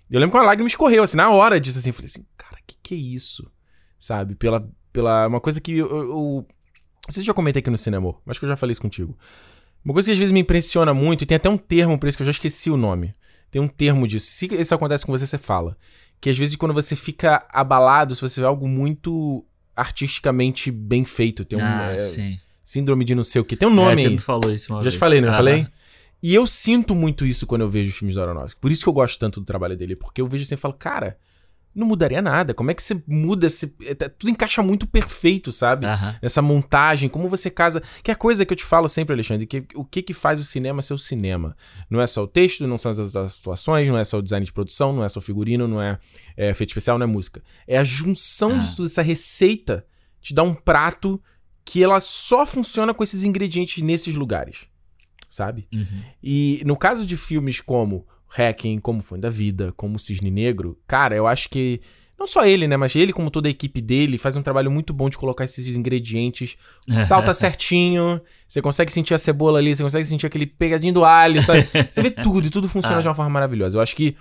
Eu 0.08 0.20
lembro 0.20 0.32
que 0.32 0.38
uma 0.38 0.46
lágrima 0.46 0.68
escorreu, 0.68 1.02
assim, 1.02 1.16
na 1.16 1.30
hora 1.30 1.58
disso, 1.58 1.78
assim. 1.78 1.90
Falei 1.90 2.06
assim, 2.06 2.24
cara, 2.36 2.58
que 2.64 2.76
que 2.80 2.94
é 2.94 2.98
isso? 2.98 3.50
Sabe? 4.06 4.36
Pela, 4.36 4.68
pela 4.92 5.26
uma 5.26 5.40
coisa 5.40 5.60
que 5.60 5.78
eu, 5.78 5.88
eu, 5.88 6.46
se 7.08 7.24
já 7.24 7.34
comentei 7.34 7.60
aqui 7.60 7.70
no 7.70 7.76
cinema, 7.76 8.14
acho 8.26 8.38
que 8.38 8.46
eu 8.46 8.48
já 8.48 8.56
falei 8.56 8.72
isso 8.72 8.80
contigo. 8.80 9.18
Uma 9.84 9.92
coisa 9.92 10.06
que 10.06 10.12
às 10.12 10.18
vezes 10.18 10.32
me 10.32 10.40
impressiona 10.40 10.94
muito, 10.94 11.22
e 11.22 11.26
tem 11.26 11.36
até 11.36 11.48
um 11.48 11.56
termo 11.56 11.98
pra 11.98 12.08
isso 12.08 12.16
que 12.16 12.22
eu 12.22 12.26
já 12.26 12.30
esqueci 12.30 12.70
o 12.70 12.76
nome. 12.76 13.12
Tem 13.50 13.60
um 13.60 13.68
termo 13.68 14.06
disso. 14.06 14.26
Se 14.30 14.46
isso 14.46 14.74
acontece 14.74 15.04
com 15.04 15.12
você, 15.12 15.26
você 15.26 15.38
fala. 15.38 15.76
Que 16.20 16.30
às 16.30 16.38
vezes 16.38 16.56
quando 16.56 16.74
você 16.74 16.94
fica 16.94 17.46
abalado, 17.52 18.14
se 18.14 18.20
você 18.20 18.40
vê 18.40 18.46
algo 18.46 18.68
muito 18.68 19.44
artisticamente 19.74 20.70
bem 20.70 21.04
feito, 21.04 21.44
tem 21.44 21.58
um. 21.58 21.64
Ah, 21.64 21.92
é, 21.92 21.98
sim. 21.98 22.38
Síndrome 22.64 23.04
de 23.04 23.14
não 23.14 23.22
sei 23.22 23.40
o 23.40 23.44
que. 23.44 23.56
Tem 23.56 23.68
um 23.68 23.74
nome 23.74 23.92
é, 23.92 23.96
você 23.96 24.08
me 24.08 24.18
falou 24.18 24.52
isso 24.52 24.72
uma 24.72 24.78
Já 24.78 24.84
vez. 24.84 24.94
te 24.94 24.98
falei, 24.98 25.20
não 25.20 25.30
ah, 25.30 25.36
falei? 25.36 25.66
E 26.22 26.34
eu 26.34 26.46
sinto 26.46 26.94
muito 26.94 27.24
isso 27.24 27.46
quando 27.46 27.62
eu 27.62 27.70
vejo 27.70 27.90
os 27.90 27.96
filmes 27.96 28.14
do 28.14 28.22
Aronofsky. 28.22 28.60
Por 28.60 28.72
isso 28.72 28.82
que 28.82 28.88
eu 28.88 28.92
gosto 28.92 29.18
tanto 29.18 29.40
do 29.40 29.46
trabalho 29.46 29.76
dele. 29.76 29.94
Porque 29.94 30.20
eu 30.20 30.26
vejo 30.26 30.42
assim 30.42 30.54
e 30.54 30.58
falo, 30.58 30.74
cara, 30.74 31.16
não 31.76 31.86
mudaria 31.86 32.22
nada. 32.22 32.54
Como 32.54 32.70
é 32.70 32.74
que 32.74 32.82
você 32.82 33.00
muda? 33.06 33.48
Você, 33.50 33.70
é, 33.84 33.94
tá, 33.94 34.08
tudo 34.08 34.30
encaixa 34.30 34.62
muito 34.62 34.86
perfeito, 34.86 35.52
sabe? 35.52 35.86
Uhum. 35.86 36.14
Nessa 36.22 36.40
montagem, 36.40 37.08
como 37.08 37.28
você 37.28 37.50
casa. 37.50 37.82
Que 38.02 38.10
é 38.10 38.14
a 38.14 38.16
coisa 38.16 38.46
que 38.46 38.52
eu 38.52 38.56
te 38.56 38.64
falo 38.64 38.88
sempre, 38.88 39.12
Alexandre, 39.12 39.46
que 39.46 39.66
o 39.74 39.84
que, 39.84 40.00
que 40.00 40.14
faz 40.14 40.40
o 40.40 40.44
cinema 40.44 40.80
ser 40.80 40.94
o 40.94 40.98
cinema? 40.98 41.54
Não 41.90 42.00
é 42.00 42.06
só 42.06 42.22
o 42.24 42.26
texto, 42.26 42.66
não 42.66 42.78
são 42.78 42.90
as 42.90 43.14
atuações, 43.14 43.86
não 43.88 43.98
é 43.98 44.04
só 44.04 44.18
o 44.18 44.22
design 44.22 44.46
de 44.46 44.52
produção, 44.52 44.94
não 44.94 45.04
é 45.04 45.08
só 45.08 45.20
o 45.20 45.22
figurino, 45.22 45.68
não 45.68 45.80
é, 45.80 45.98
é 46.34 46.48
efeito 46.48 46.70
especial, 46.70 46.98
não 46.98 47.04
é 47.04 47.06
música. 47.06 47.42
É 47.68 47.76
a 47.76 47.84
junção 47.84 48.52
uhum. 48.52 48.58
disso, 48.58 48.82
dessa 48.82 49.02
receita 49.02 49.84
te 50.22 50.32
dá 50.32 50.42
um 50.42 50.54
prato 50.54 51.22
que 51.62 51.84
ela 51.84 52.00
só 52.00 52.46
funciona 52.46 52.94
com 52.94 53.04
esses 53.04 53.22
ingredientes 53.22 53.82
nesses 53.82 54.16
lugares, 54.16 54.66
sabe? 55.28 55.68
Uhum. 55.72 56.02
E 56.22 56.62
no 56.64 56.76
caso 56.76 57.04
de 57.04 57.16
filmes 57.16 57.60
como 57.60 58.06
Hacking, 58.36 58.78
como 58.78 59.02
Foi 59.02 59.18
da 59.18 59.30
Vida, 59.30 59.72
como 59.76 59.98
Cisne 59.98 60.30
Negro, 60.30 60.78
cara, 60.86 61.14
eu 61.16 61.26
acho 61.26 61.48
que 61.48 61.80
Não 62.18 62.26
só 62.26 62.46
ele, 62.46 62.66
né? 62.66 62.76
Mas 62.76 62.96
ele, 62.96 63.12
como 63.12 63.30
toda 63.30 63.48
a 63.48 63.50
equipe 63.50 63.80
dele, 63.80 64.16
faz 64.16 64.36
um 64.36 64.42
trabalho 64.42 64.70
muito 64.70 64.92
bom 64.92 65.10
de 65.10 65.18
colocar 65.18 65.44
esses 65.44 65.76
ingredientes. 65.76 66.56
Salta 66.88 67.34
certinho. 67.34 68.20
Você 68.48 68.62
consegue 68.62 68.90
sentir 68.92 69.12
a 69.12 69.18
cebola 69.18 69.58
ali, 69.58 69.76
você 69.76 69.82
consegue 69.82 70.04
sentir 70.06 70.26
aquele 70.26 70.46
pegadinho 70.46 70.94
do 70.94 71.04
alho, 71.04 71.42
sabe? 71.42 71.68
Você 71.90 72.02
vê 72.02 72.10
tudo 72.10 72.46
e 72.46 72.50
tudo 72.50 72.68
funciona 72.68 72.98
ah. 72.98 73.02
de 73.02 73.08
uma 73.08 73.14
forma 73.14 73.30
maravilhosa. 73.30 73.76
Eu 73.76 73.82
acho 73.82 73.94
que 73.94 74.16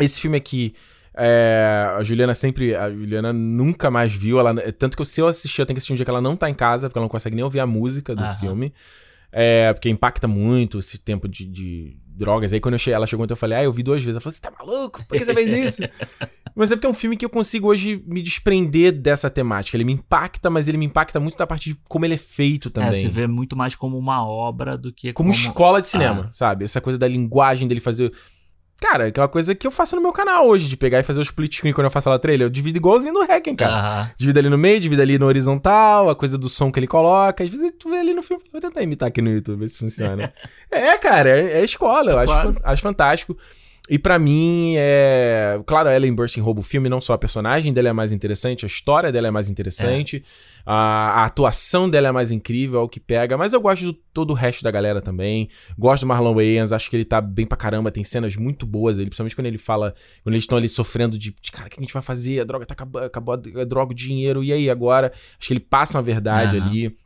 esse 0.00 0.20
filme 0.20 0.36
aqui. 0.36 0.74
É, 1.14 1.94
a 1.96 2.02
Juliana 2.02 2.34
sempre. 2.34 2.74
A 2.74 2.90
Juliana 2.90 3.32
nunca 3.32 3.90
mais 3.90 4.12
viu. 4.12 4.40
Ela, 4.40 4.54
tanto 4.72 4.96
que 4.96 5.04
se 5.04 5.20
eu 5.20 5.28
assistir, 5.28 5.60
eu 5.60 5.66
tenho 5.66 5.76
que 5.76 5.78
assistir 5.78 5.92
um 5.92 5.96
dia 5.96 6.04
que 6.04 6.10
ela 6.10 6.22
não 6.22 6.34
tá 6.34 6.48
em 6.48 6.54
casa, 6.54 6.88
porque 6.88 6.98
ela 6.98 7.04
não 7.04 7.10
consegue 7.10 7.36
nem 7.36 7.44
ouvir 7.44 7.60
a 7.60 7.66
música 7.66 8.16
do 8.16 8.32
filme. 8.34 8.72
É, 9.30 9.72
porque 9.72 9.88
impacta 9.88 10.28
muito 10.28 10.78
esse 10.78 10.98
tempo 10.98 11.26
de, 11.26 11.46
de 11.46 11.96
drogas. 12.22 12.52
Aí 12.52 12.60
quando 12.60 12.74
eu 12.74 12.78
cheguei, 12.78 12.94
ela 12.94 13.06
chegou 13.06 13.24
então 13.24 13.34
eu 13.34 13.38
falei, 13.38 13.58
ah, 13.58 13.64
eu 13.64 13.72
vi 13.72 13.82
duas 13.82 14.02
vezes. 14.02 14.14
Ela 14.14 14.20
falou, 14.20 14.32
você 14.32 14.40
tá 14.40 14.52
maluco? 14.58 15.04
Por 15.06 15.18
que 15.18 15.24
você 15.24 15.34
fez 15.34 15.66
isso? 15.66 15.82
mas 16.54 16.70
é 16.70 16.76
porque 16.76 16.86
é 16.86 16.90
um 16.90 16.94
filme 16.94 17.16
que 17.16 17.24
eu 17.24 17.30
consigo 17.30 17.68
hoje 17.68 18.02
me 18.06 18.22
desprender 18.22 18.92
dessa 18.92 19.28
temática. 19.28 19.76
Ele 19.76 19.84
me 19.84 19.92
impacta, 19.92 20.48
mas 20.48 20.68
ele 20.68 20.78
me 20.78 20.86
impacta 20.86 21.18
muito 21.18 21.36
da 21.36 21.46
parte 21.46 21.70
de 21.70 21.78
como 21.88 22.04
ele 22.04 22.14
é 22.14 22.18
feito 22.18 22.70
também. 22.70 22.92
É, 22.92 22.96
você 22.96 23.08
vê 23.08 23.26
muito 23.26 23.56
mais 23.56 23.74
como 23.74 23.98
uma 23.98 24.24
obra 24.26 24.78
do 24.78 24.92
que 24.92 25.12
como... 25.12 25.32
Como 25.32 25.48
escola 25.48 25.82
de 25.82 25.88
cinema, 25.88 26.28
ah. 26.28 26.30
sabe? 26.32 26.64
Essa 26.64 26.80
coisa 26.80 26.98
da 26.98 27.08
linguagem 27.08 27.66
dele 27.66 27.80
fazer 27.80 28.12
Cara, 28.82 29.12
que 29.12 29.20
é 29.20 29.22
uma 29.22 29.28
coisa 29.28 29.54
que 29.54 29.64
eu 29.64 29.70
faço 29.70 29.94
no 29.94 30.02
meu 30.02 30.12
canal 30.12 30.48
hoje, 30.48 30.66
de 30.66 30.76
pegar 30.76 30.98
e 30.98 31.04
fazer 31.04 31.20
o 31.20 31.22
split 31.22 31.54
screen 31.54 31.72
quando 31.72 31.84
eu 31.84 31.90
faço 31.90 32.10
a 32.10 32.18
trailer. 32.18 32.46
Eu 32.46 32.50
divido 32.50 32.78
igualzinho 32.78 33.14
no 33.14 33.22
Hacken, 33.22 33.54
cara. 33.54 34.00
Uhum. 34.02 34.08
Divido 34.16 34.40
ali 34.40 34.48
no 34.48 34.58
meio, 34.58 34.80
divido 34.80 35.00
ali 35.00 35.20
no 35.20 35.26
horizontal, 35.26 36.10
a 36.10 36.16
coisa 36.16 36.36
do 36.36 36.48
som 36.48 36.70
que 36.72 36.80
ele 36.80 36.88
coloca. 36.88 37.44
Às 37.44 37.48
vezes 37.48 37.72
tu 37.78 37.88
vê 37.88 37.98
ali 37.98 38.12
no 38.12 38.24
filme. 38.24 38.42
Vou 38.50 38.60
tentar 38.60 38.82
imitar 38.82 39.06
aqui 39.06 39.22
no 39.22 39.30
YouTube, 39.30 39.60
ver 39.60 39.68
se 39.68 39.78
funciona. 39.78 40.32
é, 40.68 40.98
cara, 40.98 41.30
é, 41.30 41.60
é 41.60 41.64
escola. 41.64 42.10
Eu 42.10 42.18
acho, 42.18 42.32
claro. 42.32 42.56
acho 42.64 42.82
fantástico. 42.82 43.38
E 43.90 43.98
para 43.98 44.16
mim, 44.16 44.74
é. 44.76 45.60
Claro, 45.66 45.88
a 45.88 45.96
Ellen 45.96 46.14
Burstyn 46.14 46.40
rouba 46.40 46.60
o 46.60 46.62
filme, 46.62 46.88
não 46.88 47.00
só 47.00 47.14
a 47.14 47.18
personagem 47.18 47.72
dela 47.72 47.88
é 47.88 47.92
mais 47.92 48.12
interessante, 48.12 48.64
a 48.64 48.68
história 48.68 49.10
dela 49.10 49.26
é 49.26 49.30
mais 49.30 49.50
interessante, 49.50 50.18
é. 50.18 50.62
A, 50.64 51.22
a, 51.22 51.24
atuação 51.24 51.90
dela 51.90 52.06
é 52.06 52.12
mais 52.12 52.30
incrível, 52.30 52.80
é 52.80 52.82
o 52.82 52.88
que 52.88 53.00
pega. 53.00 53.36
Mas 53.36 53.52
eu 53.52 53.60
gosto 53.60 53.84
de 53.84 53.92
todo 54.14 54.30
o 54.30 54.34
resto 54.34 54.62
da 54.62 54.70
galera 54.70 55.02
também. 55.02 55.48
Gosto 55.76 56.04
do 56.04 56.06
Marlon 56.06 56.32
Wayans, 56.32 56.70
acho 56.70 56.88
que 56.88 56.94
ele 56.94 57.04
tá 57.04 57.20
bem 57.20 57.44
pra 57.44 57.58
caramba, 57.58 57.90
tem 57.90 58.04
cenas 58.04 58.36
muito 58.36 58.64
boas 58.64 58.98
ali, 58.98 59.06
principalmente 59.06 59.34
quando 59.34 59.46
ele 59.46 59.58
fala. 59.58 59.92
Quando 60.22 60.34
eles 60.34 60.44
estão 60.44 60.58
ali 60.58 60.68
sofrendo 60.68 61.18
de, 61.18 61.34
de, 61.42 61.50
cara, 61.50 61.66
o 61.66 61.70
que 61.70 61.80
a 61.80 61.82
gente 61.82 61.92
vai 61.92 62.02
fazer? 62.02 62.40
A 62.40 62.44
droga 62.44 62.64
tá 62.64 62.74
acabando, 62.74 63.04
acabou 63.04 63.34
a 63.34 63.64
droga, 63.64 63.90
o 63.90 63.94
dinheiro, 63.94 64.44
e 64.44 64.52
aí 64.52 64.70
agora? 64.70 65.12
Acho 65.38 65.48
que 65.48 65.54
ele 65.54 65.60
passa 65.60 65.98
uma 65.98 66.04
verdade 66.04 66.56
uhum. 66.56 66.64
ali. 66.64 66.96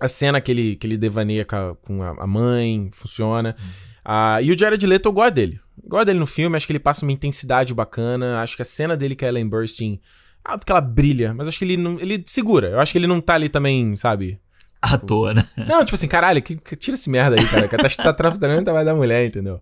A 0.00 0.08
cena 0.08 0.40
que 0.40 0.50
ele, 0.50 0.74
que 0.74 0.88
ele 0.88 0.98
devaneia 0.98 1.44
com 1.44 1.56
a, 1.56 1.76
com 1.76 2.02
a 2.02 2.26
mãe 2.26 2.90
funciona. 2.92 3.54
Uhum. 3.58 3.86
Uh, 4.06 4.42
e 4.42 4.52
o 4.52 4.58
Jared 4.58 4.84
Leto 4.84 5.08
eu 5.08 5.12
gosto 5.12 5.34
dele. 5.34 5.60
Gosto 5.84 6.06
dele 6.06 6.18
no 6.18 6.26
filme, 6.26 6.56
acho 6.56 6.66
que 6.66 6.72
ele 6.72 6.78
passa 6.78 7.04
uma 7.04 7.12
intensidade 7.12 7.74
bacana. 7.74 8.40
Acho 8.40 8.56
que 8.56 8.62
a 8.62 8.64
cena 8.64 8.96
dele 8.96 9.16
com 9.16 9.24
a 9.24 9.28
Ellen 9.28 9.48
Burstyn. 9.48 10.00
Ah, 10.44 10.56
porque 10.56 10.70
ela 10.70 10.80
brilha, 10.80 11.34
mas 11.34 11.48
acho 11.48 11.58
que 11.58 11.64
ele 11.64 11.76
não. 11.76 11.98
Ele 12.00 12.22
segura. 12.26 12.68
Eu 12.68 12.80
acho 12.80 12.92
que 12.92 12.98
ele 12.98 13.06
não 13.06 13.20
tá 13.20 13.34
ali 13.34 13.48
também, 13.48 13.96
sabe? 13.96 14.40
À 14.80 14.96
toa, 14.96 15.34
né? 15.34 15.48
Não, 15.66 15.84
tipo 15.84 15.94
assim, 15.94 16.06
caralho, 16.06 16.40
que, 16.40 16.54
que 16.54 16.76
tira 16.76 16.96
esse 16.96 17.10
merda 17.10 17.34
aí, 17.34 17.44
cara. 17.46 17.66
Que 17.66 17.76
tá, 17.76 17.88
tá 17.88 18.12
traficando 18.12 18.72
vai 18.72 18.84
da 18.84 18.94
mulher, 18.94 19.26
entendeu? 19.26 19.60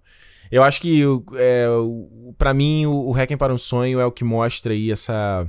Eu 0.51 0.63
acho 0.63 0.81
que, 0.81 1.03
é, 1.37 1.67
para 2.37 2.53
mim, 2.53 2.85
o, 2.85 3.09
o 3.09 3.13
Hacking 3.13 3.37
para 3.37 3.55
um 3.55 3.57
Sonho 3.57 4.01
é 4.01 4.05
o 4.05 4.13
que 4.13 4.25
mostra 4.25 4.75
aí 4.75 4.91
essa 4.91 5.49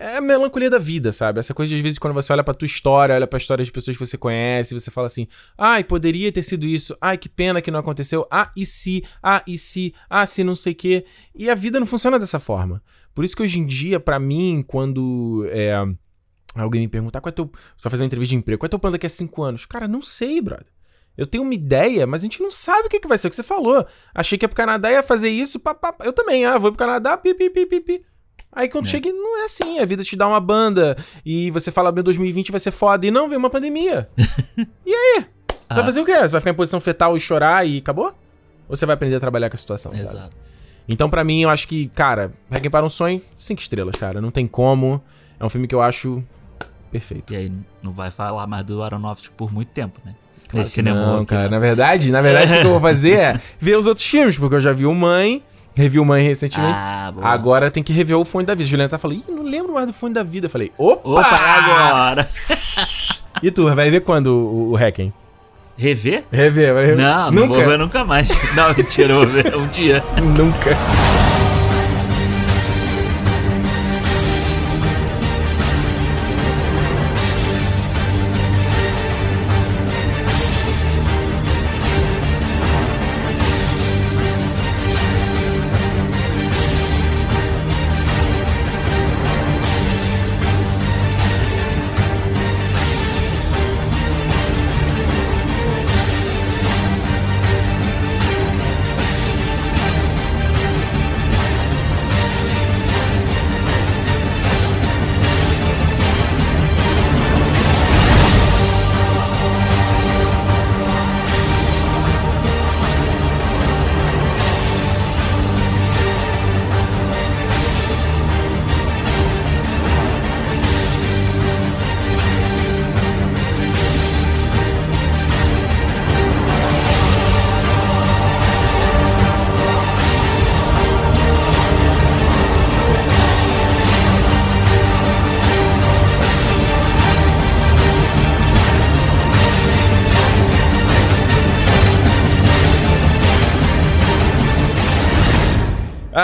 é 0.00 0.16
a 0.16 0.20
melancolia 0.20 0.70
da 0.70 0.78
vida, 0.78 1.10
sabe? 1.10 1.40
Essa 1.40 1.52
coisa 1.52 1.70
de 1.70 1.76
às 1.76 1.82
vezes 1.82 1.98
quando 1.98 2.14
você 2.14 2.32
olha 2.32 2.44
pra 2.44 2.54
tua 2.54 2.66
história, 2.66 3.14
olha 3.14 3.26
pra 3.26 3.36
história 3.36 3.64
de 3.64 3.72
pessoas 3.72 3.96
que 3.96 4.06
você 4.06 4.16
conhece, 4.16 4.72
você 4.72 4.90
fala 4.90 5.08
assim: 5.08 5.26
ai, 5.56 5.82
poderia 5.82 6.30
ter 6.30 6.42
sido 6.42 6.66
isso, 6.66 6.96
ai, 7.00 7.18
que 7.18 7.28
pena 7.28 7.60
que 7.60 7.70
não 7.70 7.80
aconteceu, 7.80 8.26
ah, 8.30 8.50
e 8.56 8.64
se, 8.64 9.04
ah, 9.22 9.42
e 9.46 9.58
se, 9.58 9.94
ah, 10.08 10.24
se 10.24 10.44
não 10.44 10.54
sei 10.54 10.72
o 10.72 10.76
quê. 10.76 11.04
E 11.34 11.50
a 11.50 11.54
vida 11.54 11.80
não 11.80 11.86
funciona 11.86 12.18
dessa 12.18 12.38
forma. 12.38 12.82
Por 13.14 13.24
isso 13.24 13.34
que 13.34 13.42
hoje 13.42 13.58
em 13.58 13.66
dia, 13.66 13.98
para 13.98 14.18
mim, 14.18 14.64
quando 14.66 15.44
é, 15.50 15.74
alguém 16.54 16.82
me 16.82 16.88
perguntar 16.88 17.20
qual 17.20 17.30
é 17.30 17.32
teu. 17.32 17.50
Você 17.76 17.82
vai 17.82 17.90
fazer 17.90 18.04
uma 18.04 18.06
entrevista 18.06 18.30
de 18.30 18.36
emprego, 18.36 18.60
qual 18.60 18.66
é 18.66 18.70
teu 18.70 18.78
plano 18.78 18.92
daqui 18.92 19.06
a 19.06 19.10
cinco 19.10 19.42
anos? 19.42 19.66
Cara, 19.66 19.88
não 19.88 20.00
sei, 20.00 20.40
brother. 20.40 20.66
Eu 21.16 21.26
tenho 21.26 21.42
uma 21.42 21.54
ideia, 21.54 22.06
mas 22.06 22.22
a 22.22 22.26
gente 22.26 22.40
não 22.40 22.50
sabe 22.52 22.86
o 22.86 22.88
que, 22.88 23.00
que 23.00 23.08
vai 23.08 23.18
ser 23.18 23.26
o 23.26 23.30
que 23.30 23.34
você 23.34 23.42
falou. 23.42 23.84
Achei 24.14 24.38
que 24.38 24.44
ia 24.44 24.48
pro 24.48 24.54
Canadá 24.54 24.92
ia 24.92 25.02
fazer 25.02 25.30
isso, 25.30 25.58
pá, 25.58 25.74
pá, 25.74 25.92
eu 26.04 26.12
também, 26.12 26.44
ah, 26.44 26.56
vou 26.58 26.70
pro 26.70 26.78
Canadá, 26.78 27.16
pi, 27.16 27.34
pi, 27.34 27.50
pi, 27.50 27.66
pi, 27.66 27.80
pi. 27.80 28.04
Aí 28.52 28.68
quando 28.68 28.86
é. 28.86 28.88
chega, 28.88 29.10
não 29.12 29.42
é 29.42 29.44
assim. 29.44 29.78
A 29.78 29.84
vida 29.84 30.02
te 30.02 30.16
dá 30.16 30.26
uma 30.26 30.40
banda 30.40 30.96
e 31.24 31.50
você 31.50 31.70
fala, 31.70 31.92
meu 31.92 32.02
2020 32.02 32.50
vai 32.50 32.60
ser 32.60 32.70
foda. 32.70 33.06
E 33.06 33.10
não, 33.10 33.28
vem 33.28 33.38
uma 33.38 33.50
pandemia. 33.50 34.08
e 34.84 34.94
aí? 34.94 35.26
Ah. 35.68 35.76
vai 35.76 35.84
fazer 35.84 36.00
o 36.00 36.04
quê? 36.04 36.16
Você 36.16 36.28
vai 36.28 36.40
ficar 36.40 36.50
em 36.50 36.54
posição 36.54 36.80
fetal 36.80 37.16
e 37.16 37.20
chorar 37.20 37.66
e 37.66 37.78
acabou? 37.78 38.14
Ou 38.68 38.76
você 38.76 38.86
vai 38.86 38.94
aprender 38.94 39.16
a 39.16 39.20
trabalhar 39.20 39.50
com 39.50 39.56
a 39.56 39.58
situação, 39.58 39.94
Exato. 39.94 40.12
sabe? 40.12 40.30
Então, 40.88 41.10
para 41.10 41.22
mim, 41.22 41.42
eu 41.42 41.50
acho 41.50 41.68
que, 41.68 41.88
cara, 41.88 42.32
Requiem 42.50 42.70
para 42.70 42.84
um 42.84 42.90
Sonho, 42.90 43.20
cinco 43.36 43.60
estrelas, 43.60 43.94
cara. 43.96 44.20
Não 44.20 44.30
tem 44.30 44.46
como. 44.46 45.02
É 45.38 45.44
um 45.44 45.48
filme 45.50 45.68
que 45.68 45.74
eu 45.74 45.82
acho 45.82 46.24
perfeito. 46.90 47.34
E 47.34 47.36
aí, 47.36 47.52
não 47.82 47.92
vai 47.92 48.10
falar 48.10 48.46
mais 48.46 48.64
do 48.64 48.82
Aronofsky 48.82 49.30
por 49.30 49.52
muito 49.52 49.68
tempo, 49.68 50.00
né? 50.04 50.14
Claro 50.48 50.58
Nesse 50.58 50.70
cinema. 50.70 50.98
Não, 50.98 51.24
cara. 51.26 51.42
Né? 51.42 51.48
Na 51.50 51.58
verdade, 51.58 52.10
na 52.10 52.22
verdade, 52.22 52.54
o 52.54 52.60
que 52.60 52.66
eu 52.66 52.70
vou 52.70 52.80
fazer 52.80 53.18
é 53.18 53.40
ver 53.60 53.76
os 53.76 53.86
outros 53.86 54.06
filmes, 54.06 54.38
porque 54.38 54.54
eu 54.54 54.60
já 54.60 54.72
vi 54.72 54.86
o 54.86 54.94
Mãe, 54.94 55.42
Revi 55.74 56.00
o 56.00 56.04
Mãe 56.04 56.22
recentemente. 56.22 56.74
Ah, 56.74 57.12
boa. 57.14 57.26
Agora 57.26 57.70
tem 57.70 57.82
que 57.82 57.92
rever 57.92 58.16
o 58.16 58.24
Fone 58.24 58.44
da 58.44 58.54
Vida. 58.54 58.68
Juliana 58.68 58.88
tá 58.88 58.98
falando, 58.98 59.18
ih, 59.18 59.32
não 59.32 59.42
lembro 59.42 59.72
mais 59.72 59.86
do 59.86 59.92
Fone 59.92 60.12
da 60.12 60.22
Vida. 60.22 60.46
Eu 60.46 60.50
falei, 60.50 60.72
opa! 60.76 61.08
Opa, 61.08 61.36
agora! 61.36 62.28
e 63.42 63.50
tu, 63.50 63.72
vai 63.74 63.90
ver 63.90 64.00
quando 64.00 64.28
o, 64.28 64.70
o 64.72 64.76
Hacken? 64.76 65.12
Rever? 65.76 66.24
Rever, 66.32 66.74
vai 66.74 66.86
rever. 66.86 67.04
Não, 67.04 67.30
nunca. 67.30 67.46
não 67.46 67.54
vou 67.54 67.66
ver 67.68 67.78
nunca 67.78 68.04
mais. 68.04 68.30
Não, 68.56 68.74
mentira, 68.74 69.12
eu 69.12 69.18
vou 69.20 69.28
ver 69.28 69.54
um 69.54 69.68
dia. 69.68 70.02
nunca. 70.36 70.76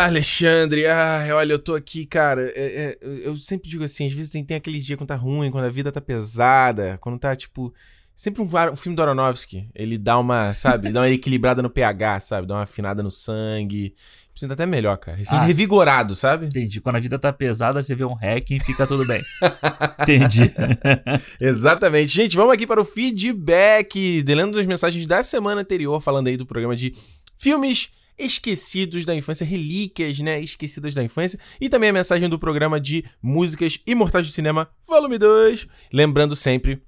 Ah, 0.05 0.09
Alexandre, 0.09 0.87
ah, 0.87 1.27
olha, 1.33 1.55
eu 1.55 1.59
tô 1.59 1.75
aqui, 1.75 2.05
cara. 2.05 2.47
É, 2.55 2.99
é, 3.01 3.27
eu 3.27 3.35
sempre 3.37 3.71
digo 3.71 3.83
assim, 3.83 4.07
às 4.07 4.13
vezes 4.13 4.31
tem, 4.31 4.45
tem 4.45 4.55
aquele 4.55 4.79
dia 4.79 4.99
quando 4.99 5.09
tá 5.09 5.17
ruim, 5.17 5.51
quando 5.51 5.65
a 5.65 5.71
vida 5.71 5.91
tá 5.91 6.01
pesada, 6.01 6.99
quando 7.01 7.19
tá, 7.19 7.35
tipo. 7.35 7.73
Sempre 8.15 8.43
um, 8.43 8.45
um 8.45 8.77
filme 8.77 8.95
do 8.95 9.03
Aronofsky, 9.03 9.69
ele 9.75 9.99
dá 9.99 10.19
uma, 10.19 10.53
sabe, 10.53 10.93
dá 10.93 11.01
uma 11.01 11.09
equilibrada 11.09 11.63
no 11.63 11.71
pH, 11.71 12.21
sabe? 12.21 12.47
Dá 12.47 12.55
uma 12.55 12.63
afinada 12.63 13.03
no 13.03 13.11
sangue. 13.11 13.95
Sinto 14.35 14.53
até 14.53 14.67
melhor, 14.67 14.99
cara. 14.99 15.19
Ele 15.19 15.27
ah, 15.31 15.43
revigorado, 15.43 16.15
sabe? 16.15 16.47
Entendi. 16.47 16.81
Quando 16.81 16.97
a 16.97 17.01
vida 17.01 17.19
tá 17.19 17.33
pesada, 17.33 17.83
você 17.83 17.95
vê 17.95 18.05
um 18.05 18.15
hack 18.15 18.51
e 18.51 18.61
fica 18.61 18.87
tudo 18.87 19.07
bem. 19.07 19.23
entendi. 20.03 20.53
Exatamente. 21.41 22.09
Gente, 22.09 22.37
vamos 22.37 22.53
aqui 22.53 22.67
para 22.67 22.81
o 22.81 22.85
feedback. 22.85 24.23
Delendo 24.23 24.59
das 24.59 24.67
mensagens 24.67 25.07
da 25.07 25.23
semana 25.23 25.63
anterior, 25.63 26.01
falando 26.01 26.29
aí 26.29 26.37
do 26.37 26.47
programa 26.47 26.77
de 26.77 26.95
filmes 27.39 27.91
esquecidos 28.19 29.05
da 29.05 29.15
infância, 29.15 29.45
relíquias, 29.45 30.19
né, 30.21 30.41
esquecidas 30.41 30.95
da 30.95 31.03
infância, 31.03 31.39
e 31.61 31.69
também 31.69 31.91
a 31.91 31.93
mensagem 31.93 32.29
do 32.29 32.39
programa 32.39 32.81
de 32.81 33.05
músicas 33.23 33.79
imortais 33.87 34.27
do 34.27 34.33
cinema, 34.33 34.69
volume 34.87 35.19
2. 35.19 35.67
Lembrando 35.93 36.37
sempre 36.37 36.83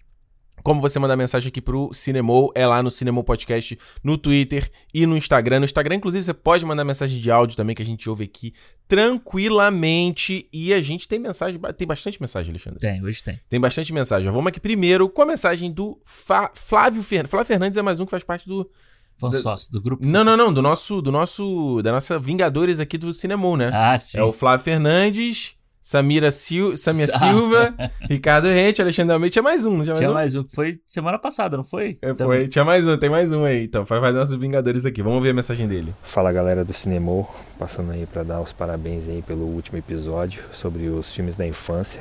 como 0.67 0.81
você 0.81 0.99
mandar 0.99 1.17
mensagem 1.17 1.49
aqui 1.49 1.61
pro 1.61 1.93
Cinemou, 1.93 2.51
é 2.53 2.67
lá 2.67 2.83
no 2.83 2.91
Cinemou 2.91 3.23
Podcast, 3.23 3.79
no 4.03 4.19
Twitter 4.19 4.69
e 4.93 5.07
no 5.07 5.17
Instagram. 5.17 5.61
No 5.61 5.65
Instagram, 5.65 5.95
inclusive, 5.95 6.25
você 6.25 6.35
pode 6.35 6.65
mandar 6.65 6.85
mensagem 6.85 7.21
de 7.21 7.31
áudio 7.31 7.57
também, 7.57 7.77
que 7.77 7.83
a 7.83 7.87
gente 7.87 8.11
ouve 8.11 8.25
aqui 8.25 8.53
tranquilamente. 8.89 10.49
E 10.53 10.75
a 10.75 10.83
gente 10.83 11.07
tem 11.07 11.21
mensagem, 11.21 11.61
tem 11.77 11.87
bastante 11.87 12.21
mensagem, 12.21 12.51
Alexandre. 12.51 12.81
Tem, 12.81 13.01
hoje 13.01 13.23
tem. 13.23 13.39
Tem 13.49 13.61
bastante 13.61 13.93
mensagem. 13.93 14.29
Vamos 14.29 14.49
aqui 14.49 14.59
primeiro 14.59 15.09
com 15.09 15.23
a 15.23 15.27
mensagem 15.27 15.71
do 15.71 16.01
Fa 16.05 16.51
Flávio 16.53 17.01
Fernandes. 17.01 17.31
Flávio 17.31 17.47
Fernandes 17.47 17.79
é 17.79 17.83
mais 17.83 18.01
um 18.01 18.05
que 18.05 18.11
faz 18.11 18.25
parte 18.25 18.49
do... 18.49 18.69
Fã 19.19 19.33
sócio 19.33 19.73
do 19.73 19.81
grupo? 19.81 20.05
Não, 20.05 20.23
não, 20.23 20.37
não, 20.37 20.53
do 20.53 20.61
nosso, 20.61 21.01
do 21.01 21.11
nosso, 21.11 21.81
da 21.83 21.93
nossa 21.93 22.19
Vingadores 22.19 22.81
aqui 22.81 22.99
do 22.99 23.13
Cinemou, 23.13 23.57
né? 23.57 23.71
Ah, 23.73 23.97
sim. 23.99 24.19
É 24.19 24.23
o 24.23 24.33
Flávio 24.33 24.65
Fernandes... 24.65 25.57
Samira 25.87 26.33
Sil 26.35 26.75
Samia 26.75 27.07
Silva, 27.07 27.73
Ricardo 28.11 28.49
Rente, 28.49 28.83
Alexandre 28.83 29.13
Almeida. 29.13 29.33
Tinha 29.33 29.43
mais 29.45 29.65
um, 29.65 29.77
não 29.77 29.85
tinha 29.85 29.93
mais 29.93 29.99
tinha 30.01 30.11
um? 30.11 30.15
mais 30.15 30.35
um, 30.35 30.43
que 30.43 30.53
foi 30.53 30.81
semana 30.85 31.17
passada, 31.17 31.57
não 31.57 31.63
foi? 31.63 31.97
É, 32.03 32.13
foi. 32.13 32.49
Tinha 32.49 32.65
mais 32.65 32.89
um, 32.89 32.97
tem 32.97 33.09
mais 33.09 33.33
um 33.33 33.45
aí. 33.45 33.67
Então, 33.67 33.85
vai 33.85 34.01
fazer 34.01 34.19
nossos 34.19 34.35
Vingadores 34.35 34.85
aqui. 34.85 35.01
Vamos 35.01 35.23
ver 35.23 35.31
a 35.31 35.35
mensagem 35.35 35.69
dele. 35.69 35.95
Fala 36.03 36.33
galera 36.33 36.65
do 36.65 36.73
Cinemô, 36.73 37.25
passando 37.57 37.93
aí 37.93 38.05
para 38.05 38.25
dar 38.25 38.41
os 38.41 38.53
parabéns 38.53 39.09
aí 39.09 39.23
pelo 39.23 39.45
último 39.45 39.79
episódio 39.79 40.43
sobre 40.51 40.89
os 40.89 41.15
filmes 41.15 41.37
da 41.37 41.47
infância. 41.47 42.01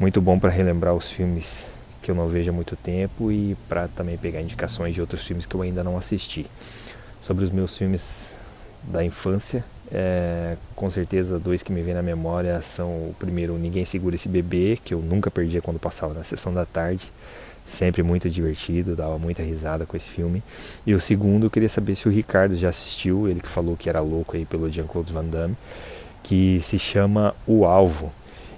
Muito 0.00 0.20
bom 0.20 0.36
para 0.36 0.50
relembrar 0.50 0.92
os 0.92 1.08
filmes 1.08 1.66
que 2.02 2.10
eu 2.10 2.14
não 2.14 2.28
vejo 2.28 2.50
há 2.50 2.52
muito 2.52 2.76
tempo 2.76 3.30
e 3.30 3.56
para 3.68 3.88
também 3.88 4.18
pegar 4.18 4.42
indicações 4.42 4.94
de 4.94 5.00
outros 5.00 5.24
filmes 5.24 5.46
que 5.46 5.54
eu 5.54 5.62
ainda 5.62 5.84
não 5.84 5.96
assisti. 5.96 6.46
Sobre 7.20 7.44
os 7.44 7.50
meus 7.50 7.78
filmes 7.78 8.32
da 8.82 9.04
infância, 9.04 9.64
é, 9.94 10.56
com 10.74 10.88
certeza, 10.88 11.38
dois 11.38 11.62
que 11.62 11.70
me 11.70 11.82
vêm 11.82 11.92
na 11.92 12.02
memória 12.02 12.60
são 12.62 12.88
o 12.88 13.14
primeiro, 13.18 13.58
Ninguém 13.58 13.84
Segura 13.84 14.14
Esse 14.14 14.28
Bebê, 14.28 14.78
que 14.82 14.94
eu 14.94 15.00
nunca 15.00 15.30
perdia 15.30 15.60
quando 15.60 15.78
passava 15.78 16.14
na 16.14 16.22
sessão 16.22 16.52
da 16.52 16.64
tarde. 16.64 17.12
Sempre 17.64 18.02
muito 18.02 18.28
divertido, 18.28 18.96
dava 18.96 19.18
muita 19.18 19.42
risada 19.42 19.86
com 19.86 19.96
esse 19.96 20.08
filme. 20.08 20.42
E 20.84 20.94
o 20.94 21.00
segundo, 21.00 21.46
eu 21.46 21.50
queria 21.50 21.68
saber 21.68 21.94
se 21.94 22.08
o 22.08 22.10
Ricardo 22.10 22.56
já 22.56 22.70
assistiu, 22.70 23.28
ele 23.28 23.40
que 23.40 23.48
falou 23.48 23.76
que 23.76 23.88
era 23.88 24.00
louco 24.00 24.36
aí 24.36 24.44
pelo 24.44 24.70
Jean-Claude 24.70 25.12
Van 25.12 25.24
Damme, 25.24 25.56
que 26.24 26.58
se 26.60 26.78
chama 26.78 27.34
O 27.46 27.64
Alvo. 27.64 28.12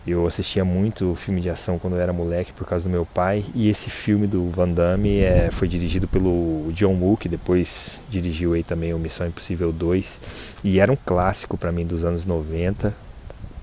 Eu 0.07 0.27
assistia 0.27 0.67
muito 0.67 1.15
filme 1.15 1.41
de 1.41 1.49
ação 1.49 1.79
quando 1.79 1.97
eu 1.97 2.01
era 2.01 2.13
moleque 2.13 2.53
por 2.53 2.67
causa 2.67 2.87
do 2.87 2.93
meu 2.93 3.07
pai. 3.07 3.43
E 3.55 3.71
esse 3.71 3.89
filme 3.89 4.27
do 4.27 4.51
Van 4.51 4.69
Damme 4.69 5.21
é, 5.21 5.49
foi 5.51 5.67
dirigido 5.67 6.07
pelo 6.07 6.71
John 6.73 6.93
Woo, 6.95 7.17
que 7.17 7.27
depois 7.27 7.99
dirigiu 8.11 8.53
aí 8.53 8.63
também 8.63 8.93
o 8.93 8.99
Missão 8.99 9.27
Impossível 9.27 9.73
2. 9.73 10.59
E 10.63 10.79
era 10.79 10.93
um 10.93 10.97
clássico 10.97 11.57
para 11.57 11.73
mim 11.73 11.87
dos 11.87 12.05
anos 12.05 12.27
90. 12.27 12.95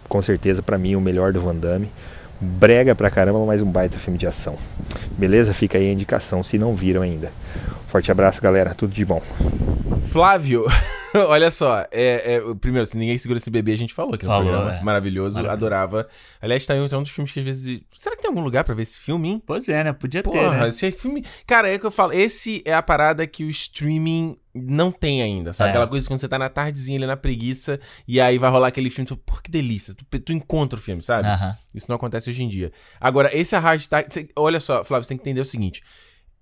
Com 0.10 0.22
certeza 0.22 0.64
para 0.64 0.80
mim 0.80 0.96
o 0.96 1.02
melhor 1.02 1.32
do 1.32 1.40
Van 1.40 1.56
Damme. 1.56 1.92
Brega 2.40 2.96
pra 2.96 3.12
caramba, 3.12 3.46
mas 3.46 3.62
um 3.62 3.72
baita 3.72 4.00
filme 4.00 4.18
de 4.18 4.26
ação. 4.26 4.56
Beleza? 5.16 5.54
Fica 5.54 5.78
aí 5.78 5.88
a 5.90 5.94
indicação 5.94 6.42
se 6.42 6.58
não 6.58 6.74
viram 6.74 7.04
ainda. 7.04 7.32
Forte 7.88 8.12
abraço, 8.12 8.42
galera. 8.42 8.74
Tudo 8.74 8.92
de 8.92 9.06
bom. 9.06 9.22
Flávio, 10.08 10.66
olha 11.28 11.52
só, 11.52 11.82
é, 11.92 12.36
é, 12.36 12.42
primeiro, 12.60 12.86
se 12.86 12.98
ninguém 12.98 13.18
segura 13.18 13.38
esse 13.38 13.50
bebê, 13.50 13.74
a 13.74 13.78
gente 13.78 13.94
falou 13.94 14.18
que 14.18 14.26
Falou, 14.26 14.42
é 14.42 14.46
um 14.52 14.56
programa 14.58 14.80
é. 14.80 14.84
maravilhoso, 14.84 15.36
Maravilhoso. 15.42 15.54
adorava. 15.76 16.08
Aliás, 16.42 16.66
tá 16.66 16.76
em 16.76 16.82
um 16.82 16.88
dos 17.04 17.12
filmes 17.12 17.32
que 17.32 17.40
às 17.40 17.46
vezes. 17.46 17.82
Será 17.90 18.16
que 18.16 18.22
tem 18.22 18.30
algum 18.30 18.42
lugar 18.42 18.64
pra 18.64 18.74
ver 18.76 18.84
esse 18.84 18.98
filme, 19.00 19.30
hein? 19.30 19.44
Pois 19.46 19.68
é, 19.70 19.84
né? 19.84 19.94
Podia 19.94 20.24
ter, 20.24 20.30
Porra, 20.30 20.58
né? 20.62 20.68
esse 20.70 20.92
filme. 20.92 21.24
Cara, 21.46 21.70
é 21.70 21.78
que 21.78 21.86
eu 21.86 21.92
falo, 21.92 22.14
esse 22.14 22.62
é 22.66 22.74
a 22.74 22.82
parada 22.82 23.26
que 23.28 23.44
o 23.44 23.50
streaming 23.50 24.38
não 24.54 24.92
tem 24.92 25.22
ainda, 25.22 25.54
sabe? 25.54 25.70
É. 25.70 25.72
Aquela 25.72 25.88
coisa 25.88 26.06
que 26.06 26.12
quando 26.14 26.20
você 26.20 26.28
tá 26.28 26.38
na 26.38 26.50
tardezinha 26.50 26.98
ali 26.98 27.06
na 27.06 27.16
preguiça 27.16 27.80
e 28.08 28.20
aí 28.20 28.38
vai 28.38 28.50
rolar 28.52 28.68
aquele 28.68 28.90
filme, 28.90 29.08
tu, 29.08 29.16
pô, 29.16 29.38
que 29.42 29.50
delícia. 29.50 29.94
Tu, 29.94 30.20
tu 30.20 30.34
encontra 30.34 30.78
o 30.78 30.82
filme, 30.82 31.02
sabe? 31.02 31.28
Isso 31.74 31.86
não 31.90 31.96
acontece 31.96 32.30
hoje 32.30 32.44
em 32.44 32.50
dia. 32.50 32.72
Agora, 33.00 33.30
esse 33.36 33.56
Arrastar. 33.56 34.06
cê- 34.10 34.30
Olha 34.36 34.60
só, 34.60 34.84
Flávio, 34.84 35.04
você 35.06 35.10
tem 35.10 35.18
que 35.18 35.24
entender 35.24 35.42
o 35.42 35.46
seguinte. 35.46 35.82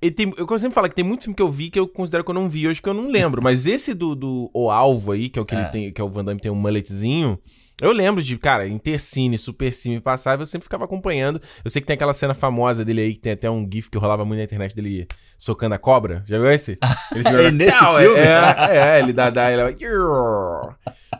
Ele 0.02 0.12
tem- 0.12 0.34
eu 0.38 0.48
sempre 0.60 0.74
falo 0.76 0.88
que 0.88 0.96
tem 0.96 1.04
muito 1.04 1.24
filme 1.24 1.36
que 1.36 1.42
eu 1.42 1.52
vi 1.52 1.70
que 1.70 1.78
eu 1.80 1.88
considero 1.88 2.24
que 2.24 2.30
eu 2.30 2.34
não 2.36 2.48
vi 2.50 2.68
hoje, 2.68 2.82
que 2.82 2.88
eu 2.88 2.94
não 2.94 3.10
lembro. 3.12 3.42
Mas 3.42 3.68
esse 3.68 3.94
do, 3.94 4.16
do 4.16 4.50
O 4.54 4.72
Alvo 4.72 5.12
aí, 5.12 5.28
que 5.30 5.38
é 5.38 5.42
o 5.42 5.46
que 5.46 5.54
ele 5.54 5.64
É. 5.64 5.68
tem, 5.70 5.92
que 5.92 6.00
é 6.00 6.04
o 6.04 6.10
Van 6.10 6.24
Damme 6.24 6.40
tem 6.40 6.50
um 6.52 6.56
mulletzinho. 6.56 7.38
Eu 7.82 7.94
lembro 7.94 8.22
de, 8.22 8.38
cara, 8.38 8.68
Intercine, 8.68 9.38
Supercine 9.38 10.02
passava, 10.02 10.42
eu 10.42 10.46
sempre 10.46 10.66
ficava 10.66 10.84
acompanhando. 10.84 11.42
Eu 11.64 11.72
sei 11.72 11.82
que 11.82 11.88
tem 11.88 11.94
aquela 11.94 12.14
cena 12.14 12.34
famosa 12.34 12.84
dele 12.84 13.00
aí, 13.00 13.14
que 13.14 13.20
tem 13.22 13.32
até 13.32 13.50
um 13.50 13.66
gif 13.72 13.90
que 13.90 13.98
rolava 13.98 14.26
muito 14.26 14.38
na 14.40 14.44
internet 14.44 14.76
dele 14.76 15.08
socando 15.38 15.76
a 15.76 15.78
cobra. 15.78 16.22
Já 16.28 16.38
viu 16.38 16.52
esse? 16.52 16.78
Ele 17.16 17.24
É 17.48 17.52
nesse 17.52 17.80
Tau, 17.80 17.98
filme? 17.98 18.20
É, 18.20 18.98
é, 18.98 19.00
ele 19.00 19.14
dá, 19.14 19.30
dá, 19.30 19.50
ele 19.52 19.64
vai... 19.64 19.78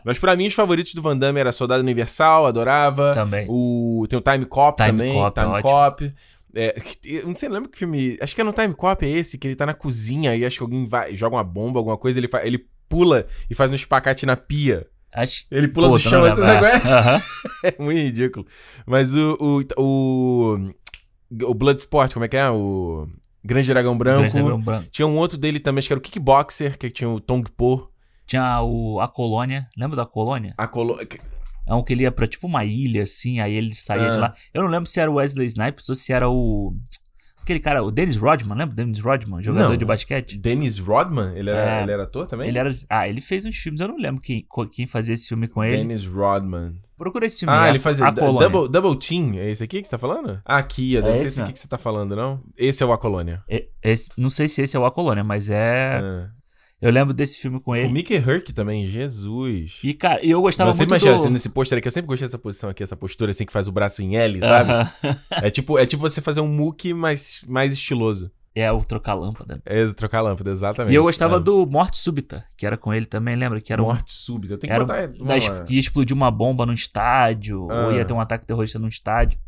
Mas 0.04 0.18
pra 0.18 0.36
mim, 0.36 0.46
os 0.46 0.54
favoritos 0.54 0.92
do 0.94 1.00
Van 1.02 1.16
Damme 1.16 1.40
era 1.40 1.50
Soldado 1.52 1.82
Universal, 1.82 2.46
adorava. 2.46 3.10
Também. 3.12 3.46
O, 3.48 4.06
tem 4.08 4.18
o 4.18 4.22
Time 4.22 4.44
Cop 4.44 4.76
Time 4.76 4.90
também. 4.98 5.14
Cop, 5.14 5.38
é 5.38 5.42
Time 5.42 5.54
ótimo. 5.54 6.12
É, 6.54 6.74
eu 7.04 7.26
não 7.26 7.34
sei, 7.34 7.48
lembra 7.48 7.70
que 7.70 7.78
filme. 7.78 8.16
Acho 8.20 8.34
que 8.34 8.40
é 8.40 8.44
no 8.44 8.52
Time 8.52 8.74
Cop 8.74 9.04
é 9.04 9.08
esse, 9.08 9.38
que 9.38 9.46
ele 9.48 9.56
tá 9.56 9.66
na 9.66 9.74
cozinha 9.74 10.34
e 10.34 10.44
acho 10.44 10.56
que 10.58 10.62
alguém 10.62 10.84
vai, 10.84 11.14
joga 11.16 11.36
uma 11.36 11.44
bomba, 11.44 11.78
alguma 11.78 11.96
coisa, 11.96 12.18
ele, 12.18 12.28
fa- 12.28 12.44
ele 12.44 12.66
pula 12.88 13.26
e 13.48 13.54
faz 13.54 13.70
um 13.70 13.74
espacate 13.76 14.26
na 14.26 14.36
pia. 14.36 14.86
Acho... 15.12 15.44
Ele 15.50 15.68
pula 15.68 15.88
Pô, 15.88 15.94
do 15.94 15.98
chão, 16.00 16.22
lembra? 16.22 16.36
sabe 16.44 16.58
qual 16.58 17.14
é? 17.16 17.22
É 17.64 17.82
muito 17.82 17.98
ridículo. 17.98 18.46
Mas 18.86 19.14
o. 19.16 19.36
O. 19.40 19.62
O, 19.76 20.70
o 21.50 21.54
Bloodsport, 21.54 22.12
como 22.12 22.24
é 22.24 22.28
que 22.28 22.36
é? 22.36 22.48
O. 22.50 23.08
Grande 23.42 23.68
Dragão 23.68 23.96
Branco. 23.96 24.20
Grande 24.20 24.34
Dragão 24.34 24.60
Branco. 24.60 24.86
Tinha 24.90 25.06
um 25.06 25.16
outro 25.16 25.38
dele 25.38 25.58
também, 25.58 25.78
acho 25.80 25.88
que 25.88 25.92
era 25.92 25.98
o 25.98 26.02
Kickboxer, 26.02 26.78
que 26.78 26.90
tinha 26.90 27.08
o 27.08 27.20
Tong 27.20 27.48
Po. 27.56 27.90
Tinha 28.26 28.60
o, 28.62 29.00
a 29.00 29.08
colônia. 29.08 29.66
Lembra 29.76 29.96
da 29.96 30.06
colônia? 30.06 30.54
A 30.56 30.68
colo... 30.68 30.96
É 31.66 31.74
um 31.74 31.82
que 31.84 31.92
ele 31.92 32.02
ia 32.02 32.10
pra 32.12 32.26
tipo 32.26 32.46
uma 32.46 32.64
ilha, 32.64 33.02
assim, 33.04 33.40
aí 33.40 33.54
ele 33.54 33.74
saía 33.74 34.08
Ah. 34.08 34.10
de 34.14 34.18
lá. 34.18 34.34
Eu 34.52 34.62
não 34.62 34.68
lembro 34.70 34.88
se 34.88 34.98
era 35.00 35.10
o 35.10 35.14
Wesley 35.14 35.46
Snipes 35.46 35.88
ou 35.88 35.94
se 35.94 36.12
era 36.12 36.28
o. 36.28 36.74
Aquele 37.42 37.58
cara, 37.60 37.82
o 37.82 37.90
Dennis 37.90 38.16
Rodman, 38.16 38.56
lembra 38.56 38.74
Dennis 38.74 39.00
Rodman, 39.00 39.42
jogador 39.42 39.70
Não. 39.70 39.76
de 39.76 39.84
basquete? 39.84 40.36
Dennis 40.36 40.78
Rodman? 40.78 41.32
Ele 41.36 41.48
era, 41.50 41.80
É. 41.80 41.82
ele 41.82 41.92
era 41.92 42.02
ator 42.02 42.26
também? 42.26 42.48
Ele 42.48 42.58
era. 42.58 42.76
Ah, 42.88 43.08
ele 43.08 43.20
fez 43.20 43.46
uns 43.46 43.56
filmes, 43.56 43.80
eu 43.80 43.88
não 43.88 43.96
lembro 43.96 44.20
quem, 44.20 44.44
quem 44.70 44.86
fazia 44.86 45.14
esse 45.14 45.26
filme 45.26 45.48
com 45.48 45.64
ele. 45.64 45.78
Dennis 45.78 46.04
Rodman. 46.06 46.74
Procura 46.98 47.24
esse 47.24 47.40
filme. 47.40 47.54
Ah, 47.54 47.66
é 47.66 47.70
ele 47.70 47.78
fazia 47.78 48.06
A 48.06 48.12
Colônia. 48.12 48.48
double, 48.50 48.70
double 48.70 48.98
Team. 48.98 49.34
É 49.38 49.50
esse 49.50 49.64
aqui 49.64 49.80
que 49.80 49.86
você 49.88 49.92
tá 49.92 49.98
falando? 49.98 50.38
Ah, 50.44 50.58
aqui, 50.58 50.96
deve 50.96 51.08
É 51.08 51.16
ser 51.16 51.22
esse, 51.24 51.26
esse 51.32 51.42
aqui 51.42 51.52
que 51.52 51.58
você 51.58 51.66
tá 51.68 51.78
falando, 51.78 52.14
não? 52.14 52.42
Esse 52.58 52.82
é 52.82 52.86
o 52.86 52.92
A 52.92 52.98
Colônia. 52.98 53.42
É- 53.48 53.66
esse- 53.82 54.10
não 54.18 54.28
sei 54.28 54.46
se 54.46 54.60
esse 54.60 54.76
é 54.76 54.80
o 54.80 54.84
A 54.84 54.90
Colônia, 54.90 55.24
mas 55.24 55.48
é. 55.48 55.98
Ah. 56.02 56.30
Eu 56.80 56.90
lembro 56.90 57.12
desse 57.12 57.38
filme 57.38 57.60
com 57.60 57.72
O 57.72 57.76
ele. 57.76 57.92
Mickey 57.92 58.14
Herc 58.14 58.52
também, 58.54 58.86
Jesus. 58.86 59.78
E, 59.84 59.92
cara, 59.92 60.24
eu 60.24 60.40
gostava 60.40 60.72
Você 60.72 60.78
muito 60.80 60.90
imagina 60.92 61.12
do... 61.12 61.20
assim, 61.20 61.30
nesse 61.30 61.50
pôster 61.50 61.76
aqui, 61.78 61.88
eu 61.88 61.92
sempre 61.92 62.08
gostei 62.08 62.26
dessa 62.26 62.38
posição 62.38 62.70
aqui, 62.70 62.82
essa 62.82 62.96
postura 62.96 63.30
assim 63.32 63.44
que 63.44 63.52
faz 63.52 63.68
o 63.68 63.72
braço 63.72 64.02
em 64.02 64.16
L, 64.16 64.40
sabe? 64.40 64.70
Aham. 64.72 64.90
É 65.42 65.50
tipo, 65.50 65.78
é 65.78 65.84
tipo 65.84 66.00
você 66.00 66.20
fazer 66.22 66.40
um 66.40 66.48
muque 66.48 66.94
mais, 66.94 67.42
mais 67.46 67.72
estiloso. 67.72 68.30
É 68.54 68.70
o 68.72 68.80
trocar 68.80 69.14
lâmpada. 69.14 69.62
É 69.64 69.86
trocar 69.92 70.18
a 70.18 70.22
lâmpada, 70.22 70.50
exatamente. 70.50 70.92
E 70.92 70.96
eu 70.96 71.02
gostava 71.04 71.36
É. 71.36 71.40
do 71.40 71.66
Morte 71.66 71.98
Súbita, 71.98 72.44
que 72.56 72.66
era 72.66 72.76
com 72.76 72.92
ele 72.92 73.06
também, 73.06 73.36
lembra? 73.36 73.60
Que 73.60 73.72
era 73.72 73.80
um- 73.82 73.86
Morte 73.86 74.12
súbita. 74.12 74.54
Eu 74.54 74.58
tenho 74.58 74.70
que 74.72 74.74
Era 74.74 74.84
botar. 74.84 75.52
lá. 75.52 75.64
que 75.64 75.74
ia 75.74 75.80
explodir 75.80 76.16
uma 76.16 76.30
bomba 76.32 76.66
num 76.66 76.72
estádio, 76.72 77.62
ou 77.64 77.70
Ah. 77.70 77.92
ia 77.92 78.04
ter 78.04 78.12
um 78.12 78.20
ataque 78.20 78.46
terrorista 78.46 78.78
num 78.78 78.88
estádio. 78.88 79.38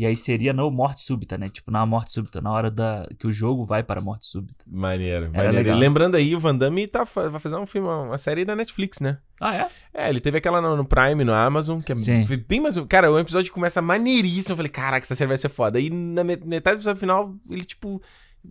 E 0.00 0.06
aí 0.06 0.14
seria 0.16 0.52
no 0.52 0.70
morte 0.70 1.02
súbita, 1.02 1.36
né? 1.36 1.48
Tipo, 1.48 1.72
na 1.72 1.84
morte 1.84 2.12
súbita, 2.12 2.40
na 2.40 2.52
hora 2.52 2.70
da 2.70 3.04
que 3.18 3.26
o 3.26 3.32
jogo 3.32 3.64
vai 3.66 3.82
para 3.82 3.98
a 3.98 4.02
morte 4.02 4.26
súbita. 4.26 4.64
Maneiro, 4.64 5.24
Era 5.24 5.30
maneiro. 5.32 5.56
legal. 5.56 5.76
Lembrando 5.78 6.14
aí, 6.14 6.36
o 6.36 6.38
Van 6.38 6.54
Damme 6.54 6.86
tá, 6.86 7.02
vai 7.02 7.40
fazer 7.40 7.56
um 7.56 7.66
filme, 7.66 7.88
uma 7.88 8.16
série 8.16 8.44
da 8.44 8.54
Netflix, 8.54 9.00
né? 9.00 9.18
Ah, 9.40 9.56
é? 9.56 9.68
É, 9.92 10.08
ele 10.08 10.20
teve 10.20 10.38
aquela 10.38 10.60
no, 10.60 10.76
no 10.76 10.84
Prime, 10.84 11.24
no 11.24 11.34
Amazon, 11.34 11.80
que 11.80 11.92
é 11.92 11.96
Sim. 11.96 12.24
bem 12.46 12.60
mais. 12.60 12.76
Cara, 12.88 13.10
o 13.10 13.18
episódio 13.18 13.52
começa 13.52 13.82
maneiríssimo. 13.82 14.52
Eu 14.52 14.56
falei, 14.58 14.70
caraca, 14.70 15.04
essa 15.04 15.16
série 15.16 15.26
vai 15.28 15.36
ser 15.36 15.48
foda. 15.48 15.78
Aí 15.80 15.90
na 15.90 16.22
met- 16.22 16.46
metade 16.46 16.76
do 16.76 16.80
episódio 16.80 17.00
final, 17.00 17.34
ele, 17.50 17.64
tipo, 17.64 18.00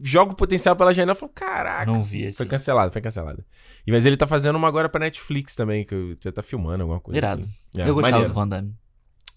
joga 0.01 0.33
o 0.33 0.35
potencial 0.35 0.75
pela 0.75 0.93
janela 0.93 1.13
e 1.15 1.19
falou, 1.19 1.31
caraca. 1.33 1.89
Não 1.89 2.03
vi 2.03 2.23
esse. 2.23 2.39
Foi 2.39 2.45
cancelado, 2.45 2.91
foi 2.91 3.01
cancelado. 3.01 3.41
E, 3.85 3.91
mas 3.93 4.05
ele 4.05 4.17
tá 4.17 4.27
fazendo 4.27 4.57
uma 4.57 4.67
agora 4.67 4.89
pra 4.89 4.99
Netflix 4.99 5.55
também, 5.55 5.85
que 5.85 6.17
já 6.21 6.29
tá 6.29 6.43
filmando 6.43 6.83
alguma 6.83 6.99
coisa 6.99 7.17
Irado. 7.17 7.41
assim. 7.43 7.81
É, 7.81 7.87
eu 7.89 7.93
gostava 7.95 8.11
maneiro. 8.17 8.33
do 8.33 8.35
Van 8.35 8.47
Damme. 8.49 8.75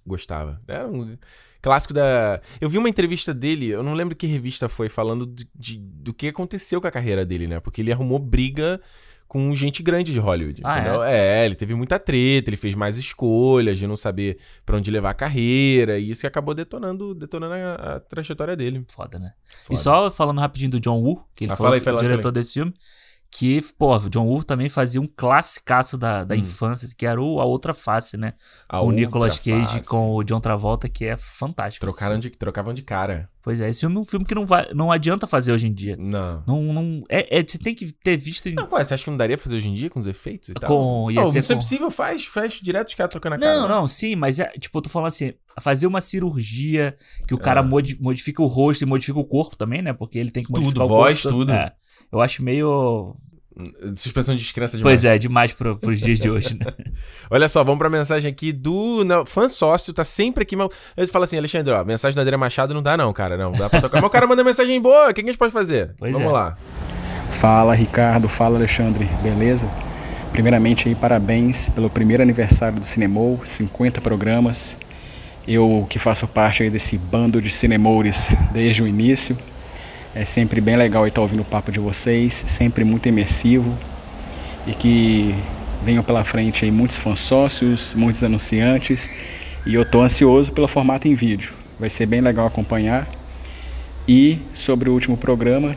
Gostava. 0.05 0.61
Era 0.67 0.89
um 0.89 1.17
clássico 1.63 1.93
da. 1.95 2.41
Eu 2.61 2.69
vi 2.69 2.79
uma 2.79 2.89
entrevista 2.89 3.33
dele, 3.35 3.69
eu 3.69 3.83
não 3.83 3.95
lembro 3.95 4.15
que 4.17 4.27
revista 4.27 4.69
foi, 4.69 4.89
falando 4.89 5.27
de, 5.27 5.49
de- 5.55 5.79
do 5.79 6.13
que 6.15 6.29
aconteceu 6.29 6.81
com 6.81 6.87
a 6.87 6.91
carreira 6.91 7.25
dele, 7.25 7.47
né? 7.47 7.61
Porque 7.61 7.81
ele 7.81 7.93
arrumou 7.93 8.19
briga 8.19 8.81
com 9.29 9.55
gente 9.55 9.81
grande 9.81 10.13
de 10.13 10.19
Hollywood. 10.19 10.61
Ah, 10.65 10.81
entendeu? 10.81 11.03
É? 11.05 11.47
ele 11.47 11.55
teve 11.55 11.73
muita 11.77 12.01
treta, 12.01 12.51
ele 12.51 12.57
fez 12.57 12.75
mais 12.75 12.99
escolhas 12.99 13.79
de 13.79 13.87
não 13.87 13.95
saber 13.95 14.39
pra 14.67 14.77
onde 14.77 14.91
levar 14.91 15.11
a 15.11 15.15
carreira, 15.15 16.01
e 16.01 16.11
isso 16.11 16.23
que 16.23 16.27
acabou 16.27 16.53
detonando, 16.53 17.15
detonando 17.15 17.55
a, 17.55 17.75
a 17.97 18.01
trajetória 18.01 18.57
dele. 18.57 18.85
Foda, 18.93 19.21
né? 19.21 19.33
Foda. 19.63 19.75
E 19.75 19.77
só 19.81 20.11
falando 20.11 20.41
rapidinho 20.41 20.73
do 20.73 20.81
John 20.81 21.01
Woo, 21.01 21.25
que 21.37 21.45
ele 21.45 21.53
Ah, 21.53 21.57
foi 21.57 21.79
o 21.79 21.99
diretor 21.99 22.33
desse 22.33 22.55
filme. 22.55 22.75
Que, 23.33 23.61
pô, 23.79 23.97
o 23.97 24.11
John 24.11 24.27
Woo 24.27 24.43
também 24.43 24.69
fazia 24.69 25.01
um 25.01 25.07
classicaço 25.07 25.97
da, 25.97 26.25
da 26.25 26.35
hum. 26.35 26.39
infância, 26.39 26.89
que 26.97 27.07
era 27.07 27.23
o 27.23 27.41
A 27.41 27.45
Outra 27.45 27.73
Face, 27.73 28.17
né? 28.17 28.35
A 28.69 28.81
com 28.81 28.89
o 28.89 28.93
Nicolas 28.93 29.39
Cage 29.39 29.75
face. 29.75 29.89
com 29.89 30.17
o 30.17 30.25
John 30.25 30.41
Travolta, 30.41 30.89
que 30.89 31.05
é 31.05 31.17
fantástico. 31.17 31.87
Trocaram 31.87 32.19
de, 32.19 32.31
trocavam 32.31 32.75
de 32.75 32.83
cara. 32.83 33.31
Pois 33.43 33.59
é, 33.61 33.71
esse 33.71 33.81
filme 33.81 33.97
é 33.97 33.99
um 34.01 34.05
filme 34.05 34.27
que 34.27 34.35
não, 34.35 34.45
vai, 34.45 34.69
não 34.75 34.93
adianta 34.93 35.27
fazer 35.27 35.53
hoje 35.53 35.67
em 35.67 35.73
dia. 35.73 35.97
Não. 35.97 36.43
Não, 36.47 36.63
não 36.75 37.05
é, 37.09 37.39
é, 37.39 37.43
você 37.43 37.59
tem 37.59 37.75
que 37.75 37.91
ter 37.91 38.17
visto. 38.17 38.49
Em... 38.49 38.55
Não, 38.55 38.69
ué, 38.71 38.85
você 38.85 38.95
acha 38.95 39.05
que 39.05 39.11
não 39.11 39.17
daria 39.17 39.39
fazer 39.39 39.57
hoje 39.57 39.69
em 39.69 39.73
dia 39.73 39.89
com 39.89 39.99
os 39.99 40.07
efeitos 40.07 40.51
e 40.51 40.55
tal? 40.55 40.69
Com, 40.69 41.11
ia 41.11 41.23
oh, 41.23 41.27
ser 41.27 41.43
se 41.43 41.53
é 41.53 41.55
com... 41.55 41.63
possível, 41.63 41.91
faz, 41.91 42.27
faz 42.27 42.55
direto 42.55 42.89
os 42.89 42.95
caras 42.95 43.11
trocando 43.11 43.37
a 43.37 43.39
cara. 43.39 43.61
Não, 43.61 43.69
não, 43.69 43.89
sim, 43.89 44.15
mas 44.15 44.41
é, 44.41 44.49
tipo, 44.59 44.77
eu 44.77 44.83
tô 44.83 44.91
falando 44.91 45.09
assim, 45.09 45.33
fazer 45.59 45.87
uma 45.87 46.03
cirurgia 46.03 46.95
que 47.27 47.35
o 47.35 47.39
é. 47.39 47.41
cara 47.41 47.63
modifica 47.63 48.43
o 48.43 48.47
rosto 48.47 48.83
e 48.83 48.87
modifica 48.87 49.19
o 49.19 49.25
corpo 49.25 49.57
também, 49.57 49.81
né? 49.81 49.95
Porque 49.95 50.19
ele 50.19 50.31
tem 50.31 50.45
que 50.45 50.51
modificar 50.51 50.83
tudo, 50.83 50.93
o 50.93 50.97
voz, 50.97 51.23
corpo. 51.23 51.39
tudo. 51.39 51.53
É, 51.53 51.73
eu 52.13 52.21
acho 52.21 52.43
meio 52.43 53.17
Suspensão 53.95 54.35
de 54.35 54.43
descrença 54.43 54.77
demais. 54.77 55.01
Pois 55.01 55.05
é, 55.05 55.19
demais 55.19 55.53
pro, 55.53 55.77
pros 55.77 56.01
dias 56.01 56.19
de 56.19 56.31
hoje, 56.31 56.57
né? 56.59 56.73
Olha 57.31 57.49
só, 57.49 57.63
vamos 57.63 57.79
pra 57.79 57.91
mensagem 57.91 58.31
aqui 58.31 58.53
do 58.53 59.05
não, 59.05 59.27
fã 59.27 59.49
sócio, 59.49 59.93
tá 59.93 60.05
sempre 60.05 60.43
aqui. 60.43 60.57
Ele 60.97 61.07
fala 61.07 61.25
assim, 61.25 61.37
Alexandre, 61.37 61.73
ó, 61.73 61.85
mensagem 61.85 62.15
do 62.15 62.21
André 62.21 62.37
Machado 62.37 62.73
não 62.73 62.83
dá 62.83 62.97
não, 62.97 63.13
cara, 63.13 63.37
não, 63.37 63.53
dá 63.53 63.69
pra 63.69 63.81
tocar. 63.81 64.01
Mas 64.01 64.09
o 64.09 64.11
cara 64.11 64.27
manda 64.27 64.43
mensagem 64.45 64.81
boa, 64.81 65.11
o 65.11 65.15
que 65.15 65.21
a 65.21 65.25
gente 65.25 65.39
pode 65.39 65.53
fazer? 65.53 65.95
Pois 65.99 66.15
vamos 66.15 66.31
é. 66.31 66.33
lá. 66.33 66.57
Fala, 67.33 67.75
Ricardo, 67.75 68.29
fala, 68.29 68.57
Alexandre, 68.57 69.05
beleza? 69.23 69.71
Primeiramente 70.33 70.89
aí, 70.89 70.95
parabéns 70.95 71.69
pelo 71.71 71.91
primeiro 71.91 72.23
aniversário 72.23 72.79
do 72.79 72.87
Cinemou, 72.87 73.41
50 73.45 74.01
programas. 74.01 74.77
Eu 75.47 75.87
que 75.91 75.99
faço 75.99 76.27
parte 76.29 76.63
aí 76.63 76.71
desse 76.71 76.97
bando 76.97 77.43
de 77.43 77.51
cinemores 77.51 78.29
desde 78.53 78.83
o 78.83 78.87
início. 78.87 79.37
É 80.13 80.25
sempre 80.25 80.61
bem 80.61 80.75
legal 80.75 81.07
estar 81.07 81.21
ouvindo 81.21 81.43
o 81.43 81.45
papo 81.45 81.71
de 81.71 81.79
vocês, 81.79 82.43
sempre 82.45 82.83
muito 82.83 83.09
imersivo 83.09 83.79
e 84.67 84.75
que 84.75 85.33
venham 85.85 86.03
pela 86.03 86.25
frente 86.25 86.65
aí 86.65 86.71
muitos 86.73 86.97
fãs 86.97 87.21
sócios, 87.21 87.95
muitos 87.95 88.25
anunciantes 88.25 89.09
e 89.65 89.73
eu 89.75 89.83
estou 89.83 90.03
ansioso 90.03 90.51
pelo 90.51 90.67
formato 90.67 91.07
em 91.07 91.15
vídeo. 91.15 91.53
Vai 91.79 91.89
ser 91.89 92.07
bem 92.07 92.21
legal 92.21 92.45
acompanhar. 92.45 93.09
E 94.09 94.41
sobre 94.53 94.91
o 94.91 94.93
último 94.95 95.17
programa, 95.17 95.77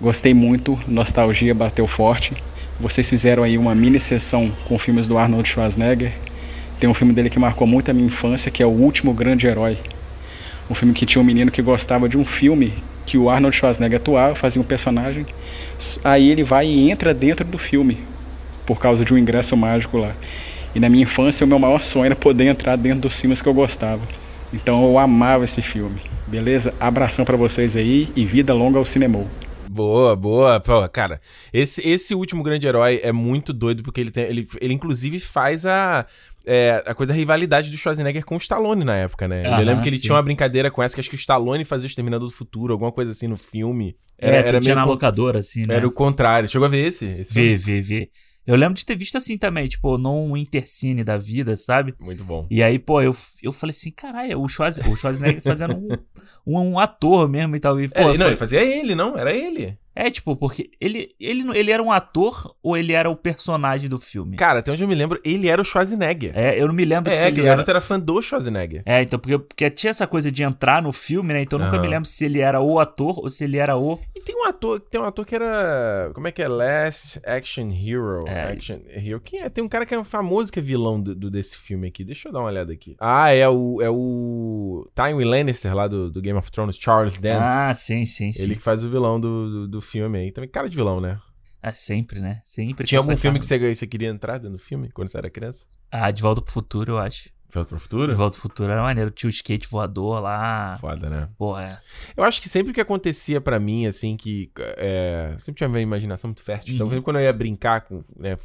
gostei 0.00 0.34
muito, 0.34 0.76
nostalgia 0.88 1.54
bateu 1.54 1.86
forte. 1.86 2.34
Vocês 2.80 3.08
fizeram 3.08 3.44
aí 3.44 3.56
uma 3.56 3.76
mini 3.76 4.00
sessão 4.00 4.52
com 4.66 4.76
filmes 4.76 5.06
do 5.06 5.16
Arnold 5.16 5.48
Schwarzenegger. 5.48 6.12
Tem 6.80 6.90
um 6.90 6.94
filme 6.94 7.12
dele 7.12 7.30
que 7.30 7.38
marcou 7.38 7.64
muito 7.64 7.92
a 7.92 7.94
minha 7.94 8.08
infância, 8.08 8.50
que 8.50 8.60
é 8.60 8.66
O 8.66 8.70
Último 8.70 9.14
Grande 9.14 9.46
Herói. 9.46 9.78
Um 10.68 10.74
filme 10.74 10.92
que 10.92 11.06
tinha 11.06 11.22
um 11.22 11.24
menino 11.24 11.52
que 11.52 11.62
gostava 11.62 12.08
de 12.08 12.18
um 12.18 12.24
filme 12.24 12.74
que 13.04 13.18
o 13.18 13.28
Arnold 13.28 13.56
Schwarzenegger 13.56 13.98
atuava, 13.98 14.34
fazia 14.34 14.60
um 14.60 14.64
personagem. 14.64 15.26
Aí 16.04 16.30
ele 16.30 16.44
vai 16.44 16.66
e 16.66 16.90
entra 16.90 17.12
dentro 17.12 17.44
do 17.44 17.58
filme 17.58 17.98
por 18.66 18.78
causa 18.78 19.04
de 19.04 19.12
um 19.12 19.18
ingresso 19.18 19.56
mágico 19.56 19.98
lá. 19.98 20.14
E 20.74 20.80
na 20.80 20.88
minha 20.88 21.02
infância 21.02 21.44
o 21.44 21.48
meu 21.48 21.58
maior 21.58 21.82
sonho 21.82 22.06
era 22.06 22.16
poder 22.16 22.46
entrar 22.46 22.76
dentro 22.76 23.00
dos 23.00 23.20
filmes 23.20 23.42
que 23.42 23.48
eu 23.48 23.54
gostava. 23.54 24.02
Então 24.52 24.84
eu 24.84 24.98
amava 24.98 25.44
esse 25.44 25.60
filme. 25.60 26.00
Beleza? 26.26 26.72
Abração 26.80 27.24
para 27.24 27.36
vocês 27.36 27.76
aí 27.76 28.10
e 28.14 28.24
vida 28.24 28.54
longa 28.54 28.78
ao 28.78 28.84
cinema. 28.84 29.26
Boa, 29.68 30.14
boa. 30.14 30.60
Pô, 30.60 30.86
cara, 30.88 31.20
esse, 31.52 31.86
esse 31.88 32.14
último 32.14 32.42
grande 32.42 32.66
herói 32.66 33.00
é 33.02 33.10
muito 33.10 33.54
doido 33.54 33.82
porque 33.82 34.00
ele 34.00 34.10
tem, 34.10 34.24
ele, 34.24 34.46
ele 34.60 34.74
inclusive 34.74 35.18
faz 35.18 35.64
a 35.64 36.06
é, 36.46 36.82
a 36.86 36.94
coisa 36.94 37.12
da 37.12 37.18
rivalidade 37.18 37.70
do 37.70 37.76
Schwarzenegger 37.76 38.24
com 38.24 38.34
o 38.34 38.38
Stallone 38.38 38.84
na 38.84 38.96
época, 38.96 39.28
né? 39.28 39.46
eu 39.46 39.64
lembro 39.64 39.82
que 39.82 39.88
ele 39.88 39.96
sim. 39.96 40.02
tinha 40.02 40.14
uma 40.14 40.22
brincadeira 40.22 40.70
com 40.70 40.82
essa, 40.82 40.94
que 40.94 41.00
acho 41.00 41.10
que 41.10 41.16
o 41.16 41.18
Stallone 41.18 41.64
fazia 41.64 41.86
o 41.86 41.90
Exterminador 41.90 42.28
do 42.28 42.34
Futuro, 42.34 42.72
alguma 42.72 42.92
coisa 42.92 43.10
assim 43.10 43.26
no 43.26 43.36
filme. 43.36 43.96
Era, 44.18 44.36
é, 44.36 44.48
era 44.48 44.60
meio 44.60 44.74
na 44.74 44.84
locadora, 44.84 45.40
assim, 45.40 45.66
né? 45.66 45.74
Era 45.74 45.86
o 45.86 45.90
contrário. 45.90 46.48
Chegou 46.48 46.66
a 46.66 46.68
ver 46.68 46.86
esse? 46.86 47.06
esse 47.06 47.34
vê, 47.34 47.56
vê, 47.56 47.80
vê. 47.80 48.10
Eu 48.44 48.56
lembro 48.56 48.74
de 48.74 48.84
ter 48.84 48.96
visto 48.96 49.16
assim 49.16 49.38
também, 49.38 49.68
tipo, 49.68 49.96
num 49.96 50.36
Intercine 50.36 51.04
da 51.04 51.16
vida, 51.16 51.56
sabe? 51.56 51.94
Muito 52.00 52.24
bom. 52.24 52.46
E 52.50 52.60
aí, 52.62 52.78
pô, 52.78 53.00
eu, 53.00 53.14
eu 53.40 53.52
falei 53.52 53.70
assim, 53.70 53.92
caralho, 53.92 54.38
o, 54.40 54.44
o 54.44 54.96
Schwarzenegger 54.96 55.42
fazendo 55.42 55.76
um, 55.76 55.88
um, 56.46 56.58
um, 56.58 56.78
ator 56.78 57.28
mesmo 57.28 57.56
e 57.56 57.60
tal. 57.60 57.80
E, 57.80 57.88
pô, 57.88 58.00
é, 58.00 58.04
não, 58.04 58.16
foi... 58.16 58.26
ele 58.26 58.36
fazia 58.36 58.62
ele, 58.62 58.94
não? 58.94 59.16
Era 59.16 59.32
ele. 59.34 59.78
É, 59.94 60.10
tipo, 60.10 60.34
porque 60.34 60.70
ele, 60.80 61.14
ele, 61.20 61.44
ele 61.54 61.70
era 61.70 61.82
um 61.82 61.92
ator 61.92 62.54
ou 62.62 62.76
ele 62.76 62.92
era 62.92 63.10
o 63.10 63.16
personagem 63.16 63.88
do 63.88 63.98
filme? 63.98 64.36
Cara, 64.36 64.60
até 64.60 64.72
onde 64.72 64.82
eu 64.82 64.88
me 64.88 64.94
lembro, 64.94 65.20
ele 65.22 65.48
era 65.48 65.60
o 65.60 65.64
Schwarzenegger. 65.64 66.32
É, 66.34 66.58
eu 66.58 66.66
não 66.66 66.74
me 66.74 66.84
lembro 66.84 67.12
é, 67.12 67.14
se 67.14 67.26
ele 67.26 67.40
era... 67.42 67.60
É, 67.60 67.64
que 67.64 67.70
o 67.70 67.72
era 67.72 67.80
fã 67.80 68.00
do 68.00 68.20
Schwarzenegger. 68.22 68.82
É, 68.86 69.02
então, 69.02 69.18
porque, 69.18 69.38
porque 69.38 69.70
tinha 69.70 69.90
essa 69.90 70.06
coisa 70.06 70.32
de 70.32 70.42
entrar 70.42 70.82
no 70.82 70.92
filme, 70.92 71.34
né? 71.34 71.42
Então 71.42 71.58
eu 71.58 71.66
nunca 71.66 71.78
me 71.78 71.86
lembro 71.86 72.08
se 72.08 72.24
ele 72.24 72.40
era 72.40 72.60
o 72.60 72.80
ator 72.80 73.18
ou 73.18 73.28
se 73.28 73.44
ele 73.44 73.58
era 73.58 73.76
o... 73.76 74.00
E 74.16 74.20
tem 74.20 74.34
um 74.34 74.44
ator, 74.44 74.80
tem 74.80 75.00
um 75.00 75.04
ator 75.04 75.26
que 75.26 75.34
era... 75.34 76.10
Como 76.14 76.26
é 76.26 76.32
que 76.32 76.42
é? 76.42 76.48
Last 76.48 77.20
Action 77.26 77.70
Hero. 77.70 78.26
É, 78.26 78.52
Action 78.52 78.76
Hero. 78.88 79.20
Quem 79.20 79.40
é? 79.40 79.50
Tem 79.50 79.62
um 79.62 79.68
cara 79.68 79.84
que 79.84 79.94
é 79.94 80.02
famoso 80.04 80.50
que 80.50 80.58
é 80.58 80.62
vilão 80.62 81.00
do, 81.00 81.14
do, 81.14 81.30
desse 81.30 81.58
filme 81.58 81.88
aqui. 81.88 82.02
Deixa 82.02 82.28
eu 82.28 82.32
dar 82.32 82.38
uma 82.38 82.48
olhada 82.48 82.72
aqui. 82.72 82.96
Ah, 82.98 83.30
é 83.30 83.46
o... 83.46 83.82
É 83.82 83.90
o... 83.90 84.88
Tywin 84.94 85.24
Lannister 85.24 85.74
lá 85.74 85.86
do, 85.86 86.10
do 86.10 86.22
Game 86.22 86.31
of 86.38 86.50
Thrones, 86.50 86.76
Charles 86.76 87.18
Dance. 87.18 87.52
Ah, 87.52 87.74
sim, 87.74 88.06
sim, 88.06 88.32
sim. 88.32 88.42
Ele 88.42 88.56
que 88.56 88.62
faz 88.62 88.84
o 88.84 88.90
vilão 88.90 89.20
do, 89.20 89.50
do, 89.50 89.68
do 89.68 89.80
filme 89.80 90.18
aí. 90.18 90.32
Também, 90.32 90.48
cara 90.48 90.68
de 90.68 90.76
vilão, 90.76 91.00
né? 91.00 91.18
É 91.62 91.70
sempre, 91.70 92.20
né? 92.20 92.40
Sempre. 92.44 92.86
Tinha 92.86 92.98
algum 93.00 93.16
filme 93.16 93.38
que 93.38 93.46
você, 93.46 93.74
você 93.74 93.86
queria 93.86 94.08
entrar 94.08 94.38
dentro 94.38 94.56
do 94.56 94.58
filme 94.58 94.90
quando 94.90 95.08
você 95.08 95.18
era 95.18 95.30
criança? 95.30 95.66
Ah, 95.90 96.10
De 96.10 96.20
Volta 96.20 96.42
pro 96.42 96.52
Futuro, 96.52 96.92
eu 96.92 96.98
acho. 96.98 97.30
De 97.52 97.54
Volta 97.54 97.68
pro 97.68 97.78
Futuro? 97.78 98.10
De 98.10 98.16
Volta 98.16 98.32
pro 98.32 98.42
Futuro 98.42 98.72
era 98.72 98.82
maneiro. 98.82 99.10
Tinha 99.10 99.28
o 99.28 99.30
skate 99.30 99.68
voador 99.68 100.20
lá. 100.20 100.76
Foda, 100.80 101.08
né? 101.08 101.28
Pô, 101.38 101.56
é. 101.56 101.68
Eu 102.16 102.24
acho 102.24 102.40
que 102.40 102.48
sempre 102.48 102.72
que 102.72 102.80
acontecia 102.80 103.40
para 103.40 103.60
mim, 103.60 103.86
assim, 103.86 104.16
que. 104.16 104.50
É, 104.58 105.36
sempre 105.38 105.58
tinha 105.58 105.68
uma 105.68 105.80
imaginação 105.80 106.28
muito 106.28 106.42
fértil. 106.42 106.74
Então, 106.74 106.86
uhum. 106.88 106.94
Então, 106.94 107.02
quando 107.02 107.16
eu 107.16 107.22
ia 107.22 107.32
brincar 107.32 107.82
com. 107.82 108.02
Né, 108.18 108.36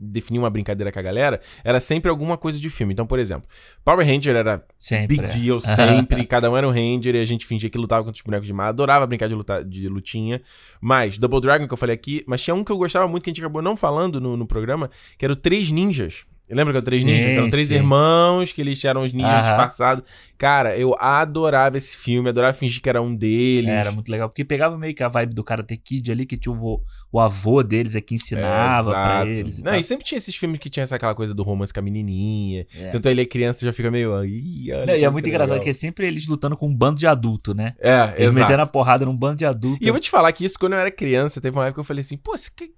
definir 0.00 0.38
uma 0.38 0.50
brincadeira 0.50 0.90
com 0.90 0.98
a 0.98 1.02
galera, 1.02 1.40
era 1.64 1.80
sempre 1.80 2.10
alguma 2.10 2.36
coisa 2.36 2.58
de 2.60 2.68
filme. 2.68 2.92
Então, 2.92 3.06
por 3.06 3.18
exemplo, 3.18 3.48
Power 3.84 4.06
Ranger 4.06 4.34
era 4.34 4.64
sempre, 4.76 5.16
big 5.16 5.26
deal, 5.28 5.60
sempre. 5.60 6.24
cada 6.26 6.50
um 6.50 6.56
era 6.56 6.66
um 6.66 6.70
Ranger 6.70 7.14
e 7.14 7.20
a 7.20 7.24
gente 7.24 7.46
fingia 7.46 7.70
que 7.70 7.78
lutava 7.78 8.04
contra 8.04 8.18
os 8.18 8.22
bonecos 8.22 8.46
de 8.46 8.52
mar. 8.52 8.68
Adorava 8.68 9.06
brincar 9.06 9.28
de, 9.28 9.34
luta, 9.34 9.64
de 9.64 9.88
lutinha. 9.88 10.42
Mas, 10.80 11.18
Double 11.18 11.40
Dragon, 11.40 11.66
que 11.66 11.72
eu 11.72 11.78
falei 11.78 11.94
aqui, 11.94 12.24
mas 12.26 12.42
tinha 12.42 12.54
um 12.54 12.64
que 12.64 12.72
eu 12.72 12.76
gostava 12.76 13.06
muito, 13.06 13.22
que 13.22 13.30
a 13.30 13.32
gente 13.32 13.40
acabou 13.40 13.62
não 13.62 13.76
falando 13.76 14.20
no, 14.20 14.36
no 14.36 14.46
programa, 14.46 14.90
que 15.16 15.24
era 15.24 15.32
o 15.32 15.36
Três 15.36 15.70
Ninjas. 15.70 16.26
Lembra 16.48 16.72
que 16.72 16.76
eram 16.78 16.84
três 16.84 17.02
sim, 17.02 17.08
ninjas? 17.08 17.24
Que 17.24 17.36
eram 17.36 17.50
três 17.50 17.68
sim. 17.68 17.74
irmãos, 17.74 18.52
que 18.52 18.60
eles 18.60 18.84
eram 18.84 19.02
os 19.02 19.12
ninjas 19.12 19.30
Aham. 19.32 19.42
disfarçados. 19.42 20.04
Cara, 20.38 20.76
eu 20.76 20.94
adorava 20.98 21.76
esse 21.76 21.96
filme, 21.96 22.28
adorava 22.28 22.52
fingir 22.52 22.80
que 22.80 22.88
era 22.88 23.00
um 23.02 23.14
deles. 23.14 23.70
Era 23.70 23.90
muito 23.90 24.08
legal, 24.10 24.28
porque 24.28 24.44
pegava 24.44 24.76
meio 24.78 24.94
que 24.94 25.02
a 25.02 25.08
vibe 25.08 25.34
do 25.34 25.42
Karate 25.42 25.76
Kid 25.76 26.12
ali, 26.12 26.26
que 26.26 26.36
tinha 26.36 26.54
o, 26.54 26.80
o 27.10 27.18
avô 27.20 27.62
deles 27.62 27.96
aqui 27.96 28.14
ensinava 28.14 28.90
é, 28.90 28.94
pra 28.94 29.26
eles. 29.26 29.58
E 29.58 29.64
Não, 29.64 29.74
e 29.74 29.82
sempre 29.82 30.04
tinha 30.04 30.18
esses 30.18 30.36
filmes 30.36 30.60
que 30.60 30.68
tinha 30.70 30.84
essa 30.84 30.96
aquela 30.96 31.14
coisa 31.14 31.34
do 31.34 31.42
romance 31.42 31.72
com 31.72 31.80
a 31.80 31.82
menininha. 31.82 32.66
É. 32.78 32.90
Tanto 32.90 33.08
ele 33.08 33.22
é 33.22 33.26
criança 33.26 33.64
já 33.64 33.72
fica 33.72 33.90
meio. 33.90 34.24
Ih, 34.24 34.68
Não, 34.86 34.94
e 34.94 35.04
é 35.04 35.10
muito 35.10 35.28
engraçado 35.28 35.54
legal. 35.54 35.64
que 35.64 35.70
é 35.70 35.72
sempre 35.72 36.06
eles 36.06 36.26
lutando 36.26 36.56
com 36.56 36.68
um 36.68 36.74
bando 36.74 36.98
de 36.98 37.06
adulto, 37.06 37.54
né? 37.54 37.74
É, 37.80 38.14
Eles 38.16 38.30
exato. 38.36 38.46
metendo 38.46 38.62
a 38.62 38.66
porrada 38.66 39.04
num 39.04 39.16
bando 39.16 39.36
de 39.36 39.46
adulto. 39.46 39.82
E 39.82 39.88
eu 39.88 39.92
vou 39.92 40.00
te 40.00 40.10
falar 40.10 40.30
que 40.32 40.44
isso, 40.44 40.58
quando 40.58 40.74
eu 40.74 40.78
era 40.78 40.90
criança, 40.90 41.40
teve 41.40 41.56
uma 41.56 41.64
época 41.64 41.74
que 41.74 41.80
eu 41.80 41.84
falei 41.84 42.02
assim, 42.02 42.16
pô, 42.16 42.34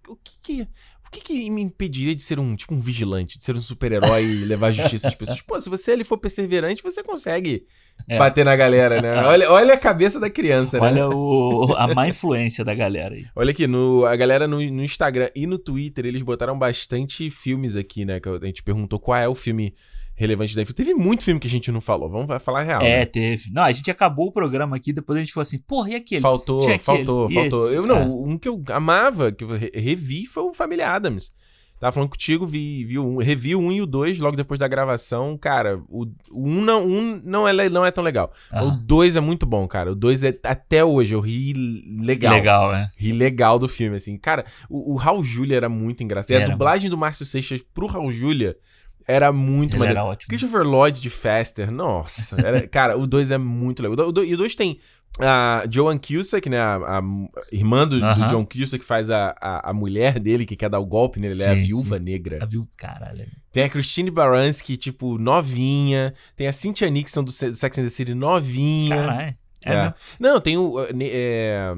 o 0.09 0.17
que 0.17 0.39
que 0.43 0.69
o 1.07 1.11
que, 1.11 1.21
que 1.23 1.51
me 1.51 1.63
impediria 1.63 2.15
de 2.15 2.21
ser 2.21 2.39
um, 2.39 2.55
tipo, 2.55 2.75
um 2.75 2.81
vigilante, 2.81 3.39
de 3.39 3.45
ser 3.45 3.57
um 3.57 3.61
super-herói 3.63 4.25
e 4.25 4.45
levar 4.45 4.69
a 4.69 4.73
justiça 4.73 5.09
às 5.09 5.15
pessoas? 5.15 5.41
Pô, 5.41 5.59
se 5.59 5.71
você 5.71 5.93
ali 5.93 6.05
for 6.05 6.19
perseverante, 6.19 6.83
você 6.83 7.03
consegue 7.03 7.67
é. 8.07 8.19
bater 8.19 8.45
na 8.45 8.55
galera, 8.55 9.01
né? 9.01 9.23
Olha, 9.25 9.51
olha 9.51 9.75
a 9.75 9.79
cabeça 9.79 10.21
da 10.21 10.29
criança, 10.29 10.79
olha 10.79 10.93
né? 10.93 11.05
Olha 11.07 11.17
o, 11.17 11.75
a 11.75 11.95
má 11.95 12.07
influência 12.07 12.63
da 12.63 12.75
galera 12.75 13.15
aí. 13.15 13.25
Olha 13.35 13.53
aqui, 13.53 13.67
no, 13.67 14.05
a 14.05 14.15
galera 14.17 14.47
no, 14.47 14.59
no 14.59 14.85
Instagram 14.85 15.31
e 15.35 15.47
no 15.47 15.59
Twitter, 15.59 16.05
eles 16.05 16.21
botaram 16.21 16.59
bastante 16.59 17.31
filmes 17.31 17.75
aqui, 17.75 18.05
né? 18.05 18.21
Que 18.21 18.29
a 18.29 18.47
gente 18.47 18.63
perguntou 18.63 19.01
qual 19.01 19.19
é 19.19 19.27
o 19.27 19.35
filme 19.35 19.75
relevante 20.19 20.55
da 20.57 20.63
infância. 20.63 20.75
Teve 20.75 20.95
muito 20.95 21.23
filme 21.23 21.39
que 21.39 21.47
a 21.47 21.51
gente 21.51 21.71
não 21.71 21.81
falou, 21.81 22.11
vamos 22.11 22.43
falar 22.43 22.65
real. 22.65 22.83
É, 22.83 22.99
né? 22.99 23.05
teve. 23.05 23.53
Não, 23.53 23.63
a 23.63 23.71
gente 23.71 23.89
acabou 23.89 24.27
o 24.27 24.33
programa 24.33 24.77
aqui, 24.77 24.93
depois 24.93 25.17
a 25.17 25.21
gente 25.21 25.33
falou 25.33 25.43
assim, 25.43 25.59
porra, 25.59 25.91
e 25.91 25.95
aquele? 25.95 26.21
Faltou, 26.21 26.61
faltou, 26.81 27.31
faltou. 27.31 27.73
Eu 27.73 27.87
não, 27.87 28.03
é. 28.03 28.05
um 28.05 28.37
que 28.37 28.49
eu 28.49 28.61
amava, 28.71 29.31
que 29.31 29.45
eu 29.45 29.51
revi, 29.73 30.27
foi 30.27 30.43
o 30.43 30.53
Família 30.53 30.91
Adams. 30.91 31.31
Tava 31.79 31.93
falando 31.93 32.11
contigo, 32.11 32.45
vi, 32.45 32.85
vi 32.85 32.99
um, 32.99 33.19
revi 33.19 33.55
o 33.55 33.61
1 33.61 33.73
e 33.73 33.83
o 33.83 33.87
2 33.87 34.19
logo 34.19 34.37
depois 34.37 34.59
da 34.59 34.67
gravação. 34.67 35.39
Cara, 35.39 35.81
o, 35.89 36.07
o 36.33 36.49
1 36.49 36.61
não, 36.63 36.85
um 36.85 37.23
não, 37.25 37.47
é, 37.47 37.69
não 37.69 37.87
é 37.87 37.93
tão 37.93 38.03
legal. 38.03 38.33
Ah. 38.51 38.65
O 38.65 38.73
2 38.73 39.15
é 39.15 39.21
muito 39.21 39.47
bom, 39.47 39.69
cara. 39.69 39.93
O 39.93 39.95
2 39.95 40.25
é 40.25 40.37
até 40.43 40.85
hoje, 40.85 41.15
eu 41.15 41.21
ri 41.21 41.53
legal. 42.01 42.35
Legal, 42.35 42.75
é. 42.75 42.91
Ri 42.97 43.13
legal 43.13 43.61
do 43.61 43.69
filme, 43.69 43.97
assim. 43.97 44.19
Cara, 44.19 44.45
o, 44.69 44.95
o 44.95 44.97
Raul 44.97 45.23
Júlia 45.23 45.57
era 45.57 45.69
muito 45.69 46.03
engraçado. 46.03 46.41
E 46.41 46.43
a 46.43 46.49
dublagem 46.49 46.91
do 46.91 46.99
Márcio 46.99 47.25
Seixas 47.25 47.63
pro 47.63 47.87
Raul 47.87 48.11
Júlia 48.11 48.57
era 49.09 49.33
muito 49.33 49.73
Ele 49.73 49.79
maneiro. 49.79 50.01
Era 50.01 50.09
ótimo. 50.09 50.29
Christopher 50.29 50.63
Lloyd 50.63 51.01
de 51.01 51.09
Faster, 51.09 51.71
nossa. 51.71 52.39
Era, 52.47 52.65
cara, 52.69 52.99
o 52.99 53.07
2 53.07 53.31
é 53.31 53.39
muito 53.39 53.83
legal. 53.83 54.11
O, 54.11 54.23
e 54.23 54.35
o 54.35 54.37
2 54.37 54.55
tem 54.55 54.79
a 55.19 55.65
Joan 55.69 55.99
Cusack, 55.99 56.49
né? 56.49 56.61
A, 56.61 56.99
a 56.99 57.03
irmã 57.51 57.89
do, 57.89 57.97
uh 57.97 58.01
-huh. 58.01 58.15
do, 58.15 58.27
John 58.27 58.45
Cusack, 58.45 58.81
que 58.81 58.85
faz 58.85 59.11
a, 59.11 59.35
a, 59.41 59.71
a, 59.71 59.73
mulher 59.73 60.19
dele, 60.21 60.45
que 60.45 60.55
quer 60.55 60.69
dar 60.69 60.79
o 60.79 60.87
golpe 60.87 61.19
nele. 61.19 61.33
Sim, 61.35 61.43
ela 61.43 61.53
é 61.53 61.55
a 61.55 61.61
viúva 61.61 61.97
sim. 61.97 62.03
negra. 62.03 62.39
A 62.43 62.47
viúva, 62.47 62.69
caralho. 62.77 63.27
Tem 63.51 63.65
a 63.65 63.69
Christine 63.69 64.11
Baranski, 64.11 64.77
tipo, 64.77 65.19
novinha. 65.19 66.13
Tem 66.37 66.47
a 66.47 66.53
Cynthia 66.53 66.91
Nixon 66.91 67.25
do 67.25 67.33
Sex 67.33 67.79
and 67.79 67.85
the 67.85 67.91
City, 67.91 68.15
novinha. 68.15 68.97
Caralho. 68.97 69.37
É, 69.65 69.73
é. 69.73 69.95
Não, 70.21 70.41
tem 70.41 70.57
o. 70.57 70.75
É, 71.01 71.75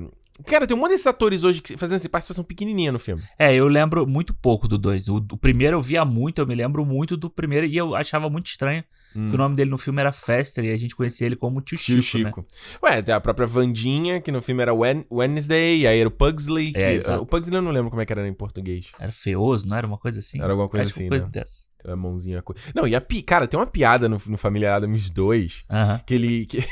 Cara, 0.47 0.67
tem 0.67 0.77
um 0.77 0.81
monte 0.81 0.91
desses 0.91 1.07
atores 1.07 1.45
hoje 1.45 1.63
que 1.63 1.77
fazendo 1.77 1.97
essa 1.97 2.09
participação 2.09 2.45
pequenininha 2.45 2.93
no 2.93 2.99
filme. 2.99 3.23
É, 3.39 3.55
eu 3.55 3.67
lembro 3.69 4.07
muito 4.07 4.35
pouco 4.35 4.67
do 4.67 4.79
2. 4.79 5.09
O, 5.09 5.17
o, 5.17 5.37
primeiro 5.37 5.77
eu 5.77 5.83
via 5.83 6.05
muito, 6.05 6.41
eu 6.41 6.47
me 6.47 6.55
lembro 6.55 6.85
muito 6.85 7.17
do 7.17 7.31
primeiro 7.31 7.67
e 7.67 7.77
eu 7.77 7.95
achava 7.95 8.29
muito 8.29 8.47
estranho 8.47 8.85
hum. 9.15 9.29
que 9.29 9.35
o 9.35 9.39
nome 9.39 9.57
dele 9.57 9.71
no 9.71 9.79
filme 9.79 10.01
era 10.01 10.13
Fester 10.13 10.65
e 10.65 10.73
a 10.73 10.77
gente 10.77 10.95
conhecia 10.95 11.27
ele 11.27 11.37
como 11.37 11.61
Tio, 11.61 11.79
Tio 11.79 12.03
Chico, 12.03 12.25
Chico. 12.25 12.41
Né? 12.41 12.47
Ué, 12.83 13.03
tem 13.03 13.15
a 13.15 13.21
própria 13.21 13.47
Vandinha, 13.47 14.21
que 14.21 14.33
no 14.33 14.43
filme 14.43 14.63
era 14.63 14.73
Wednesday, 14.75 15.81
e 15.81 15.87
aí 15.87 16.01
era 16.01 16.09
o 16.09 16.13
Pugsley. 16.13 16.73
Que, 16.73 16.79
é, 16.79 16.99
o 17.19 17.27
Pugsley 17.27 17.57
eu 17.57 17.63
não 17.63 17.71
lembro 17.71 17.91
como 17.91 18.03
é 18.03 18.07
que 18.07 18.13
era 18.13 18.27
em 18.27 18.35
português. 18.35 18.93
Era 18.99 19.13
feioso, 19.13 19.67
não 19.69 19.77
era 19.77 19.87
uma 19.87 19.99
coisa 19.99 20.21
assim? 20.21 20.41
Era 20.41 20.53
alguma 20.53 20.69
coisa 20.69 20.87
assim, 20.87 21.09
coisa 21.09 21.25
né? 21.25 21.31
Dessa. 21.33 21.71
A 21.85 21.97
mãozinha. 21.97 22.43
Não, 22.75 22.87
e 22.87 22.95
a 22.95 23.01
pi... 23.01 23.23
Cara, 23.23 23.47
tem 23.47 23.59
uma 23.59 23.67
piada 23.67 24.09
no, 24.09 24.21
no 24.27 24.37
Família 24.37 24.75
Adams 24.75 25.11
2 25.11 25.65
uh 25.69 25.75
-huh. 25.75 26.05
que 26.05 26.15
ele. 26.15 26.47
Que... 26.47 26.65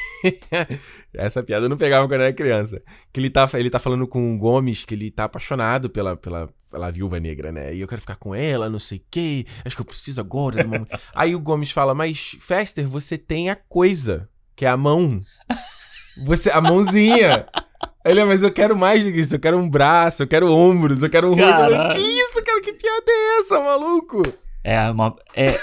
Essa 1.14 1.42
piada 1.42 1.66
eu 1.66 1.68
não 1.68 1.76
pegava 1.76 2.06
quando 2.06 2.20
eu 2.20 2.26
era 2.26 2.32
criança. 2.32 2.82
Que 3.12 3.20
ele 3.20 3.30
tá, 3.30 3.48
ele 3.54 3.70
tá 3.70 3.78
falando 3.78 4.06
com 4.06 4.34
o 4.34 4.38
Gomes 4.38 4.84
que 4.84 4.94
ele 4.94 5.10
tá 5.10 5.24
apaixonado 5.24 5.88
pela, 5.88 6.16
pela, 6.16 6.48
pela 6.70 6.90
viúva 6.90 7.18
negra, 7.18 7.50
né? 7.50 7.74
E 7.74 7.80
eu 7.80 7.88
quero 7.88 8.00
ficar 8.00 8.16
com 8.16 8.34
ela, 8.34 8.68
não 8.68 8.78
sei 8.78 8.98
o 8.98 9.02
quê. 9.10 9.46
Acho 9.64 9.76
que 9.76 9.82
eu 9.82 9.86
preciso 9.86 10.20
agora. 10.20 10.66
Aí 11.14 11.34
o 11.34 11.40
Gomes 11.40 11.70
fala: 11.70 11.94
Mas, 11.94 12.36
Fester, 12.40 12.86
você 12.86 13.16
tem 13.16 13.50
a 13.50 13.56
coisa, 13.56 14.28
que 14.54 14.64
é 14.64 14.68
a 14.68 14.76
mão. 14.76 15.20
Você, 16.24 16.50
a 16.50 16.60
mãozinha. 16.60 17.46
Ele, 18.04 18.24
mas 18.24 18.42
eu 18.42 18.50
quero 18.50 18.76
mais 18.76 19.04
do 19.04 19.12
que 19.12 19.20
isso. 19.20 19.34
Eu 19.34 19.40
quero 19.40 19.58
um 19.58 19.68
braço, 19.68 20.22
eu 20.22 20.26
quero 20.26 20.52
ombros, 20.52 21.02
eu 21.02 21.10
quero 21.10 21.30
um 21.30 21.34
rosto. 21.34 21.94
Que 21.94 22.00
isso, 22.00 22.42
cara? 22.44 22.60
Que 22.60 22.72
piada 22.72 23.04
é 23.06 23.38
essa, 23.38 23.60
maluco? 23.60 24.22
É 24.68 24.90
uma. 24.90 25.16
É, 25.34 25.58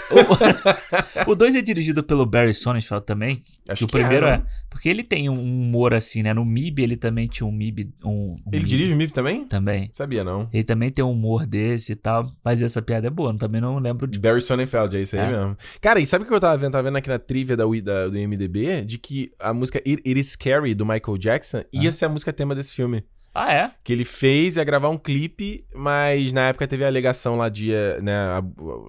o 1.28 1.36
2 1.38 1.54
é 1.54 1.62
dirigido 1.62 2.04
pelo 2.04 2.26
Barry 2.26 2.56
Sonnenfeld 2.56 3.06
também. 3.06 3.44
Acho 3.70 3.80
que 3.80 3.86
o 3.86 3.88
primeiro 3.88 4.26
é, 4.26 4.38
né? 4.38 4.44
é. 4.44 4.66
Porque 4.68 4.90
ele 4.90 5.04
tem 5.04 5.30
um 5.30 5.40
humor 5.40 5.94
assim, 5.94 6.24
né? 6.24 6.34
No 6.34 6.44
MIB 6.44 6.82
ele 6.82 6.98
também 6.98 7.28
tinha 7.28 7.46
um 7.46 7.52
MIB. 7.52 7.94
Um, 8.04 8.10
um 8.10 8.36
ele 8.52 8.64
MIB. 8.64 8.66
dirige 8.66 8.94
o 8.94 8.96
MIB 8.96 9.14
também? 9.14 9.46
Também. 9.46 9.92
Sabia, 9.94 10.24
não. 10.24 10.50
Ele 10.52 10.64
também 10.64 10.90
tem 10.90 11.06
um 11.06 11.12
humor 11.12 11.46
desse 11.46 11.92
e 11.92 11.96
tal. 11.96 12.32
Mas 12.44 12.64
essa 12.64 12.82
piada 12.82 13.06
é 13.06 13.12
boa, 13.12 13.38
também 13.38 13.62
não 13.62 13.78
lembro 13.78 14.08
de. 14.08 14.18
Barry 14.18 14.42
Sonnenfeld, 14.42 14.98
é 14.98 15.02
isso 15.02 15.16
aí 15.16 15.22
é. 15.22 15.38
mesmo. 15.38 15.56
Cara, 15.80 16.00
e 16.00 16.06
sabe 16.08 16.24
o 16.24 16.28
que 16.28 16.34
eu 16.34 16.40
tava 16.40 16.58
vendo? 16.58 16.72
Tava 16.72 16.86
vendo 16.86 16.98
aqui 16.98 17.10
na 17.10 17.20
trivia 17.20 17.56
da, 17.56 17.64
da, 17.64 18.08
do 18.08 18.18
MDB? 18.18 18.84
De 18.84 18.98
que 18.98 19.30
a 19.40 19.54
música 19.54 19.78
It, 19.86 20.02
It 20.04 20.20
Is 20.20 20.32
Scary 20.32 20.74
do 20.74 20.84
Michael 20.84 21.20
Jackson 21.20 21.64
ia 21.72 21.90
ah. 21.90 21.94
ser 21.94 22.06
a 22.06 22.10
música 22.10 22.34
tema 22.34 22.56
desse 22.56 22.74
filme. 22.74 23.04
Ah, 23.38 23.54
é? 23.54 23.70
Que 23.84 23.92
ele 23.92 24.06
fez, 24.06 24.56
ia 24.56 24.64
gravar 24.64 24.88
um 24.88 24.98
clipe, 24.98 25.66
mas 25.76 26.32
na 26.32 26.48
época 26.48 26.66
teve 26.66 26.86
a 26.86 26.88
alegação 26.88 27.36
lá 27.36 27.50
de, 27.50 27.70
né, 28.02 28.42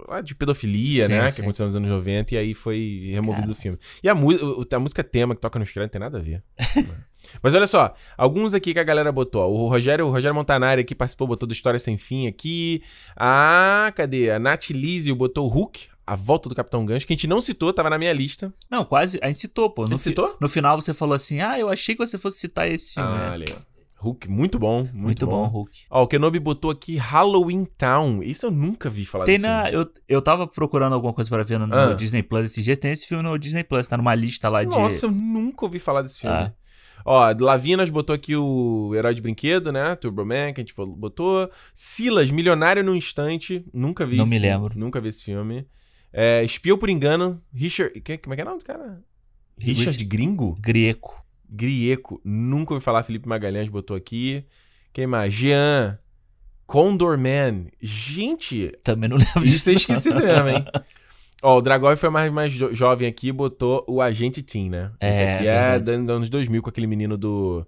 a, 0.09 0.21
de 0.21 0.37
pedofilia, 0.37 1.07
sim, 1.07 1.13
né? 1.13 1.29
Sim. 1.29 1.35
Que 1.37 1.43
aconteceu 1.43 1.67
nos 1.67 1.75
anos 1.75 1.91
90 1.91 2.35
e 2.35 2.39
aí 2.39 2.55
foi 2.55 3.11
removido 3.13 3.43
Cara. 3.43 3.49
do 3.49 3.55
filme. 3.57 3.77
E 4.05 4.09
a, 4.09 4.13
a 4.13 4.79
música 4.79 5.03
tema 5.03 5.35
que 5.35 5.41
toca 5.41 5.59
no 5.59 5.67
Scrum 5.67 5.83
não 5.83 5.89
tem 5.89 6.01
nada 6.01 6.19
a 6.19 6.21
ver. 6.23 6.45
Mas 7.43 7.55
olha 7.55 7.67
só, 7.67 7.93
alguns 8.17 8.55
aqui 8.55 8.73
que 8.73 8.79
a 8.79 8.85
galera 8.85 9.11
botou. 9.11 9.53
O 9.53 9.69
Rogério, 9.69 10.07
o 10.07 10.11
Rogério 10.11 10.35
Montanari 10.35 10.83
aqui 10.83 10.95
participou, 10.95 11.27
botou 11.27 11.47
do 11.47 11.53
História 11.53 11.81
Sem 11.81 11.99
Fim 11.99 12.29
aqui. 12.29 12.85
Ah, 13.17 13.93
cadê? 13.97 14.31
A 14.31 14.39
Nath 14.39 14.71
Lísio 14.71 15.17
botou 15.17 15.47
o 15.47 15.49
Hulk, 15.49 15.89
a 16.07 16.15
volta 16.15 16.49
do 16.49 16.55
Capitão 16.55 16.87
Gancho, 16.87 17.05
que 17.05 17.13
a 17.13 17.17
gente 17.17 17.27
não 17.27 17.41
citou, 17.41 17.73
tava 17.73 17.91
na 17.91 17.99
minha 17.99 18.13
lista. 18.13 18.55
Não, 18.71 18.85
quase. 18.85 19.19
A 19.21 19.27
gente 19.27 19.41
citou, 19.41 19.69
pô. 19.69 19.83
No, 19.83 19.89
a 19.89 19.91
gente 19.93 20.03
citou? 20.03 20.37
No 20.41 20.49
final 20.49 20.81
você 20.81 20.95
falou 20.95 21.17
assim: 21.17 21.41
ah, 21.41 21.59
eu 21.59 21.69
achei 21.69 21.97
que 21.97 22.07
você 22.07 22.17
fosse 22.17 22.39
citar 22.39 22.71
esse 22.71 22.95
filme. 22.95 23.09
Ah, 23.09 23.35
legal. 23.35 23.59
Hulk, 23.99 24.31
muito 24.31 24.59
bom, 24.59 24.81
muito, 24.81 24.95
muito 24.95 25.27
bom. 25.27 25.47
bom. 25.47 25.49
Hulk. 25.49 25.87
Ó, 25.91 26.03
o 26.03 26.07
Kenobi 26.07 26.39
botou 26.39 26.71
aqui 26.71 26.97
Halloween 26.97 27.65
Town. 27.65 28.23
Isso 28.23 28.47
eu 28.47 28.51
nunca 28.51 28.91
vi 28.91 29.07
falar 29.07 29.25
Tem 29.25 29.39
na, 29.39 29.71
eu, 29.71 29.91
eu 30.07 30.21
tava 30.21 30.47
procurando 30.47 30.93
alguma 30.93 31.15
coisa 31.15 31.31
para 31.31 31.43
ver 31.43 31.59
no, 31.59 31.75
ah. 31.75 31.89
no, 31.89 31.97
Disney 31.97 32.23
Plus 32.23 32.45
esse 32.47 32.63
dia. 32.63 32.77
Tem 32.77 32.93
esse 32.93 33.07
filme 33.07 33.25
no 33.25 33.39
Disney 33.39 33.65
Plus, 33.65 33.89
tá 33.89 33.97
numa 33.97 34.15
lista 34.15 34.49
lá 34.51 34.63
de. 34.63 34.71
Nossa, 34.71 35.07
eu 35.07 35.11
nunca 35.11 35.65
ouvi 35.65 35.79
falar 35.79 36.03
desse 36.03 36.21
filme. 36.21 36.37
Ah. 36.37 36.53
Ó, 37.07 37.33
Lavinas 37.41 37.89
botou 37.89 38.15
aqui 38.15 38.37
o 38.37 38.93
Herói 38.95 39.15
de 39.15 39.23
Brinquedo, 39.23 39.73
né? 39.73 39.95
Turbo 39.97 40.27
Man, 40.27 40.53
que 40.53 40.61
a 40.61 40.65
gente 40.65 40.75
botou. 40.75 41.49
Silas, 41.73 42.31
Milionário 42.31 42.85
no 42.85 42.95
Instante. 42.95 43.65
Nunca 43.73 44.05
vi 44.05 44.17
Não 44.17 44.25
esse 44.25 44.35
me 44.35 44.39
lembro. 44.39 44.79
Nunca 44.79 45.01
vi 45.01 45.09
esse 45.09 45.23
filme. 45.23 45.67
É, 46.13 46.43
Espiou 46.43 46.77
por 46.77 46.91
Engano. 46.91 47.41
Richard. 47.55 47.99
Que, 48.01 48.19
como 48.19 48.35
é 48.35 48.37
que 48.37 48.43
é 48.43 48.45
o 48.45 48.49
nome 48.49 48.59
do 48.59 48.65
cara? 48.65 49.03
Richard 49.59 50.05
Gringo? 50.05 50.57
Greco. 50.61 51.26
Grieco. 51.49 52.21
Nunca 52.25 52.75
ouvi 52.75 52.85
falar. 52.85 53.03
Felipe 53.03 53.29
Magalhães 53.29 53.69
botou 53.69 53.97
aqui. 53.97 54.45
Quem 54.93 55.07
mais? 55.07 55.33
Jean. 55.33 55.99
Condor 56.67 57.17
Man. 57.17 57.67
Gente. 57.81 58.73
Também 58.83 59.09
não 59.09 59.17
lembro 59.17 59.41
disso. 59.43 59.57
Isso 59.57 59.71
é 59.71 59.73
esquecido 59.75 60.21
mesmo, 60.23 60.49
hein? 60.49 60.65
Ó, 61.43 61.59
o 61.59 61.63
Dragoi 61.63 61.97
foi 61.97 62.09
mais, 62.11 62.33
mais 62.33 62.53
jo 62.53 62.75
jovem 62.75 63.07
aqui 63.07 63.31
botou 63.31 63.85
o 63.87 64.01
Agente 64.01 64.43
Team, 64.43 64.71
né? 64.71 64.91
É, 64.99 65.11
Esse 65.11 65.23
aqui 65.23 65.47
é 65.47 65.79
dos 65.79 65.95
anos 66.09 66.29
2000 66.29 66.63
com 66.63 66.71
aquele 66.71 66.87
menino 66.87 67.17
do. 67.17 67.67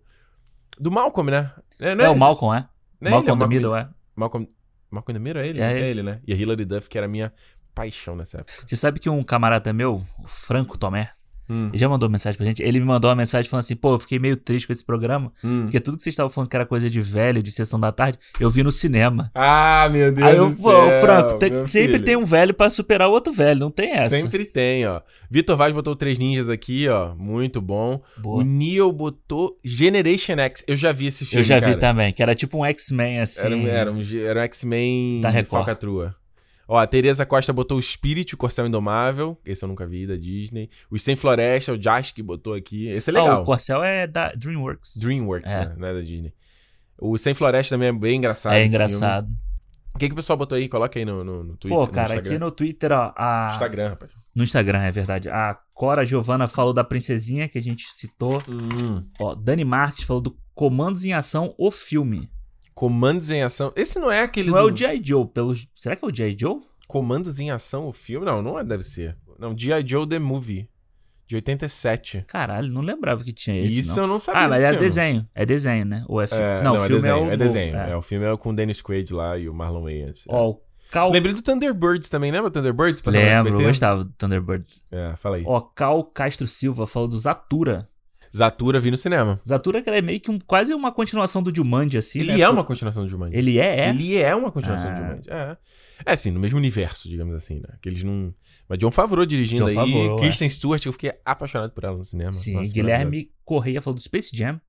Do 0.79 0.91
Malcolm, 0.91 1.31
né? 1.31 1.53
É, 1.79 1.91
é, 1.91 2.05
é 2.05 2.09
o 2.09 2.17
Malcolm, 2.17 2.55
é? 2.57 2.69
Não 3.01 3.11
Malcolm 3.13 3.37
é 3.37 3.39
the 3.39 3.47
Middle, 3.47 3.77
é? 3.77 3.89
Malcolm, 4.17 4.49
Malcolm 4.91 5.19
the 5.19 5.23
Middle 5.23 5.43
é 5.43 5.47
ele? 5.47 5.61
É, 5.61 5.81
é 5.81 5.89
ele. 5.91 6.03
né? 6.03 6.21
E 6.27 6.33
a 6.33 6.37
Hilary 6.37 6.65
Duff, 6.65 6.89
que 6.89 6.97
era 6.97 7.07
a 7.07 7.11
minha 7.11 7.33
paixão 7.75 8.17
nessa 8.17 8.39
época. 8.39 8.65
Você 8.67 8.75
sabe 8.75 8.99
que 8.99 9.09
um 9.09 9.23
camarada 9.23 9.73
meu, 9.73 10.03
o 10.19 10.27
Franco 10.27 10.77
Tomé, 10.79 11.11
Hum. 11.49 11.69
Ele 11.69 11.79
já 11.79 11.89
mandou 11.89 12.09
mensagem 12.09 12.37
pra 12.37 12.47
gente. 12.47 12.62
Ele 12.62 12.79
me 12.81 12.87
mandou 12.87 13.09
uma 13.09 13.16
mensagem 13.16 13.51
falando 13.51 13.61
assim: 13.61 13.77
pô, 13.77 13.95
eu 13.95 13.99
fiquei 13.99 14.19
meio 14.19 14.37
triste 14.37 14.66
com 14.66 14.73
esse 14.73 14.85
programa. 14.85 15.33
Hum. 15.43 15.62
Porque 15.62 15.81
tudo 15.81 15.97
que 15.97 16.03
vocês 16.03 16.12
estavam 16.12 16.31
falando 16.31 16.51
que 16.51 16.57
era 16.57 16.66
coisa 16.66 16.91
de 16.91 17.01
velho, 17.01 17.43
de 17.43 17.51
sessão 17.51 17.81
da 17.81 17.91
tarde, 17.91 18.19
eu 18.39 18.51
vi 18.51 18.62
no 18.62 18.70
cinema. 18.70 19.31
Ah, 19.35 19.89
meu 19.91 20.12
Deus. 20.12 20.27
Aí 20.27 20.37
eu, 20.37 20.51
do 20.51 20.57
céu, 20.57 21.01
Franco, 21.01 21.39
tem, 21.39 21.66
sempre 21.66 22.01
tem 22.01 22.16
um 22.16 22.25
velho 22.25 22.53
para 22.53 22.70
superar 22.70 23.09
o 23.09 23.12
outro 23.12 23.33
velho, 23.33 23.61
não 23.61 23.70
tem 23.70 23.93
essa. 23.93 24.16
Sempre 24.16 24.45
tem, 24.45 24.87
ó. 24.87 25.01
Vitor 25.31 25.57
Vaz 25.57 25.75
botou 25.75 25.95
Três 25.95 26.19
Ninjas 26.19 26.49
aqui, 26.49 26.89
ó. 26.89 27.15
Muito 27.15 27.61
bom. 27.61 28.01
Boa. 28.16 28.39
O 28.39 28.43
Neo 28.43 28.91
botou 28.93 29.59
Generation 29.65 30.39
X. 30.39 30.65
Eu 30.66 30.77
já 30.77 30.93
vi 30.93 31.07
esse 31.07 31.27
filme. 31.27 31.41
Eu 31.41 31.45
já 31.45 31.61
cara. 31.61 31.73
vi 31.73 31.79
também, 31.79 32.12
que 32.12 32.23
era 32.23 32.35
tipo 32.35 32.59
um 32.59 32.65
X-Men 32.65 33.20
assim. 33.20 33.47
Era, 33.47 33.57
era 33.57 33.93
um, 33.93 34.01
era 34.03 34.41
um 34.41 34.45
X-Men 34.45 35.20
da 35.20 35.29
Record. 35.29 35.65
Falcatrua. 35.65 36.15
Ó, 36.69 36.77
a 36.77 36.86
Tereza 36.86 37.24
Costa 37.24 37.51
botou 37.51 37.78
o 37.78 37.82
Spirit, 37.82 38.35
o 38.35 38.36
Corcel 38.36 38.66
Indomável. 38.66 39.40
Esse 39.43 39.65
eu 39.65 39.69
nunca 39.69 39.86
vi, 39.86 40.07
da 40.07 40.16
Disney. 40.16 40.69
O 40.90 40.99
Sem 40.99 41.16
Floresta, 41.16 41.73
o 41.73 41.78
Josh 41.78 42.12
que 42.12 42.23
botou 42.23 42.53
aqui. 42.53 42.89
Esse 42.89 43.09
é 43.09 43.15
legal. 43.15 43.39
Oh, 43.39 43.43
o 43.43 43.45
Corcel 43.47 43.82
é 43.82 44.07
da 44.07 44.32
DreamWorks. 44.35 44.99
DreamWorks, 44.99 45.51
é. 45.51 45.65
né? 45.65 45.74
Não 45.78 45.89
é 45.89 45.95
da 45.95 46.03
Disney. 46.03 46.35
O 47.01 47.16
Sem 47.16 47.32
Floresta 47.32 47.74
também 47.74 47.89
é 47.89 47.93
bem 47.93 48.19
engraçado. 48.19 48.53
É 48.53 48.66
engraçado. 48.66 49.31
O 49.95 49.99
que, 49.99 50.09
que 50.09 50.12
o 50.12 50.16
pessoal 50.16 50.36
botou 50.36 50.57
aí? 50.57 50.69
Coloca 50.69 50.99
aí 50.99 51.07
no, 51.07 51.24
no, 51.24 51.43
no 51.43 51.57
Twitter. 51.57 51.78
Pô, 51.78 51.86
cara, 51.89 52.12
no 52.12 52.20
aqui 52.20 52.39
no 52.39 52.51
Twitter, 52.51 52.93
ó. 52.93 53.15
A... 53.16 53.49
Instagram, 53.51 53.89
rapaz. 53.89 54.12
No 54.35 54.45
Instagram, 54.45 54.82
é 54.82 54.93
verdade. 54.93 55.31
A 55.31 55.59
Cora 55.73 56.05
Giovana 56.05 56.47
falou 56.47 56.74
da 56.74 56.85
Princesinha, 56.85 57.49
que 57.49 57.59
a 57.59 57.62
gente 57.62 57.86
citou. 57.90 58.39
Hum. 58.47 59.03
Ó, 59.19 59.35
Dani 59.35 59.65
Marques 59.65 60.05
falou 60.05 60.20
do 60.23 60.39
Comandos 60.55 61.03
em 61.03 61.15
Ação, 61.15 61.55
o 61.57 61.70
filme. 61.70 62.31
Comandos 62.79 63.33
em 63.33 63.43
Ação. 63.43 63.73
Esse 63.75 63.99
não 63.99 64.09
é 64.09 64.23
aquele. 64.23 64.53
Não 64.53 64.59
do... 64.63 64.69
é 64.69 64.73
o 64.73 64.77
G.I. 64.77 65.03
Joe. 65.03 65.27
Pelo... 65.27 65.53
Será 65.75 65.97
que 65.97 66.05
é 66.05 66.07
o 66.07 66.15
G.I. 66.15 66.37
Joe? 66.39 66.61
Comandos 66.87 67.41
em 67.41 67.51
Ação, 67.51 67.89
o 67.89 67.93
filme? 67.93 68.25
Não, 68.25 68.41
não 68.41 68.57
é, 68.57 68.63
deve 68.63 68.85
ser. 68.85 69.17
Não, 69.37 69.53
G.I. 69.59 69.85
Joe 69.85 70.07
The 70.07 70.21
Movie. 70.21 70.71
De 71.27 71.35
87. 71.35 72.25
Caralho, 72.29 72.71
não 72.71 72.81
lembrava 72.81 73.25
que 73.25 73.33
tinha 73.33 73.61
esse. 73.61 73.81
Isso 73.81 73.97
não. 73.97 74.05
eu 74.05 74.07
não 74.07 74.19
sabia. 74.21 74.43
Ah, 74.43 74.49
mas 74.49 74.63
é 74.63 74.69
filme. 74.69 74.79
desenho. 74.79 75.29
É 75.35 75.45
desenho, 75.45 75.85
né? 75.87 76.05
Ou 76.07 76.23
é 76.23 76.29
filme? 76.29 76.45
É, 76.45 76.63
não, 76.63 76.63
não, 76.63 76.73
o 76.73 76.77
é 76.77 76.87
filme 76.87 76.95
é, 76.95 76.99
desenho, 77.01 77.17
é 77.17 77.29
o. 77.29 77.33
É 77.33 77.37
desenho. 77.37 77.77
É. 77.77 77.91
é. 77.91 77.97
o 77.97 78.03
filme 78.03 78.27
é 78.27 78.37
com 78.37 78.51
o 78.51 78.55
Dennis 78.55 78.81
Quaid 78.81 79.13
lá 79.13 79.37
e 79.37 79.49
o 79.49 79.53
Marlon 79.53 79.83
Wayans. 79.83 80.25
Ó, 80.29 80.51
o 80.51 80.61
Cal... 80.93 81.11
Lembrei 81.11 81.35
do 81.35 81.43
Thunderbirds 81.43 82.09
também, 82.09 82.31
lembra 82.31 82.49
Thunderbirds? 82.49 83.03
Lembro, 83.05 83.61
eu 83.61 83.67
gostava 83.67 84.05
do 84.05 84.13
Thunderbirds. 84.13 84.85
É, 84.93 85.17
fala 85.17 85.37
aí. 85.37 85.43
Ó, 85.45 85.61
Cal 85.61 86.05
Castro 86.05 86.47
Silva 86.47 86.87
falou 86.87 87.09
do 87.09 87.19
Zatura. 87.19 87.89
Zatura 88.35 88.81
vi 88.81 88.91
no 88.91 88.97
cinema. 88.97 89.41
Zatura 89.47 89.83
que 89.83 89.91
é 89.91 90.03
meio 90.03 90.21
que 90.21 90.31
um, 90.31 90.39
quase 90.39 90.75
uma 90.75 90.93
continuação 90.93 91.43
do 91.43 91.55
Jumanji, 91.55 91.99
assim, 91.99 92.21
Ele 92.21 92.33
né? 92.33 92.41
é 92.41 92.49
uma 92.49 92.65
continuação 92.65 93.03
do 93.03 93.09
Jumanji. 93.09 93.37
Ele 93.37 93.59
é, 93.59 93.81
é? 93.81 93.89
Ele 93.91 94.17
é 94.17 94.35
uma 94.35 94.51
continuação 94.51 94.91
ah. 94.91 94.93
do 94.93 94.97
Jumanji, 94.97 95.31
é. 95.31 95.57
É, 96.07 96.13
assim, 96.13 96.31
no 96.31 96.39
mesmo 96.39 96.59
universo, 96.59 97.09
digamos 97.09 97.35
assim, 97.35 97.57
né? 97.57 97.77
Que 97.83 97.89
eles 97.89 98.05
não... 98.05 98.33
Mas 98.69 98.79
John 98.79 98.91
Favreau 98.91 99.27
dirigindo 99.27 99.63
John 99.63 99.69
aí, 99.69 99.75
Favreau, 99.75 100.17
Kristen 100.19 100.47
é. 100.47 100.51
Stewart, 100.51 100.85
eu 100.85 100.93
fiquei 100.93 101.13
apaixonado 101.25 101.73
por 101.73 101.85
ela 101.85 101.97
no 101.97 102.05
cinema. 102.05 102.33
Sim, 102.33 102.55
Nossa, 102.55 102.73
Guilherme 102.73 103.31
Correia 103.45 103.81
falou 103.81 103.97
do 103.97 104.03
Space 104.03 104.31
Jam. 104.35 104.61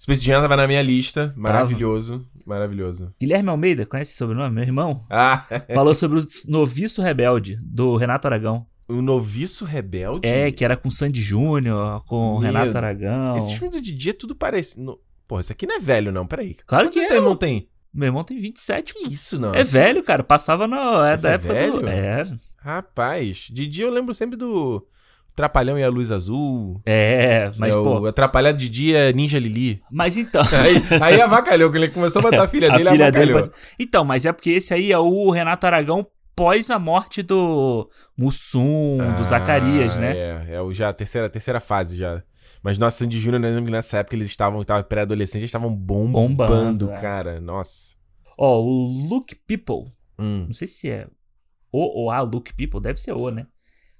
Space 0.00 0.24
Jam 0.24 0.40
tava 0.40 0.56
na 0.56 0.66
minha 0.66 0.80
lista, 0.80 1.34
maravilhoso, 1.36 2.20
tava. 2.20 2.42
maravilhoso. 2.46 3.12
Guilherme 3.20 3.50
Almeida, 3.50 3.84
conhece 3.84 4.12
esse 4.12 4.18
sobrenome? 4.18 4.54
Meu 4.54 4.62
irmão? 4.62 5.04
Ah. 5.10 5.44
falou 5.74 5.92
sobre 5.92 6.20
o 6.20 6.24
Noviço 6.46 7.02
Rebelde, 7.02 7.58
do 7.60 7.96
Renato 7.96 8.28
Aragão. 8.28 8.64
O 8.88 9.02
Noviço 9.02 9.66
Rebelde? 9.66 10.26
É, 10.26 10.50
que 10.50 10.64
era 10.64 10.76
com 10.76 10.90
Sandy 10.90 11.20
Júnior, 11.20 12.02
com 12.06 12.34
o 12.34 12.38
Renato 12.38 12.76
Aragão. 12.76 13.36
Esse 13.36 13.54
filme 13.56 13.70
do 13.70 13.82
Didi 13.82 14.10
é 14.10 14.12
tudo 14.14 14.34
parece. 14.34 14.80
No... 14.80 14.98
Pô, 15.26 15.38
esse 15.38 15.52
aqui 15.52 15.66
não 15.66 15.76
é 15.76 15.78
velho, 15.78 16.10
não, 16.10 16.26
peraí. 16.26 16.56
Claro 16.66 16.86
Quanto 16.86 16.94
que 16.94 17.00
é. 17.00 17.14
Irmão 17.14 17.36
tem? 17.36 17.68
Meu 17.92 18.06
irmão 18.06 18.24
tem 18.24 18.40
27. 18.40 18.94
Que 18.94 19.12
isso, 19.12 19.38
não? 19.38 19.54
É 19.54 19.62
velho, 19.62 20.02
cara. 20.02 20.22
Passava 20.22 20.66
no. 20.66 21.04
É 21.04 21.16
da 21.16 21.30
é 21.30 21.34
época 21.34 21.52
velho? 21.52 21.80
do. 21.80 21.88
É. 21.88 22.26
Rapaz, 22.56 23.48
Didi 23.50 23.82
eu 23.82 23.90
lembro 23.90 24.14
sempre 24.14 24.36
do. 24.36 24.86
Trapalhão 25.36 25.78
e 25.78 25.84
a 25.84 25.88
Luz 25.88 26.10
Azul. 26.10 26.80
É, 26.84 27.52
mas 27.56 27.72
é, 27.72 27.80
pô. 27.80 28.00
O 28.00 28.06
Atrapalhado 28.06 28.58
de 28.58 28.68
dia 28.68 29.12
Ninja 29.12 29.38
Lili. 29.38 29.80
Mas 29.90 30.16
então. 30.16 30.42
aí, 30.52 31.02
aí 31.02 31.20
avacalhou, 31.20 31.70
quando 31.70 31.84
ele 31.84 31.92
começou 31.92 32.20
a 32.20 32.22
botar 32.22 32.44
a 32.44 32.48
filha 32.48 32.68
dele, 32.72 32.88
a 32.88 32.92
filha 32.92 33.06
avacalhou. 33.06 33.42
Dele, 33.42 33.54
então, 33.78 34.04
mas 34.04 34.26
é 34.26 34.32
porque 34.32 34.50
esse 34.50 34.74
aí 34.74 34.90
é 34.90 34.98
o 34.98 35.30
Renato 35.30 35.64
Aragão 35.64 36.04
pós 36.38 36.70
a 36.70 36.78
morte 36.78 37.22
do 37.22 37.90
Mussum, 38.16 38.98
ah, 39.00 39.16
do 39.16 39.24
Zacarias, 39.24 39.96
né? 39.96 40.16
É, 40.16 40.54
é 40.54 40.62
o 40.62 40.72
já 40.72 40.88
a 40.88 40.92
terceira, 40.92 41.28
terceira 41.28 41.60
fase 41.60 41.96
já. 41.96 42.22
Mas 42.62 42.78
nossa, 42.78 42.98
Sandy 42.98 43.18
Júnior, 43.18 43.42
eu 43.42 43.50
lembro 43.50 43.66
que 43.66 43.72
nessa 43.72 43.98
época 43.98 44.14
eles 44.16 44.28
estavam, 44.28 44.60
estavam 44.60 44.82
pré-adolescentes, 44.84 45.42
eles 45.42 45.48
estavam 45.48 45.74
bombando, 45.74 46.36
Bombando, 46.36 46.90
é. 46.92 47.00
cara. 47.00 47.40
Nossa. 47.40 47.96
Ó, 48.36 48.60
o 48.60 49.08
Look 49.08 49.34
People. 49.46 49.92
Hum. 50.18 50.44
Não 50.46 50.52
sei 50.52 50.68
se 50.68 50.88
é 50.88 51.08
o 51.72 52.02
ou 52.02 52.10
a 52.10 52.20
Look 52.20 52.52
People, 52.54 52.80
deve 52.80 53.00
ser 53.00 53.12
o, 53.12 53.30
né? 53.30 53.46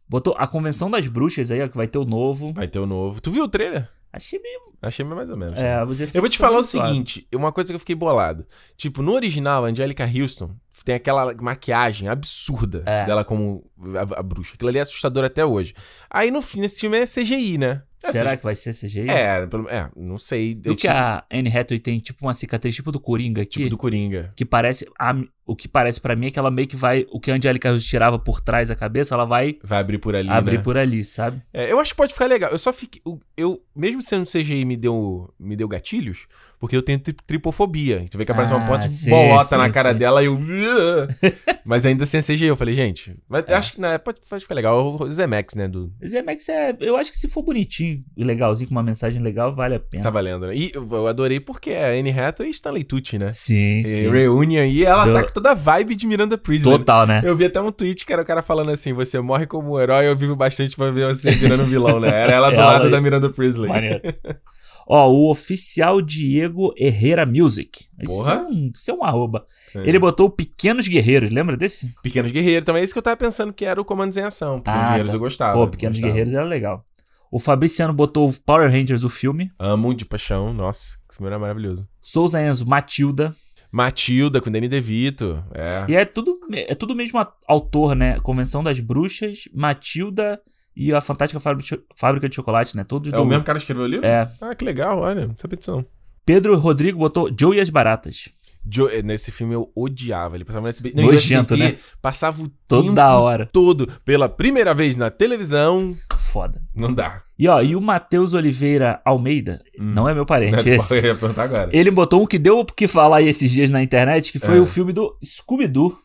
Botou 0.08 0.34
a 0.38 0.46
Convenção 0.46 0.90
das 0.90 1.06
Bruxas 1.06 1.50
aí, 1.50 1.60
ó, 1.62 1.68
que 1.68 1.76
vai 1.76 1.86
ter 1.86 1.98
o 1.98 2.04
novo. 2.04 2.52
Vai 2.54 2.68
ter 2.68 2.78
o 2.78 2.86
novo. 2.86 3.20
Tu 3.20 3.30
viu 3.30 3.44
o 3.44 3.48
trailer? 3.48 3.88
Achei 4.12 4.40
meio. 4.40 4.60
Achei 4.80 5.04
mais 5.04 5.28
ou 5.28 5.36
menos. 5.36 5.58
É, 5.58 5.82
efeitos 5.82 6.14
Eu 6.14 6.22
vou 6.22 6.30
te 6.30 6.38
falar 6.38 6.52
o 6.52 6.54
meio 6.54 6.64
seguinte, 6.64 7.26
uma 7.34 7.52
coisa 7.52 7.68
que 7.68 7.74
eu 7.74 7.80
fiquei 7.80 7.96
bolado. 7.96 8.46
Tipo, 8.76 9.02
no 9.02 9.12
original, 9.12 9.64
a 9.64 9.68
Angelica 9.68 10.04
Houston 10.04 10.56
tem 10.84 10.94
aquela 10.94 11.34
maquiagem 11.40 12.08
absurda 12.08 12.82
É. 12.86 13.04
dela 13.04 13.24
como 13.24 13.64
a, 13.96 14.20
a 14.20 14.22
bruxa. 14.22 14.54
Aquilo 14.54 14.68
ali 14.68 14.78
é 14.78 14.82
assustador 14.82 15.24
até 15.24 15.44
hoje. 15.44 15.74
Aí 16.10 16.30
no 16.30 16.40
fim, 16.42 16.60
nesse 16.60 16.80
filme 16.80 16.98
é 16.98 17.04
CGI, 17.06 17.58
né? 17.58 17.82
É, 18.02 18.12
Será 18.12 18.36
que 18.36 18.44
vai 18.44 18.54
ser 18.54 18.72
CGI? 18.72 19.08
É, 19.10 19.40
é, 19.70 19.90
não 19.96 20.16
sei. 20.18 20.54
Viu 20.54 20.72
Eu 20.72 20.76
que 20.76 20.82
tive- 20.82 20.92
a 20.92 21.24
Anne 21.32 21.48
Hathaway 21.48 21.80
tem 21.80 21.98
tipo 21.98 22.24
uma 22.24 22.32
cicatriz 22.34 22.74
tipo 22.74 22.92
do 22.92 23.00
Coringa 23.00 23.42
aqui? 23.42 23.58
Tipo 23.58 23.70
do 23.70 23.76
Coringa. 23.78 24.30
Que 24.36 24.44
parece. 24.44 24.86
a- 24.98 25.16
o 25.44 25.56
que 25.56 25.66
parece 25.66 25.98
pra 25.98 26.14
mim 26.14 26.26
é 26.26 26.30
que 26.30 26.38
ela 26.38 26.50
meio 26.50 26.68
que 26.68 26.76
vai. 26.76 27.06
O 27.10 27.18
que 27.18 27.30
a 27.30 27.34
Houston 27.34 27.78
tirava 27.78 28.18
por 28.18 28.38
trás 28.40 28.68
da 28.68 28.76
cabeça, 28.76 29.14
ela 29.14 29.24
vai 29.24 29.56
Vai 29.64 29.78
abrir 29.80 29.96
por 29.98 30.14
ali, 30.14 30.28
abrir 30.28 30.58
né? 30.58 30.62
por 30.62 30.76
ali, 30.76 31.02
sabe? 31.02 31.40
É, 31.54 31.72
eu 31.72 31.80
acho 31.80 31.92
que 31.92 31.96
pode 31.96 32.12
ficar 32.12 32.26
legal. 32.26 32.50
Eu 32.52 32.58
só 32.58 32.70
fiquei. 32.72 33.00
Eu, 33.04 33.18
eu- 33.36 33.62
mesmo 33.74 34.02
sendo 34.02 34.26
CGI, 34.26 34.64
me 34.66 34.76
deu, 34.76 35.32
me 35.40 35.56
deu 35.56 35.66
gatilhos, 35.66 36.26
porque 36.60 36.76
eu 36.76 36.82
tenho 36.82 36.98
tri- 36.98 37.16
tripofobia. 37.26 38.04
Tu 38.10 38.18
vê 38.18 38.24
que 38.26 38.30
aparece 38.32 38.52
uma 38.52 38.62
Ah, 38.62 38.66
ponte 38.66 38.86
de 38.88 38.92
sim, 38.94 39.10
bolota 39.10 39.44
sim, 39.44 39.56
na 39.56 39.70
cara 39.70 39.92
sim. 39.92 39.98
dela 39.98 40.22
e 40.22 40.26
eu. 40.26 40.38
mas 41.64 41.86
ainda 41.86 42.04
sem 42.04 42.20
CGI, 42.20 42.46
eu 42.46 42.56
falei, 42.56 42.74
gente. 42.74 43.16
Mas 43.28 43.44
É. 43.48 43.54
acho 43.54 43.72
que 43.74 43.80
né, 43.80 43.96
pode, 43.98 44.20
pode 44.28 44.42
ficar 44.42 44.54
legal. 44.54 44.96
O 45.00 45.10
Zemex, 45.10 45.54
né? 45.54 45.66
Do, 45.66 45.92
Zemex 46.06 46.48
é. 46.50 46.76
Eu 46.80 46.96
acho 46.96 47.10
que 47.10 47.18
se 47.18 47.26
for 47.28 47.42
bonitinho 47.42 47.87
e 48.16 48.24
legalzinho, 48.24 48.68
com 48.68 48.74
uma 48.74 48.82
mensagem 48.82 49.20
legal, 49.22 49.54
vale 49.54 49.74
a 49.76 49.80
pena. 49.80 50.04
tá 50.04 50.10
valendo, 50.10 50.46
né? 50.46 50.54
E 50.56 50.70
eu, 50.74 51.06
adorei 51.06 51.40
porque 51.40 51.70
é 51.70 51.86
a 51.96 51.98
Anne 52.00 52.10
Hathaway 52.10 52.50
e 52.50 52.54
Stanley 52.54 52.84
Tucci, 52.84 53.18
né? 53.18 53.30
Sim, 53.32 53.80
E 53.80 53.84
sim. 53.84 54.10
Reunion 54.10 54.60
aí, 54.62 54.84
ela 54.84 55.04
Do- 55.06 55.12
tá 55.14 55.22
com 55.24 55.32
toda 55.32 55.50
a 55.52 55.54
vibe 55.54 55.94
de 55.94 56.06
Miranda 56.06 56.36
Priestman. 56.38 56.78
Total, 56.78 57.06
né? 57.06 57.22
Eu 57.24 57.36
vi 57.36 57.44
até 57.46 57.60
um 57.60 57.70
tweet 57.72 58.04
que 58.06 58.12
era 58.12 58.22
o 58.22 58.24
cara 58.24 58.42
falando 58.42 58.70
assim: 58.70 58.92
você 58.92 59.20
morre 59.20 59.46
como 59.46 59.78
herói, 59.80 60.08
eu 60.08 60.16
vivo 60.16 60.34
bastante 60.36 60.76
pra 60.76 60.90
ver 60.90 61.14
você 61.14 61.30
virando 61.30 61.64
vilão, 61.66 61.98
né? 62.00 62.08
Era 62.08 62.32
ela 62.32 62.50
do 62.50 62.56
Ela 62.56 62.64
lado 62.72 62.90
da 62.90 63.00
Miranda 63.00 63.28
Priestley. 63.30 63.68
Maneiro. 63.68 64.00
Ó, 64.90 65.06
o 65.12 65.30
oficial 65.30 66.00
Diego 66.00 66.72
Herrera 66.74 67.26
Music. 67.26 67.84
Isso 68.00 68.14
Porra. 68.24 68.32
é 68.32 68.38
um, 68.38 68.70
isso 68.74 68.90
é 68.90 68.94
um 68.94 69.04
arroba. 69.04 69.44
É. 69.74 69.80
Ele 69.86 69.98
botou 69.98 70.30
Pequenos 70.30 70.88
Guerreiros, 70.88 71.30
lembra 71.30 71.58
desse? 71.58 71.92
Pequenos 72.02 72.32
Guerreiros, 72.32 72.64
também 72.64 72.80
é 72.80 72.84
isso 72.86 72.94
que 72.94 72.98
eu 72.98 73.02
tava 73.02 73.14
pensando 73.18 73.52
que 73.52 73.66
era 73.66 73.78
o 73.78 73.84
Comandos 73.84 74.16
em 74.16 74.22
Ação. 74.22 74.60
Pequenos 74.60 74.78
Ah, 74.80 74.88
Guerreiros 74.88 75.10
tá. 75.10 75.16
eu 75.16 75.20
gostava. 75.20 75.58
Pô, 75.58 75.68
Pequenos 75.68 75.98
gostava. 75.98 76.10
Guerreiros 76.14 76.32
era 76.32 76.46
legal. 76.46 76.86
O 77.30 77.38
Fabriciano 77.38 77.92
botou 77.92 78.32
Power 78.46 78.70
Rangers, 78.70 79.04
o 79.04 79.08
filme. 79.08 79.50
Amo 79.58 79.94
de 79.94 80.04
paixão, 80.04 80.52
nossa, 80.52 80.96
esse 81.08 81.18
filme 81.18 81.28
era 81.30 81.38
maravilhoso. 81.38 81.86
Souza 82.00 82.40
Enzo, 82.42 82.66
Matilda. 82.66 83.34
Matilda 83.70 84.40
com 84.40 84.50
Danny 84.50 84.66
DeVito, 84.66 85.44
é. 85.54 85.84
E 85.88 85.94
é 85.94 86.04
tudo, 86.06 86.38
é 86.52 86.74
tudo 86.74 86.94
mesmo 86.96 87.20
autor, 87.46 87.94
né? 87.94 88.18
Convenção 88.20 88.62
das 88.62 88.80
Bruxas, 88.80 89.40
Matilda 89.52 90.40
e 90.74 90.94
a 90.94 91.00
Fantástica 91.02 91.38
Fábrica 91.38 91.76
de, 91.76 91.82
Fábrica 91.94 92.28
de 92.28 92.34
Chocolate, 92.34 92.74
né? 92.76 92.82
Todos 92.84 93.12
É 93.12 93.16
do... 93.16 93.22
o 93.22 93.26
mesmo 93.26 93.44
cara 93.44 93.58
que 93.58 93.64
escreveu 93.64 93.84
o 93.84 93.86
livro? 93.86 94.06
É. 94.06 94.30
Ah, 94.40 94.54
que 94.54 94.64
legal, 94.64 94.98
olha, 95.00 95.26
não 95.26 95.34
sabia 95.36 95.58
disso 95.58 95.72
não. 95.72 95.84
Pedro 96.24 96.58
Rodrigo 96.58 96.98
botou 96.98 97.30
Joe 97.38 97.56
e 97.56 97.60
as 97.60 97.68
Baratas. 97.68 98.30
Joe- 98.70 99.02
nesse 99.02 99.30
filme 99.32 99.54
eu 99.54 99.70
odiava, 99.74 100.34
ele 100.36 100.44
passava 100.44 100.62
no 100.62 100.68
SBT. 100.68 101.00
Nojento, 101.02 101.56
no 101.56 101.62
SBT, 101.62 101.76
né? 101.82 101.92
Passava 102.02 102.42
o 102.42 102.50
Toda 102.66 102.88
tempo 102.88 103.00
hora. 103.22 103.46
todo, 103.52 103.86
pela 104.04 104.28
primeira 104.28 104.72
vez 104.74 104.96
na 104.96 105.10
televisão, 105.10 105.96
Foda. 106.32 106.60
não 106.74 106.92
dá. 106.92 107.22
E 107.38 107.46
ó, 107.48 107.62
e 107.62 107.76
o 107.76 107.80
Matheus 107.80 108.34
Oliveira 108.34 109.00
Almeida, 109.04 109.62
não 109.78 110.08
é 110.08 110.14
meu 110.14 110.26
parente 110.26 110.68
Né? 110.68 110.76
esse. 110.76 110.98
Eu 110.98 111.12
ia 111.12 111.14
perguntar 111.14 111.44
agora. 111.44 111.70
Ele 111.72 111.90
botou 111.90 112.22
um 112.22 112.26
que 112.26 112.38
deu 112.38 112.58
o 112.58 112.64
que 112.64 112.88
falar 112.88 113.18
aí 113.18 113.28
esses 113.28 113.50
dias 113.50 113.70
na 113.70 113.82
internet, 113.82 114.32
que 114.32 114.38
foi 114.38 114.58
É. 114.58 114.60
o 114.60 114.66
filme 114.66 114.92
do 114.92 115.16
Scooby-Doo. 115.24 115.96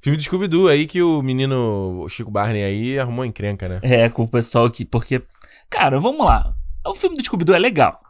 Filme 0.00 0.16
de 0.18 0.24
Scooby-Doo 0.24 0.66
aí 0.68 0.86
que 0.86 1.00
o 1.00 1.22
menino 1.22 2.04
Chico 2.08 2.30
Barney 2.30 2.64
aí 2.64 2.98
arrumou 2.98 3.24
encrenca, 3.24 3.68
né? 3.68 3.78
É, 3.82 4.08
com 4.08 4.24
o 4.24 4.28
pessoal 4.28 4.68
que. 4.68 4.84
Porque. 4.84 5.22
Cara, 5.70 6.00
vamos 6.00 6.26
lá. 6.26 6.52
O 6.84 6.94
filme 6.94 7.16
do 7.16 7.24
Scooby-Doo 7.24 7.54
é 7.54 7.58
legal. 7.60 8.00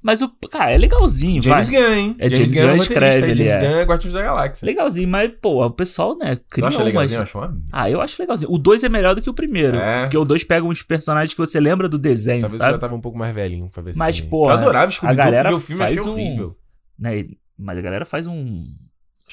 Mas 0.00 0.22
o. 0.22 0.28
Cara, 0.50 0.70
é 0.72 0.78
legalzinho, 0.78 1.42
James 1.42 1.68
vai. 1.68 1.80
Gunn, 1.82 1.94
hein? 1.94 2.16
É, 2.18 2.30
James 2.30 2.52
Gunn 2.52 2.60
é 2.68 2.72
o 2.72 2.76
escreve, 2.76 3.30
ele 3.30 3.36
James 3.36 3.54
é. 3.54 3.60
Gunn 3.60 3.76
é 3.78 3.82
Guardiões 3.84 4.14
da 4.14 4.22
Galáxia. 4.22 4.66
Legalzinho, 4.66 5.08
mas, 5.08 5.30
pô, 5.40 5.64
o 5.66 5.70
pessoal, 5.70 6.16
né, 6.16 6.36
Tu 6.36 6.42
cria 6.50 6.68
acha 6.68 6.78
umas... 6.78 6.86
legalzinho? 6.86 7.18
Eu 7.18 7.22
acho 7.22 7.38
uma... 7.38 7.58
Ah, 7.72 7.90
eu 7.90 8.00
acho 8.00 8.22
legalzinho. 8.22 8.52
O 8.52 8.58
2 8.58 8.84
é 8.84 8.88
melhor 8.88 9.14
do 9.14 9.22
que 9.22 9.30
o 9.30 9.34
primeiro. 9.34 9.76
É. 9.78 10.02
Porque 10.02 10.16
o 10.18 10.24
2 10.24 10.44
pega 10.44 10.66
uns 10.66 10.82
personagens 10.82 11.32
que 11.34 11.38
você 11.38 11.58
lembra 11.58 11.88
do 11.88 11.98
desenho, 11.98 12.42
Talvez 12.42 12.60
eu 12.60 12.64
sabe? 12.64 12.72
já 12.72 12.78
tava 12.78 12.94
um 12.94 13.00
pouco 13.00 13.18
mais 13.18 13.34
velhinho 13.34 13.68
pra 13.72 13.82
ver 13.82 13.90
esse 13.90 13.98
Mas, 13.98 14.20
pô, 14.20 14.46
Eu 14.46 14.50
adorava 14.50 14.90
Scooby-Doo, 14.90 15.56
o 15.56 15.60
filme 15.60 15.82
e 15.82 15.84
achei 15.84 15.96
faz 15.96 16.06
um- 16.06 16.12
horrível. 16.12 16.56
Né? 16.98 17.24
Mas 17.58 17.78
a 17.78 17.80
galera 17.80 18.04
faz 18.04 18.26
um. 18.26 18.64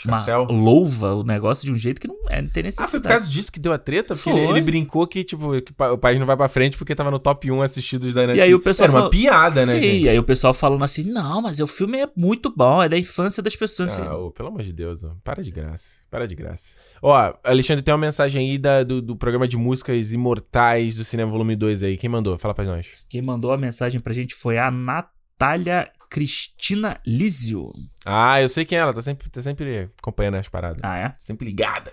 Uma 0.06 0.16
Escarcel. 0.18 0.46
louva 0.46 1.14
o 1.16 1.22
negócio 1.24 1.66
de 1.66 1.72
um 1.72 1.76
jeito 1.76 2.00
que 2.00 2.08
não, 2.08 2.16
é, 2.30 2.42
não 2.42 2.48
tem 2.50 2.62
Ah, 2.62 2.72
foi 2.72 2.84
necessidade. 2.84 3.04
por 3.04 3.10
causa 3.10 3.30
disso 3.30 3.52
que 3.52 3.60
deu 3.60 3.74
a 3.74 3.78
treta? 3.78 4.16
Porque 4.16 4.30
ele, 4.30 4.40
ele 4.52 4.62
brincou 4.62 5.06
que, 5.06 5.22
tipo, 5.22 5.62
que 5.62 5.74
o 5.78 5.98
país 5.98 6.18
não 6.18 6.26
vai 6.26 6.38
pra 6.38 6.48
frente 6.48 6.78
porque 6.78 6.96
tava 6.96 7.12
no 7.12 7.20
top 7.20 7.52
1 7.52 7.62
assistidos 7.62 8.14
da 8.14 8.22
Netflix. 8.22 8.44
aí 8.48 8.56
o 8.56 8.60
pessoal 8.62 8.86
Era 8.86 8.94
uma 8.94 9.00
falou- 9.00 9.12
piada, 9.12 9.66
né, 9.66 9.74
Sim, 9.74 9.82
gente? 9.82 10.04
e 10.04 10.10
aí 10.10 10.18
o 10.18 10.24
pessoal 10.24 10.54
falando 10.54 10.84
assim, 10.86 11.04
não, 11.12 11.42
mas 11.42 11.60
o 11.60 11.68
filme 11.68 12.00
é 12.00 12.08
muito 12.16 12.50
bom, 12.56 12.82
é 12.82 12.88
da 12.88 12.98
infância 12.98 13.44
das 13.44 13.54
pessoas. 13.56 14.00
Ah, 14.00 14.04
Assim, 14.14 14.32
pelo 14.32 14.48
amor 14.48 14.64
de 14.64 14.72
Deus, 14.72 15.04
ó. 15.04 15.12
para 15.26 15.44
de 15.44 15.52
graça. 15.52 15.90
Para 16.10 16.26
de 16.26 16.36
graça. 16.36 16.74
Ó, 17.02 17.34
Alexandre, 17.44 17.84
tem 17.84 17.94
uma 17.94 17.98
mensagem 18.00 18.50
aí 18.50 18.58
da- 18.58 18.84
do, 18.84 19.02
do 19.02 19.16
programa 19.18 19.46
de 19.48 19.58
músicas 19.58 20.14
imortais 20.14 20.96
do 20.96 21.04
Cinema 21.04 21.30
Volume 21.30 21.56
2 21.56 21.84
aí. 21.84 21.98
Quem 21.98 22.10
mandou? 22.10 22.38
Fala 22.38 22.54
pra 22.54 22.64
nós. 22.64 23.06
Quem 23.10 23.22
mandou 23.22 23.52
a 23.52 23.58
mensagem 23.58 24.00
pra 24.00 24.14
gente 24.14 24.34
foi 24.34 24.58
a 24.58 24.72
Natália 24.72 25.90
Cristina 26.12 27.00
Lísio. 27.08 27.72
Ah, 28.06 28.42
eu 28.42 28.50
sei 28.50 28.66
quem 28.66 28.78
é 28.78 28.82
ela. 28.82 28.94
Tá 28.94 29.02
sempre, 29.02 29.30
tá 29.30 29.42
sempre 29.42 29.90
acompanhando 29.98 30.36
as 30.36 30.50
paradas. 30.50 30.82
Ah, 30.84 30.98
é? 30.98 31.16
Sempre 31.18 31.46
ligada. 31.46 31.92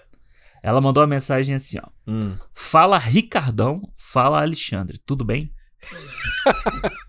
Ela 0.60 0.80
mandou 0.80 1.04
a 1.04 1.06
mensagem 1.06 1.54
assim, 1.54 1.78
ó. 1.78 1.88
Hum. 2.04 2.36
Fala 2.52 2.98
Ricardão, 2.98 3.80
fala 3.96 4.42
Alexandre, 4.42 4.98
tudo 4.98 5.24
bem? 5.24 5.52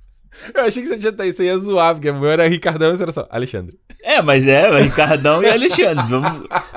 Eu 0.54 0.64
achei 0.64 0.82
que 0.82 0.88
você 0.88 0.98
tinha 0.98 1.28
isso 1.28 1.42
aí 1.42 1.48
ia 1.48 1.58
zoar, 1.58 1.96
porque 1.96 2.10
o 2.10 2.20
meu 2.20 2.30
era 2.30 2.48
Ricardão 2.48 2.96
e 2.96 3.02
era 3.02 3.12
só 3.12 3.28
Alexandre. 3.30 3.78
É, 4.02 4.22
mas 4.22 4.48
é, 4.48 4.70
Ricardão 4.80 5.44
e 5.44 5.50
Alexandre. 5.50 6.16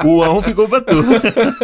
O 0.04 0.22
ão 0.22 0.42
ficou 0.42 0.68
pra 0.68 0.80
tu. 0.80 0.96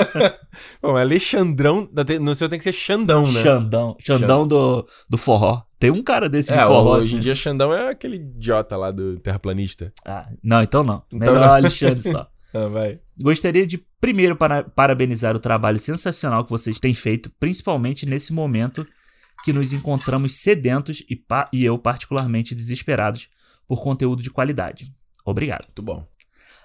Bom, 0.81 0.97
Alexandrão, 0.97 1.89
no 2.21 2.35
seu 2.35 2.49
tem 2.49 2.59
que 2.59 2.65
ser 2.65 2.73
Xandão, 2.73 3.23
né? 3.23 3.43
Xandão. 3.43 3.97
Xandão 3.99 4.47
do, 4.47 4.87
do 5.09 5.19
forró. 5.19 5.63
Tem 5.79 5.91
um 5.91 6.03
cara 6.03 6.29
desse 6.29 6.53
de 6.53 6.59
É, 6.59 6.65
forró. 6.65 6.97
hoje 6.97 7.15
em 7.15 7.19
assim. 7.19 7.21
dia 7.23 7.35
Xandão 7.35 7.73
é 7.73 7.91
aquele 7.91 8.17
idiota 8.17 8.77
lá 8.77 8.91
do 8.91 9.19
terraplanista. 9.21 9.93
Ah, 10.05 10.29
não, 10.43 10.63
então 10.63 10.83
não. 10.83 11.03
Então 11.13 11.19
Melhor 11.33 11.47
não. 11.47 11.55
Alexandre 11.55 12.01
só. 12.03 12.29
Ah, 12.55 12.67
vai. 12.67 12.99
Gostaria 13.23 13.67
de 13.67 13.77
primeiro 14.01 14.35
para- 14.35 14.65
parabenizar 14.65 15.37
o 15.37 15.39
trabalho 15.39 15.79
sensacional 15.79 16.43
que 16.47 16.51
vocês 16.51 16.81
têm 16.81 16.95
feito, 16.95 17.31
principalmente 17.39 18.07
nesse 18.07 18.33
momento 18.33 18.87
que 19.45 19.53
nos 19.53 19.75
encontramos 19.75 20.33
sedentos 20.37 21.05
e, 21.11 21.15
pa- 21.15 21.45
e 21.53 21.63
eu 21.63 21.79
particularmente 21.79 22.55
desesperados 22.55 23.29
por 23.69 23.83
conteúdo 23.83 24.23
de 24.23 24.31
qualidade. 24.31 24.91
Obrigado. 25.27 25.67
Muito 25.67 25.83
bom. 25.83 26.07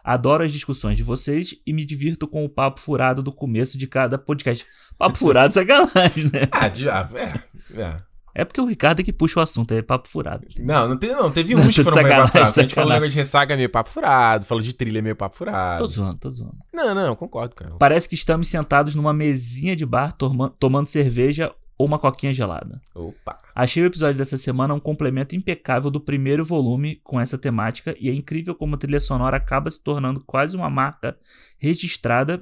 Adoro 0.01 0.45
as 0.45 0.53
discussões 0.53 0.95
de 0.95 1.03
vocês 1.03 1.53
e 1.67 1.73
me 1.73 1.83
divirto 1.83 2.29
com 2.29 2.45
o 2.45 2.49
papo 2.49 2.79
furado 2.79 3.21
do 3.21 3.33
começo 3.33 3.77
de 3.77 3.85
cada 3.85 4.17
podcast. 4.17 4.65
Papo 4.97 5.17
furado, 5.17 5.53
sacanagem, 5.53 6.31
né? 6.31 6.47
Ah, 6.49 6.69
de, 6.69 6.89
ah 6.89 7.09
é, 7.13 7.79
é. 7.81 8.01
É 8.35 8.43
porque 8.43 8.59
o 8.59 8.65
Ricardo 8.65 8.99
é 8.99 9.03
que 9.03 9.13
puxa 9.13 9.39
o 9.39 9.43
assunto, 9.43 9.71
é 9.73 9.81
papo 9.81 10.07
furado. 10.09 10.47
Não, 10.59 10.89
não, 10.89 10.97
teve, 10.97 11.13
não, 11.13 11.31
teve 11.31 11.55
uns 11.55 11.75
que 11.75 11.83
foram 11.83 12.01
meio 12.01 12.15
papo 12.15 12.27
furado. 12.31 12.49
A 12.59 12.63
gente 12.63 12.73
falou 12.75 12.99
de 13.07 13.15
ressaca 13.15 13.55
meio 13.55 13.69
papo 13.69 13.89
furado, 13.91 14.45
falou 14.45 14.63
de 14.63 14.73
trilha 14.73 15.01
meio 15.01 15.15
papo 15.15 15.35
furado. 15.35 15.83
Tô 15.83 15.87
zoando, 15.87 16.17
tô 16.17 16.31
zoando. 16.31 16.57
Não, 16.73 16.95
não, 16.95 17.15
concordo, 17.15 17.55
cara. 17.55 17.75
Parece 17.77 18.09
que 18.09 18.15
estamos 18.15 18.47
sentados 18.47 18.95
numa 18.95 19.13
mesinha 19.13 19.75
de 19.75 19.85
bar 19.85 20.13
tomando 20.59 20.87
cerveja 20.87 21.53
ou 21.77 21.85
uma 21.87 21.99
coquinha 21.99 22.33
gelada. 22.33 22.81
Opa. 22.95 23.37
Achei 23.55 23.83
o 23.83 23.85
episódio 23.85 24.17
dessa 24.17 24.37
semana 24.37 24.73
um 24.73 24.79
complemento 24.79 25.35
impecável 25.35 25.91
do 25.91 25.99
primeiro 25.99 26.43
volume 26.45 26.99
com 27.03 27.19
essa 27.19 27.37
temática 27.37 27.95
e 27.99 28.09
é 28.09 28.13
incrível 28.13 28.55
como 28.55 28.75
a 28.75 28.77
trilha 28.77 28.99
sonora 28.99 29.37
acaba 29.37 29.69
se 29.69 29.81
tornando 29.83 30.23
quase 30.25 30.55
uma 30.55 30.69
marca 30.69 31.15
registrada 31.59 32.41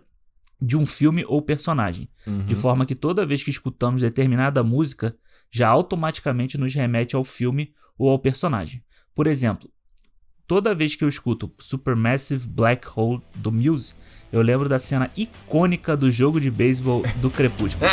de 0.61 0.77
um 0.77 0.85
filme 0.85 1.25
ou 1.27 1.41
personagem, 1.41 2.07
Uhum. 2.27 2.45
de 2.45 2.53
forma 2.53 2.85
que 2.85 2.93
toda 2.93 3.25
vez 3.25 3.43
que 3.43 3.49
escutamos 3.49 4.01
determinada 4.03 4.61
música, 4.63 5.15
já 5.51 5.67
automaticamente 5.67 6.57
nos 6.57 6.73
remete 6.73 7.15
ao 7.15 7.23
filme 7.23 7.73
ou 7.97 8.09
ao 8.09 8.17
personagem. 8.17 8.81
Por 9.13 9.27
exemplo, 9.27 9.69
toda 10.47 10.73
vez 10.73 10.95
que 10.95 11.03
eu 11.03 11.09
escuto 11.09 11.51
Supermassive 11.59 12.47
Black 12.47 12.87
Hole 12.95 13.21
do 13.35 13.51
Muse, 13.51 13.93
eu 14.31 14.41
lembro 14.41 14.69
da 14.69 14.79
cena 14.79 15.11
icônica 15.15 15.97
do 15.97 16.09
jogo 16.09 16.39
de 16.39 16.49
beisebol 16.49 17.03
do 17.17 17.29
Crepúsculo. 17.29 17.85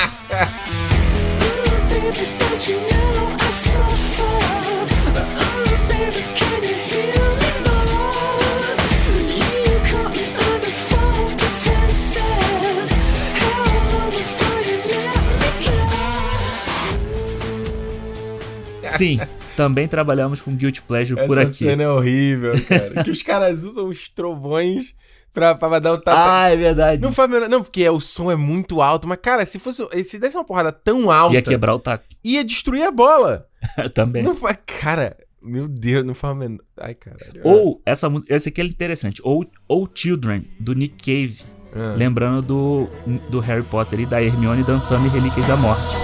Sim, 18.98 19.20
também 19.56 19.86
trabalhamos 19.88 20.42
com 20.42 20.54
Guilty 20.54 20.82
Pleasure 20.82 21.26
por 21.26 21.38
Essa 21.38 21.48
aqui. 21.48 21.58
cena 21.58 21.82
é 21.84 21.88
horrível, 21.88 22.52
cara. 22.68 23.02
que 23.04 23.10
os 23.10 23.22
caras 23.22 23.62
usam 23.64 23.88
os 23.88 24.08
trovões 24.08 24.94
pra, 25.32 25.54
pra 25.54 25.78
dar 25.78 25.92
o 25.92 25.98
tapa. 25.98 26.42
Ah, 26.42 26.48
é 26.48 26.56
verdade. 26.56 27.00
Não 27.02 27.12
faz 27.12 27.30
Não, 27.48 27.62
porque 27.62 27.82
é- 27.84 27.90
o 27.90 28.00
som 28.00 28.30
é 28.30 28.36
muito 28.36 28.82
alto, 28.82 29.06
mas, 29.08 29.18
cara, 29.22 29.44
se 29.46 29.58
fosse. 29.58 29.82
Se 30.04 30.18
desse 30.18 30.36
uma 30.36 30.44
porrada 30.44 30.72
tão 30.72 31.10
alta, 31.10 31.34
Ia 31.34 31.42
quebrar 31.42 31.74
o 31.74 31.78
taco. 31.78 32.04
ia 32.24 32.44
destruir 32.44 32.82
a 32.84 32.90
bola. 32.90 33.46
também. 33.94 34.22
Não 34.22 34.34
faz. 34.34 34.56
Cara, 34.80 35.16
meu 35.42 35.66
Deus, 35.68 36.04
não 36.04 36.14
faz 36.14 36.36
menor. 36.36 36.60
Ai, 36.80 36.94
caralho. 36.94 37.40
Ou, 37.44 37.80
essa 37.86 38.08
música, 38.08 38.34
esse 38.34 38.48
aqui 38.48 38.60
é 38.60 38.64
interessante. 38.64 39.20
Ou, 39.24 39.44
ou 39.66 39.88
Children, 39.92 40.44
do 40.60 40.74
Nick 40.74 40.96
Cave. 41.04 41.42
Ah. 41.74 41.94
Lembrando 41.96 42.40
do, 42.42 42.88
do 43.28 43.40
Harry 43.40 43.62
Potter 43.62 44.00
e 44.00 44.06
da 44.06 44.22
Hermione 44.22 44.62
dançando 44.64 45.06
em 45.06 45.10
Relíquias 45.10 45.46
da 45.46 45.56
Morte. 45.56 45.94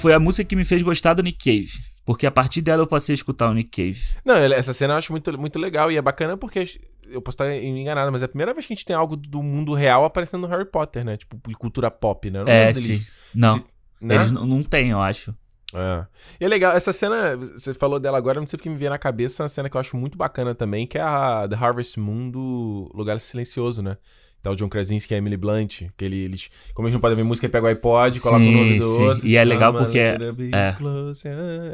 Foi 0.00 0.12
a 0.12 0.18
música 0.18 0.44
que 0.44 0.56
me 0.56 0.64
fez 0.64 0.82
gostar 0.82 1.14
do 1.14 1.22
Nick 1.22 1.38
Cave. 1.44 1.70
Porque 2.04 2.26
a 2.26 2.30
partir 2.30 2.62
dela 2.62 2.82
eu 2.82 2.86
passei 2.86 3.12
a 3.12 3.16
escutar 3.16 3.50
o 3.50 3.54
Nick 3.54 3.70
Cave. 3.70 4.00
Não, 4.24 4.34
essa 4.36 4.72
cena 4.72 4.94
eu 4.94 4.98
acho 4.98 5.12
muito, 5.12 5.38
muito 5.38 5.58
legal 5.58 5.92
e 5.92 5.96
é 5.96 6.02
bacana 6.02 6.36
porque 6.36 6.64
eu 7.10 7.20
posso 7.20 7.34
estar 7.34 7.54
enganado, 7.54 8.10
mas 8.10 8.22
é 8.22 8.24
a 8.24 8.28
primeira 8.28 8.54
vez 8.54 8.64
que 8.64 8.72
a 8.72 8.76
gente 8.76 8.84
tem 8.84 8.96
algo 8.96 9.16
do 9.16 9.42
mundo 9.42 9.74
real 9.74 10.04
aparecendo 10.04 10.42
no 10.42 10.48
Harry 10.48 10.64
Potter, 10.64 11.04
né? 11.04 11.16
Tipo, 11.16 11.36
de 11.46 11.54
cultura 11.54 11.90
pop, 11.90 12.30
né? 12.30 12.44
É, 12.46 12.72
sim. 12.72 13.02
Não, 13.34 13.62
né? 14.00 14.14
eles 14.14 14.30
não 14.30 14.62
têm, 14.62 14.90
eu 14.90 15.00
acho. 15.00 15.34
É. 15.74 16.06
E 16.40 16.44
é 16.44 16.48
legal, 16.48 16.74
essa 16.74 16.92
cena, 16.92 17.36
você 17.36 17.74
falou 17.74 18.00
dela 18.00 18.16
agora, 18.16 18.40
não 18.40 18.48
sei 18.48 18.56
porque 18.56 18.70
me 18.70 18.76
veio 18.76 18.90
na 18.90 18.98
cabeça 18.98 19.42
uma 19.42 19.48
cena 19.48 19.68
que 19.68 19.76
eu 19.76 19.80
acho 19.80 19.96
muito 19.96 20.16
bacana 20.16 20.54
também, 20.54 20.86
que 20.86 20.96
é 20.96 21.02
a 21.02 21.46
The 21.48 21.56
Harvest 21.56 21.98
Moon 22.00 22.30
do 22.30 22.90
Lugar 22.94 23.20
Silencioso, 23.20 23.82
né? 23.82 23.98
Tá 24.40 24.50
o 24.52 24.54
John 24.56 24.68
Krasinski 24.68 25.12
e 25.12 25.14
a 25.16 25.18
Emily 25.18 25.36
Blunt, 25.36 25.82
que 25.96 26.04
ele- 26.04 26.18
eles, 26.18 26.48
como 26.72 26.86
eles 26.86 26.94
não 26.94 27.00
podem 27.00 27.16
ver 27.16 27.24
música, 27.24 27.46
ele 27.46 27.52
pega 27.52 27.66
o 27.66 27.68
iPod, 27.68 28.20
coloca 28.20 28.40
o 28.40 28.44
Sim, 28.46 28.52
nome 28.56 28.78
do 28.78 28.84
sim. 28.84 29.02
outro. 29.02 29.26
E 29.26 29.36
é 29.36 29.44
legal 29.44 29.74
porque 29.74 29.98
é- 29.98 30.16
é. 30.52 30.76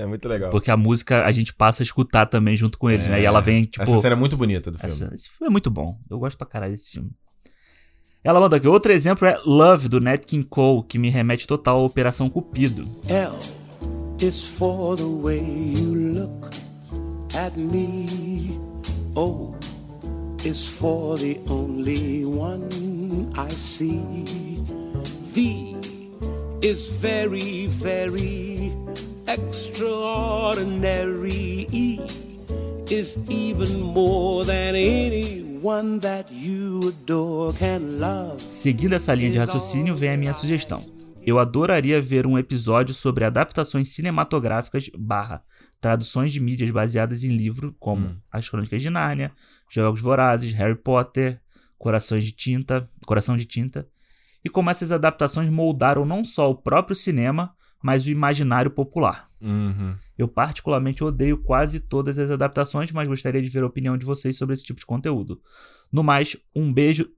É 0.00 0.06
muito 0.06 0.26
legal. 0.28 0.50
Porque 0.50 0.70
a 0.70 0.76
música 0.76 1.24
a 1.26 1.30
gente 1.32 1.52
passa 1.54 1.82
a 1.82 1.84
escutar 1.84 2.26
também 2.26 2.56
junto 2.56 2.78
com 2.78 2.90
eles, 2.90 3.06
né? 3.06 3.20
E 3.20 3.24
ela 3.24 3.40
vem, 3.40 3.64
tipo. 3.64 3.82
Essa 3.82 3.98
cena 3.98 4.14
é 4.14 4.18
muito 4.18 4.36
bonita 4.36 4.70
do 4.70 4.78
filme. 4.78 4.92
essa- 4.94 5.14
esse 5.14 5.28
filme 5.28 5.48
é 5.48 5.50
muito 5.50 5.70
bom. 5.70 5.98
Eu 6.10 6.18
gosto 6.18 6.38
pra 6.38 6.46
caralho 6.46 6.72
desse 6.72 6.90
filme. 6.90 7.10
Ela 8.22 8.40
mandou 8.40 8.56
aqui. 8.56 8.66
Outro 8.66 8.90
exemplo 8.90 9.28
é 9.28 9.38
Love, 9.44 9.86
do 9.88 10.00
Nat 10.00 10.24
King 10.24 10.44
Cole, 10.44 10.82
que 10.88 10.98
me 10.98 11.10
remete 11.10 11.46
total 11.46 11.80
à 11.80 11.82
Operação 11.82 12.30
Cupido. 12.30 12.88
L 13.06 13.36
is 14.26 14.44
for 14.44 14.96
the 14.96 15.02
way 15.04 15.38
you 15.76 16.14
look 16.14 16.48
at 17.36 17.54
me. 17.58 18.58
O 19.14 19.52
is 20.44 20.66
for 20.66 21.16
the 21.16 21.38
only 21.48 22.24
one 22.24 22.68
I 23.34 23.48
see. 23.50 24.02
V 25.24 25.76
is 26.60 26.88
very, 27.00 27.66
very 27.68 28.72
extraordinary. 29.26 31.66
E 31.72 32.00
is 32.90 33.16
even 33.30 33.80
more 33.80 34.44
than 34.44 34.76
anyone 34.76 35.98
that 36.00 36.30
you 36.30 36.88
adore 36.88 37.54
can 37.54 37.98
love. 37.98 38.42
Seguindo 38.46 38.94
essa 38.94 39.14
linha 39.14 39.30
de 39.30 39.38
raciocínio, 39.38 39.94
vem 39.94 40.10
a 40.10 40.16
minha 40.16 40.34
sugestão. 40.34 40.84
Eu 41.26 41.38
adoraria 41.38 42.02
ver 42.02 42.26
um 42.26 42.38
episódio 42.38 42.94
sobre 42.94 43.24
adaptações 43.24 43.88
cinematográficas 43.88 44.90
barra 44.94 45.42
traduções 45.84 46.32
de 46.32 46.40
mídias 46.40 46.70
baseadas 46.70 47.24
em 47.24 47.36
livro, 47.36 47.76
como 47.78 48.16
As 48.32 48.48
Crônicas 48.48 48.80
de 48.80 48.88
Nárnia, 48.88 49.30
Jogos 49.68 50.00
Vorazes, 50.00 50.52
Harry 50.52 50.76
Potter, 50.76 51.40
Corações 51.78 52.24
de 52.24 52.32
Tinta, 52.32 52.88
Coração 53.06 53.36
de 53.36 53.44
Tinta, 53.44 53.88
e 54.44 54.48
como 54.48 54.70
essas 54.70 54.92
adaptações 54.92 55.48
moldaram 55.48 56.04
não 56.04 56.24
só 56.24 56.50
o 56.50 56.54
próprio 56.54 56.94
cinema, 56.94 57.54
mas 57.82 58.06
o 58.06 58.10
imaginário 58.10 58.70
popular. 58.70 59.30
Uhum. 59.40 59.94
Eu 60.16 60.26
particularmente 60.26 61.04
odeio 61.04 61.38
quase 61.38 61.80
todas 61.80 62.18
as 62.18 62.30
adaptações, 62.30 62.90
mas 62.92 63.08
gostaria 63.08 63.42
de 63.42 63.48
ver 63.48 63.62
a 63.62 63.66
opinião 63.66 63.96
de 63.98 64.06
vocês 64.06 64.36
sobre 64.36 64.54
esse 64.54 64.64
tipo 64.64 64.80
de 64.80 64.86
conteúdo. 64.86 65.40
No 65.92 66.02
mais, 66.02 66.36
um 66.54 66.72
beijo. 66.72 67.08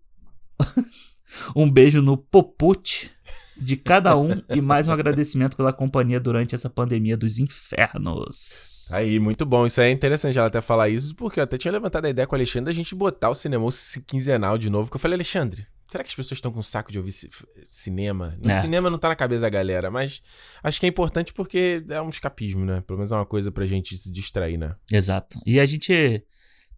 um 1.55 1.70
beijo 1.70 2.02
no 2.02 2.16
popute 2.16 3.15
de 3.58 3.76
cada 3.76 4.16
um 4.16 4.42
e 4.50 4.60
mais 4.60 4.86
um 4.88 4.92
agradecimento 4.92 5.56
pela 5.56 5.72
companhia 5.72 6.20
durante 6.20 6.54
essa 6.54 6.68
pandemia 6.68 7.16
dos 7.16 7.38
infernos. 7.38 8.88
Aí, 8.92 9.18
muito 9.18 9.44
bom. 9.46 9.66
Isso 9.66 9.80
é 9.80 9.90
interessante 9.90 10.38
ela 10.38 10.48
até 10.48 10.60
falar 10.60 10.88
isso, 10.88 11.14
porque 11.14 11.40
eu 11.40 11.44
até 11.44 11.56
tinha 11.58 11.72
levantado 11.72 12.04
a 12.04 12.10
ideia 12.10 12.26
com 12.26 12.34
o 12.34 12.38
Alexandre 12.38 12.66
da 12.66 12.72
gente 12.72 12.94
botar 12.94 13.30
o 13.30 13.34
cinema 13.34 13.66
quinzenal 14.06 14.58
de 14.58 14.70
novo. 14.70 14.90
Que 14.90 14.96
eu 14.96 15.00
falei, 15.00 15.14
Alexandre, 15.16 15.66
será 15.88 16.04
que 16.04 16.08
as 16.10 16.14
pessoas 16.14 16.36
estão 16.38 16.52
com 16.52 16.62
saco 16.62 16.92
de 16.92 16.98
ouvir 16.98 17.12
ci- 17.12 17.30
cinema? 17.68 18.36
No 18.44 18.50
É. 18.50 18.56
cinema 18.56 18.90
não 18.90 18.98
tá 18.98 19.08
na 19.08 19.16
cabeça 19.16 19.42
da 19.42 19.48
galera, 19.48 19.90
mas 19.90 20.22
acho 20.62 20.78
que 20.78 20.86
é 20.86 20.88
importante 20.88 21.32
porque 21.32 21.82
é 21.88 22.00
um 22.00 22.08
escapismo, 22.10 22.64
né? 22.64 22.82
Pelo 22.86 22.98
menos 22.98 23.10
é 23.12 23.14
uma 23.16 23.26
coisa 23.26 23.50
pra 23.50 23.64
gente 23.66 23.96
se 23.96 24.10
distrair, 24.10 24.56
né? 24.58 24.74
Exato. 24.92 25.38
E 25.46 25.58
a 25.58 25.66
gente 25.66 26.22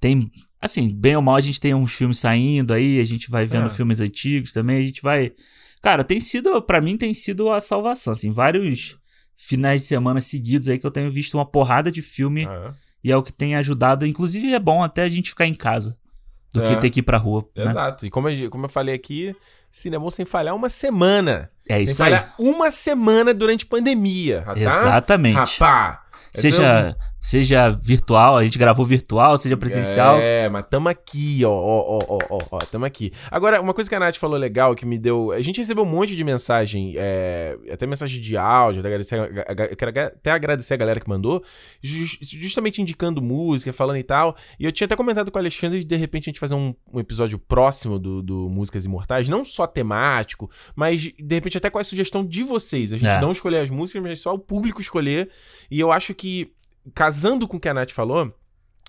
tem, 0.00 0.30
assim, 0.60 0.88
bem 0.94 1.16
ou 1.16 1.22
mal, 1.22 1.36
a 1.36 1.40
gente 1.40 1.60
tem 1.60 1.74
uns 1.74 1.92
filmes 1.92 2.18
saindo 2.18 2.72
aí, 2.72 3.00
a 3.00 3.04
gente 3.04 3.28
vai 3.30 3.44
vendo 3.46 3.66
É. 3.66 3.70
filmes 3.70 4.00
antigos 4.00 4.52
também, 4.52 4.78
a 4.78 4.82
gente 4.82 5.02
vai. 5.02 5.32
Cara, 5.82 6.02
tem 6.04 6.18
sido, 6.20 6.60
pra 6.62 6.80
mim, 6.80 6.96
tem 6.96 7.14
sido 7.14 7.50
a 7.52 7.60
salvação, 7.60 8.12
assim, 8.12 8.32
vários 8.32 8.96
finais 9.36 9.82
de 9.82 9.86
semana 9.86 10.20
seguidos 10.20 10.68
aí 10.68 10.78
que 10.78 10.86
eu 10.86 10.90
tenho 10.90 11.10
visto 11.10 11.34
uma 11.34 11.46
porrada 11.46 11.90
de 11.92 12.02
filme 12.02 12.44
Ah, 12.46 12.72
e 13.04 13.12
é 13.12 13.16
o 13.16 13.22
que 13.22 13.32
tem 13.32 13.54
ajudado. 13.54 14.04
Inclusive, 14.06 14.52
é 14.52 14.58
bom 14.58 14.82
até 14.82 15.02
a 15.04 15.08
gente 15.08 15.30
ficar 15.30 15.46
em 15.46 15.54
casa 15.54 15.96
do 16.52 16.62
É. 16.64 16.68
que 16.74 16.80
ter 16.80 16.90
que 16.90 17.00
ir 17.00 17.02
pra 17.04 17.18
rua. 17.18 17.48
é. 17.54 17.64
né? 17.64 17.70
Exato. 17.70 18.06
E 18.06 18.10
como 18.10 18.28
eu, 18.28 18.50
como 18.50 18.64
eu 18.64 18.68
falei 18.68 18.94
aqui, 18.94 19.36
cinema 19.70 20.10
sem 20.10 20.24
falhar 20.24 20.56
uma 20.56 20.68
semana. 20.68 21.48
É 21.68 21.74
sem 21.74 21.82
isso 21.84 22.02
aí. 22.02 22.10
falhar 22.10 22.34
uma 22.40 22.70
semana 22.72 23.32
durante 23.32 23.64
pandemia, 23.64 24.42
tá? 24.44 24.58
Exatamente. 24.58 25.36
Rapá! 25.36 26.04
É 26.34 26.40
Seja, 26.40 26.96
seja 27.20 27.68
virtual, 27.70 28.36
a 28.36 28.44
gente 28.44 28.58
gravou 28.58 28.84
virtual, 28.86 29.36
seja 29.38 29.56
presencial. 29.56 30.18
É, 30.18 30.48
mas 30.48 30.64
tamo 30.70 30.88
aqui, 30.88 31.44
ó, 31.44 31.50
ó, 31.50 31.98
ó, 31.98 32.04
ó, 32.08 32.18
ó, 32.30 32.38
ó, 32.52 32.58
tamo 32.58 32.84
aqui. 32.84 33.12
Agora, 33.30 33.60
uma 33.60 33.74
coisa 33.74 33.90
que 33.90 33.94
a 33.96 34.00
Nath 34.00 34.16
falou 34.16 34.38
legal, 34.38 34.74
que 34.74 34.86
me 34.86 34.98
deu... 34.98 35.32
A 35.32 35.42
gente 35.42 35.58
recebeu 35.58 35.84
um 35.84 35.88
monte 35.88 36.14
de 36.16 36.24
mensagem, 36.24 36.94
é, 36.96 37.56
até 37.72 37.86
mensagem 37.86 38.20
de 38.20 38.36
áudio, 38.36 38.80
até 38.80 38.88
agradecer, 38.88 39.16
eu 39.70 39.76
quero 39.76 39.90
até 39.90 40.30
agradecer 40.30 40.74
a 40.74 40.76
galera 40.76 41.00
que 41.00 41.08
mandou, 41.08 41.42
jus- 41.82 42.18
justamente 42.22 42.80
indicando 42.80 43.20
música, 43.20 43.72
falando 43.72 43.98
e 43.98 44.02
tal, 44.04 44.36
e 44.58 44.64
eu 44.64 44.72
tinha 44.72 44.86
até 44.86 44.96
comentado 44.96 45.30
com 45.30 45.38
o 45.38 45.42
Alexandre 45.42 45.80
de, 45.80 45.84
de 45.84 45.96
repente, 45.96 46.24
a 46.24 46.30
gente 46.30 46.40
fazer 46.40 46.54
um, 46.54 46.74
um 46.92 47.00
episódio 47.00 47.38
próximo 47.38 47.98
do, 47.98 48.22
do 48.22 48.48
Músicas 48.48 48.84
Imortais, 48.84 49.28
não 49.28 49.44
só 49.44 49.66
temático, 49.66 50.50
mas, 50.74 51.00
de 51.02 51.34
repente, 51.34 51.58
até 51.58 51.68
com 51.68 51.78
a 51.78 51.84
sugestão 51.84 52.24
de 52.24 52.42
vocês. 52.42 52.92
A 52.92 52.96
gente 52.96 53.10
É. 53.10 53.20
não 53.20 53.32
escolher 53.32 53.58
as 53.58 53.70
músicas, 53.70 54.02
mas 54.02 54.20
só 54.20 54.32
o 54.34 54.38
público 54.38 54.80
escolher, 54.80 55.28
e 55.70 55.78
eu 55.80 55.90
acho 55.92 56.14
que, 56.14 56.52
casando 56.94 57.46
com 57.46 57.56
o 57.56 57.60
que 57.60 57.68
a 57.68 57.74
Nath 57.74 57.90
falou, 57.90 58.32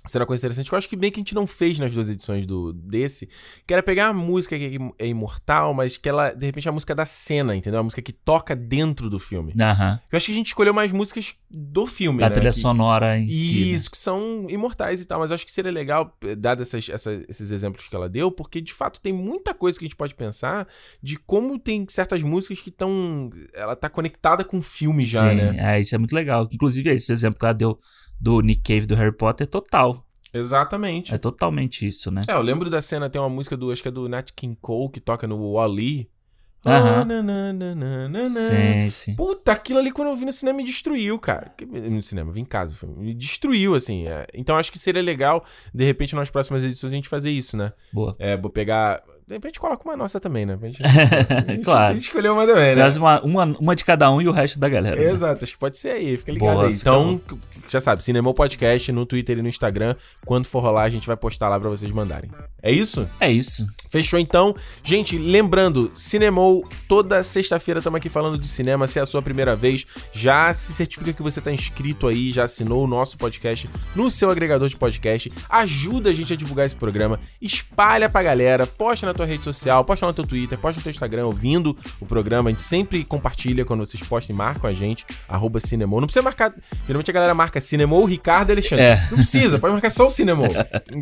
Será 0.10 0.24
uma 0.24 0.28
coisa 0.28 0.42
interessante 0.42 0.68
que 0.70 0.74
eu 0.74 0.78
acho 0.78 0.90
que 0.90 0.96
bem 0.96 1.12
que 1.12 1.20
a 1.20 1.22
gente 1.22 1.34
não 1.36 1.46
fez 1.48 1.80
nas 1.80 1.94
duas 1.94 2.10
edições 2.10 2.46
do 2.46 2.74
desse, 2.74 3.30
que 3.66 3.74
era 3.74 3.82
pegar 3.84 4.08
a 4.08 4.14
música 4.14 4.58
que 4.58 4.78
é 4.98 5.08
imortal, 5.08 5.74
mas 5.74 5.98
que 5.98 6.10
ela, 6.10 6.32
de 6.32 6.46
repente, 6.46 6.68
é 6.68 6.70
a 6.70 6.74
música 6.74 6.94
da 6.96 7.06
cena, 7.06 7.56
entendeu? 7.56 7.80
A 7.80 7.84
música 7.84 8.02
que 8.02 8.12
toca 8.12 8.56
dentro 8.56 9.10
do 9.10 9.20
filme. 9.20 9.54
Aham. 9.60 10.00
Eu 10.12 10.18
acho 10.18 10.26
que 10.26 10.32
a 10.32 10.36
gente 10.36 10.48
escolheu 10.48 10.74
mais 10.74 10.92
músicas 10.92 11.36
do 11.50 11.86
filme, 11.86 12.20
Da 12.20 12.30
né? 12.30 12.36
trilha 12.36 12.52
Que- 12.52 12.60
sonora 12.60 13.18
em 13.18 13.30
si. 13.30 13.60
né? 13.66 13.68
Isso, 13.72 13.92
que 13.92 13.98
são 13.98 14.48
imortais 14.50 15.02
e 15.02 15.06
tal, 15.06 15.20
mas 15.20 15.32
eu 15.32 15.36
acho 15.36 15.46
que 15.46 15.52
seria 15.52 15.72
legal, 15.72 16.18
eh, 16.24 16.36
dado 16.36 16.62
essas, 16.62 16.90
essa- 16.90 17.24
esses 17.30 17.52
exemplos 17.52 17.88
que 17.88 17.96
ela 17.96 18.10
deu, 18.10 18.32
porque 18.32 18.60
de 18.62 18.74
fato 18.74 19.00
tem 19.00 19.14
muita 19.14 19.54
coisa 19.54 19.78
que 19.78 19.86
a 19.86 19.88
gente 19.88 19.96
pode 19.98 20.16
pensar 20.16 20.68
de 21.02 21.18
como 21.18 21.58
tem 21.60 21.86
certas 21.90 22.24
músicas 22.24 22.62
que 22.62 22.70
estão. 22.70 23.30
Ela 23.54 23.76
tá 23.76 23.90
conectada 23.90 24.44
com 24.44 24.58
o 24.58 24.62
filme 24.62 25.04
já, 25.04 25.30
Sim, 25.30 25.36
né? 25.36 25.76
é, 25.76 25.80
isso 25.80 25.94
é 25.94 25.98
muito 25.98 26.14
legal. 26.16 26.48
Inclusive, 26.52 26.90
esse 26.92 27.12
exemplo 27.12 27.40
que 27.40 27.46
ela 27.46 27.54
deu 27.54 27.80
do 28.20 28.42
Nick 28.42 28.62
Cave 28.62 28.86
do 28.86 28.96
Harry 28.96 29.16
Potter 29.16 29.46
é 29.46 29.50
total. 29.50 30.06
Exatamente. 30.34 31.14
É 31.14 31.18
totalmente 31.18 31.86
isso, 31.88 32.12
né? 32.12 32.22
É, 32.28 32.34
eu 32.34 32.42
lembro 32.42 32.70
da 32.70 32.82
cena, 32.82 33.10
tem 33.10 33.20
uma 33.20 33.30
música 33.30 33.58
do, 33.58 33.72
acho 33.72 33.82
que 33.82 33.88
é 33.88 33.92
do 33.92 34.08
Nat 34.08 34.32
King 34.36 34.58
Cole, 34.62 34.92
que 34.92 35.00
toca 35.00 35.28
no 35.28 35.38
Wall-E. 35.54 36.10
Aham. 36.68 37.06
Na. 37.06 38.26
Sim, 38.28 38.90
sim. 38.90 39.16
Puta, 39.16 39.54
aquilo 39.54 39.80
ali 39.80 39.92
quando 39.92 40.10
eu 40.10 40.16
vi 40.16 40.26
no 40.26 40.34
cinema 40.34 40.58
me 40.58 40.64
destruiu, 40.64 41.18
cara. 41.18 41.54
No 41.68 42.04
cinema, 42.04 42.32
vi 42.34 42.42
em 42.42 42.46
casa, 42.46 42.76
me 42.98 43.14
destruiu, 43.14 43.76
assim. 43.76 44.08
é. 44.08 44.28
Então 44.34 44.58
acho 44.58 44.72
que 44.72 44.78
seria 44.78 45.02
legal, 45.02 45.46
de 45.74 45.86
repente, 45.86 46.16
nas 46.16 46.30
próximas 46.30 46.66
edições, 46.66 46.92
a 46.92 46.96
gente 46.96 47.08
fazer 47.08 47.32
isso, 47.32 47.56
né? 47.56 47.72
Boa. 47.94 48.16
É, 48.20 48.36
vou 48.36 48.50
pegar. 48.52 49.02
De 49.30 49.36
repente 49.36 49.60
coloca 49.60 49.88
uma 49.88 49.96
nossa 49.96 50.20
também, 50.20 50.44
né? 50.44 50.58
Pra 50.58 50.70
gente, 50.70 50.82
a 50.84 51.52
gente, 51.54 51.64
Claro. 51.64 51.92
a 51.94 51.94
escolheu 51.94 52.34
uma 52.34 52.48
também, 52.48 52.76
né? 52.76 52.82
Faz 52.82 52.98
uma, 52.98 53.22
uma, 53.22 53.46
uma 53.60 53.76
de 53.76 53.86
cada 53.86 54.10
um 54.10 54.20
e 54.20 54.28
o 54.28 54.32
resto 54.32 54.58
da 54.60 54.68
galera. 54.68 54.96
né? 54.96 55.04
Exato, 55.04 55.44
acho 55.44 55.54
que 55.54 55.60
pode 55.60 55.78
ser 55.78 55.90
aí, 55.90 56.18
fica 56.18 56.32
ligado 56.32 56.54
Boa, 56.56 56.66
aí. 56.66 56.74
fica 56.76 56.90
Então, 56.90 57.22
já 57.68 57.80
sabe, 57.80 58.04
Cinemou 58.04 58.34
Podcast 58.34 58.92
no 58.92 59.06
Twitter 59.06 59.38
e 59.38 59.42
no 59.44 59.48
Instagram. 59.48 59.96
Quando 60.26 60.46
for 60.48 60.62
rolar, 60.64 60.82
a 60.82 60.90
gente 60.90 61.06
vai 61.06 61.16
postar 61.16 61.48
lá 61.48 61.60
pra 61.60 61.70
vocês 61.70 61.92
mandarem. 61.92 62.32
É 62.60 62.72
isso? 62.72 63.08
É 63.20 63.30
isso. 63.32 63.68
Fechou 63.90 64.20
então. 64.20 64.56
Gente, 64.84 65.18
lembrando, 65.18 65.92
Cinemou, 65.96 66.68
toda 66.88 67.24
sexta-feira 67.24 67.80
estamos 67.80 67.98
aqui 67.98 68.10
falando 68.10 68.38
de 68.38 68.48
cinema. 68.48 68.88
Se 68.88 69.00
é 69.00 69.02
a 69.02 69.06
sua 69.06 69.22
primeira 69.22 69.56
vez, 69.56 69.86
já 70.14 70.54
se 70.54 70.74
certifica 70.74 71.12
que 71.12 71.24
você 71.24 71.40
está 71.40 71.52
inscrito 71.52 72.08
aí, 72.08 72.32
já 72.32 72.44
assinou 72.44 72.84
o 72.84 72.88
nosso 72.88 73.18
podcast 73.18 73.70
no 73.96 74.10
seu 74.12 74.30
agregador 74.30 74.68
de 74.68 74.76
podcast. 74.76 75.32
Ajuda 75.50 76.12
a 76.12 76.14
gente 76.14 76.34
a 76.34 76.36
divulgar 76.36 76.66
esse 76.66 76.76
programa, 76.76 77.20
espalha 77.42 78.10
pra 78.10 78.22
galera, 78.22 78.68
posta 78.68 79.06
na 79.06 79.14
tua 79.14 79.26
rede 79.26 79.44
social, 79.44 79.84
posta 79.84 80.06
no 80.06 80.14
teu 80.14 80.26
Twitter, 80.26 80.58
posta 80.58 80.80
no 80.80 80.84
teu 80.84 80.92
Instagram 80.92 81.26
ouvindo 81.26 81.76
o 82.00 82.06
programa. 82.06 82.50
A 82.50 82.52
gente 82.52 82.64
sempre 82.64 83.04
compartilha 83.04 83.66
quando 83.66 83.86
vocês 83.86 84.04
postam 84.04 84.36
e 84.36 84.38
marcam 84.38 84.70
a 84.70 84.74
gente, 84.74 85.06
arroba 85.28 85.60
Cinemou. 85.60 86.00
Não 86.00 86.08
precisa 86.08 86.24
marcar, 86.24 86.54
geralmente 86.86 87.10
a 87.10 87.14
galera 87.14 87.34
marca 87.34 87.60
Cinemou, 87.60 88.06
Ricardo 88.06 88.50
e 88.50 88.54
Alexandre. 88.54 88.86
É. 88.86 89.08
Não 89.10 89.18
precisa, 89.18 89.58
pode 89.58 89.74
marcar 89.74 89.90
só 89.90 90.06
o 90.06 90.10
Cinemou. 90.10 90.50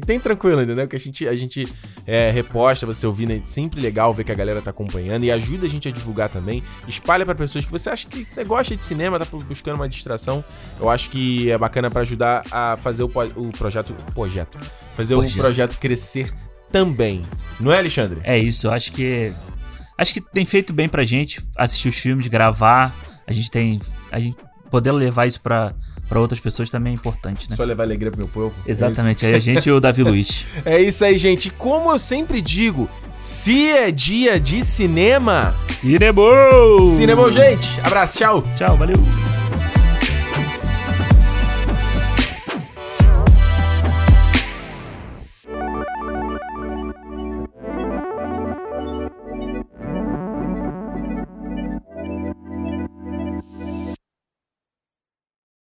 Tem 0.06 0.20
tranquilo, 0.20 0.62
entendeu? 0.62 0.88
Que 0.88 0.96
a 0.96 1.00
gente, 1.00 1.28
a 1.28 1.36
gente 1.36 1.68
é, 2.06 2.32
reposta, 2.32 2.77
você 2.86 3.08
ouvindo, 3.08 3.32
é 3.32 3.40
sempre 3.44 3.80
legal 3.82 4.14
ver 4.14 4.24
que 4.24 4.32
a 4.32 4.36
galera 4.36 4.62
tá 4.62 4.70
acompanhando 4.70 5.24
e 5.24 5.32
ajuda 5.32 5.66
a 5.66 5.70
gente 5.70 5.88
a 5.88 5.92
divulgar 5.92 6.30
também. 6.30 6.64
Espalha 6.88 7.26
pra 7.26 7.36
pessoas 7.36 7.66
que 7.66 7.72
você 7.72 7.90
acha 7.90 8.08
que 8.08 8.28
você 8.30 8.44
gosta 8.44 8.76
de 8.76 8.84
cinema, 8.84 9.18
tá 9.20 9.26
buscando 9.26 9.76
uma 9.76 9.90
distração. 9.90 10.44
Eu 10.80 10.90
acho 10.90 11.10
que 11.10 11.50
é 11.50 11.58
bacana 11.58 11.90
pra 11.90 12.02
ajudar 12.02 12.44
a 12.52 12.78
fazer 12.78 13.04
o, 13.04 13.12
o 13.36 13.52
projeto. 13.58 13.94
Projeto. 14.14 14.58
Fazer 14.96 15.16
o 15.16 15.20
Projeto. 15.20 15.38
projeto 15.42 15.80
crescer 15.80 16.34
também. 16.72 17.24
Não 17.60 17.72
é, 17.72 17.80
Alexandre? 17.80 18.20
É 18.24 18.38
isso, 18.38 18.68
eu 18.68 18.72
acho 18.72 18.92
que. 18.92 19.32
Acho 19.98 20.14
que 20.14 20.22
tem 20.22 20.46
feito 20.46 20.74
bem 20.74 20.88
pra 20.88 21.04
gente 21.04 21.42
assistir 21.56 21.90
os 21.90 21.96
filmes, 21.96 22.28
gravar. 22.28 22.96
A 23.26 23.32
gente 23.32 23.50
tem. 23.50 23.80
A 24.12 24.20
gente 24.20 24.38
poder 24.70 24.92
levar 24.92 25.26
isso 25.26 25.42
pra, 25.42 25.74
pra 26.08 26.20
outras 26.20 26.40
pessoas 26.40 26.70
também 26.70 26.92
é 26.92 26.96
importante, 26.96 27.50
né? 27.50 27.56
Só 27.56 27.64
levar 27.64 27.84
alegria 27.84 28.12
pro 28.12 28.20
meu 28.20 28.28
povo. 28.28 28.54
É. 28.66 28.72
Exatamente, 28.72 29.26
aí 29.26 29.34
a 29.36 29.40
gente 29.40 29.68
e 29.68 29.72
o 29.72 29.80
Davi 29.80 30.04
Luiz. 30.04 30.46
É 30.66 30.82
isso 30.82 31.04
aí, 31.04 31.18
gente. 31.18 31.50
Como 31.50 31.92
eu 31.92 32.00
sempre 32.00 32.42
digo, 32.42 32.90
se 33.20 33.70
é 33.70 33.92
dia 33.92 34.40
de 34.40 34.64
cinema. 34.64 35.56
Cinema! 35.60 36.22
Cinema, 36.96 37.32
gente. 37.32 37.80
Abraço, 37.84 38.18
tchau. 38.18 38.44
Tchau, 38.58 38.78
valeu! 38.78 38.98